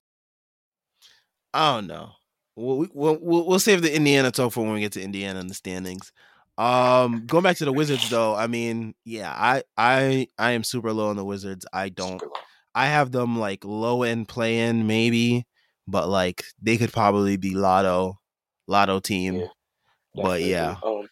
I 1.55 1.77
don't 1.77 1.87
know. 1.87 2.11
We'll, 2.57 2.87
we'll, 2.93 3.19
we'll 3.21 3.59
save 3.59 3.83
the 3.83 3.95
Indiana 3.95 4.31
talk 4.31 4.53
for 4.53 4.65
when 4.65 4.75
we 4.75 4.81
get 4.81 4.93
to 4.93 5.03
Indiana 5.03 5.41
in 5.41 5.47
the 5.47 5.55
standings. 5.55 6.13
Um, 6.59 7.27
going 7.27 7.43
back 7.43 7.57
to 7.59 7.65
the 7.65 7.73
Wizards 7.73 8.11
though, 8.11 8.35
I 8.35 8.47
mean, 8.47 8.95
yeah, 9.05 9.33
I 9.33 9.63
I 9.77 10.29
I 10.39 10.53
am 10.53 10.63
super 10.63 10.93
low 10.93 11.09
on 11.09 11.17
the 11.17 11.25
Wizards. 11.25 11.67
I 11.73 11.89
don't. 11.89 12.23
I 12.75 12.87
have 12.87 13.11
them 13.11 13.39
like 13.39 13.65
low 13.65 14.03
end 14.03 14.29
play-in 14.29 14.87
maybe, 14.87 15.47
but 15.89 16.09
like 16.09 16.45
they 16.63 16.77
could 16.77 16.93
probably 16.93 17.37
be 17.37 17.55
lotto, 17.55 18.21
lotto 18.69 19.01
team. 19.01 19.35
Yeah, 19.37 19.47
but 20.15 20.43
yeah, 20.43 20.77
um, 20.85 21.09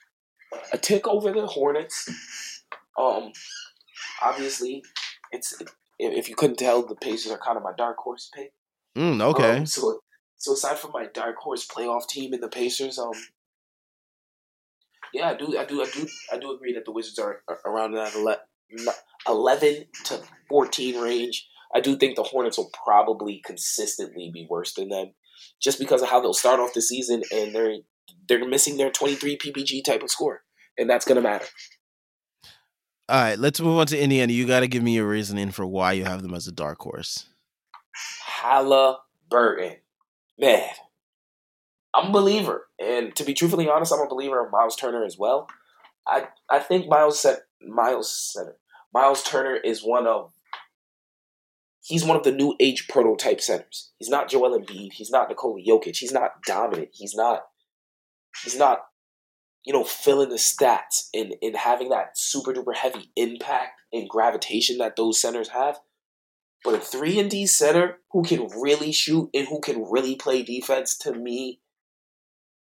a 0.73 0.78
tick 0.78 1.09
over 1.09 1.32
the 1.32 1.47
Hornets. 1.47 2.09
Um, 2.97 3.32
obviously, 4.23 4.85
it's 5.32 5.60
if 5.98 6.28
you 6.28 6.36
couldn't 6.36 6.59
tell, 6.59 6.86
the 6.86 6.94
Pacers 6.94 7.32
are 7.32 7.39
kind 7.39 7.56
of 7.56 7.64
my 7.64 7.73
dark 7.77 7.97
horse 7.98 8.31
pick. 8.32 8.52
Mm, 8.97 9.20
okay. 9.23 9.59
Um, 9.59 9.66
so 9.66 10.01
so 10.43 10.55
aside 10.55 10.77
from 10.77 10.90
my 10.93 11.06
dark 11.06 11.36
horse 11.36 11.64
playoff 11.64 12.09
team 12.09 12.35
in 12.35 12.40
the 12.40 12.48
Pacers, 12.48 12.98
um, 12.98 13.12
yeah, 15.14 15.31
I 15.31 15.35
do, 15.35 15.56
I 15.56 15.64
do, 15.64 15.81
I 15.81 15.86
do, 15.86 16.09
I 16.32 16.39
do 16.39 16.51
agree 16.52 16.74
that 16.74 16.85
the 16.85 16.90
Wizards 16.90 17.20
are 17.20 17.43
around 17.64 17.93
that 17.93 18.12
eleven 19.28 19.85
to 20.05 20.20
fourteen 20.48 21.01
range. 21.01 21.48
I 21.73 21.81
do 21.81 21.97
think 21.97 22.16
the 22.16 22.24
Hornets 22.24 22.59
will 22.59 22.73
probably 22.85 23.40
consistently 23.47 24.32
be 24.35 24.48
worse 24.51 24.74
than 24.74 24.89
them, 24.89 25.12
just 25.62 25.78
because 25.78 26.02
of 26.02 26.09
how 26.09 26.20
they'll 26.20 26.35
start 26.35 26.59
off 26.59 26.74
the 26.74 26.82
season 26.82 27.23
and 27.32 27.55
they're 27.55 27.77
they're 28.28 28.44
missing 28.44 28.78
their 28.78 28.90
twenty 28.90 29.14
three 29.14 29.39
PPG 29.39 29.85
type 29.85 30.02
of 30.02 30.10
score, 30.10 30.43
and 30.77 30.90
that's 30.90 31.05
gonna 31.05 31.20
matter. 31.20 31.47
All 33.09 33.23
right, 33.23 33.39
let's 33.39 33.60
move 33.60 33.78
on 33.78 33.86
to 33.86 34.01
Indiana. 34.01 34.32
You 34.32 34.48
got 34.48 34.60
to 34.60 34.69
give 34.69 34.82
me 34.82 34.97
your 34.97 35.06
reasoning 35.06 35.52
for 35.52 35.66
why 35.66 35.93
you 35.93 36.05
have 36.05 36.23
them 36.23 36.35
as 36.35 36.48
a 36.48 36.52
dark 36.52 36.81
horse. 36.81 37.27
Halliburton 38.24 39.77
man, 40.43 40.69
I'm 41.94 42.10
a 42.10 42.12
believer. 42.12 42.66
And 42.78 43.14
to 43.16 43.24
be 43.24 43.32
truthfully 43.32 43.69
honest, 43.69 43.93
I'm 43.93 44.01
a 44.01 44.09
believer 44.09 44.44
of 44.44 44.52
Miles 44.52 44.77
Turner 44.77 45.05
as 45.05 45.16
well. 45.16 45.48
I 46.06 46.28
I 46.51 46.59
think 46.59 46.89
Miles 46.89 47.20
set 47.20 47.43
Miles 47.62 48.12
Center. 48.12 48.56
Miles 48.93 49.23
Turner 49.23 49.55
is 49.55 49.82
one 49.82 50.06
of 50.06 50.32
he's 51.82 52.05
one 52.05 52.16
of 52.16 52.24
the 52.24 52.32
new 52.32 52.56
age 52.60 52.89
prototype 52.89 53.40
centers. 53.40 53.93
He's 53.98 54.09
not 54.09 54.28
Joel 54.28 54.59
Embiid. 54.59 54.93
He's 54.94 55.10
not 55.10 55.28
Nikola 55.28 55.60
Jokic. 55.62 55.97
He's 55.97 56.12
not 56.12 56.43
dominant. 56.44 56.89
He's 56.93 57.14
not 57.14 57.43
he's 58.43 58.56
not 58.59 58.81
you 59.64 59.73
know 59.73 59.85
filling 59.85 60.31
the 60.31 60.36
stats 60.36 61.09
and 61.14 61.35
and 61.40 61.56
having 61.56 61.90
that 61.90 62.19
super 62.19 62.52
duper 62.52 62.74
heavy 62.74 63.10
impact 63.14 63.81
and 63.93 64.09
gravitation 64.09 64.78
that 64.78 64.97
those 64.97 65.20
centers 65.20 65.51
have. 65.51 65.78
But 66.64 66.74
a 66.74 66.78
three 66.78 67.18
and 67.18 67.30
D 67.30 67.47
center 67.47 67.98
who 68.12 68.22
can 68.22 68.48
really 68.60 68.93
shoot 68.93 69.30
and 69.34 69.48
who 69.48 69.60
can 69.60 69.84
really 69.90 70.14
play 70.14 70.43
defense 70.43 70.97
to 70.98 71.12
me 71.12 71.60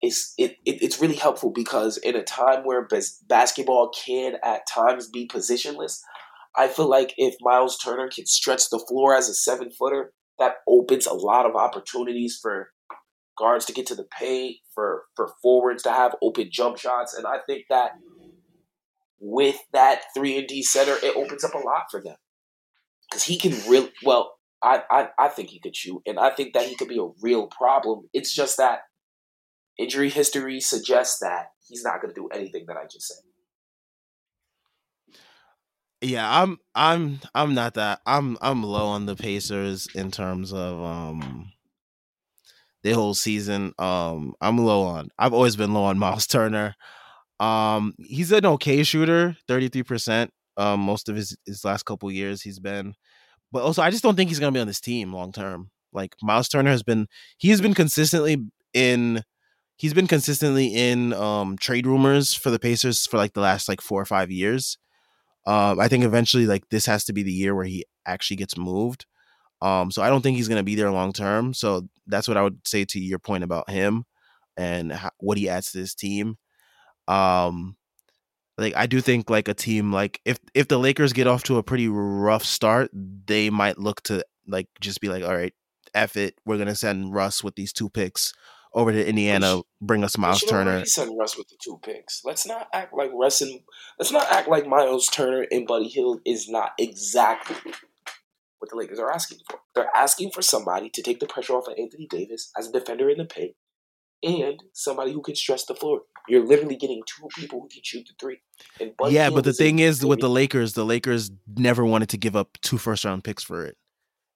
is 0.03 0.35
it, 0.37 0.57
it 0.65 0.83
it's 0.83 1.01
really 1.01 1.17
helpful 1.17 1.51
because 1.51 1.97
in 1.99 2.17
a 2.17 2.23
time 2.23 2.65
where 2.65 2.87
bas- 2.87 3.23
basketball 3.29 3.91
can 3.91 4.35
at 4.43 4.67
times 4.73 5.09
be 5.09 5.29
positionless, 5.29 6.01
I 6.57 6.69
feel 6.69 6.89
like 6.89 7.15
if 7.17 7.35
Miles 7.41 7.79
Turner 7.79 8.09
can 8.09 8.27
stretch 8.27 8.69
the 8.71 8.85
floor 8.89 9.15
as 9.15 9.29
a 9.29 9.35
seven 9.35 9.71
footer, 9.71 10.13
that 10.39 10.57
opens 10.69 11.07
a 11.07 11.15
lot 11.15 11.47
of 11.47 11.55
opportunities 11.55 12.39
for 12.41 12.71
guards 13.39 13.65
to 13.67 13.73
get 13.73 13.87
to 13.87 13.95
the 13.95 14.07
paint, 14.19 14.57
for 14.75 15.05
for 15.15 15.33
forwards 15.41 15.83
to 15.85 15.91
have 15.91 16.17
open 16.21 16.49
jump 16.53 16.79
shots, 16.79 17.15
and 17.15 17.27
I 17.27 17.39
think 17.47 17.67
that 17.71 17.93
with 19.21 19.59
that 19.73 20.03
three 20.15 20.37
and 20.37 20.49
D 20.49 20.63
center, 20.63 20.97
it 21.03 21.17
opens 21.17 21.45
up 21.45 21.55
a 21.55 21.59
lot 21.59 21.85
for 21.91 22.03
them 22.03 22.17
because 23.15 23.23
he 23.23 23.39
can 23.39 23.53
really 23.71 23.93
well. 24.03 24.35
I, 24.63 24.83
I 24.91 25.09
I 25.19 25.29
think 25.29 25.51
he 25.51 25.61
could 25.61 25.77
shoot, 25.77 26.03
and 26.07 26.19
I 26.19 26.31
think 26.31 26.55
that 26.55 26.67
he 26.67 26.75
could 26.75 26.89
be 26.89 26.99
a 26.99 27.09
real 27.23 27.47
problem. 27.47 28.09
It's 28.13 28.35
just 28.35 28.57
that 28.57 28.81
injury 29.79 30.11
history 30.11 30.61
suggests 30.61 31.21
that 31.21 31.49
he's 31.69 31.85
not 31.85 32.01
going 32.03 32.13
to 32.13 32.21
do 32.21 32.29
anything 32.29 32.65
that 32.67 32.77
I 32.77 32.85
just 32.85 33.07
said. 33.07 33.19
Yeah, 36.01 36.43
I'm 36.43 36.59
I'm 36.75 37.21
I'm 37.35 37.55
not 37.55 37.75
that 37.75 38.01
I'm 38.05 38.37
I'm 38.41 38.63
low 38.63 38.87
on 38.87 39.07
the 39.07 39.17
Pacers 39.17 39.87
in 39.95 40.11
terms 40.11 40.53
of 40.53 40.83
um 40.83 41.53
the 42.83 42.93
whole 42.93 43.15
season. 43.15 43.73
Um 43.79 44.35
I'm 44.41 44.59
low 44.59 44.83
on 44.83 45.09
I've 45.19 45.33
always 45.33 45.57
been 45.57 45.73
low 45.73 45.85
on 45.85 45.99
Miles 45.99 46.27
Turner. 46.27 46.75
Um 47.39 47.95
he's 47.99 48.33
an 48.33 48.45
okay 48.47 48.83
shooter, 48.83 49.37
33%. 49.49 50.31
Um, 50.57 50.81
most 50.81 51.09
of 51.09 51.17
his 51.17 51.37
his 51.47 51.65
last 51.65 51.85
couple 51.85 52.11
years 52.11 52.43
he's 52.43 52.59
been, 52.59 52.95
but 53.53 53.63
also 53.63 53.83
I 53.83 53.91
just 53.91 54.03
don't 54.03 54.17
think 54.17 54.31
he's 54.31 54.39
gonna 54.39 54.53
be 54.53 54.61
on 54.61 54.67
this 54.67 54.81
team 54.81 55.13
long 55.13 55.33
term. 55.33 55.71
Like 55.93 56.15
Miles 56.23 56.49
Turner 56.49 56.71
has 56.71 56.83
been, 56.83 57.07
he's 57.39 57.61
been 57.61 57.75
consistently 57.75 58.39
in, 58.73 59.23
he's 59.77 59.95
been 59.95 60.09
consistently 60.09 60.67
in 60.69 61.13
um 61.13 61.57
trade 61.59 61.87
rumors 61.87 62.35
for 62.35 62.51
the 62.51 62.59
Pacers 62.59 63.07
for 63.07 63.17
like 63.17 63.33
the 63.33 63.41
last 63.41 63.69
like 63.69 63.81
four 63.81 64.01
or 64.01 64.07
five 64.07 64.31
years. 64.31 64.79
Um, 65.47 65.79
I 65.79 65.89
think 65.89 66.05
eventually 66.05 66.47
like 66.47 66.69
this 66.71 66.87
has 66.87 67.05
to 67.07 67.13
be 67.13 67.23
the 67.23 67.33
year 67.33 67.55
where 67.55 67.67
he 67.67 67.85
actually 68.07 68.37
gets 68.37 68.57
moved. 68.57 69.07
Um, 69.61 69.91
so 69.91 70.03
I 70.03 70.09
don't 70.09 70.23
think 70.23 70.37
he's 70.37 70.49
gonna 70.49 70.63
be 70.63 70.75
there 70.75 70.91
long 70.91 71.13
term. 71.13 71.55
So 71.55 71.89
that's 72.07 72.29
what 72.29 72.37
I 72.37 72.43
would 72.43 72.67
say 72.67 72.85
to 72.87 73.01
your 73.01 73.19
point 73.19 73.45
about 73.45 73.71
him 73.71 74.05
and 74.57 74.93
how, 74.93 75.11
what 75.19 75.39
he 75.39 75.49
adds 75.49 75.73
to 75.73 75.79
this 75.79 75.95
team. 75.95 76.37
Um, 77.09 77.77
like 78.57 78.75
I 78.77 78.87
do 78.87 79.01
think 79.01 79.31
like 79.31 79.49
a 79.49 79.55
team 79.55 79.93
like 79.93 80.21
if 80.25 80.39
if 80.55 80.69
the 80.69 80.79
Lakers 80.79 81.13
get 81.13 81.27
off 81.27 81.43
to 81.45 81.59
a 81.59 81.63
pretty 81.63 81.89
rough 81.89 82.45
start, 82.45 82.91
they 82.93 83.51
might 83.51 83.79
look 83.79 84.03
to 84.05 84.25
like 84.47 84.69
just 84.81 85.01
be 85.01 85.09
like, 85.09 85.25
all 85.25 85.35
right, 85.35 85.55
F 85.95 86.17
it, 86.17 86.35
we're 86.45 86.59
gonna 86.59 86.75
send 86.75 87.15
Russ 87.15 87.43
with 87.43 87.57
these 87.57 87.73
two 87.73 87.91
picks 87.91 88.33
over 88.75 88.93
to 88.93 89.09
Indiana, 89.09 89.61
bring 89.81 90.03
us 90.03 90.19
Miles 90.19 90.43
Turner. 90.43 90.85
Send 90.85 91.17
Russ 91.19 91.39
with 91.39 91.49
the 91.49 91.57
two 91.63 91.79
picks. 91.83 92.23
Let's 92.25 92.47
not 92.47 92.69
act 92.73 92.93
like 92.93 93.11
Russ 93.15 93.41
and 93.41 93.61
let's 93.99 94.13
not 94.13 94.31
act 94.31 94.49
like 94.49 94.67
Miles 94.67 95.07
Turner 95.07 95.47
and 95.51 95.67
Buddy 95.67 95.89
Hield 95.89 96.21
is 96.25 96.49
not 96.49 96.73
exactly 96.79 97.73
what 98.59 98.71
the 98.71 98.77
Lakers 98.77 98.99
are 98.99 99.13
asking 99.13 99.39
for. 99.49 99.61
They're 99.75 99.91
asking 99.95 100.31
for 100.31 100.43
somebody 100.43 100.91
to 100.91 101.03
take 101.03 101.21
the 101.21 101.27
pressure 101.27 101.55
off 101.55 101.69
of 101.69 101.75
Anthony 101.79 102.07
Davis 102.09 102.51
as 102.59 102.69
a 102.69 102.73
defender 102.73 103.09
in 103.09 103.19
the 103.19 103.25
paint 103.25 103.55
and 104.25 104.63
somebody 104.73 105.13
who 105.13 105.21
can 105.21 105.35
stretch 105.35 105.67
the 105.67 105.75
floor. 105.75 106.03
You're 106.29 106.45
literally 106.45 106.77
getting 106.77 107.03
two 107.07 107.29
people 107.37 107.61
who 107.61 107.69
can 107.69 107.83
shoot 107.83 108.09
the 108.09 108.15
three. 108.19 108.41
yeah, 109.11 109.29
but 109.31 109.45
the 109.45 109.53
thing 109.53 109.79
is, 109.79 110.05
with 110.05 110.21
the 110.21 110.31
Lakers, 110.31 110.73
the 110.73 110.85
Lakers 110.85 111.31
never 111.57 111.85
wanted 111.85 112.09
to 112.11 112.17
give 112.17 112.35
up 112.35 112.57
two 112.63 112.79
first 112.79 113.05
round 113.05 113.25
picks 113.25 113.43
for 113.43 113.65
it. 113.65 113.77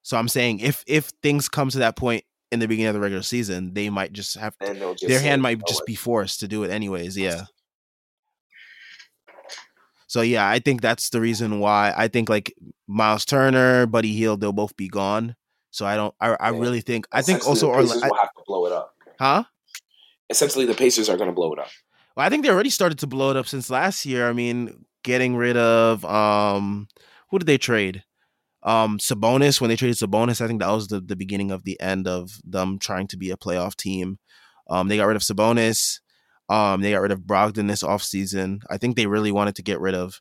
So 0.02 0.16
I'm 0.16 0.28
saying 0.28 0.60
if 0.60 0.85
if 0.86 1.12
things 1.23 1.48
come 1.48 1.70
to 1.70 1.78
that 1.78 1.97
point 1.97 2.24
in 2.51 2.60
the 2.60 2.69
beginning 2.69 2.89
of 2.89 2.94
the 2.94 3.01
regular 3.01 3.23
season, 3.23 3.74
they 3.74 3.90
might 3.90 4.12
just 4.12 4.36
have 4.36 4.56
to, 4.59 4.74
just 4.74 5.06
their 5.06 5.20
hand 5.20 5.43
might 5.43 5.60
just 5.66 5.85
be 5.86 5.94
forced 5.94 6.40
to 6.40 6.48
do 6.48 6.62
it 6.62 6.70
anyways. 6.70 7.16
Yeah. 7.16 7.44
So 10.06 10.23
yeah, 10.23 10.48
I 10.48 10.59
think 10.59 10.81
that's 10.81 11.10
the 11.10 11.20
reason 11.20 11.60
why 11.60 11.93
I 11.97 12.09
think 12.09 12.28
like 12.28 12.55
Miles 12.86 13.27
Turner, 13.27 13.86
Buddy 13.86 14.12
Hield, 14.15 14.40
they'll 14.40 14.52
both 14.52 14.77
be 14.77 14.89
gone. 14.89 15.36
So 15.70 15.85
I 15.86 15.97
don't. 15.97 16.15
I, 16.20 16.36
I 16.40 16.48
really 16.48 16.81
think. 16.81 17.06
I 17.12 17.20
think 17.20 17.47
also 17.47 17.69
Orlando 17.69 17.94
will 17.94 18.16
have 18.16 18.32
to 18.32 18.43
blow 18.47 18.66
it 18.66 18.73
up. 18.73 18.94
Huh? 19.20 19.44
Essentially, 20.31 20.67
the 20.67 20.75
Pacers 20.75 21.09
are 21.09 21.17
going 21.17 21.29
to 21.29 21.35
blow 21.35 21.53
it 21.53 21.59
up. 21.59 21.69
Well, 22.17 22.27
I 22.27 22.29
think 22.29 22.45
they 22.45 22.51
already 22.51 22.71
started 22.71 22.99
to 22.99 23.07
blow 23.07 23.31
it 23.31 23.37
up 23.37 23.47
since 23.47 23.71
last 23.71 24.05
year. 24.05 24.29
I 24.29 24.33
mean, 24.33 24.85
getting 25.05 25.37
rid 25.37 25.57
of 25.57 26.05
um, 26.05 26.89
who 27.31 27.39
did 27.39 27.47
they 27.47 27.59
trade? 27.59 28.05
Um, 28.63 28.99
Sabonis 28.99 29.61
when 29.61 29.71
they 29.71 29.77
traded 29.77 29.97
Sabonis, 29.97 30.41
I 30.41 30.49
think 30.49 30.61
that 30.61 30.71
was 30.71 30.89
the 30.89 31.01
the 31.01 31.17
beginning 31.17 31.51
of 31.51 31.63
the 31.65 31.81
end 31.81 32.09
of 32.09 32.41
them 32.45 32.79
trying 32.79 33.07
to 33.09 33.17
be 33.17 33.31
a 33.31 33.37
playoff 33.37 33.77
team. 33.77 34.19
Um, 34.69 34.89
they 34.89 34.97
got 34.97 35.07
rid 35.07 35.17
of 35.17 35.23
Sabonis. 35.23 36.01
Um, 36.49 36.81
they 36.81 36.93
got 36.93 37.03
rid 37.03 37.13
of 37.13 37.21
Brogdon 37.21 37.69
this 37.69 37.83
offseason. 37.83 38.63
I 38.69 38.79
think 38.79 38.97
they 38.97 39.07
really 39.07 39.31
wanted 39.31 39.55
to 39.57 39.63
get 39.63 39.81
rid 39.81 39.95
of 39.95 40.21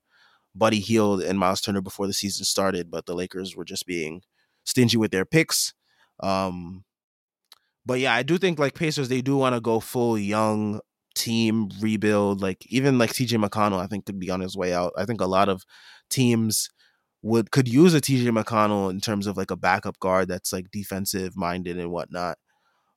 Buddy 0.53 0.79
Hield 0.79 1.21
and 1.21 1.39
Miles 1.39 1.61
Turner 1.61 1.81
before 1.81 2.07
the 2.07 2.13
season 2.13 2.45
started, 2.45 2.91
but 2.91 3.05
the 3.05 3.15
Lakers 3.15 3.55
were 3.55 3.65
just 3.65 3.85
being 3.85 4.21
stingy 4.65 4.97
with 4.97 5.11
their 5.11 5.25
picks. 5.25 5.73
Um, 6.19 6.83
but 7.87 8.01
yeah, 8.01 8.13
I 8.13 8.21
do 8.21 8.37
think 8.37 8.59
like 8.59 8.75
Pacers, 8.75 9.07
they 9.07 9.21
do 9.21 9.37
want 9.37 9.55
to 9.55 9.61
go 9.61 9.79
full 9.79 10.17
young 10.17 10.81
team 11.15 11.69
rebuild. 11.79 12.41
Like 12.41 12.65
even 12.67 12.97
like 12.97 13.11
TJ 13.11 13.41
McConnell, 13.43 13.79
I 13.79 13.87
think 13.87 14.05
could 14.05 14.19
be 14.19 14.29
on 14.29 14.41
his 14.41 14.57
way 14.57 14.73
out. 14.73 14.91
I 14.97 15.05
think 15.05 15.21
a 15.21 15.25
lot 15.25 15.47
of 15.47 15.63
teams 16.09 16.69
would 17.21 17.49
could 17.51 17.69
use 17.69 17.93
a 17.93 18.01
TJ 18.01 18.37
McConnell 18.37 18.91
in 18.91 18.99
terms 18.99 19.25
of 19.25 19.37
like 19.37 19.51
a 19.51 19.55
backup 19.55 19.99
guard 19.99 20.27
that's 20.27 20.51
like 20.51 20.69
defensive 20.69 21.37
minded 21.37 21.77
and 21.77 21.89
whatnot. 21.89 22.37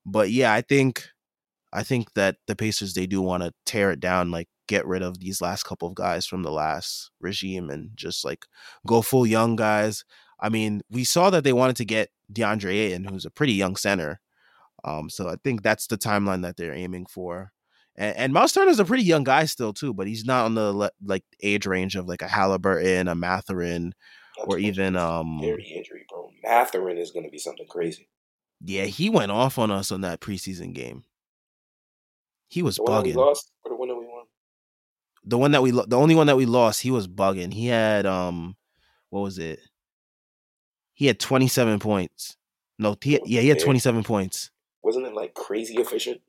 But 0.04 0.32
yeah, 0.32 0.52
I 0.52 0.60
think 0.60 1.08
I 1.72 1.84
think 1.84 2.14
that 2.14 2.38
the 2.48 2.56
Pacers 2.56 2.94
they 2.94 3.06
do 3.06 3.22
want 3.22 3.44
to 3.44 3.52
tear 3.64 3.92
it 3.92 4.00
down, 4.00 4.32
like 4.32 4.48
get 4.66 4.86
rid 4.86 5.02
of 5.02 5.20
these 5.20 5.40
last 5.40 5.62
couple 5.62 5.86
of 5.86 5.94
guys 5.94 6.26
from 6.26 6.42
the 6.42 6.50
last 6.50 7.12
regime 7.20 7.70
and 7.70 7.90
just 7.94 8.24
like 8.24 8.44
go 8.88 9.02
full 9.02 9.24
young 9.26 9.54
guys. 9.54 10.04
I 10.40 10.48
mean, 10.48 10.80
we 10.90 11.04
saw 11.04 11.30
that 11.30 11.44
they 11.44 11.52
wanted 11.52 11.76
to 11.76 11.84
get 11.84 12.08
DeAndre 12.32 12.72
Ayton, 12.72 13.04
who's 13.04 13.24
a 13.24 13.30
pretty 13.30 13.52
young 13.52 13.76
center. 13.76 14.20
Um, 14.84 15.10
so 15.10 15.28
I 15.28 15.36
think 15.42 15.62
that's 15.62 15.86
the 15.86 15.98
timeline 15.98 16.42
that 16.42 16.56
they're 16.56 16.74
aiming 16.74 17.06
for. 17.06 17.52
And, 17.96 18.16
and 18.16 18.32
Miles 18.32 18.52
Turner's 18.52 18.80
a 18.80 18.84
pretty 18.84 19.02
young 19.02 19.24
guy 19.24 19.44
still 19.44 19.72
too, 19.72 19.92
but 19.92 20.06
he's 20.06 20.24
not 20.24 20.44
on 20.46 20.54
the 20.54 20.72
le- 20.72 20.90
like 21.04 21.24
age 21.42 21.66
range 21.66 21.96
of 21.96 22.06
like 22.06 22.22
a 22.22 22.28
Halliburton, 22.28 23.08
a 23.08 23.14
Mathurin, 23.14 23.94
or 24.46 24.58
even 24.58 24.96
um. 24.96 25.40
Very 25.40 25.64
injury, 25.64 26.06
bro. 26.08 26.30
Mathurin 26.42 26.98
is 26.98 27.10
going 27.10 27.24
to 27.24 27.30
be 27.30 27.38
something 27.38 27.66
crazy. 27.68 28.08
Yeah, 28.64 28.84
he 28.84 29.10
went 29.10 29.32
off 29.32 29.58
on 29.58 29.70
us 29.70 29.90
on 29.90 30.02
that 30.02 30.20
preseason 30.20 30.74
game. 30.74 31.04
He 32.48 32.62
was 32.62 32.76
the 32.76 32.82
bugging. 32.82 33.14
lost 33.14 33.52
or 33.64 33.70
the 33.70 33.76
one 33.76 33.88
that 33.88 33.96
we 33.96 34.06
won? 34.06 34.24
The 35.24 35.38
one 35.38 35.52
that 35.52 35.62
we 35.62 35.72
lo- 35.72 35.86
the 35.86 35.96
only 35.98 36.14
one 36.14 36.26
that 36.26 36.36
we 36.36 36.46
lost, 36.46 36.82
he 36.82 36.90
was 36.90 37.06
bugging. 37.06 37.52
He 37.52 37.66
had 37.66 38.06
um, 38.06 38.56
what 39.10 39.20
was 39.20 39.38
it? 39.38 39.60
He 40.94 41.06
had 41.06 41.20
twenty 41.20 41.48
seven 41.48 41.78
points. 41.78 42.36
No, 42.78 42.96
he 43.00 43.14
had, 43.14 43.22
yeah, 43.26 43.40
he 43.40 43.48
had 43.48 43.60
twenty 43.60 43.78
seven 43.78 44.02
points. 44.02 44.50
Wasn't 44.82 45.06
it 45.06 45.14
like 45.14 45.34
crazy 45.34 45.76
efficient? 45.76 46.20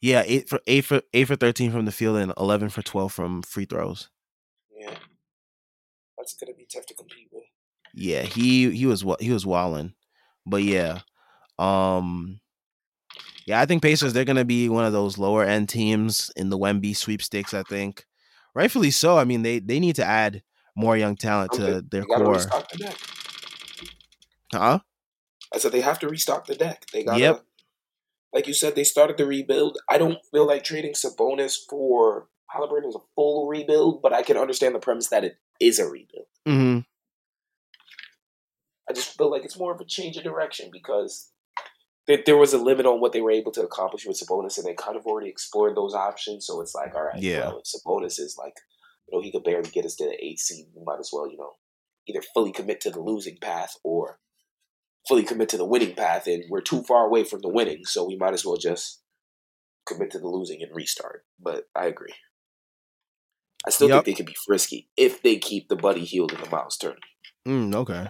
Yeah, 0.00 0.22
eight 0.26 0.48
for 0.48 0.60
eight 0.66 0.84
for 0.84 1.02
eight 1.14 1.24
for 1.24 1.36
thirteen 1.36 1.72
from 1.72 1.84
the 1.84 1.92
field 1.92 2.18
and 2.18 2.32
eleven 2.36 2.68
for 2.68 2.82
twelve 2.82 3.12
from 3.12 3.42
free 3.42 3.64
throws. 3.64 4.10
Yeah, 4.70 4.94
that's 6.18 6.34
gonna 6.34 6.54
be 6.54 6.66
tough 6.72 6.86
to 6.86 6.94
compete 6.94 7.28
with. 7.32 7.44
Yeah, 7.94 8.22
he 8.22 8.70
he 8.70 8.86
was 8.86 9.04
he 9.20 9.30
was 9.30 9.46
walling, 9.46 9.94
but 10.44 10.62
yeah, 10.62 11.00
um, 11.58 12.40
yeah, 13.46 13.60
I 13.60 13.66
think 13.66 13.82
Pacers 13.82 14.12
they're 14.12 14.24
gonna 14.24 14.44
be 14.44 14.68
one 14.68 14.84
of 14.84 14.92
those 14.92 15.16
lower 15.16 15.44
end 15.44 15.70
teams 15.70 16.30
in 16.36 16.50
the 16.50 16.58
Wemby 16.58 16.94
sweepstakes. 16.94 17.54
I 17.54 17.62
think, 17.62 18.04
rightfully 18.54 18.90
so. 18.90 19.16
I 19.16 19.24
mean, 19.24 19.42
they 19.42 19.60
they 19.60 19.80
need 19.80 19.96
to 19.96 20.04
add 20.04 20.42
more 20.76 20.96
young 20.96 21.16
talent 21.16 21.52
to 21.52 21.80
their 21.80 22.04
core. 22.04 22.34
The 22.34 22.94
huh? 24.52 24.80
I 25.54 25.58
said 25.58 25.72
they 25.72 25.80
have 25.80 25.98
to 26.00 26.08
restock 26.08 26.46
the 26.46 26.54
deck. 26.54 26.84
They 26.92 27.02
got 27.02 27.18
yep. 27.18 27.42
Like 28.36 28.46
you 28.46 28.52
said, 28.52 28.74
they 28.74 28.84
started 28.84 29.16
the 29.16 29.24
rebuild. 29.24 29.78
I 29.88 29.96
don't 29.96 30.18
feel 30.30 30.46
like 30.46 30.62
trading 30.62 30.92
Sabonis 30.92 31.56
for 31.70 32.28
Halliburton 32.50 32.90
is 32.90 32.94
a 32.94 33.06
full 33.14 33.48
rebuild, 33.48 34.02
but 34.02 34.12
I 34.12 34.22
can 34.22 34.36
understand 34.36 34.74
the 34.74 34.78
premise 34.78 35.08
that 35.08 35.24
it 35.24 35.38
is 35.58 35.78
a 35.78 35.86
rebuild. 35.86 36.26
Mm-hmm. 36.46 36.80
I 38.90 38.92
just 38.92 39.16
feel 39.16 39.30
like 39.30 39.46
it's 39.46 39.58
more 39.58 39.74
of 39.74 39.80
a 39.80 39.86
change 39.86 40.18
of 40.18 40.24
direction 40.24 40.68
because 40.70 41.30
there, 42.06 42.18
there 42.26 42.36
was 42.36 42.52
a 42.52 42.58
limit 42.58 42.84
on 42.84 43.00
what 43.00 43.14
they 43.14 43.22
were 43.22 43.30
able 43.30 43.52
to 43.52 43.62
accomplish 43.62 44.04
with 44.04 44.20
Sabonis, 44.20 44.58
and 44.58 44.66
they 44.66 44.74
kind 44.74 44.98
of 44.98 45.06
already 45.06 45.30
explored 45.30 45.74
those 45.74 45.94
options. 45.94 46.46
So 46.46 46.60
it's 46.60 46.74
like, 46.74 46.94
all 46.94 47.04
right, 47.04 47.22
yeah, 47.22 47.48
well, 47.48 47.62
Sabonis 47.64 48.20
is 48.20 48.36
like, 48.38 48.58
you 49.08 49.16
know, 49.16 49.22
he 49.22 49.32
could 49.32 49.44
barely 49.44 49.70
get 49.70 49.86
us 49.86 49.96
to 49.96 50.04
the 50.04 50.22
eight 50.22 50.40
seed. 50.40 50.66
We 50.76 50.84
might 50.84 51.00
as 51.00 51.08
well, 51.10 51.26
you 51.26 51.38
know, 51.38 51.52
either 52.06 52.20
fully 52.34 52.52
commit 52.52 52.82
to 52.82 52.90
the 52.90 53.00
losing 53.00 53.38
path 53.40 53.76
or 53.82 54.18
fully 55.08 55.22
commit 55.22 55.48
to 55.50 55.56
the 55.56 55.66
winning 55.66 55.94
path. 55.94 56.26
And 56.26 56.44
we're 56.48 56.60
too 56.60 56.82
far 56.82 57.06
away 57.06 57.24
from 57.24 57.40
the 57.40 57.48
winning, 57.48 57.84
so 57.84 58.06
we 58.06 58.16
might 58.16 58.34
as 58.34 58.44
well 58.44 58.56
just 58.56 59.02
commit 59.86 60.10
to 60.12 60.18
the 60.18 60.28
losing 60.28 60.62
and 60.62 60.74
restart. 60.74 61.24
But 61.40 61.64
I 61.74 61.86
agree. 61.86 62.14
I 63.66 63.70
still 63.70 63.88
yep. 63.88 64.04
think 64.04 64.16
they 64.16 64.18
can 64.18 64.26
be 64.26 64.36
frisky 64.46 64.88
if 64.96 65.22
they 65.22 65.38
keep 65.38 65.68
the 65.68 65.76
Buddy 65.76 66.04
Hield 66.04 66.32
and 66.32 66.44
the 66.44 66.50
Miles 66.50 66.76
Turner. 66.76 66.96
Mm, 67.46 67.74
okay. 67.74 68.08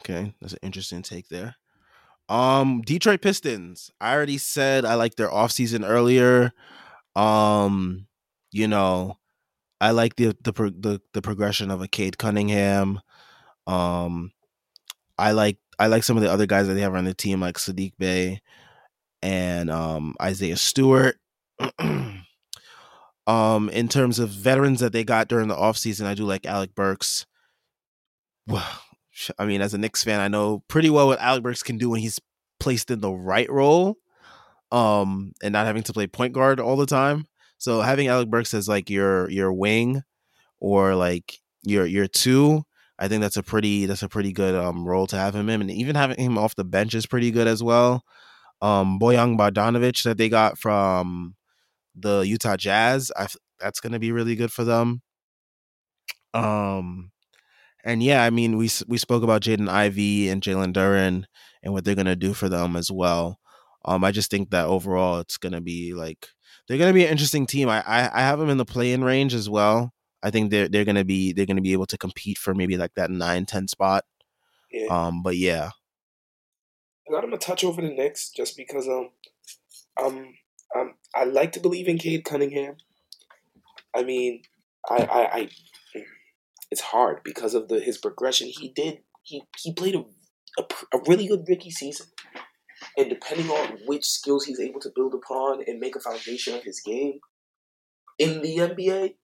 Okay, 0.00 0.34
that's 0.40 0.52
an 0.52 0.58
interesting 0.62 1.02
take 1.02 1.28
there. 1.28 1.56
Um, 2.28 2.82
Detroit 2.82 3.22
Pistons. 3.22 3.90
I 4.00 4.14
already 4.14 4.38
said 4.38 4.84
I 4.84 4.94
like 4.94 5.16
their 5.16 5.28
offseason 5.28 5.88
earlier. 5.88 6.52
Um, 7.16 8.06
you 8.50 8.68
know, 8.68 9.18
I 9.80 9.92
like 9.92 10.16
the 10.16 10.36
the 10.42 10.52
the, 10.52 11.00
the 11.12 11.22
progression 11.22 11.70
of 11.70 11.82
a 11.82 11.88
Cade 11.88 12.18
Cunningham. 12.18 13.00
Um, 13.66 14.32
I 15.18 15.32
like 15.32 15.58
I 15.78 15.86
like 15.88 16.04
some 16.04 16.16
of 16.16 16.22
the 16.22 16.30
other 16.30 16.46
guys 16.46 16.66
that 16.66 16.74
they 16.74 16.80
have 16.80 16.94
on 16.94 17.04
the 17.04 17.14
team, 17.14 17.40
like 17.40 17.56
Sadiq 17.56 17.92
Bey 17.98 18.40
and 19.22 19.70
um, 19.70 20.14
Isaiah 20.20 20.56
Stewart. 20.56 21.16
um, 23.26 23.70
in 23.70 23.88
terms 23.88 24.18
of 24.18 24.28
veterans 24.28 24.80
that 24.80 24.92
they 24.92 25.04
got 25.04 25.28
during 25.28 25.48
the 25.48 25.56
offseason, 25.56 26.06
I 26.06 26.14
do 26.14 26.24
like 26.24 26.46
Alec 26.46 26.74
Burks. 26.74 27.26
Well, 28.46 28.66
I 29.38 29.46
mean, 29.46 29.60
as 29.60 29.74
a 29.74 29.78
Knicks 29.78 30.04
fan, 30.04 30.20
I 30.20 30.28
know 30.28 30.62
pretty 30.68 30.90
well 30.90 31.06
what 31.06 31.20
Alec 31.20 31.42
Burks 31.42 31.62
can 31.62 31.78
do 31.78 31.90
when 31.90 32.00
he's 32.00 32.20
placed 32.60 32.90
in 32.90 33.00
the 33.00 33.12
right 33.12 33.50
role, 33.50 33.96
um, 34.72 35.32
and 35.42 35.52
not 35.52 35.66
having 35.66 35.82
to 35.84 35.92
play 35.92 36.06
point 36.06 36.32
guard 36.32 36.60
all 36.60 36.76
the 36.76 36.86
time. 36.86 37.26
So 37.58 37.80
having 37.80 38.08
Alec 38.08 38.28
Burks 38.28 38.52
as 38.52 38.68
like 38.68 38.90
your 38.90 39.30
your 39.30 39.52
wing 39.52 40.02
or 40.58 40.94
like 40.94 41.38
your 41.62 41.86
your 41.86 42.06
two, 42.06 42.64
I 43.04 43.08
think 43.08 43.22
that's 43.22 43.36
a 43.36 43.42
pretty 43.42 43.86
that's 43.86 44.02
a 44.02 44.08
pretty 44.08 44.32
good 44.32 44.54
um 44.54 44.86
role 44.86 45.06
to 45.08 45.16
have 45.18 45.34
him 45.36 45.50
in, 45.50 45.60
and 45.62 45.70
even 45.70 45.96
having 45.96 46.18
him 46.18 46.38
off 46.38 46.56
the 46.56 46.64
bench 46.64 46.94
is 46.94 47.06
pretty 47.06 47.30
good 47.30 47.48
as 47.48 47.62
well. 47.62 48.04
Um, 48.62 48.98
Bogdanovic 49.00 50.02
that 50.04 50.18
they 50.18 50.30
got 50.30 50.58
from 50.58 51.36
the 51.96 52.20
Utah 52.22 52.56
Jazz, 52.56 53.12
I 53.16 53.28
that's 53.60 53.80
going 53.80 53.92
to 53.94 54.00
be 54.00 54.12
really 54.12 54.36
good 54.36 54.52
for 54.52 54.64
them. 54.64 55.02
Um, 56.32 57.12
and 57.84 58.02
yeah, 58.04 58.24
I 58.24 58.30
mean, 58.30 58.58
we 58.58 58.70
we 58.88 58.98
spoke 58.98 59.24
about 59.24 59.42
Jaden 59.42 59.70
Ivey 59.70 60.30
and 60.30 60.42
Jalen 60.42 60.74
Duren 60.74 61.26
and 61.64 61.74
what 61.74 61.86
they're 61.86 61.96
gonna 61.96 62.16
do 62.16 62.34
for 62.34 62.50
them 62.50 62.76
as 62.76 62.92
well. 62.92 63.40
Um, 63.86 64.04
I 64.04 64.12
just 64.12 64.30
think 64.32 64.50
that 64.52 64.66
overall, 64.66 65.20
it's 65.20 65.38
gonna 65.38 65.62
be 65.62 65.94
like 65.94 66.28
they're 66.68 66.78
gonna 66.78 66.94
be 66.94 67.06
an 67.06 67.12
interesting 67.12 67.46
team. 67.46 67.70
I 67.70 67.82
I, 67.86 68.10
I 68.20 68.22
have 68.22 68.40
them 68.40 68.50
in 68.50 68.58
the 68.58 68.66
play-in 68.66 69.04
range 69.04 69.34
as 69.34 69.50
well. 69.50 69.93
I 70.24 70.30
think 70.30 70.50
they're 70.50 70.68
they're 70.68 70.86
gonna 70.86 71.04
be 71.04 71.32
they're 71.32 71.46
gonna 71.46 71.60
be 71.60 71.74
able 71.74 71.86
to 71.86 71.98
compete 71.98 72.38
for 72.38 72.54
maybe 72.54 72.78
like 72.78 72.94
that 72.94 73.10
9-10 73.10 73.68
spot. 73.68 74.04
Yeah. 74.72 74.86
Um, 74.86 75.22
but 75.22 75.36
yeah, 75.36 75.70
I'm 77.08 77.20
gonna 77.20 77.36
touch 77.36 77.62
over 77.62 77.82
the 77.82 77.90
Knicks 77.90 78.30
just 78.30 78.56
because 78.56 78.88
um 78.88 79.10
um 80.02 80.34
um 80.74 80.94
I 81.14 81.24
like 81.24 81.52
to 81.52 81.60
believe 81.60 81.88
in 81.88 81.98
Cade 81.98 82.24
Cunningham. 82.24 82.76
I 83.94 84.02
mean, 84.02 84.42
I 84.88 84.96
I, 84.96 85.38
I 85.38 85.48
it's 86.70 86.80
hard 86.80 87.22
because 87.22 87.54
of 87.54 87.68
the 87.68 87.78
his 87.78 87.98
progression. 87.98 88.48
He 88.48 88.70
did 88.70 89.00
he 89.22 89.42
he 89.58 89.74
played 89.74 89.94
a, 89.94 90.04
a, 90.58 90.96
a 90.96 91.00
really 91.06 91.28
good 91.28 91.44
rookie 91.46 91.70
season. 91.70 92.06
And 92.96 93.08
depending 93.10 93.48
on 93.50 93.78
which 93.86 94.04
skills 94.04 94.44
he's 94.44 94.60
able 94.60 94.80
to 94.80 94.92
build 94.94 95.14
upon 95.14 95.62
and 95.66 95.80
make 95.80 95.96
a 95.96 96.00
foundation 96.00 96.54
of 96.54 96.62
his 96.62 96.80
game 96.80 97.18
in 98.18 98.42
the 98.42 98.58
NBA, 98.58 99.14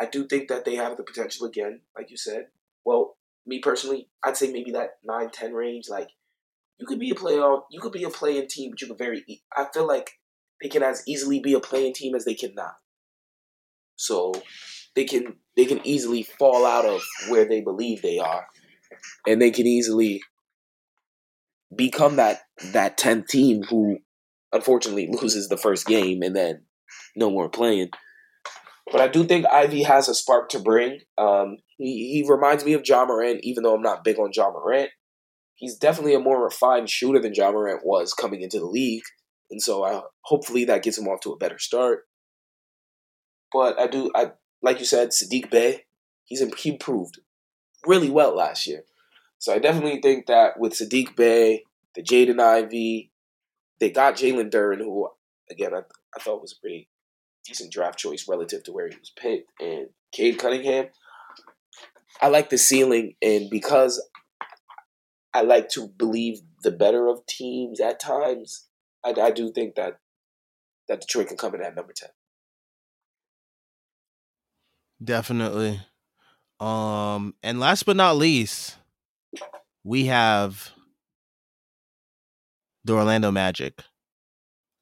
I 0.00 0.06
do 0.06 0.26
think 0.26 0.48
that 0.48 0.64
they 0.64 0.76
have 0.76 0.96
the 0.96 1.02
potential 1.02 1.46
again, 1.46 1.80
like 1.96 2.10
you 2.10 2.16
said. 2.16 2.46
Well, 2.84 3.16
me 3.46 3.60
personally, 3.60 4.08
I'd 4.24 4.36
say 4.36 4.50
maybe 4.50 4.72
that 4.72 4.98
9 5.04 5.30
10 5.30 5.52
range. 5.52 5.88
Like, 5.88 6.08
you 6.78 6.86
could 6.86 6.98
be 6.98 7.10
a 7.10 7.14
playoff, 7.14 7.62
you 7.70 7.80
could 7.80 7.92
be 7.92 8.04
a 8.04 8.10
play-in 8.10 8.48
team, 8.48 8.70
but 8.70 8.80
you 8.80 8.88
could 8.88 8.98
very, 8.98 9.42
I 9.54 9.66
feel 9.72 9.86
like 9.86 10.12
they 10.62 10.68
can 10.68 10.82
as 10.82 11.02
easily 11.06 11.40
be 11.40 11.52
a 11.52 11.60
play-in 11.60 11.92
team 11.92 12.14
as 12.14 12.24
they 12.24 12.34
cannot. 12.34 12.76
So 13.96 14.32
they 14.94 15.04
can 15.04 15.36
they 15.56 15.66
can 15.66 15.86
easily 15.86 16.22
fall 16.22 16.64
out 16.64 16.86
of 16.86 17.02
where 17.28 17.44
they 17.44 17.60
believe 17.60 18.00
they 18.00 18.18
are, 18.18 18.46
and 19.26 19.40
they 19.40 19.50
can 19.50 19.66
easily 19.66 20.22
become 21.76 22.16
that 22.16 22.40
that 22.72 22.96
tenth 22.96 23.28
team 23.28 23.62
who 23.64 23.98
unfortunately 24.52 25.08
loses 25.10 25.48
the 25.48 25.58
first 25.58 25.86
game 25.86 26.22
and 26.22 26.34
then 26.34 26.62
no 27.14 27.30
more 27.30 27.50
play-in. 27.50 27.90
But 28.90 29.00
I 29.00 29.08
do 29.08 29.24
think 29.24 29.46
Ivey 29.46 29.84
has 29.84 30.08
a 30.08 30.14
spark 30.14 30.48
to 30.50 30.58
bring. 30.58 31.00
Um, 31.16 31.58
he, 31.78 32.12
he 32.12 32.26
reminds 32.28 32.64
me 32.64 32.72
of 32.72 32.86
Ja 32.86 33.04
Morant, 33.04 33.40
even 33.42 33.62
though 33.62 33.74
I'm 33.74 33.82
not 33.82 34.04
big 34.04 34.18
on 34.18 34.32
Ja 34.34 34.50
Morant. 34.50 34.90
He's 35.54 35.76
definitely 35.76 36.14
a 36.14 36.20
more 36.20 36.42
refined 36.42 36.90
shooter 36.90 37.20
than 37.20 37.34
Ja 37.34 37.52
Morant 37.52 37.84
was 37.84 38.14
coming 38.14 38.42
into 38.42 38.58
the 38.58 38.66
league. 38.66 39.04
And 39.50 39.62
so 39.62 39.84
I 39.84 40.02
hopefully 40.22 40.64
that 40.64 40.82
gets 40.82 40.98
him 40.98 41.08
off 41.08 41.20
to 41.20 41.32
a 41.32 41.36
better 41.36 41.58
start. 41.58 42.04
But 43.52 43.78
I 43.78 43.86
do 43.86 44.10
I 44.14 44.32
like 44.62 44.78
you 44.78 44.84
said, 44.84 45.10
Sadiq 45.10 45.50
Bey, 45.50 45.84
he's 46.24 46.42
he 46.58 46.70
improved 46.70 47.20
really 47.86 48.10
well 48.10 48.34
last 48.34 48.66
year. 48.66 48.84
So 49.38 49.54
I 49.54 49.58
definitely 49.58 50.00
think 50.00 50.26
that 50.26 50.58
with 50.58 50.74
Sadiq 50.74 51.16
Bey, 51.16 51.64
the 51.94 52.02
Jaden 52.02 52.40
Ivey, 52.40 53.10
they 53.80 53.90
got 53.90 54.16
Jalen 54.16 54.50
Duren, 54.50 54.78
who 54.78 55.08
again 55.50 55.74
I, 55.74 55.80
I 56.16 56.20
thought 56.20 56.42
was 56.42 56.52
a 56.56 56.60
pretty 56.60 56.88
decent 57.44 57.72
draft 57.72 57.98
choice 57.98 58.26
relative 58.28 58.62
to 58.64 58.72
where 58.72 58.88
he 58.88 58.96
was 58.96 59.12
picked, 59.16 59.50
and 59.60 59.88
Cade 60.12 60.38
Cunningham. 60.38 60.86
I 62.20 62.28
like 62.28 62.50
the 62.50 62.58
ceiling, 62.58 63.14
and 63.22 63.48
because 63.50 64.02
I 65.32 65.42
like 65.42 65.68
to 65.70 65.88
believe 65.88 66.40
the 66.62 66.70
better 66.70 67.08
of 67.08 67.26
teams 67.26 67.80
at 67.80 68.00
times, 68.00 68.66
I, 69.04 69.14
I 69.20 69.30
do 69.30 69.52
think 69.52 69.76
that 69.76 69.98
that 70.88 71.00
Detroit 71.00 71.28
can 71.28 71.36
come 71.36 71.54
in 71.54 71.62
at 71.62 71.74
number 71.74 71.92
ten. 71.94 72.10
Definitely. 75.02 75.80
Um, 76.58 77.34
and 77.42 77.58
last 77.58 77.84
but 77.84 77.96
not 77.96 78.16
least, 78.16 78.76
we 79.82 80.06
have 80.06 80.72
the 82.84 82.92
Orlando 82.92 83.30
Magic. 83.30 83.82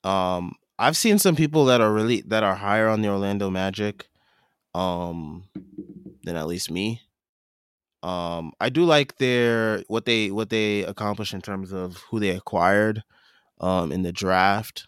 Um, 0.02 0.56
I've 0.78 0.96
seen 0.96 1.18
some 1.18 1.36
people 1.36 1.64
that 1.66 1.80
are 1.80 1.92
really 1.92 2.20
that 2.22 2.44
are 2.44 2.54
higher 2.54 2.88
on 2.88 3.02
the 3.02 3.08
Orlando 3.08 3.50
Magic, 3.50 4.08
um, 4.74 5.44
than 6.22 6.36
at 6.36 6.46
least 6.46 6.70
me. 6.70 7.02
Um, 8.02 8.52
I 8.60 8.68
do 8.68 8.84
like 8.84 9.18
their 9.18 9.82
what 9.88 10.04
they 10.04 10.30
what 10.30 10.50
they 10.50 10.84
accomplished 10.84 11.34
in 11.34 11.42
terms 11.42 11.72
of 11.72 11.96
who 12.10 12.20
they 12.20 12.30
acquired, 12.30 13.02
um, 13.60 13.90
in 13.90 14.02
the 14.02 14.12
draft, 14.12 14.86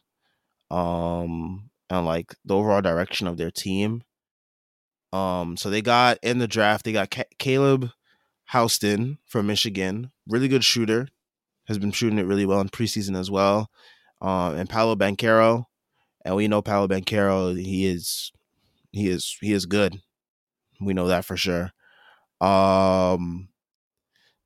um, 0.71 1.71
and 1.89 2.07
like 2.07 2.35
the 2.45 2.55
overall 2.55 2.83
direction 2.83 3.27
of 3.27 3.37
their 3.37 3.51
team. 3.51 4.03
Um, 5.13 5.57
so 5.57 5.71
they 5.71 5.83
got 5.83 6.19
in 6.23 6.39
the 6.39 6.47
draft, 6.47 6.85
they 6.85 6.93
got 6.93 7.13
Caleb 7.39 7.91
Houstan 8.53 9.19
from 9.27 9.49
Michigan, 9.49 10.13
really 10.29 10.47
good 10.47 10.65
shooter, 10.65 11.09
has 11.67 11.79
been 11.79 11.91
shooting 11.91 12.19
it 12.19 12.27
really 12.27 12.47
well 12.47 12.61
in 12.61 12.69
preseason 12.69 13.19
as 13.19 13.29
well. 13.29 13.71
Um, 14.21 14.55
and 14.55 14.69
Paolo 14.69 14.95
Banchero, 14.95 15.65
and 16.25 16.37
we 16.37 16.49
know 16.49 16.63
Paolo 16.63 16.89
Banchero, 16.89 17.57
he 17.57 17.87
is, 17.87 18.33
he 18.93 19.09
is, 19.09 19.37
he 19.41 19.53
is 19.53 19.67
good. 19.67 20.01
We 20.81 20.95
know 20.95 21.09
that 21.09 21.25
for 21.25 21.37
sure. 21.37 21.73
Um, 22.41 23.49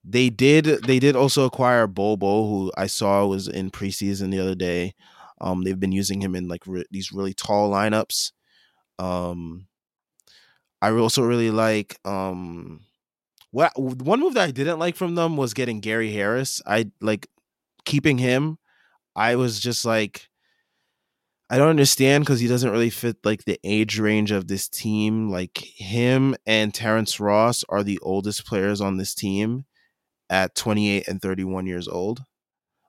they 0.05 0.31
did, 0.31 0.65
they 0.87 0.99
did 0.99 1.17
also 1.17 1.45
acquire 1.45 1.87
Bol, 1.87 2.17
who 2.19 2.73
I 2.77 2.87
saw 2.87 3.27
was 3.27 3.49
in 3.49 3.71
preseason 3.71 4.31
the 4.31 4.41
other 4.41 4.55
day. 4.55 4.95
Um, 5.41 5.65
they've 5.65 5.79
been 5.79 5.93
using 5.93 6.21
him 6.21 6.35
in 6.35 6.49
like 6.49 6.67
re- 6.67 6.85
these 6.91 7.13
really 7.13 7.35
tall 7.35 7.71
lineups. 7.71 8.33
Um, 8.99 9.67
I 10.85 10.91
also 10.91 11.23
really 11.23 11.51
like 11.51 11.99
um 12.05 12.81
what 13.51 13.73
one 13.79 14.21
move 14.21 14.35
that 14.35 14.49
I 14.49 14.51
didn't 14.51 14.79
like 14.79 14.97
from 14.97 15.15
them 15.15 15.37
was 15.37 15.55
getting 15.55 15.81
Gary 15.81 16.13
Harris. 16.13 16.61
I 16.67 16.91
like 17.01 17.29
keeping 17.87 18.19
him. 18.19 18.59
I 19.17 19.37
was 19.37 19.61
just 19.61 19.85
like 19.87 20.29
I 21.55 21.57
don't 21.57 21.69
understand 21.69 22.25
because 22.25 22.41
he 22.41 22.49
doesn't 22.49 22.73
really 22.73 22.91
fit 22.91 23.19
like 23.23 23.45
the 23.45 23.61
age 23.63 24.01
range 24.01 24.33
of 24.33 24.49
this 24.49 24.69
team. 24.69 25.31
Like 25.31 25.57
him 25.59 26.35
and 26.45 26.75
Terrence 26.75 27.21
Ross 27.21 27.63
are 27.69 27.85
the 27.85 28.01
oldest 28.03 28.45
players 28.45 28.81
on 28.81 28.97
this 28.97 29.15
team 29.15 29.65
at 30.29 30.57
28 30.57 31.07
and 31.07 31.23
31 31.23 31.67
years 31.67 31.87
old. 31.87 32.25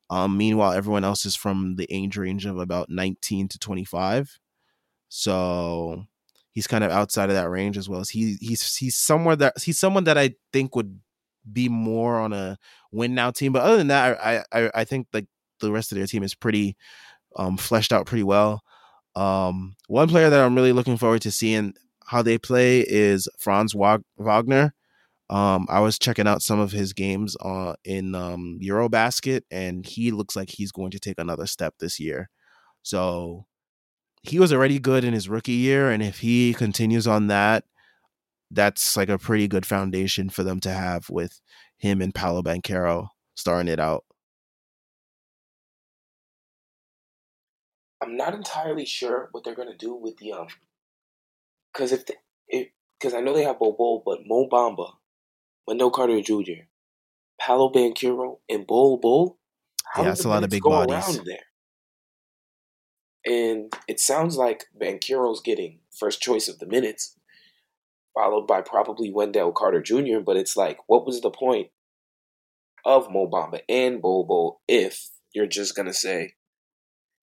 Um, 0.09 0.35
meanwhile, 0.35 0.71
everyone 0.71 1.03
else 1.03 1.27
is 1.27 1.35
from 1.35 1.75
the 1.75 1.85
age 1.91 2.17
range 2.17 2.47
of 2.47 2.57
about 2.57 2.89
19 2.89 3.49
to 3.49 3.59
25. 3.59 4.39
So 5.09 6.05
he's 6.49 6.65
kind 6.65 6.83
of 6.83 6.89
outside 6.89 7.29
of 7.29 7.35
that 7.35 7.51
range 7.51 7.77
as 7.77 7.87
well 7.87 7.99
as 7.99 8.09
he 8.09 8.35
he's 8.41 8.77
he's 8.77 8.97
somewhere 8.97 9.35
that 9.35 9.61
he's 9.61 9.77
someone 9.77 10.05
that 10.05 10.17
I 10.17 10.33
think 10.51 10.75
would 10.75 11.01
be 11.53 11.69
more 11.69 12.19
on 12.19 12.33
a 12.33 12.57
win 12.91 13.13
now 13.13 13.29
team. 13.29 13.51
But 13.51 13.61
other 13.61 13.77
than 13.77 13.89
that, 13.89 14.19
I 14.25 14.43
I 14.51 14.71
I 14.73 14.83
think 14.85 15.05
like 15.13 15.27
the 15.59 15.71
rest 15.71 15.91
of 15.91 15.99
their 15.99 16.07
team 16.07 16.23
is 16.23 16.33
pretty 16.33 16.75
um 17.35 17.57
fleshed 17.57 17.93
out 17.93 18.05
pretty 18.05 18.23
well. 18.23 18.63
Um, 19.15 19.75
one 19.87 20.09
player 20.09 20.29
that 20.29 20.39
I'm 20.41 20.55
really 20.55 20.73
looking 20.73 20.97
forward 20.97 21.21
to 21.21 21.31
seeing 21.31 21.73
how 22.05 22.21
they 22.21 22.37
play 22.37 22.81
is 22.81 23.27
Franz 23.39 23.73
Wagner. 23.73 24.73
Um, 25.29 25.65
I 25.69 25.79
was 25.79 25.97
checking 25.97 26.27
out 26.27 26.43
some 26.43 26.59
of 26.59 26.71
his 26.71 26.93
games 26.93 27.35
uh, 27.41 27.73
in 27.83 28.13
um, 28.13 28.59
Eurobasket, 28.61 29.41
and 29.49 29.85
he 29.85 30.11
looks 30.11 30.35
like 30.35 30.49
he's 30.49 30.71
going 30.71 30.91
to 30.91 30.99
take 30.99 31.17
another 31.17 31.47
step 31.47 31.73
this 31.79 31.99
year. 31.99 32.29
So 32.83 33.45
he 34.21 34.37
was 34.39 34.53
already 34.53 34.79
good 34.79 35.03
in 35.03 35.13
his 35.13 35.29
rookie 35.29 35.53
year, 35.53 35.89
and 35.89 36.03
if 36.03 36.19
he 36.19 36.53
continues 36.53 37.07
on 37.07 37.27
that, 37.27 37.63
that's 38.51 38.95
like 38.95 39.09
a 39.09 39.17
pretty 39.17 39.47
good 39.47 39.65
foundation 39.65 40.29
for 40.29 40.43
them 40.43 40.59
to 40.61 40.69
have 40.69 41.09
with 41.09 41.41
him 41.77 42.01
and 42.01 42.13
Paolo 42.13 42.43
Banchero 42.43 43.07
starting 43.33 43.71
it 43.71 43.79
out. 43.79 44.05
I'm 48.01 48.17
not 48.17 48.33
entirely 48.33 48.85
sure 48.85 49.29
what 49.31 49.43
they're 49.43 49.55
gonna 49.55 49.77
do 49.77 49.95
with 49.95 50.17
the 50.17 50.33
um, 50.33 50.47
because 51.71 51.91
if 51.91 52.03
if 52.47 52.67
because 52.99 53.13
I 53.13 53.21
know 53.21 53.33
they 53.33 53.43
have 53.43 53.59
Bol 53.59 53.75
Bol, 53.77 54.03
but 54.05 54.19
Mo 54.25 54.47
Bamba, 54.51 54.93
Wendell 55.67 55.91
Carter 55.91 56.21
Jr., 56.21 56.65
Paolo 57.39 57.71
Banchero, 57.71 58.39
and 58.49 58.65
Bol 58.65 58.97
Bol. 58.97 59.37
Yeah, 59.97 60.03
that's 60.03 60.25
a 60.25 60.29
lot 60.29 60.43
of 60.43 60.49
big 60.49 60.63
bodies. 60.63 61.21
there? 61.23 61.37
And 63.25 63.73
it 63.87 63.99
sounds 63.99 64.37
like 64.37 64.65
Banchero's 64.79 65.41
getting 65.41 65.79
first 65.91 66.21
choice 66.21 66.47
of 66.47 66.59
the 66.59 66.67
minutes, 66.67 67.17
followed 68.13 68.45
by 68.45 68.61
probably 68.61 69.11
Wendell 69.11 69.51
Carter 69.51 69.81
Jr. 69.81 70.19
But 70.23 70.37
it's 70.37 70.55
like, 70.55 70.77
what 70.87 71.05
was 71.05 71.21
the 71.21 71.31
point 71.31 71.69
of 72.83 73.09
Mo 73.09 73.27
Bamba 73.27 73.61
and 73.67 74.01
Bol 74.01 74.25
Bol 74.25 74.61
if 74.67 75.09
you're 75.33 75.47
just 75.47 75.75
gonna 75.75 75.93
say, 75.93 76.35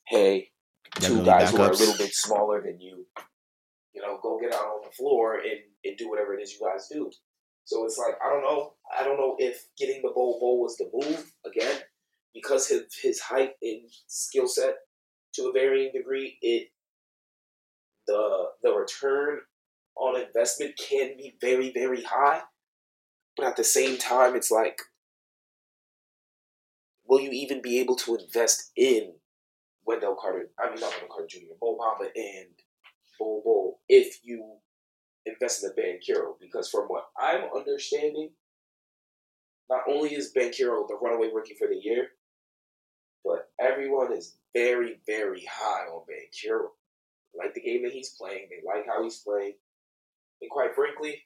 "Hey, 0.08 0.51
two 1.00 1.24
guys 1.24 1.50
who 1.50 1.62
are 1.62 1.70
a 1.70 1.76
little 1.76 1.96
bit 1.96 2.14
smaller 2.14 2.62
than 2.62 2.80
you, 2.80 3.06
you 3.94 4.02
know, 4.02 4.18
go 4.22 4.38
get 4.40 4.54
out 4.54 4.64
on 4.64 4.82
the 4.84 4.92
floor 4.92 5.36
and, 5.36 5.60
and 5.84 5.96
do 5.96 6.08
whatever 6.08 6.34
it 6.34 6.42
is 6.42 6.52
you 6.52 6.66
guys 6.66 6.88
do." 6.92 7.10
So 7.64 7.84
it's 7.84 7.98
like 7.98 8.14
I 8.24 8.30
don't 8.30 8.42
know. 8.42 8.74
I 8.98 9.04
don't 9.04 9.16
know 9.16 9.36
if 9.38 9.66
getting 9.78 10.02
the 10.02 10.12
Bol 10.14 10.38
Bol 10.40 10.60
was 10.60 10.76
the 10.76 10.90
move 10.92 11.32
again 11.46 11.80
because 12.34 12.68
his 12.68 12.82
his 13.00 13.20
height 13.20 13.52
and 13.62 13.82
skill 14.06 14.48
set 14.48 14.74
to 15.34 15.44
a 15.44 15.52
varying 15.52 15.92
degree, 15.92 16.38
it 16.42 16.68
the 18.06 18.46
the 18.62 18.72
return 18.72 19.40
on 19.96 20.20
investment 20.20 20.78
can 20.78 21.16
be 21.16 21.36
very 21.40 21.72
very 21.72 22.02
high, 22.02 22.42
but 23.36 23.46
at 23.46 23.56
the 23.56 23.64
same 23.64 23.96
time, 23.96 24.34
it's 24.34 24.50
like, 24.50 24.80
will 27.06 27.20
you 27.20 27.30
even 27.30 27.62
be 27.62 27.78
able 27.78 27.96
to 27.96 28.16
invest 28.16 28.70
in 28.76 29.14
Wendell 29.92 30.16
Carter? 30.20 30.50
I 30.58 30.70
mean, 30.70 30.80
not 30.80 30.92
Wendell 30.92 31.08
Carter 31.08 31.28
Jr., 31.28 31.54
Mo 31.60 31.76
Bamba 31.78 32.08
and 32.16 32.50
Bol 33.18 33.42
Bol 33.44 33.80
if 33.88 34.18
you 34.22 34.56
invest 35.26 35.62
in 35.62 35.70
the 35.70 35.80
Banchero? 35.80 36.34
Because 36.40 36.68
from 36.70 36.84
what 36.86 37.04
I'm 37.18 37.44
understanding, 37.54 38.30
not 39.70 39.82
only 39.88 40.14
is 40.14 40.32
Banchero 40.36 40.86
the 40.88 40.98
runaway 41.00 41.30
rookie 41.32 41.56
for 41.58 41.68
the 41.68 41.80
year, 41.80 42.08
but 43.24 43.50
everyone 43.60 44.12
is 44.12 44.36
very, 44.54 45.00
very 45.06 45.46
high 45.50 45.84
on 45.84 46.04
Banchero. 46.06 46.68
Like 47.34 47.54
the 47.54 47.60
game 47.60 47.82
that 47.84 47.92
he's 47.92 48.14
playing, 48.18 48.48
they 48.50 48.66
like 48.66 48.86
how 48.86 49.02
he's 49.02 49.18
playing. 49.18 49.54
And 50.40 50.50
quite 50.50 50.74
frankly, 50.74 51.22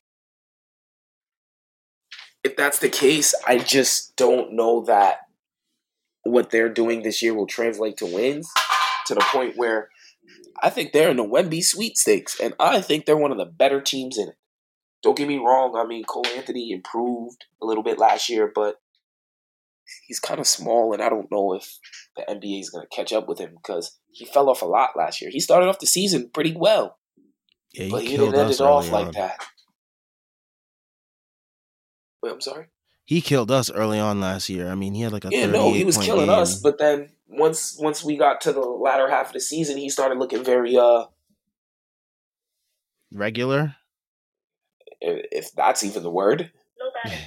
if 2.44 2.56
that's 2.56 2.78
the 2.78 2.88
case, 2.88 3.34
I 3.46 3.58
just 3.58 4.14
don't 4.16 4.52
know 4.52 4.84
that 4.84 5.25
what 6.30 6.50
they're 6.50 6.72
doing 6.72 7.02
this 7.02 7.22
year 7.22 7.34
will 7.34 7.46
translate 7.46 7.96
to 7.98 8.06
wins 8.06 8.50
to 9.06 9.14
the 9.14 9.24
point 9.32 9.56
where 9.56 9.88
I 10.62 10.70
think 10.70 10.92
they're 10.92 11.10
in 11.10 11.16
the 11.16 11.24
Wemby 11.24 11.62
sweepstakes, 11.62 12.40
and 12.40 12.54
I 12.58 12.80
think 12.80 13.04
they're 13.04 13.16
one 13.16 13.32
of 13.32 13.38
the 13.38 13.44
better 13.44 13.80
teams 13.80 14.18
in 14.18 14.28
it. 14.28 14.36
Don't 15.02 15.16
get 15.16 15.28
me 15.28 15.36
wrong. 15.36 15.76
I 15.76 15.86
mean, 15.86 16.04
Cole 16.04 16.26
Anthony 16.34 16.72
improved 16.72 17.44
a 17.62 17.66
little 17.66 17.82
bit 17.82 17.98
last 17.98 18.28
year, 18.28 18.50
but 18.52 18.76
he's 20.06 20.18
kind 20.18 20.40
of 20.40 20.46
small, 20.46 20.92
and 20.92 21.02
I 21.02 21.08
don't 21.08 21.30
know 21.30 21.54
if 21.54 21.78
the 22.16 22.22
NBA 22.22 22.60
is 22.60 22.70
going 22.70 22.86
to 22.88 22.96
catch 22.96 23.12
up 23.12 23.28
with 23.28 23.38
him 23.38 23.54
because 23.56 23.98
he 24.10 24.24
fell 24.24 24.48
off 24.48 24.62
a 24.62 24.66
lot 24.66 24.90
last 24.96 25.20
year. 25.20 25.30
He 25.30 25.40
started 25.40 25.68
off 25.68 25.78
the 25.78 25.86
season 25.86 26.30
pretty 26.32 26.54
well, 26.56 26.98
Yeah, 27.72 27.84
he 27.84 27.90
but 27.90 28.02
he 28.02 28.16
didn't 28.16 28.34
end 28.34 28.50
it 28.50 28.60
off 28.60 28.84
early 28.84 29.04
like 29.04 29.12
that. 29.12 29.44
Wait, 32.22 32.32
I'm 32.32 32.40
sorry. 32.40 32.66
He 33.06 33.20
killed 33.20 33.50
us 33.50 33.70
early 33.70 33.98
on 33.98 34.20
last 34.20 34.48
year. 34.48 34.68
I 34.68 34.74
mean, 34.74 34.92
he 34.94 35.02
had 35.02 35.12
like 35.12 35.24
a 35.24 35.30
Yeah, 35.30 35.46
no, 35.46 35.72
he 35.72 35.84
was 35.84 35.96
killing 35.96 36.26
game. 36.26 36.38
us, 36.38 36.60
but 36.60 36.78
then 36.78 37.10
once 37.28 37.76
once 37.78 38.02
we 38.04 38.16
got 38.16 38.40
to 38.42 38.52
the 38.52 38.60
latter 38.60 39.08
half 39.08 39.28
of 39.28 39.32
the 39.32 39.40
season, 39.40 39.76
he 39.78 39.88
started 39.88 40.18
looking 40.18 40.42
very 40.44 40.76
uh, 40.76 41.04
regular. 43.12 43.76
i- 45.02 45.22
if 45.30 45.52
that's 45.52 45.84
even 45.84 46.02
the 46.02 46.10
word. 46.10 46.50
No 46.78 46.90
better. 47.02 47.16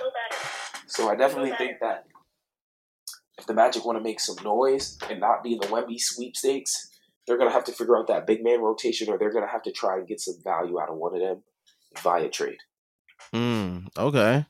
No 0.00 0.06
better. 0.10 0.42
So 0.86 1.08
I 1.08 1.14
definitely 1.14 1.52
think 1.56 1.78
that 1.80 2.04
if 3.38 3.46
the 3.46 3.54
Magic 3.54 3.84
want 3.84 3.96
to 3.98 4.02
make 4.02 4.20
some 4.20 4.36
noise 4.44 4.98
and 5.08 5.20
not 5.20 5.42
be 5.42 5.52
in 5.54 5.58
the 5.60 5.66
Wemby 5.68 5.98
sweepstakes, 6.00 6.90
they're 7.26 7.38
gonna 7.38 7.50
have 7.52 7.64
to 7.64 7.72
figure 7.72 7.96
out 7.96 8.06
that 8.08 8.26
big 8.26 8.42
man 8.42 8.60
rotation, 8.60 9.08
or 9.08 9.18
they're 9.18 9.32
gonna 9.32 9.46
have 9.50 9.62
to 9.62 9.72
try 9.72 9.96
and 9.98 10.06
get 10.06 10.20
some 10.20 10.34
value 10.42 10.80
out 10.80 10.88
of 10.90 10.96
one 10.96 11.14
of 11.14 11.20
them 11.20 11.42
via 12.02 12.28
trade. 12.28 12.58
Mm, 13.32 13.88
okay. 13.96 14.46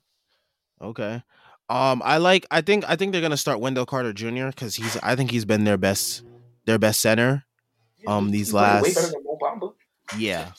Okay. 0.83 1.23
Um, 1.69 2.03
I 2.05 2.17
like. 2.19 2.47
I 2.51 2.61
think. 2.63 2.85
I 2.89 2.97
think 2.97 3.13
they're 3.13 3.21
gonna 3.21 3.37
start 3.37 3.61
Wendell 3.61 3.87
Carter 3.87 4.13
Jr. 4.13 4.47
because 4.49 4.75
he's. 4.75 4.97
I 5.03 5.15
think 5.17 5.31
he's 5.31 5.45
been 5.45 5.65
their 5.65 5.77
best. 5.79 6.23
Their 6.67 6.79
best 6.79 7.01
center. 7.01 7.45
Um, 8.07 8.31
these 8.31 8.49
He's 8.49 8.53
playing 8.53 8.83
way 8.83 8.89
last- 8.89 8.95
better 8.95 9.07
than 9.13 9.25
Mo 9.25 9.39
Bamba. 9.41 9.73
Yeah. 10.19 10.53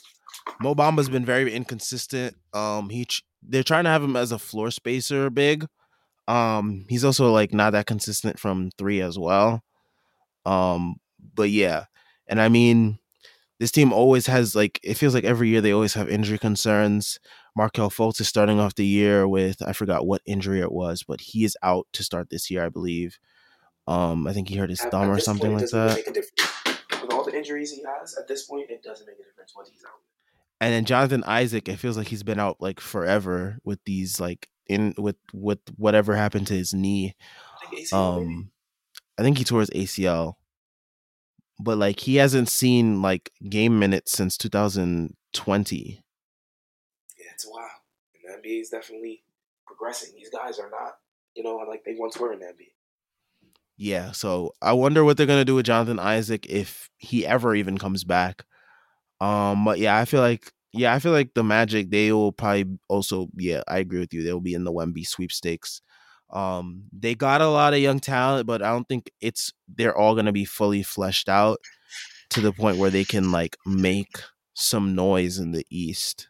Mo 0.61 0.73
Bamba's 0.76 1.10
been 1.10 1.26
very 1.26 1.53
inconsistent. 1.53 2.35
Um, 2.53 2.89
he 2.89 3.07
they're 3.43 3.64
trying 3.64 3.84
to 3.85 3.89
have 3.89 4.03
him 4.03 4.15
as 4.15 4.31
a 4.31 4.39
floor 4.39 4.72
spacer 4.72 5.30
big. 5.30 5.65
Um, 6.27 6.85
he's 6.88 7.03
also 7.03 7.31
like 7.31 7.53
not 7.53 7.72
that 7.72 7.88
consistent 7.88 8.39
from 8.39 8.69
three 8.77 9.02
as 9.02 9.18
well. 9.19 9.64
Um, 10.45 10.95
but 11.34 11.49
yeah, 11.49 11.85
and 12.27 12.39
I 12.41 12.48
mean, 12.49 12.99
this 13.60 13.72
team 13.72 13.91
always 13.91 14.27
has 14.27 14.56
like 14.56 14.80
it 14.84 14.95
feels 14.95 15.14
like 15.14 15.23
every 15.23 15.49
year 15.49 15.61
they 15.61 15.72
always 15.73 15.93
have 15.95 16.10
injury 16.10 16.38
concerns. 16.38 17.19
Markelle 17.56 17.90
Fultz 17.90 18.22
is 18.22 18.28
starting 18.28 18.60
off 18.60 18.76
the 18.76 18.86
year 18.86 19.28
with 19.28 19.61
I 19.61 19.73
forgot 19.73 20.06
what 20.07 20.22
injury 20.26 20.61
it 20.61 20.72
was, 20.72 21.03
but 21.03 21.19
he 21.22 21.44
is 21.44 21.57
out 21.64 21.88
to 21.94 22.03
start 22.03 22.30
this 22.30 22.49
year, 22.49 22.65
I 22.65 22.69
believe. 22.69 23.19
Um, 23.88 24.26
I 24.28 24.34
think 24.34 24.48
he 24.49 24.56
hurt 24.56 24.69
his 24.69 24.82
At- 24.82 24.91
thumb 24.91 25.10
at 25.11 25.18
or 25.18 25.19
something 25.19 25.52
point, 25.52 25.61
like 25.64 25.72
that. 25.72 25.95
Make 25.98 26.07
a 26.07 26.11
difference. 26.14 27.02
With 27.02 27.11
all 27.14 27.23
the 27.26 27.36
injuries 27.36 27.72
he 27.73 27.84
has 27.84 28.15
at 28.18 28.28
this 28.28 28.44
point, 28.45 28.69
it 28.69 28.84
doesn't 28.84 29.06
make 29.07 29.15
a 29.19 29.23
difference 29.23 29.52
what 29.56 29.68
he's 29.68 29.84
out. 29.84 29.99
and 30.61 30.73
then 30.73 30.86
Jonathan 30.86 31.23
Isaac, 31.26 31.68
it 31.68 31.78
feels 31.78 31.98
like 31.98 32.07
he's 32.07 32.23
been 32.23 32.40
out 32.40 32.57
like 32.61 32.80
forever 32.80 33.57
with 33.64 33.80
these 33.86 34.19
like 34.19 34.48
in 34.68 34.94
with 34.98 35.15
with 35.34 35.60
whatever 35.76 36.15
happened 36.15 36.48
to 36.48 36.53
his 36.53 36.73
knee. 36.73 37.15
I 37.64 37.65
think 37.69 37.88
ACL, 37.88 38.18
maybe? 38.19 38.28
Um, 38.34 38.52
I 39.18 39.23
think 39.23 39.38
he 39.40 39.44
tore 39.44 39.60
his 39.61 39.72
ACL, 39.72 40.36
but 41.60 41.78
like 41.78 41.99
he 42.02 42.15
hasn't 42.18 42.48
seen 42.49 43.02
like 43.02 43.32
game 43.49 43.78
minutes 43.80 44.11
since 44.14 44.38
2020. 44.38 46.02
Wild. 47.50 47.70
And 48.16 48.44
the 48.44 48.50
NBA 48.50 48.62
is 48.62 48.70
definitely 48.70 49.24
progressing. 49.66 50.14
These 50.16 50.30
guys 50.30 50.60
are 50.60 50.70
not, 50.70 50.94
you 51.36 51.44
know, 51.44 51.58
like 51.68 51.84
they 51.86 51.96
once 51.98 52.18
were 52.18 52.34
in 52.34 52.40
the 52.40 52.46
NBA. 52.46 52.72
Yeah, 53.78 54.12
so 54.12 54.54
I 54.62 54.74
wonder 54.74 55.04
what 55.04 55.18
they're 55.18 55.26
gonna 55.26 55.46
do 55.46 55.56
with 55.56 55.66
Jonathan 55.66 55.98
Isaac 55.98 56.46
if 56.48 56.90
he 56.98 57.26
ever 57.26 57.56
even 57.56 57.78
comes 57.78 58.04
back. 58.04 58.44
Um, 59.20 59.66
but 59.66 59.80
yeah, 59.80 59.98
I 59.98 60.06
feel 60.06 60.22
like 60.22 60.52
yeah, 60.74 60.94
I 60.94 61.00
feel 61.00 61.12
like 61.12 61.34
the 61.34 61.44
Magic 61.44 61.90
they 61.90 62.12
will 62.12 62.32
probably 62.32 62.78
also 62.90 63.30
yeah, 63.36 63.62
I 63.68 63.80
agree 63.80 64.00
with 64.00 64.14
you. 64.14 64.24
They'll 64.24 64.40
be 64.40 64.54
in 64.54 64.64
the 64.64 64.72
Wemby 64.72 65.08
sweepstakes. 65.08 65.82
Um, 66.30 66.84
they 66.94 67.16
got 67.16 67.42
a 67.42 67.50
lot 67.50 67.74
of 67.74 67.80
young 67.80 68.00
talent, 68.00 68.48
but 68.48 68.62
I 68.62 68.70
don't 68.70 68.88
think 68.88 69.12
it's 69.20 69.52
they're 69.68 69.98
all 69.98 70.16
gonna 70.16 70.32
be 70.32 70.46
fully 70.46 70.84
fleshed 70.84 71.28
out 71.28 71.60
to 72.32 72.42
the 72.42 72.54
point 72.54 72.78
where 72.78 72.90
they 72.90 73.04
can 73.04 73.32
like 73.32 73.58
make 73.66 74.20
some 74.54 74.96
noise 74.96 75.40
in 75.40 75.52
the 75.52 75.66
East. 75.70 76.30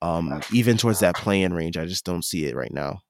Um, 0.00 0.40
even 0.52 0.76
towards 0.76 1.00
that 1.00 1.16
play-in 1.16 1.52
range, 1.52 1.76
I 1.76 1.86
just 1.86 2.04
don't 2.04 2.24
see 2.24 2.44
it 2.46 2.54
right 2.54 2.72
now. 2.72 3.00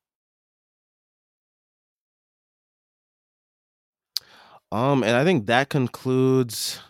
Um, 4.70 5.02
and 5.02 5.16
I 5.16 5.24
think 5.24 5.46
that 5.46 5.68
concludes. 5.70 6.80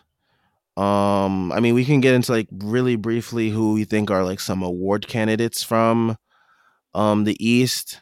Um, 0.77 1.51
I 1.51 1.59
mean, 1.59 1.75
we 1.75 1.85
can 1.85 1.99
get 2.01 2.15
into 2.15 2.31
like 2.31 2.47
really 2.51 2.95
briefly 2.95 3.49
who 3.49 3.73
we 3.73 3.83
think 3.83 4.11
are 4.11 4.23
like 4.23 4.39
some 4.39 4.63
award 4.63 5.07
candidates 5.07 5.63
from 5.63 6.17
um 6.93 7.23
the 7.25 7.37
East. 7.45 8.01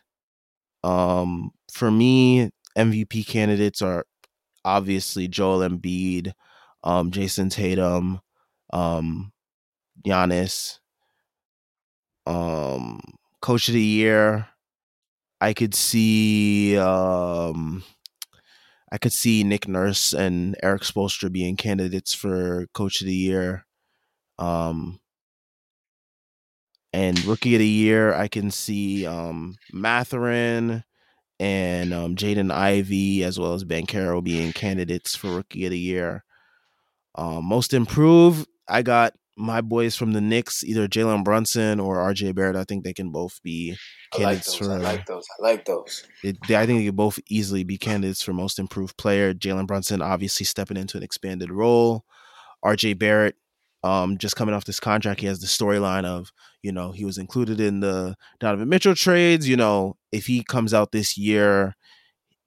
Um, 0.84 1.52
for 1.72 1.92
me, 1.92 2.52
MVP 2.78 3.28
candidates 3.28 3.82
are 3.82 4.06
obviously 4.66 5.28
Joel 5.28 5.68
Embiid, 5.68 6.34
um, 6.84 7.12
Jayson 7.12 7.50
Tatum, 7.50 8.22
um, 8.74 9.32
Giannis, 10.06 10.80
um, 12.28 13.00
Coach 13.42 13.68
of 13.68 13.74
the 13.74 13.82
Year. 13.82 14.48
I 15.40 15.54
could 15.54 15.76
see 15.76 16.78
um 16.78 17.84
I 18.92 18.98
could 18.98 19.14
see 19.14 19.44
Nick 19.44 19.68
Nurse 19.68 20.14
and 20.14 20.56
Erik 20.64 20.84
Spoelstra 20.84 21.32
being 21.32 21.58
candidates 21.58 22.14
for 22.14 22.68
Coach 22.74 23.02
of 23.02 23.08
the 23.08 23.16
Year. 23.16 23.66
Um, 24.40 25.00
and 26.94 27.24
Rookie 27.26 27.56
of 27.56 27.60
the 27.60 27.68
Year, 27.68 28.14
I 28.14 28.30
can 28.30 28.50
see 28.50 29.06
um, 29.06 29.58
Mathurin 29.74 30.84
and 31.40 31.94
um, 31.94 32.16
Jaden 32.16 32.52
Ivey 32.52 33.24
as 33.24 33.38
well 33.38 33.54
as 33.54 33.66
Banchero 33.66 34.24
being 34.24 34.54
candidates 34.54 35.16
for 35.16 35.36
Rookie 35.36 35.66
of 35.66 35.72
the 35.72 35.80
Year. 35.80 36.24
Um, 37.16 37.46
most 37.46 37.74
improved, 37.74 38.48
I 38.70 38.84
got 38.84 39.14
my 39.38 39.62
boys 39.62 39.96
from 39.96 40.14
the 40.14 40.22
Knicks, 40.22 40.64
either 40.64 40.88
Jalen 40.88 41.24
Brunson 41.24 41.80
or 41.80 41.98
RJ 41.98 42.34
Barrett. 42.36 42.56
I 42.56 42.64
think 42.64 42.84
they 42.84 42.94
can 42.94 43.12
both 43.12 43.42
be 43.44 43.78
I 44.14 44.18
like 44.18 44.22
candidates 44.22 44.58
those. 44.58 44.68
for. 44.68 44.74
I 44.74 44.78
like 44.78 45.06
those. 45.06 45.26
I 45.40 45.44
like 45.44 45.66
those. 45.66 46.04
It, 46.24 46.38
they, 46.48 46.58
I 46.58 46.66
think 46.66 46.80
they 46.80 46.86
could 46.86 46.96
both 46.96 47.20
easily 47.30 47.64
be 47.64 47.78
candidates 47.78 48.24
for 48.24 48.34
most 48.34 48.58
improved 48.58 48.98
player. 48.98 49.34
Jalen 49.34 49.68
Brunson 49.68 50.02
obviously 50.02 50.46
stepping 50.46 50.78
into 50.78 50.98
an 50.98 51.04
expanded 51.04 51.52
role. 51.52 52.04
RJ 52.66 52.98
Barrett, 52.98 53.36
um, 53.84 54.18
just 54.18 54.36
coming 54.36 54.56
off 54.56 54.66
this 54.66 54.80
contract, 54.80 55.22
he 55.22 55.28
has 55.28 55.40
the 55.40 55.48
storyline 55.48 56.06
of 56.06 56.32
you 56.64 56.72
know 56.72 56.92
he 56.92 57.06
was 57.06 57.18
included 57.18 57.60
in 57.60 57.80
the 57.80 58.16
Donovan 58.40 58.70
Mitchell 58.70 58.96
trades. 58.96 59.48
You 59.48 59.58
know, 59.58 59.98
if 60.12 60.26
he 60.26 60.44
comes 60.44 60.74
out 60.74 60.92
this 60.92 61.18
year, 61.18 61.76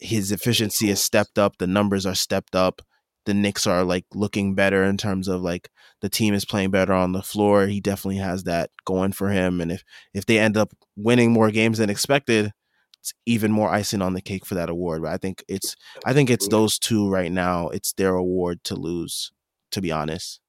his 0.00 0.32
efficiency 0.32 0.88
has 0.88 1.00
stepped 1.00 1.38
up. 1.38 1.58
The 1.58 1.68
numbers 1.68 2.04
are 2.04 2.16
stepped 2.16 2.56
up. 2.56 2.82
The 3.26 3.34
Knicks 3.34 3.66
are 3.66 3.84
like 3.84 4.06
looking 4.12 4.54
better 4.54 4.82
in 4.82 4.96
terms 4.96 5.28
of 5.28 5.40
like 5.40 5.70
the 6.00 6.08
team 6.08 6.34
is 6.34 6.44
playing 6.44 6.70
better 6.70 6.92
on 6.92 7.12
the 7.12 7.22
floor. 7.22 7.66
He 7.66 7.80
definitely 7.80 8.18
has 8.18 8.44
that 8.44 8.70
going 8.84 9.12
for 9.12 9.30
him. 9.30 9.60
And 9.60 9.70
if 9.70 9.84
if 10.14 10.26
they 10.26 10.38
end 10.38 10.56
up 10.56 10.72
winning 10.96 11.32
more 11.32 11.50
games 11.50 11.78
than 11.78 11.90
expected, 11.90 12.52
it's 13.00 13.12
even 13.26 13.50
more 13.50 13.70
icing 13.70 14.02
on 14.02 14.14
the 14.14 14.20
cake 14.20 14.44
for 14.44 14.54
that 14.54 14.70
award. 14.70 15.02
But 15.02 15.12
I 15.12 15.16
think 15.16 15.44
it's 15.48 15.76
I 16.04 16.12
think 16.12 16.30
it's 16.30 16.48
those 16.48 16.78
two 16.78 17.08
right 17.08 17.32
now. 17.32 17.68
It's 17.68 17.92
their 17.92 18.14
award 18.14 18.64
to 18.64 18.74
lose, 18.74 19.32
to 19.72 19.80
be 19.80 19.90
honest. 19.90 20.40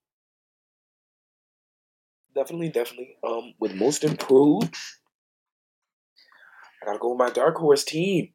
Definitely, 2.34 2.70
definitely. 2.70 3.18
Um, 3.28 3.54
with 3.60 3.76
most 3.76 4.04
improved, 4.04 4.76
I 6.82 6.86
gotta 6.86 7.00
go 7.00 7.10
with 7.10 7.20
my 7.20 7.30
dark 7.30 7.58
horse 7.58 7.84
team. 7.84 8.34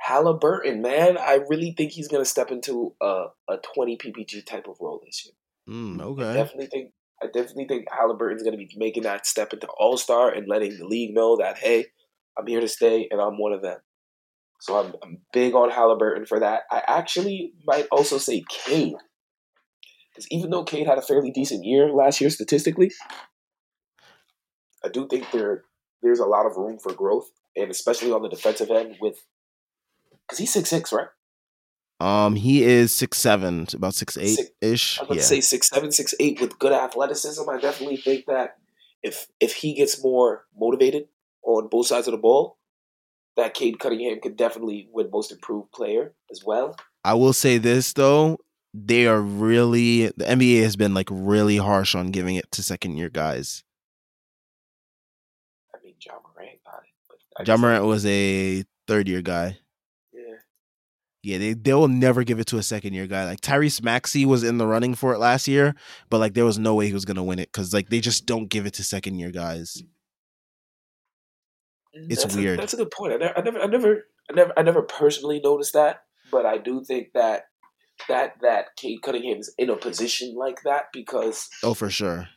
Halliburton, 0.00 0.80
man, 0.80 1.18
I 1.18 1.40
really 1.48 1.74
think 1.76 1.92
he's 1.92 2.08
gonna 2.08 2.24
step 2.24 2.50
into 2.50 2.94
a, 3.00 3.26
a 3.48 3.56
twenty 3.74 3.96
PPG 3.96 4.46
type 4.46 4.66
of 4.66 4.76
role 4.80 5.00
this 5.04 5.24
year. 5.26 5.34
Mm, 5.68 6.00
I 6.00 6.04
okay. 6.04 6.32
definitely 6.32 6.66
think 6.66 6.92
I 7.22 7.26
definitely 7.26 7.66
think 7.66 7.86
Halliburton's 7.92 8.42
gonna 8.42 8.56
be 8.56 8.70
making 8.76 9.02
that 9.04 9.26
step 9.26 9.52
into 9.52 9.68
All 9.78 9.96
Star 9.96 10.30
and 10.30 10.48
letting 10.48 10.76
the 10.78 10.86
league 10.86 11.14
know 11.14 11.36
that 11.36 11.58
hey, 11.58 11.86
I'm 12.38 12.46
here 12.46 12.60
to 12.60 12.68
stay 12.68 13.08
and 13.10 13.20
I'm 13.20 13.38
one 13.38 13.52
of 13.52 13.62
them. 13.62 13.78
So 14.60 14.78
I'm, 14.78 14.94
I'm 15.02 15.18
big 15.32 15.54
on 15.54 15.70
Halliburton 15.70 16.26
for 16.26 16.40
that. 16.40 16.64
I 16.70 16.82
actually 16.86 17.54
might 17.66 17.86
also 17.90 18.18
say 18.18 18.44
Cade. 18.48 18.94
Because 20.12 20.26
even 20.30 20.50
though 20.50 20.64
Cade 20.64 20.86
had 20.86 20.98
a 20.98 21.02
fairly 21.02 21.30
decent 21.30 21.64
year 21.64 21.90
last 21.90 22.20
year 22.20 22.30
statistically, 22.30 22.92
I 24.84 24.88
do 24.88 25.06
think 25.06 25.30
there 25.30 25.64
there's 26.02 26.18
a 26.18 26.26
lot 26.26 26.46
of 26.46 26.56
room 26.56 26.78
for 26.78 26.92
growth, 26.92 27.30
and 27.56 27.70
especially 27.70 28.12
on 28.12 28.22
the 28.22 28.28
defensive 28.28 28.70
end 28.70 28.96
with 29.00 29.24
because 30.26 30.38
he's 30.38 30.52
six 30.52 30.68
six, 30.68 30.92
right? 30.92 31.08
Um, 32.00 32.34
he 32.34 32.62
is 32.62 32.94
six 32.94 33.18
seven, 33.18 33.66
about 33.74 33.94
six 33.94 34.16
eight 34.16 34.38
ish. 34.62 34.98
I 34.98 35.04
would 35.04 35.18
Yeah. 35.18 35.22
say 35.22 35.40
six 35.40 35.68
seven, 35.68 35.92
six 35.92 36.14
eight 36.18 36.40
with 36.40 36.58
good 36.58 36.72
athleticism. 36.72 37.48
I 37.48 37.58
definitely 37.60 37.98
think 37.98 38.26
that 38.26 38.56
if 39.02 39.28
if 39.38 39.54
he 39.56 39.74
gets 39.74 40.02
more 40.02 40.46
motivated 40.58 41.08
on 41.42 41.68
both 41.68 41.86
sides 41.88 42.08
of 42.08 42.12
the 42.12 42.18
ball, 42.18 42.56
that 43.36 43.54
Cade 43.54 43.78
Cunningham 43.78 44.20
could 44.20 44.36
definitely 44.36 44.88
win 44.92 45.10
Most 45.10 45.30
Improved 45.30 45.72
Player 45.72 46.14
as 46.30 46.42
well. 46.44 46.74
I 47.04 47.14
will 47.14 47.32
say 47.34 47.58
this 47.58 47.92
though, 47.92 48.38
they 48.72 49.06
are 49.06 49.20
really 49.20 50.06
the 50.16 50.24
NBA 50.24 50.62
has 50.62 50.76
been 50.76 50.94
like 50.94 51.08
really 51.10 51.58
harsh 51.58 51.94
on 51.94 52.10
giving 52.12 52.36
it 52.36 52.50
to 52.52 52.62
second 52.62 52.96
year 52.96 53.10
guys. 53.10 53.62
I 55.74 55.78
mean, 55.84 55.94
Ja 56.04 56.14
Morant 56.14 56.60
got 56.64 56.82
it. 56.82 57.18
But 57.36 57.46
Ja 57.48 57.56
Morant 57.56 57.84
was 57.84 58.04
a 58.06 58.64
third 58.86 59.08
year 59.08 59.22
guy. 59.22 59.58
Yeah. 61.22 61.38
They 61.38 61.52
they 61.54 61.74
will 61.74 61.88
never 61.88 62.24
give 62.24 62.38
it 62.40 62.46
to 62.48 62.58
a 62.58 62.62
second 62.62 62.94
year 62.94 63.06
guy. 63.06 63.24
Like 63.26 63.40
Tyrese 63.40 63.82
Maxey 63.82 64.24
was 64.24 64.42
in 64.42 64.58
the 64.58 64.66
running 64.66 64.94
for 64.94 65.12
it 65.12 65.18
last 65.18 65.46
year, 65.48 65.74
but 66.08 66.18
like 66.18 66.34
there 66.34 66.44
was 66.46 66.58
no 66.58 66.74
way 66.74 66.86
he 66.86 66.92
was 66.94 67.04
gonna 67.04 67.24
win 67.24 67.38
it 67.38 67.48
because 67.52 67.72
like 67.74 67.88
they 67.90 68.00
just 68.00 68.26
don't 68.26 68.48
give 68.48 68.66
it 68.66 68.74
to 68.74 68.84
second 68.84 69.18
year 69.18 69.30
guys. 69.30 69.82
It's 71.92 72.22
That's 72.22 72.34
a- 72.34 72.38
weird. 72.38 72.58
that's 72.60 72.72
a 72.74 72.76
good 72.76 72.90
point. 72.90 73.12
I 73.14 73.16
never, 73.16 73.36
I 73.36 73.42
never, 73.42 73.58
I 73.60 73.66
never, 73.66 74.04
I 74.30 74.32
never, 74.34 74.52
I 74.58 74.62
never 74.62 74.82
personally 74.82 75.40
noticed 75.42 75.72
that, 75.72 76.04
but 76.30 76.46
I 76.46 76.56
do 76.58 76.84
think 76.84 77.08
that 77.14 77.44
that 78.08 78.34
that 78.42 78.76
Cade 78.76 79.02
Cunningham 79.02 79.38
is 79.38 79.52
in 79.58 79.70
a 79.70 79.76
position 79.76 80.34
like 80.36 80.62
that 80.62 80.84
because 80.92 81.48
Oh, 81.64 81.74
for 81.74 81.90
sure. 81.90 82.28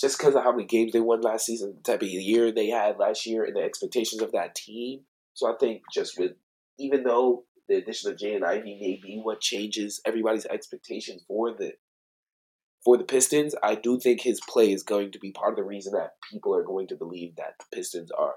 just 0.00 0.18
because 0.18 0.34
of 0.36 0.44
how 0.44 0.52
many 0.52 0.64
games 0.66 0.92
they 0.92 1.00
won 1.00 1.20
last 1.20 1.46
season, 1.46 1.74
the 1.76 1.82
type 1.82 2.02
of 2.02 2.08
year 2.08 2.52
they 2.52 2.68
had 2.68 2.96
last 2.98 3.26
year, 3.26 3.44
and 3.44 3.56
the 3.56 3.60
expectations 3.60 4.22
of 4.22 4.32
that 4.32 4.54
team. 4.54 5.00
So 5.34 5.52
I 5.52 5.56
think 5.58 5.82
just 5.92 6.18
with 6.18 6.32
even 6.78 7.02
though 7.02 7.44
the 7.70 7.76
addition 7.76 8.10
of 8.10 8.18
Jaden 8.18 8.42
Ivey 8.42 8.76
may 8.80 9.00
be 9.00 9.20
what 9.22 9.40
changes 9.40 10.00
everybody's 10.04 10.44
expectations 10.46 11.22
for 11.26 11.52
the 11.52 11.72
for 12.84 12.96
the 12.96 13.04
Pistons, 13.04 13.54
I 13.62 13.74
do 13.74 14.00
think 14.00 14.22
his 14.22 14.40
play 14.48 14.72
is 14.72 14.82
going 14.82 15.12
to 15.12 15.18
be 15.18 15.32
part 15.32 15.52
of 15.52 15.56
the 15.56 15.62
reason 15.62 15.92
that 15.92 16.14
people 16.30 16.54
are 16.56 16.64
going 16.64 16.88
to 16.88 16.96
believe 16.96 17.36
that 17.36 17.54
the 17.58 17.76
Pistons 17.76 18.10
are 18.10 18.36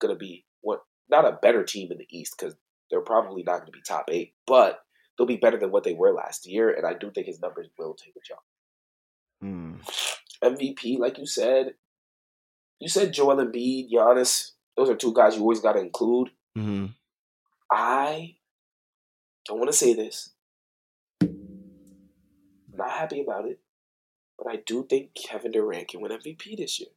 going 0.00 0.12
to 0.12 0.18
be 0.18 0.44
what 0.62 0.80
not 1.10 1.26
a 1.26 1.38
better 1.40 1.62
team 1.62 1.92
in 1.92 1.98
the 1.98 2.06
East 2.10 2.34
because 2.36 2.56
they're 2.90 3.00
probably 3.00 3.42
not 3.42 3.58
going 3.58 3.66
to 3.66 3.72
be 3.72 3.82
top 3.86 4.06
eight, 4.10 4.34
but 4.46 4.80
they'll 5.16 5.26
be 5.26 5.36
better 5.36 5.58
than 5.58 5.70
what 5.70 5.84
they 5.84 5.94
were 5.94 6.12
last 6.12 6.46
year, 6.46 6.72
and 6.72 6.86
I 6.86 6.94
do 6.94 7.10
think 7.10 7.26
his 7.26 7.40
numbers 7.40 7.68
will 7.78 7.94
take 7.94 8.14
a 8.16 8.20
jump. 8.26 8.40
Hmm. 9.40 9.74
MVP, 10.42 10.98
like 10.98 11.18
you 11.18 11.26
said, 11.26 11.74
you 12.80 12.88
said 12.88 13.12
Joel 13.12 13.36
Embiid, 13.36 13.92
Giannis. 13.92 14.52
Those 14.76 14.88
are 14.88 14.96
two 14.96 15.12
guys 15.12 15.36
you 15.36 15.42
always 15.42 15.60
got 15.60 15.74
to 15.74 15.80
include. 15.80 16.30
hmm 16.56 16.86
I 17.70 18.37
don't 19.48 19.58
want 19.58 19.70
to 19.70 19.76
say 19.76 19.94
this. 19.94 20.30
Not 21.22 22.90
happy 22.90 23.22
about 23.22 23.46
it, 23.46 23.58
but 24.38 24.52
I 24.52 24.60
do 24.64 24.86
think 24.88 25.10
Kevin 25.14 25.50
Durant 25.50 25.88
can 25.88 26.00
win 26.00 26.12
MVP 26.12 26.56
this 26.56 26.78
year. 26.78 26.90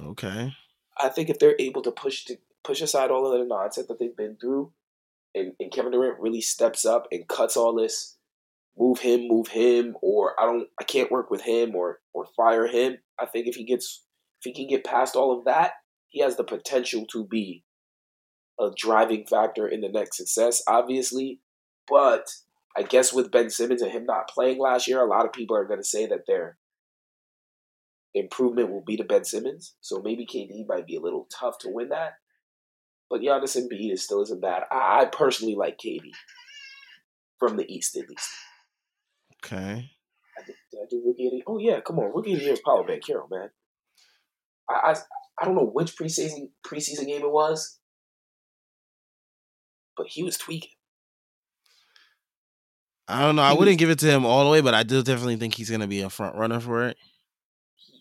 Okay. 0.00 0.52
I 1.00 1.08
think 1.08 1.30
if 1.30 1.38
they're 1.38 1.54
able 1.58 1.82
to 1.82 1.92
push 1.92 2.24
to 2.24 2.38
push 2.64 2.80
aside 2.80 3.10
all 3.10 3.30
of 3.30 3.38
the 3.38 3.46
nonsense 3.46 3.86
that 3.86 3.98
they've 4.00 4.16
been 4.16 4.36
through, 4.40 4.72
and, 5.34 5.52
and 5.60 5.70
Kevin 5.70 5.92
Durant 5.92 6.18
really 6.18 6.40
steps 6.40 6.84
up 6.84 7.06
and 7.12 7.28
cuts 7.28 7.56
all 7.56 7.74
this, 7.74 8.16
move 8.76 9.00
him, 9.00 9.28
move 9.28 9.48
him, 9.48 9.96
or 10.02 10.34
I 10.40 10.46
don't, 10.46 10.68
I 10.80 10.84
can't 10.84 11.12
work 11.12 11.30
with 11.30 11.42
him, 11.42 11.76
or 11.76 12.00
or 12.12 12.26
fire 12.36 12.66
him. 12.66 12.96
I 13.20 13.26
think 13.26 13.46
if 13.46 13.54
he 13.56 13.64
gets, 13.64 14.04
if 14.40 14.44
he 14.44 14.54
can 14.54 14.68
get 14.68 14.84
past 14.84 15.14
all 15.14 15.38
of 15.38 15.44
that, 15.44 15.72
he 16.08 16.22
has 16.22 16.36
the 16.36 16.44
potential 16.44 17.06
to 17.12 17.24
be 17.24 17.62
a 18.58 18.70
driving 18.76 19.26
factor 19.26 19.68
in 19.68 19.82
the 19.82 19.88
Nets' 19.88 20.16
success. 20.16 20.62
Obviously, 20.66 21.40
but 21.90 22.28
I 22.76 22.82
guess 22.82 23.12
with 23.12 23.30
Ben 23.30 23.50
Simmons 23.50 23.82
and 23.82 23.90
him 23.90 24.04
not 24.04 24.28
playing 24.28 24.58
last 24.58 24.86
year, 24.86 25.00
a 25.00 25.08
lot 25.08 25.26
of 25.26 25.32
people 25.32 25.56
are 25.56 25.64
going 25.64 25.80
to 25.80 25.86
say 25.86 26.06
that 26.06 26.26
their 26.26 26.58
improvement 28.14 28.70
will 28.70 28.84
be 28.84 28.96
to 28.96 29.04
Ben 29.04 29.24
Simmons. 29.24 29.74
So 29.80 30.00
maybe 30.02 30.26
KD 30.26 30.66
might 30.68 30.86
be 30.86 30.96
a 30.96 31.00
little 31.00 31.26
tough 31.32 31.58
to 31.60 31.68
win 31.70 31.88
that. 31.90 32.14
But 33.10 33.20
Giannis 33.20 33.56
Embiid 33.56 33.92
is 33.92 34.04
still 34.04 34.22
isn't 34.22 34.42
bad. 34.42 34.64
I, 34.70 35.00
I 35.00 35.04
personally 35.06 35.54
like 35.54 35.78
KD 35.78 36.10
from 37.38 37.56
the 37.56 37.70
East 37.72 37.96
at 37.96 38.08
least. 38.08 38.28
Okay. 39.44 39.90
I 40.38 40.44
did, 40.44 40.54
did 40.70 40.78
I 40.78 40.86
do 40.90 41.02
rookie 41.06 41.26
of 41.26 41.32
the 41.32 41.42
Oh 41.46 41.58
yeah, 41.58 41.80
come 41.80 41.98
on, 41.98 42.12
rookie 42.14 42.34
of 42.34 42.38
the 42.38 42.44
year 42.44 42.52
is 42.52 42.60
Paolo 42.64 42.86
Banchero, 42.86 43.30
man. 43.30 43.50
I, 44.68 44.92
I 44.92 44.94
I 45.40 45.44
don't 45.44 45.54
know 45.54 45.70
which 45.72 45.96
preseason 45.96 46.50
preseason 46.66 47.06
game 47.06 47.22
it 47.22 47.32
was, 47.32 47.78
but 49.96 50.06
he 50.08 50.22
was 50.22 50.36
tweaking. 50.36 50.70
I 53.08 53.22
don't 53.22 53.36
know. 53.36 53.42
I 53.42 53.54
wouldn't 53.54 53.78
give 53.78 53.90
it 53.90 53.98
to 54.00 54.06
him 54.06 54.26
all 54.26 54.44
the 54.44 54.50
way, 54.50 54.60
but 54.60 54.74
I 54.74 54.82
do 54.82 55.02
definitely 55.02 55.36
think 55.36 55.54
he's 55.54 55.70
gonna 55.70 55.86
be 55.86 56.02
a 56.02 56.10
front 56.10 56.36
runner 56.36 56.60
for 56.60 56.86
it. 56.88 56.96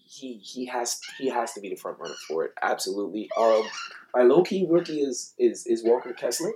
he 0.05 0.34
he 0.38 0.65
has 0.65 0.99
he 1.17 1.29
has 1.29 1.53
to 1.53 1.61
be 1.61 1.69
the 1.69 1.75
front 1.75 1.99
runner 1.99 2.15
for 2.27 2.45
it. 2.45 2.51
Absolutely. 2.61 3.29
Um, 3.38 3.63
my 4.13 4.23
low 4.23 4.43
key 4.43 4.65
rookie 4.69 5.01
is 5.01 5.34
is 5.38 5.65
is 5.65 5.84
Walker 5.84 6.13
Kessler. 6.13 6.53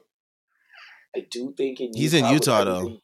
I 1.16 1.26
do 1.30 1.54
think 1.56 1.80
in 1.80 1.92
He's 1.94 2.14
in 2.14 2.26
Utah, 2.26 2.64
though. 2.64 2.98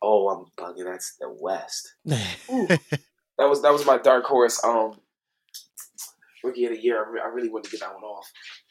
Oh, 0.00 0.28
I'm 0.28 0.46
bugging. 0.56 0.84
That's 0.84 1.16
the 1.16 1.28
West. 1.30 1.94
That 3.38 3.48
was 3.48 3.62
that 3.62 3.72
was 3.72 3.86
my 3.86 3.98
dark 3.98 4.24
horse. 4.24 4.62
Um, 4.64 4.98
rookie 6.42 6.64
of 6.64 6.72
the 6.72 6.82
year. 6.82 7.04
I, 7.04 7.08
re- 7.08 7.20
I 7.24 7.28
really 7.28 7.48
wanted 7.48 7.66
to 7.66 7.70
get 7.70 7.80
that 7.80 7.94
one 7.94 8.02
off. 8.02 8.26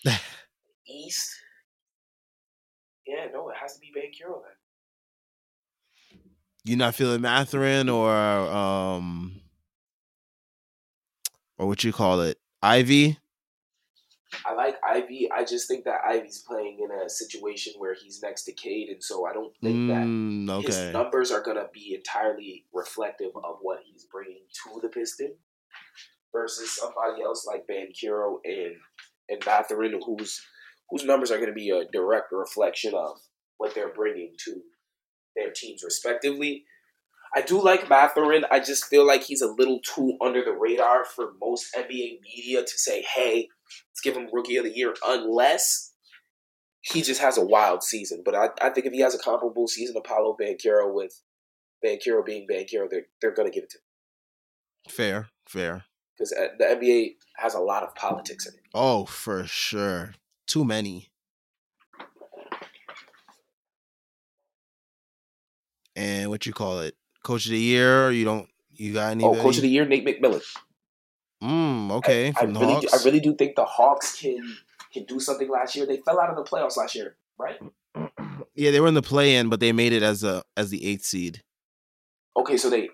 East. 0.90 1.30
Yeah, 3.06 3.28
no, 3.32 3.50
it 3.50 3.56
has 3.62 3.76
to 3.76 3.80
be 3.80 3.92
Van 3.94 4.12
then. 4.20 4.42
You 6.68 6.76
not 6.76 6.96
feeling 6.96 7.22
Mathurin 7.22 7.88
or 7.88 8.12
um 8.14 9.40
or 11.58 11.66
what 11.66 11.84
you 11.86 11.94
call 11.94 12.20
it, 12.22 12.38
Ivey? 12.62 13.18
I 14.46 14.54
like 14.54 14.76
Ivey. 14.84 15.30
I 15.32 15.46
just 15.46 15.70
think 15.70 15.86
that 15.86 16.02
Ivey's 16.06 16.44
playing 16.46 16.80
in 16.84 16.92
a 16.92 17.10
situation 17.10 17.74
where 17.78 17.94
he's 17.94 18.22
next 18.22 18.44
to 18.44 18.52
Cade, 18.52 18.90
and 18.90 19.02
so 19.02 19.26
I 19.26 19.32
don't 19.32 19.54
think 19.64 19.88
that 19.88 20.04
Mm, 20.04 20.62
his 20.66 20.92
numbers 20.92 21.32
are 21.32 21.42
going 21.42 21.56
to 21.56 21.70
be 21.74 21.96
entirely 21.96 22.66
reflective 22.74 23.32
of 23.36 23.60
what 23.62 23.80
he's 23.86 24.06
bringing 24.12 24.42
to 24.66 24.82
the 24.82 24.90
Piston 24.90 25.36
versus 26.34 26.76
somebody 26.76 27.24
else 27.24 27.46
like 27.46 27.66
Banchero 27.66 28.40
and 28.44 28.76
and 29.30 29.46
Mathurin, 29.46 30.00
whose 30.06 30.42
whose 30.90 31.06
numbers 31.06 31.32
are 31.32 31.38
going 31.38 31.50
to 31.50 31.54
be 31.54 31.70
a 31.70 31.86
direct 31.92 32.34
reflection 32.34 32.94
of 32.94 33.18
what 33.58 33.74
they're 33.74 33.94
bringing 33.94 34.34
to 34.46 34.62
their 35.38 35.52
teams 35.52 35.84
respectively. 35.84 36.66
I 37.36 37.42
do 37.42 37.62
like 37.62 37.90
Mathurin. 37.90 38.46
I 38.50 38.60
just 38.60 38.86
feel 38.86 39.06
like 39.06 39.24
he's 39.24 39.42
a 39.42 39.52
little 39.52 39.80
too 39.80 40.18
under 40.22 40.44
the 40.44 40.54
radar 40.54 41.06
for 41.06 41.34
most 41.42 41.76
NBA 41.76 42.22
media 42.22 42.64
to 42.64 42.78
say, 42.78 43.02
"Hey, 43.04 43.50
let's 43.92 44.02
give 44.02 44.16
him 44.16 44.30
Rookie 44.32 44.58
of 44.58 44.64
the 44.64 44.76
Year," 44.76 44.96
unless 45.06 45.94
he 46.82 47.02
just 47.02 47.22
has 47.22 47.38
a 47.38 47.46
wild 47.46 47.84
season. 47.84 48.22
But 48.24 48.36
I, 48.36 48.50
I 48.62 48.70
think 48.70 48.86
if 48.86 48.94
he 48.94 49.02
has 49.02 49.16
a 49.16 49.20
comparable 49.20 49.68
season 49.68 49.96
to 49.96 50.02
Paolo 50.02 50.36
Banchero 50.40 50.94
with 50.94 51.22
Banchero 51.84 52.26
being 52.26 52.48
Banchero, 52.48 52.90
they're, 52.90 53.08
they're 53.22 53.34
going 53.34 53.50
to 53.50 53.54
give 53.54 53.64
it 53.64 53.70
to 53.72 53.78
him. 53.78 54.94
Fair, 54.94 55.30
fair. 55.48 55.84
Because 56.18 56.34
uh, 56.34 56.48
the 56.58 56.66
NBA 56.66 57.16
has 57.38 57.54
a 57.54 57.60
lot 57.60 57.84
of 57.84 57.94
politics 57.96 58.48
in 58.48 58.54
it. 58.54 58.62
Oh, 58.74 59.06
for 59.06 59.46
sure. 59.46 60.14
Too 60.48 60.64
many. 60.64 61.10
And 65.98 66.30
what 66.30 66.46
you 66.46 66.54
call 66.54 66.80
it? 66.82 66.96
Coach 67.24 67.46
of 67.46 67.52
the 67.52 67.60
year? 67.60 68.12
You 68.12 68.24
don't 68.24 68.48
you 68.72 68.94
got 68.94 69.12
any? 69.12 69.24
Oh, 69.24 69.34
Coach 69.36 69.58
of 69.58 69.64
the 69.64 69.70
Year, 69.70 69.86
Nate 69.86 70.06
McMillan. 70.06 70.44
Mm, 71.44 71.92
okay, 71.94 72.30
I, 72.30 72.32
from 72.32 72.56
I 72.56 72.60
really, 72.60 72.74
Hawks. 72.74 72.92
Do, 72.92 72.98
I 73.00 73.04
really 73.04 73.20
do 73.20 73.36
think 73.36 73.56
the 73.56 73.66
Hawks 73.66 74.20
can 74.22 74.58
can 74.94 75.06
do 75.06 75.20
something 75.20 75.50
last 75.50 75.76
year. 75.76 75.86
They 75.86 75.98
fell 75.98 76.20
out 76.20 76.30
of 76.30 76.36
the 76.36 76.44
playoffs 76.44 76.78
last 76.78 76.96
year, 76.96 77.18
right? 77.40 77.60
yeah, 78.56 78.72
they 78.72 78.80
were 78.80 78.88
in 78.88 78.94
the 78.94 79.02
play 79.02 79.36
in, 79.36 79.50
but 79.50 79.60
they 79.60 79.72
made 79.72 79.92
it 79.92 80.04
as 80.04 80.24
a 80.24 80.44
as 80.56 80.70
the 80.70 80.86
eighth 80.86 81.04
seed. 81.04 81.42
Okay, 82.36 82.58
so 82.58 82.70
they 82.70 82.90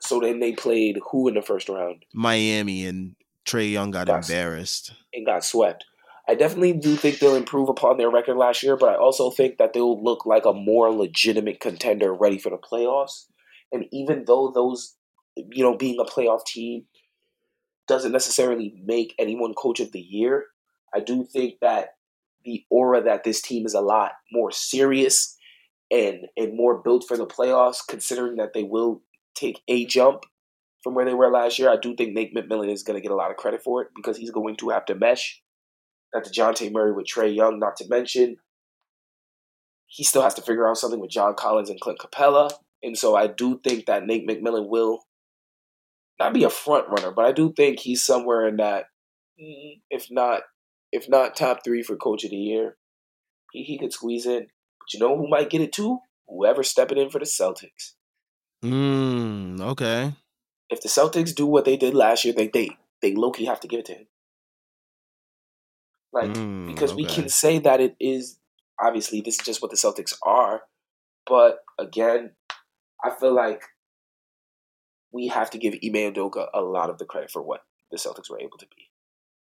so 0.00 0.20
then 0.20 0.38
they 0.38 0.52
played 0.52 0.98
who 1.10 1.26
in 1.28 1.34
the 1.34 1.42
first 1.42 1.68
round 1.68 2.04
Miami 2.14 2.86
and 2.86 3.16
Trae 3.44 3.72
Young 3.72 3.90
got 3.90 4.06
That's- 4.06 4.28
embarrassed. 4.28 4.92
and 5.12 5.26
got 5.26 5.44
swept. 5.44 5.84
I 6.26 6.34
definitely 6.34 6.72
do 6.72 6.96
think 6.96 7.18
they'll 7.18 7.34
improve 7.34 7.68
upon 7.68 7.98
their 7.98 8.10
record 8.10 8.36
last 8.36 8.62
year, 8.62 8.76
but 8.76 8.88
I 8.88 8.96
also 8.96 9.30
think 9.30 9.58
that 9.58 9.72
they'll 9.72 10.02
look 10.02 10.24
like 10.24 10.46
a 10.46 10.54
more 10.54 10.90
legitimate 10.90 11.60
contender 11.60 12.14
ready 12.14 12.38
for 12.38 12.50
the 12.50 12.56
playoffs. 12.56 13.26
And 13.72 13.86
even 13.92 14.24
though 14.26 14.50
those, 14.54 14.96
you 15.36 15.62
know, 15.62 15.76
being 15.76 16.00
a 16.00 16.04
playoff 16.04 16.46
team 16.46 16.84
doesn't 17.86 18.12
necessarily 18.12 18.74
make 18.84 19.14
anyone 19.18 19.52
coach 19.52 19.80
of 19.80 19.92
the 19.92 20.00
year, 20.00 20.46
I 20.94 21.00
do 21.00 21.24
think 21.24 21.56
that 21.60 21.96
the 22.44 22.64
aura 22.70 23.02
that 23.02 23.24
this 23.24 23.42
team 23.42 23.66
is 23.66 23.74
a 23.74 23.80
lot 23.80 24.12
more 24.32 24.50
serious 24.50 25.36
and 25.90 26.26
and 26.36 26.56
more 26.56 26.80
built 26.82 27.04
for 27.06 27.18
the 27.18 27.26
playoffs, 27.26 27.86
considering 27.86 28.36
that 28.36 28.54
they 28.54 28.62
will 28.62 29.02
take 29.34 29.60
a 29.68 29.84
jump 29.84 30.24
from 30.82 30.94
where 30.94 31.04
they 31.04 31.14
were 31.14 31.30
last 31.30 31.58
year. 31.58 31.70
I 31.70 31.76
do 31.76 31.94
think 31.94 32.14
Nate 32.14 32.34
McMillan 32.34 32.72
is 32.72 32.82
going 32.82 32.96
to 32.96 33.02
get 33.02 33.12
a 33.12 33.16
lot 33.16 33.30
of 33.30 33.36
credit 33.36 33.62
for 33.62 33.82
it 33.82 33.88
because 33.94 34.16
he's 34.16 34.30
going 34.30 34.56
to 34.56 34.70
have 34.70 34.86
to 34.86 34.94
mesh 34.94 35.42
that 36.14 36.24
Dejounte 36.24 36.72
Murray 36.72 36.92
with 36.92 37.06
Trae 37.06 37.34
Young, 37.34 37.58
not 37.58 37.76
to 37.76 37.88
mention 37.88 38.36
he 39.86 40.02
still 40.02 40.22
has 40.22 40.34
to 40.34 40.42
figure 40.42 40.68
out 40.68 40.76
something 40.76 41.00
with 41.00 41.10
John 41.10 41.34
Collins 41.34 41.70
and 41.70 41.80
Clint 41.80 42.00
Capela. 42.00 42.50
And 42.82 42.98
so 42.98 43.14
I 43.14 43.28
do 43.28 43.60
think 43.62 43.86
that 43.86 44.06
Nate 44.06 44.26
McMillan 44.26 44.68
will 44.68 45.04
not 46.18 46.34
be 46.34 46.44
a 46.44 46.50
front 46.50 46.88
runner, 46.88 47.12
but 47.12 47.24
I 47.24 47.32
do 47.32 47.52
think 47.52 47.78
he's 47.78 48.04
somewhere 48.04 48.48
in 48.48 48.56
that, 48.56 48.86
mm, 49.40 49.80
if 49.90 50.08
not 50.10 50.42
if 50.92 51.08
not 51.08 51.36
top 51.36 51.64
three 51.64 51.82
for 51.82 51.96
coach 51.96 52.24
of 52.24 52.30
the 52.30 52.36
year. 52.36 52.76
He 53.52 53.62
he 53.62 53.78
could 53.78 53.92
squeeze 53.92 54.26
in. 54.26 54.46
But 54.80 54.92
you 54.92 55.00
know 55.00 55.16
who 55.16 55.28
might 55.28 55.50
get 55.50 55.60
it 55.60 55.72
too? 55.72 55.98
Whoever's 56.28 56.70
stepping 56.70 56.98
in 56.98 57.10
for 57.10 57.18
the 57.18 57.24
Celtics. 57.24 57.94
Mm, 58.64 59.60
okay. 59.60 60.14
If 60.70 60.80
the 60.80 60.88
Celtics 60.88 61.34
do 61.34 61.46
what 61.46 61.64
they 61.64 61.76
did 61.76 61.94
last 61.94 62.24
year, 62.24 62.34
they 62.34 62.48
they 62.48 62.70
they 63.00 63.14
low 63.14 63.30
key 63.30 63.44
have 63.44 63.60
to 63.60 63.68
give 63.68 63.80
it 63.80 63.86
to 63.86 63.94
him. 63.94 64.06
Like 66.14 66.30
Mm, 66.30 66.66
because 66.66 66.94
we 66.94 67.04
can 67.04 67.28
say 67.28 67.58
that 67.58 67.80
it 67.80 67.96
is 67.98 68.38
obviously 68.80 69.20
this 69.20 69.38
is 69.38 69.44
just 69.44 69.60
what 69.60 69.70
the 69.70 69.76
Celtics 69.76 70.14
are, 70.22 70.62
but 71.26 71.58
again, 71.78 72.32
I 73.04 73.10
feel 73.10 73.34
like 73.34 73.62
we 75.12 75.28
have 75.28 75.50
to 75.50 75.58
give 75.58 75.74
Ime 75.74 76.12
Udoka 76.12 76.46
a 76.54 76.60
lot 76.60 76.90
of 76.90 76.98
the 76.98 77.04
credit 77.04 77.30
for 77.30 77.42
what 77.42 77.62
the 77.90 77.98
Celtics 77.98 78.30
were 78.30 78.40
able 78.40 78.58
to 78.58 78.66
be. 78.66 78.90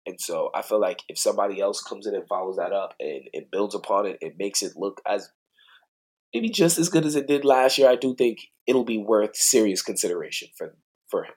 And 0.06 0.20
so 0.20 0.50
I 0.54 0.62
feel 0.62 0.80
like 0.80 1.02
if 1.08 1.18
somebody 1.18 1.60
else 1.60 1.82
comes 1.82 2.06
in 2.06 2.14
and 2.14 2.26
follows 2.26 2.56
that 2.56 2.72
up 2.72 2.94
and, 2.98 3.28
and 3.32 3.50
builds 3.50 3.74
upon 3.74 4.06
it 4.06 4.18
and 4.20 4.32
makes 4.36 4.62
it 4.62 4.72
look 4.74 5.00
as 5.06 5.30
maybe 6.34 6.48
just 6.48 6.78
as 6.78 6.88
good 6.88 7.04
as 7.06 7.14
it 7.14 7.28
did 7.28 7.44
last 7.44 7.78
year, 7.78 7.88
I 7.88 7.96
do 7.96 8.14
think 8.14 8.38
it'll 8.66 8.84
be 8.84 8.98
worth 8.98 9.36
serious 9.36 9.82
consideration 9.82 10.48
for 10.56 10.76
for 11.08 11.24
him. 11.24 11.34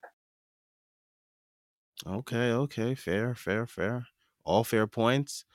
Okay, 2.08 2.52
okay, 2.52 2.96
fair, 2.96 3.36
fair, 3.36 3.66
fair. 3.66 4.08
All 4.46 4.64
fair 4.64 4.88
points. 4.88 5.46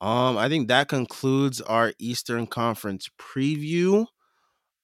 Um, 0.00 0.36
I 0.36 0.48
think 0.48 0.68
that 0.68 0.88
concludes 0.88 1.60
our 1.60 1.92
Eastern 1.98 2.46
Conference 2.46 3.08
preview. 3.20 4.06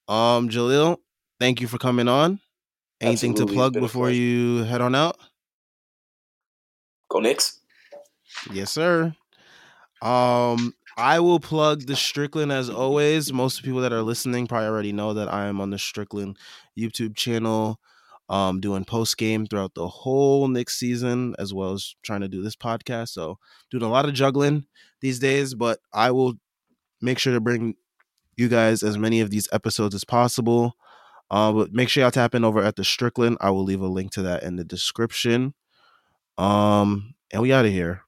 Um, 0.07 0.49
Jalil, 0.49 0.99
thank 1.41 1.61
you 1.61 1.67
for 1.67 1.77
coming 1.79 2.09
on. 2.09 2.41
Anything 3.01 3.33
Absolutely, 3.33 3.55
to 3.55 3.59
plug 3.59 3.73
before 3.75 4.11
you 4.11 4.65
head 4.65 4.81
on 4.81 4.95
out? 4.95 5.19
Go 7.09 7.21
Knicks. 7.21 7.61
Yes, 8.53 8.71
sir. 8.71 9.15
Um, 10.03 10.75
I 10.97 11.21
will 11.21 11.41
plug 11.41 11.87
the 11.87 11.97
Strickland 11.97 12.53
as 12.53 12.69
always. 12.71 13.33
Most 13.33 13.63
people 13.63 13.81
that 13.81 13.93
are 13.93 14.03
listening 14.03 14.47
probably 14.47 14.67
already 14.67 14.93
know 14.93 15.15
that 15.15 15.33
I 15.33 15.47
am 15.47 15.61
on 15.61 15.71
the 15.71 15.79
Strickland 15.79 16.37
YouTube 16.79 17.17
channel, 17.17 17.81
um, 18.29 18.61
doing 18.61 18.85
post 18.85 19.17
game 19.17 19.47
throughout 19.47 19.75
the 19.75 19.89
whole 19.89 20.49
Knicks 20.49 20.79
season, 20.79 21.35
as 21.39 21.55
well 21.55 21.73
as 21.73 21.95
trying 22.03 22.21
to 22.21 22.29
do 22.29 22.43
this 22.43 22.57
podcast. 22.57 23.09
So 23.11 23.39
doing 23.71 23.83
a 23.83 23.89
lot 23.89 24.07
of 24.07 24.15
juggling 24.15 24.67
these 25.01 25.19
days, 25.19 25.55
but 25.55 25.79
I 25.93 26.11
will 26.11 26.35
make 27.01 27.19
sure 27.19 27.33
to 27.33 27.41
bring 27.41 27.75
you 28.37 28.49
guys 28.49 28.83
as 28.83 28.99
many 28.99 29.21
of 29.21 29.31
these 29.31 29.49
episodes 29.53 29.95
as 29.95 30.05
possible. 30.05 30.77
Uh, 31.31 31.53
but 31.53 31.73
make 31.73 31.89
sure 31.89 32.03
y'all 32.03 32.11
tap 32.11 32.35
in 32.35 32.45
over 32.45 32.63
at 32.63 32.77
the 32.77 32.85
Strickland. 32.85 33.37
I 33.41 33.51
will 33.51 33.65
leave 33.65 33.81
a 33.81 33.87
link 33.87 34.13
to 34.13 34.23
that 34.23 34.43
in 34.43 34.57
the 34.57 34.65
description. 34.65 35.55
Um, 36.39 37.15
and 37.33 37.43
we 37.43 37.53
out 37.53 37.67
of 37.67 37.73
here. 37.73 38.03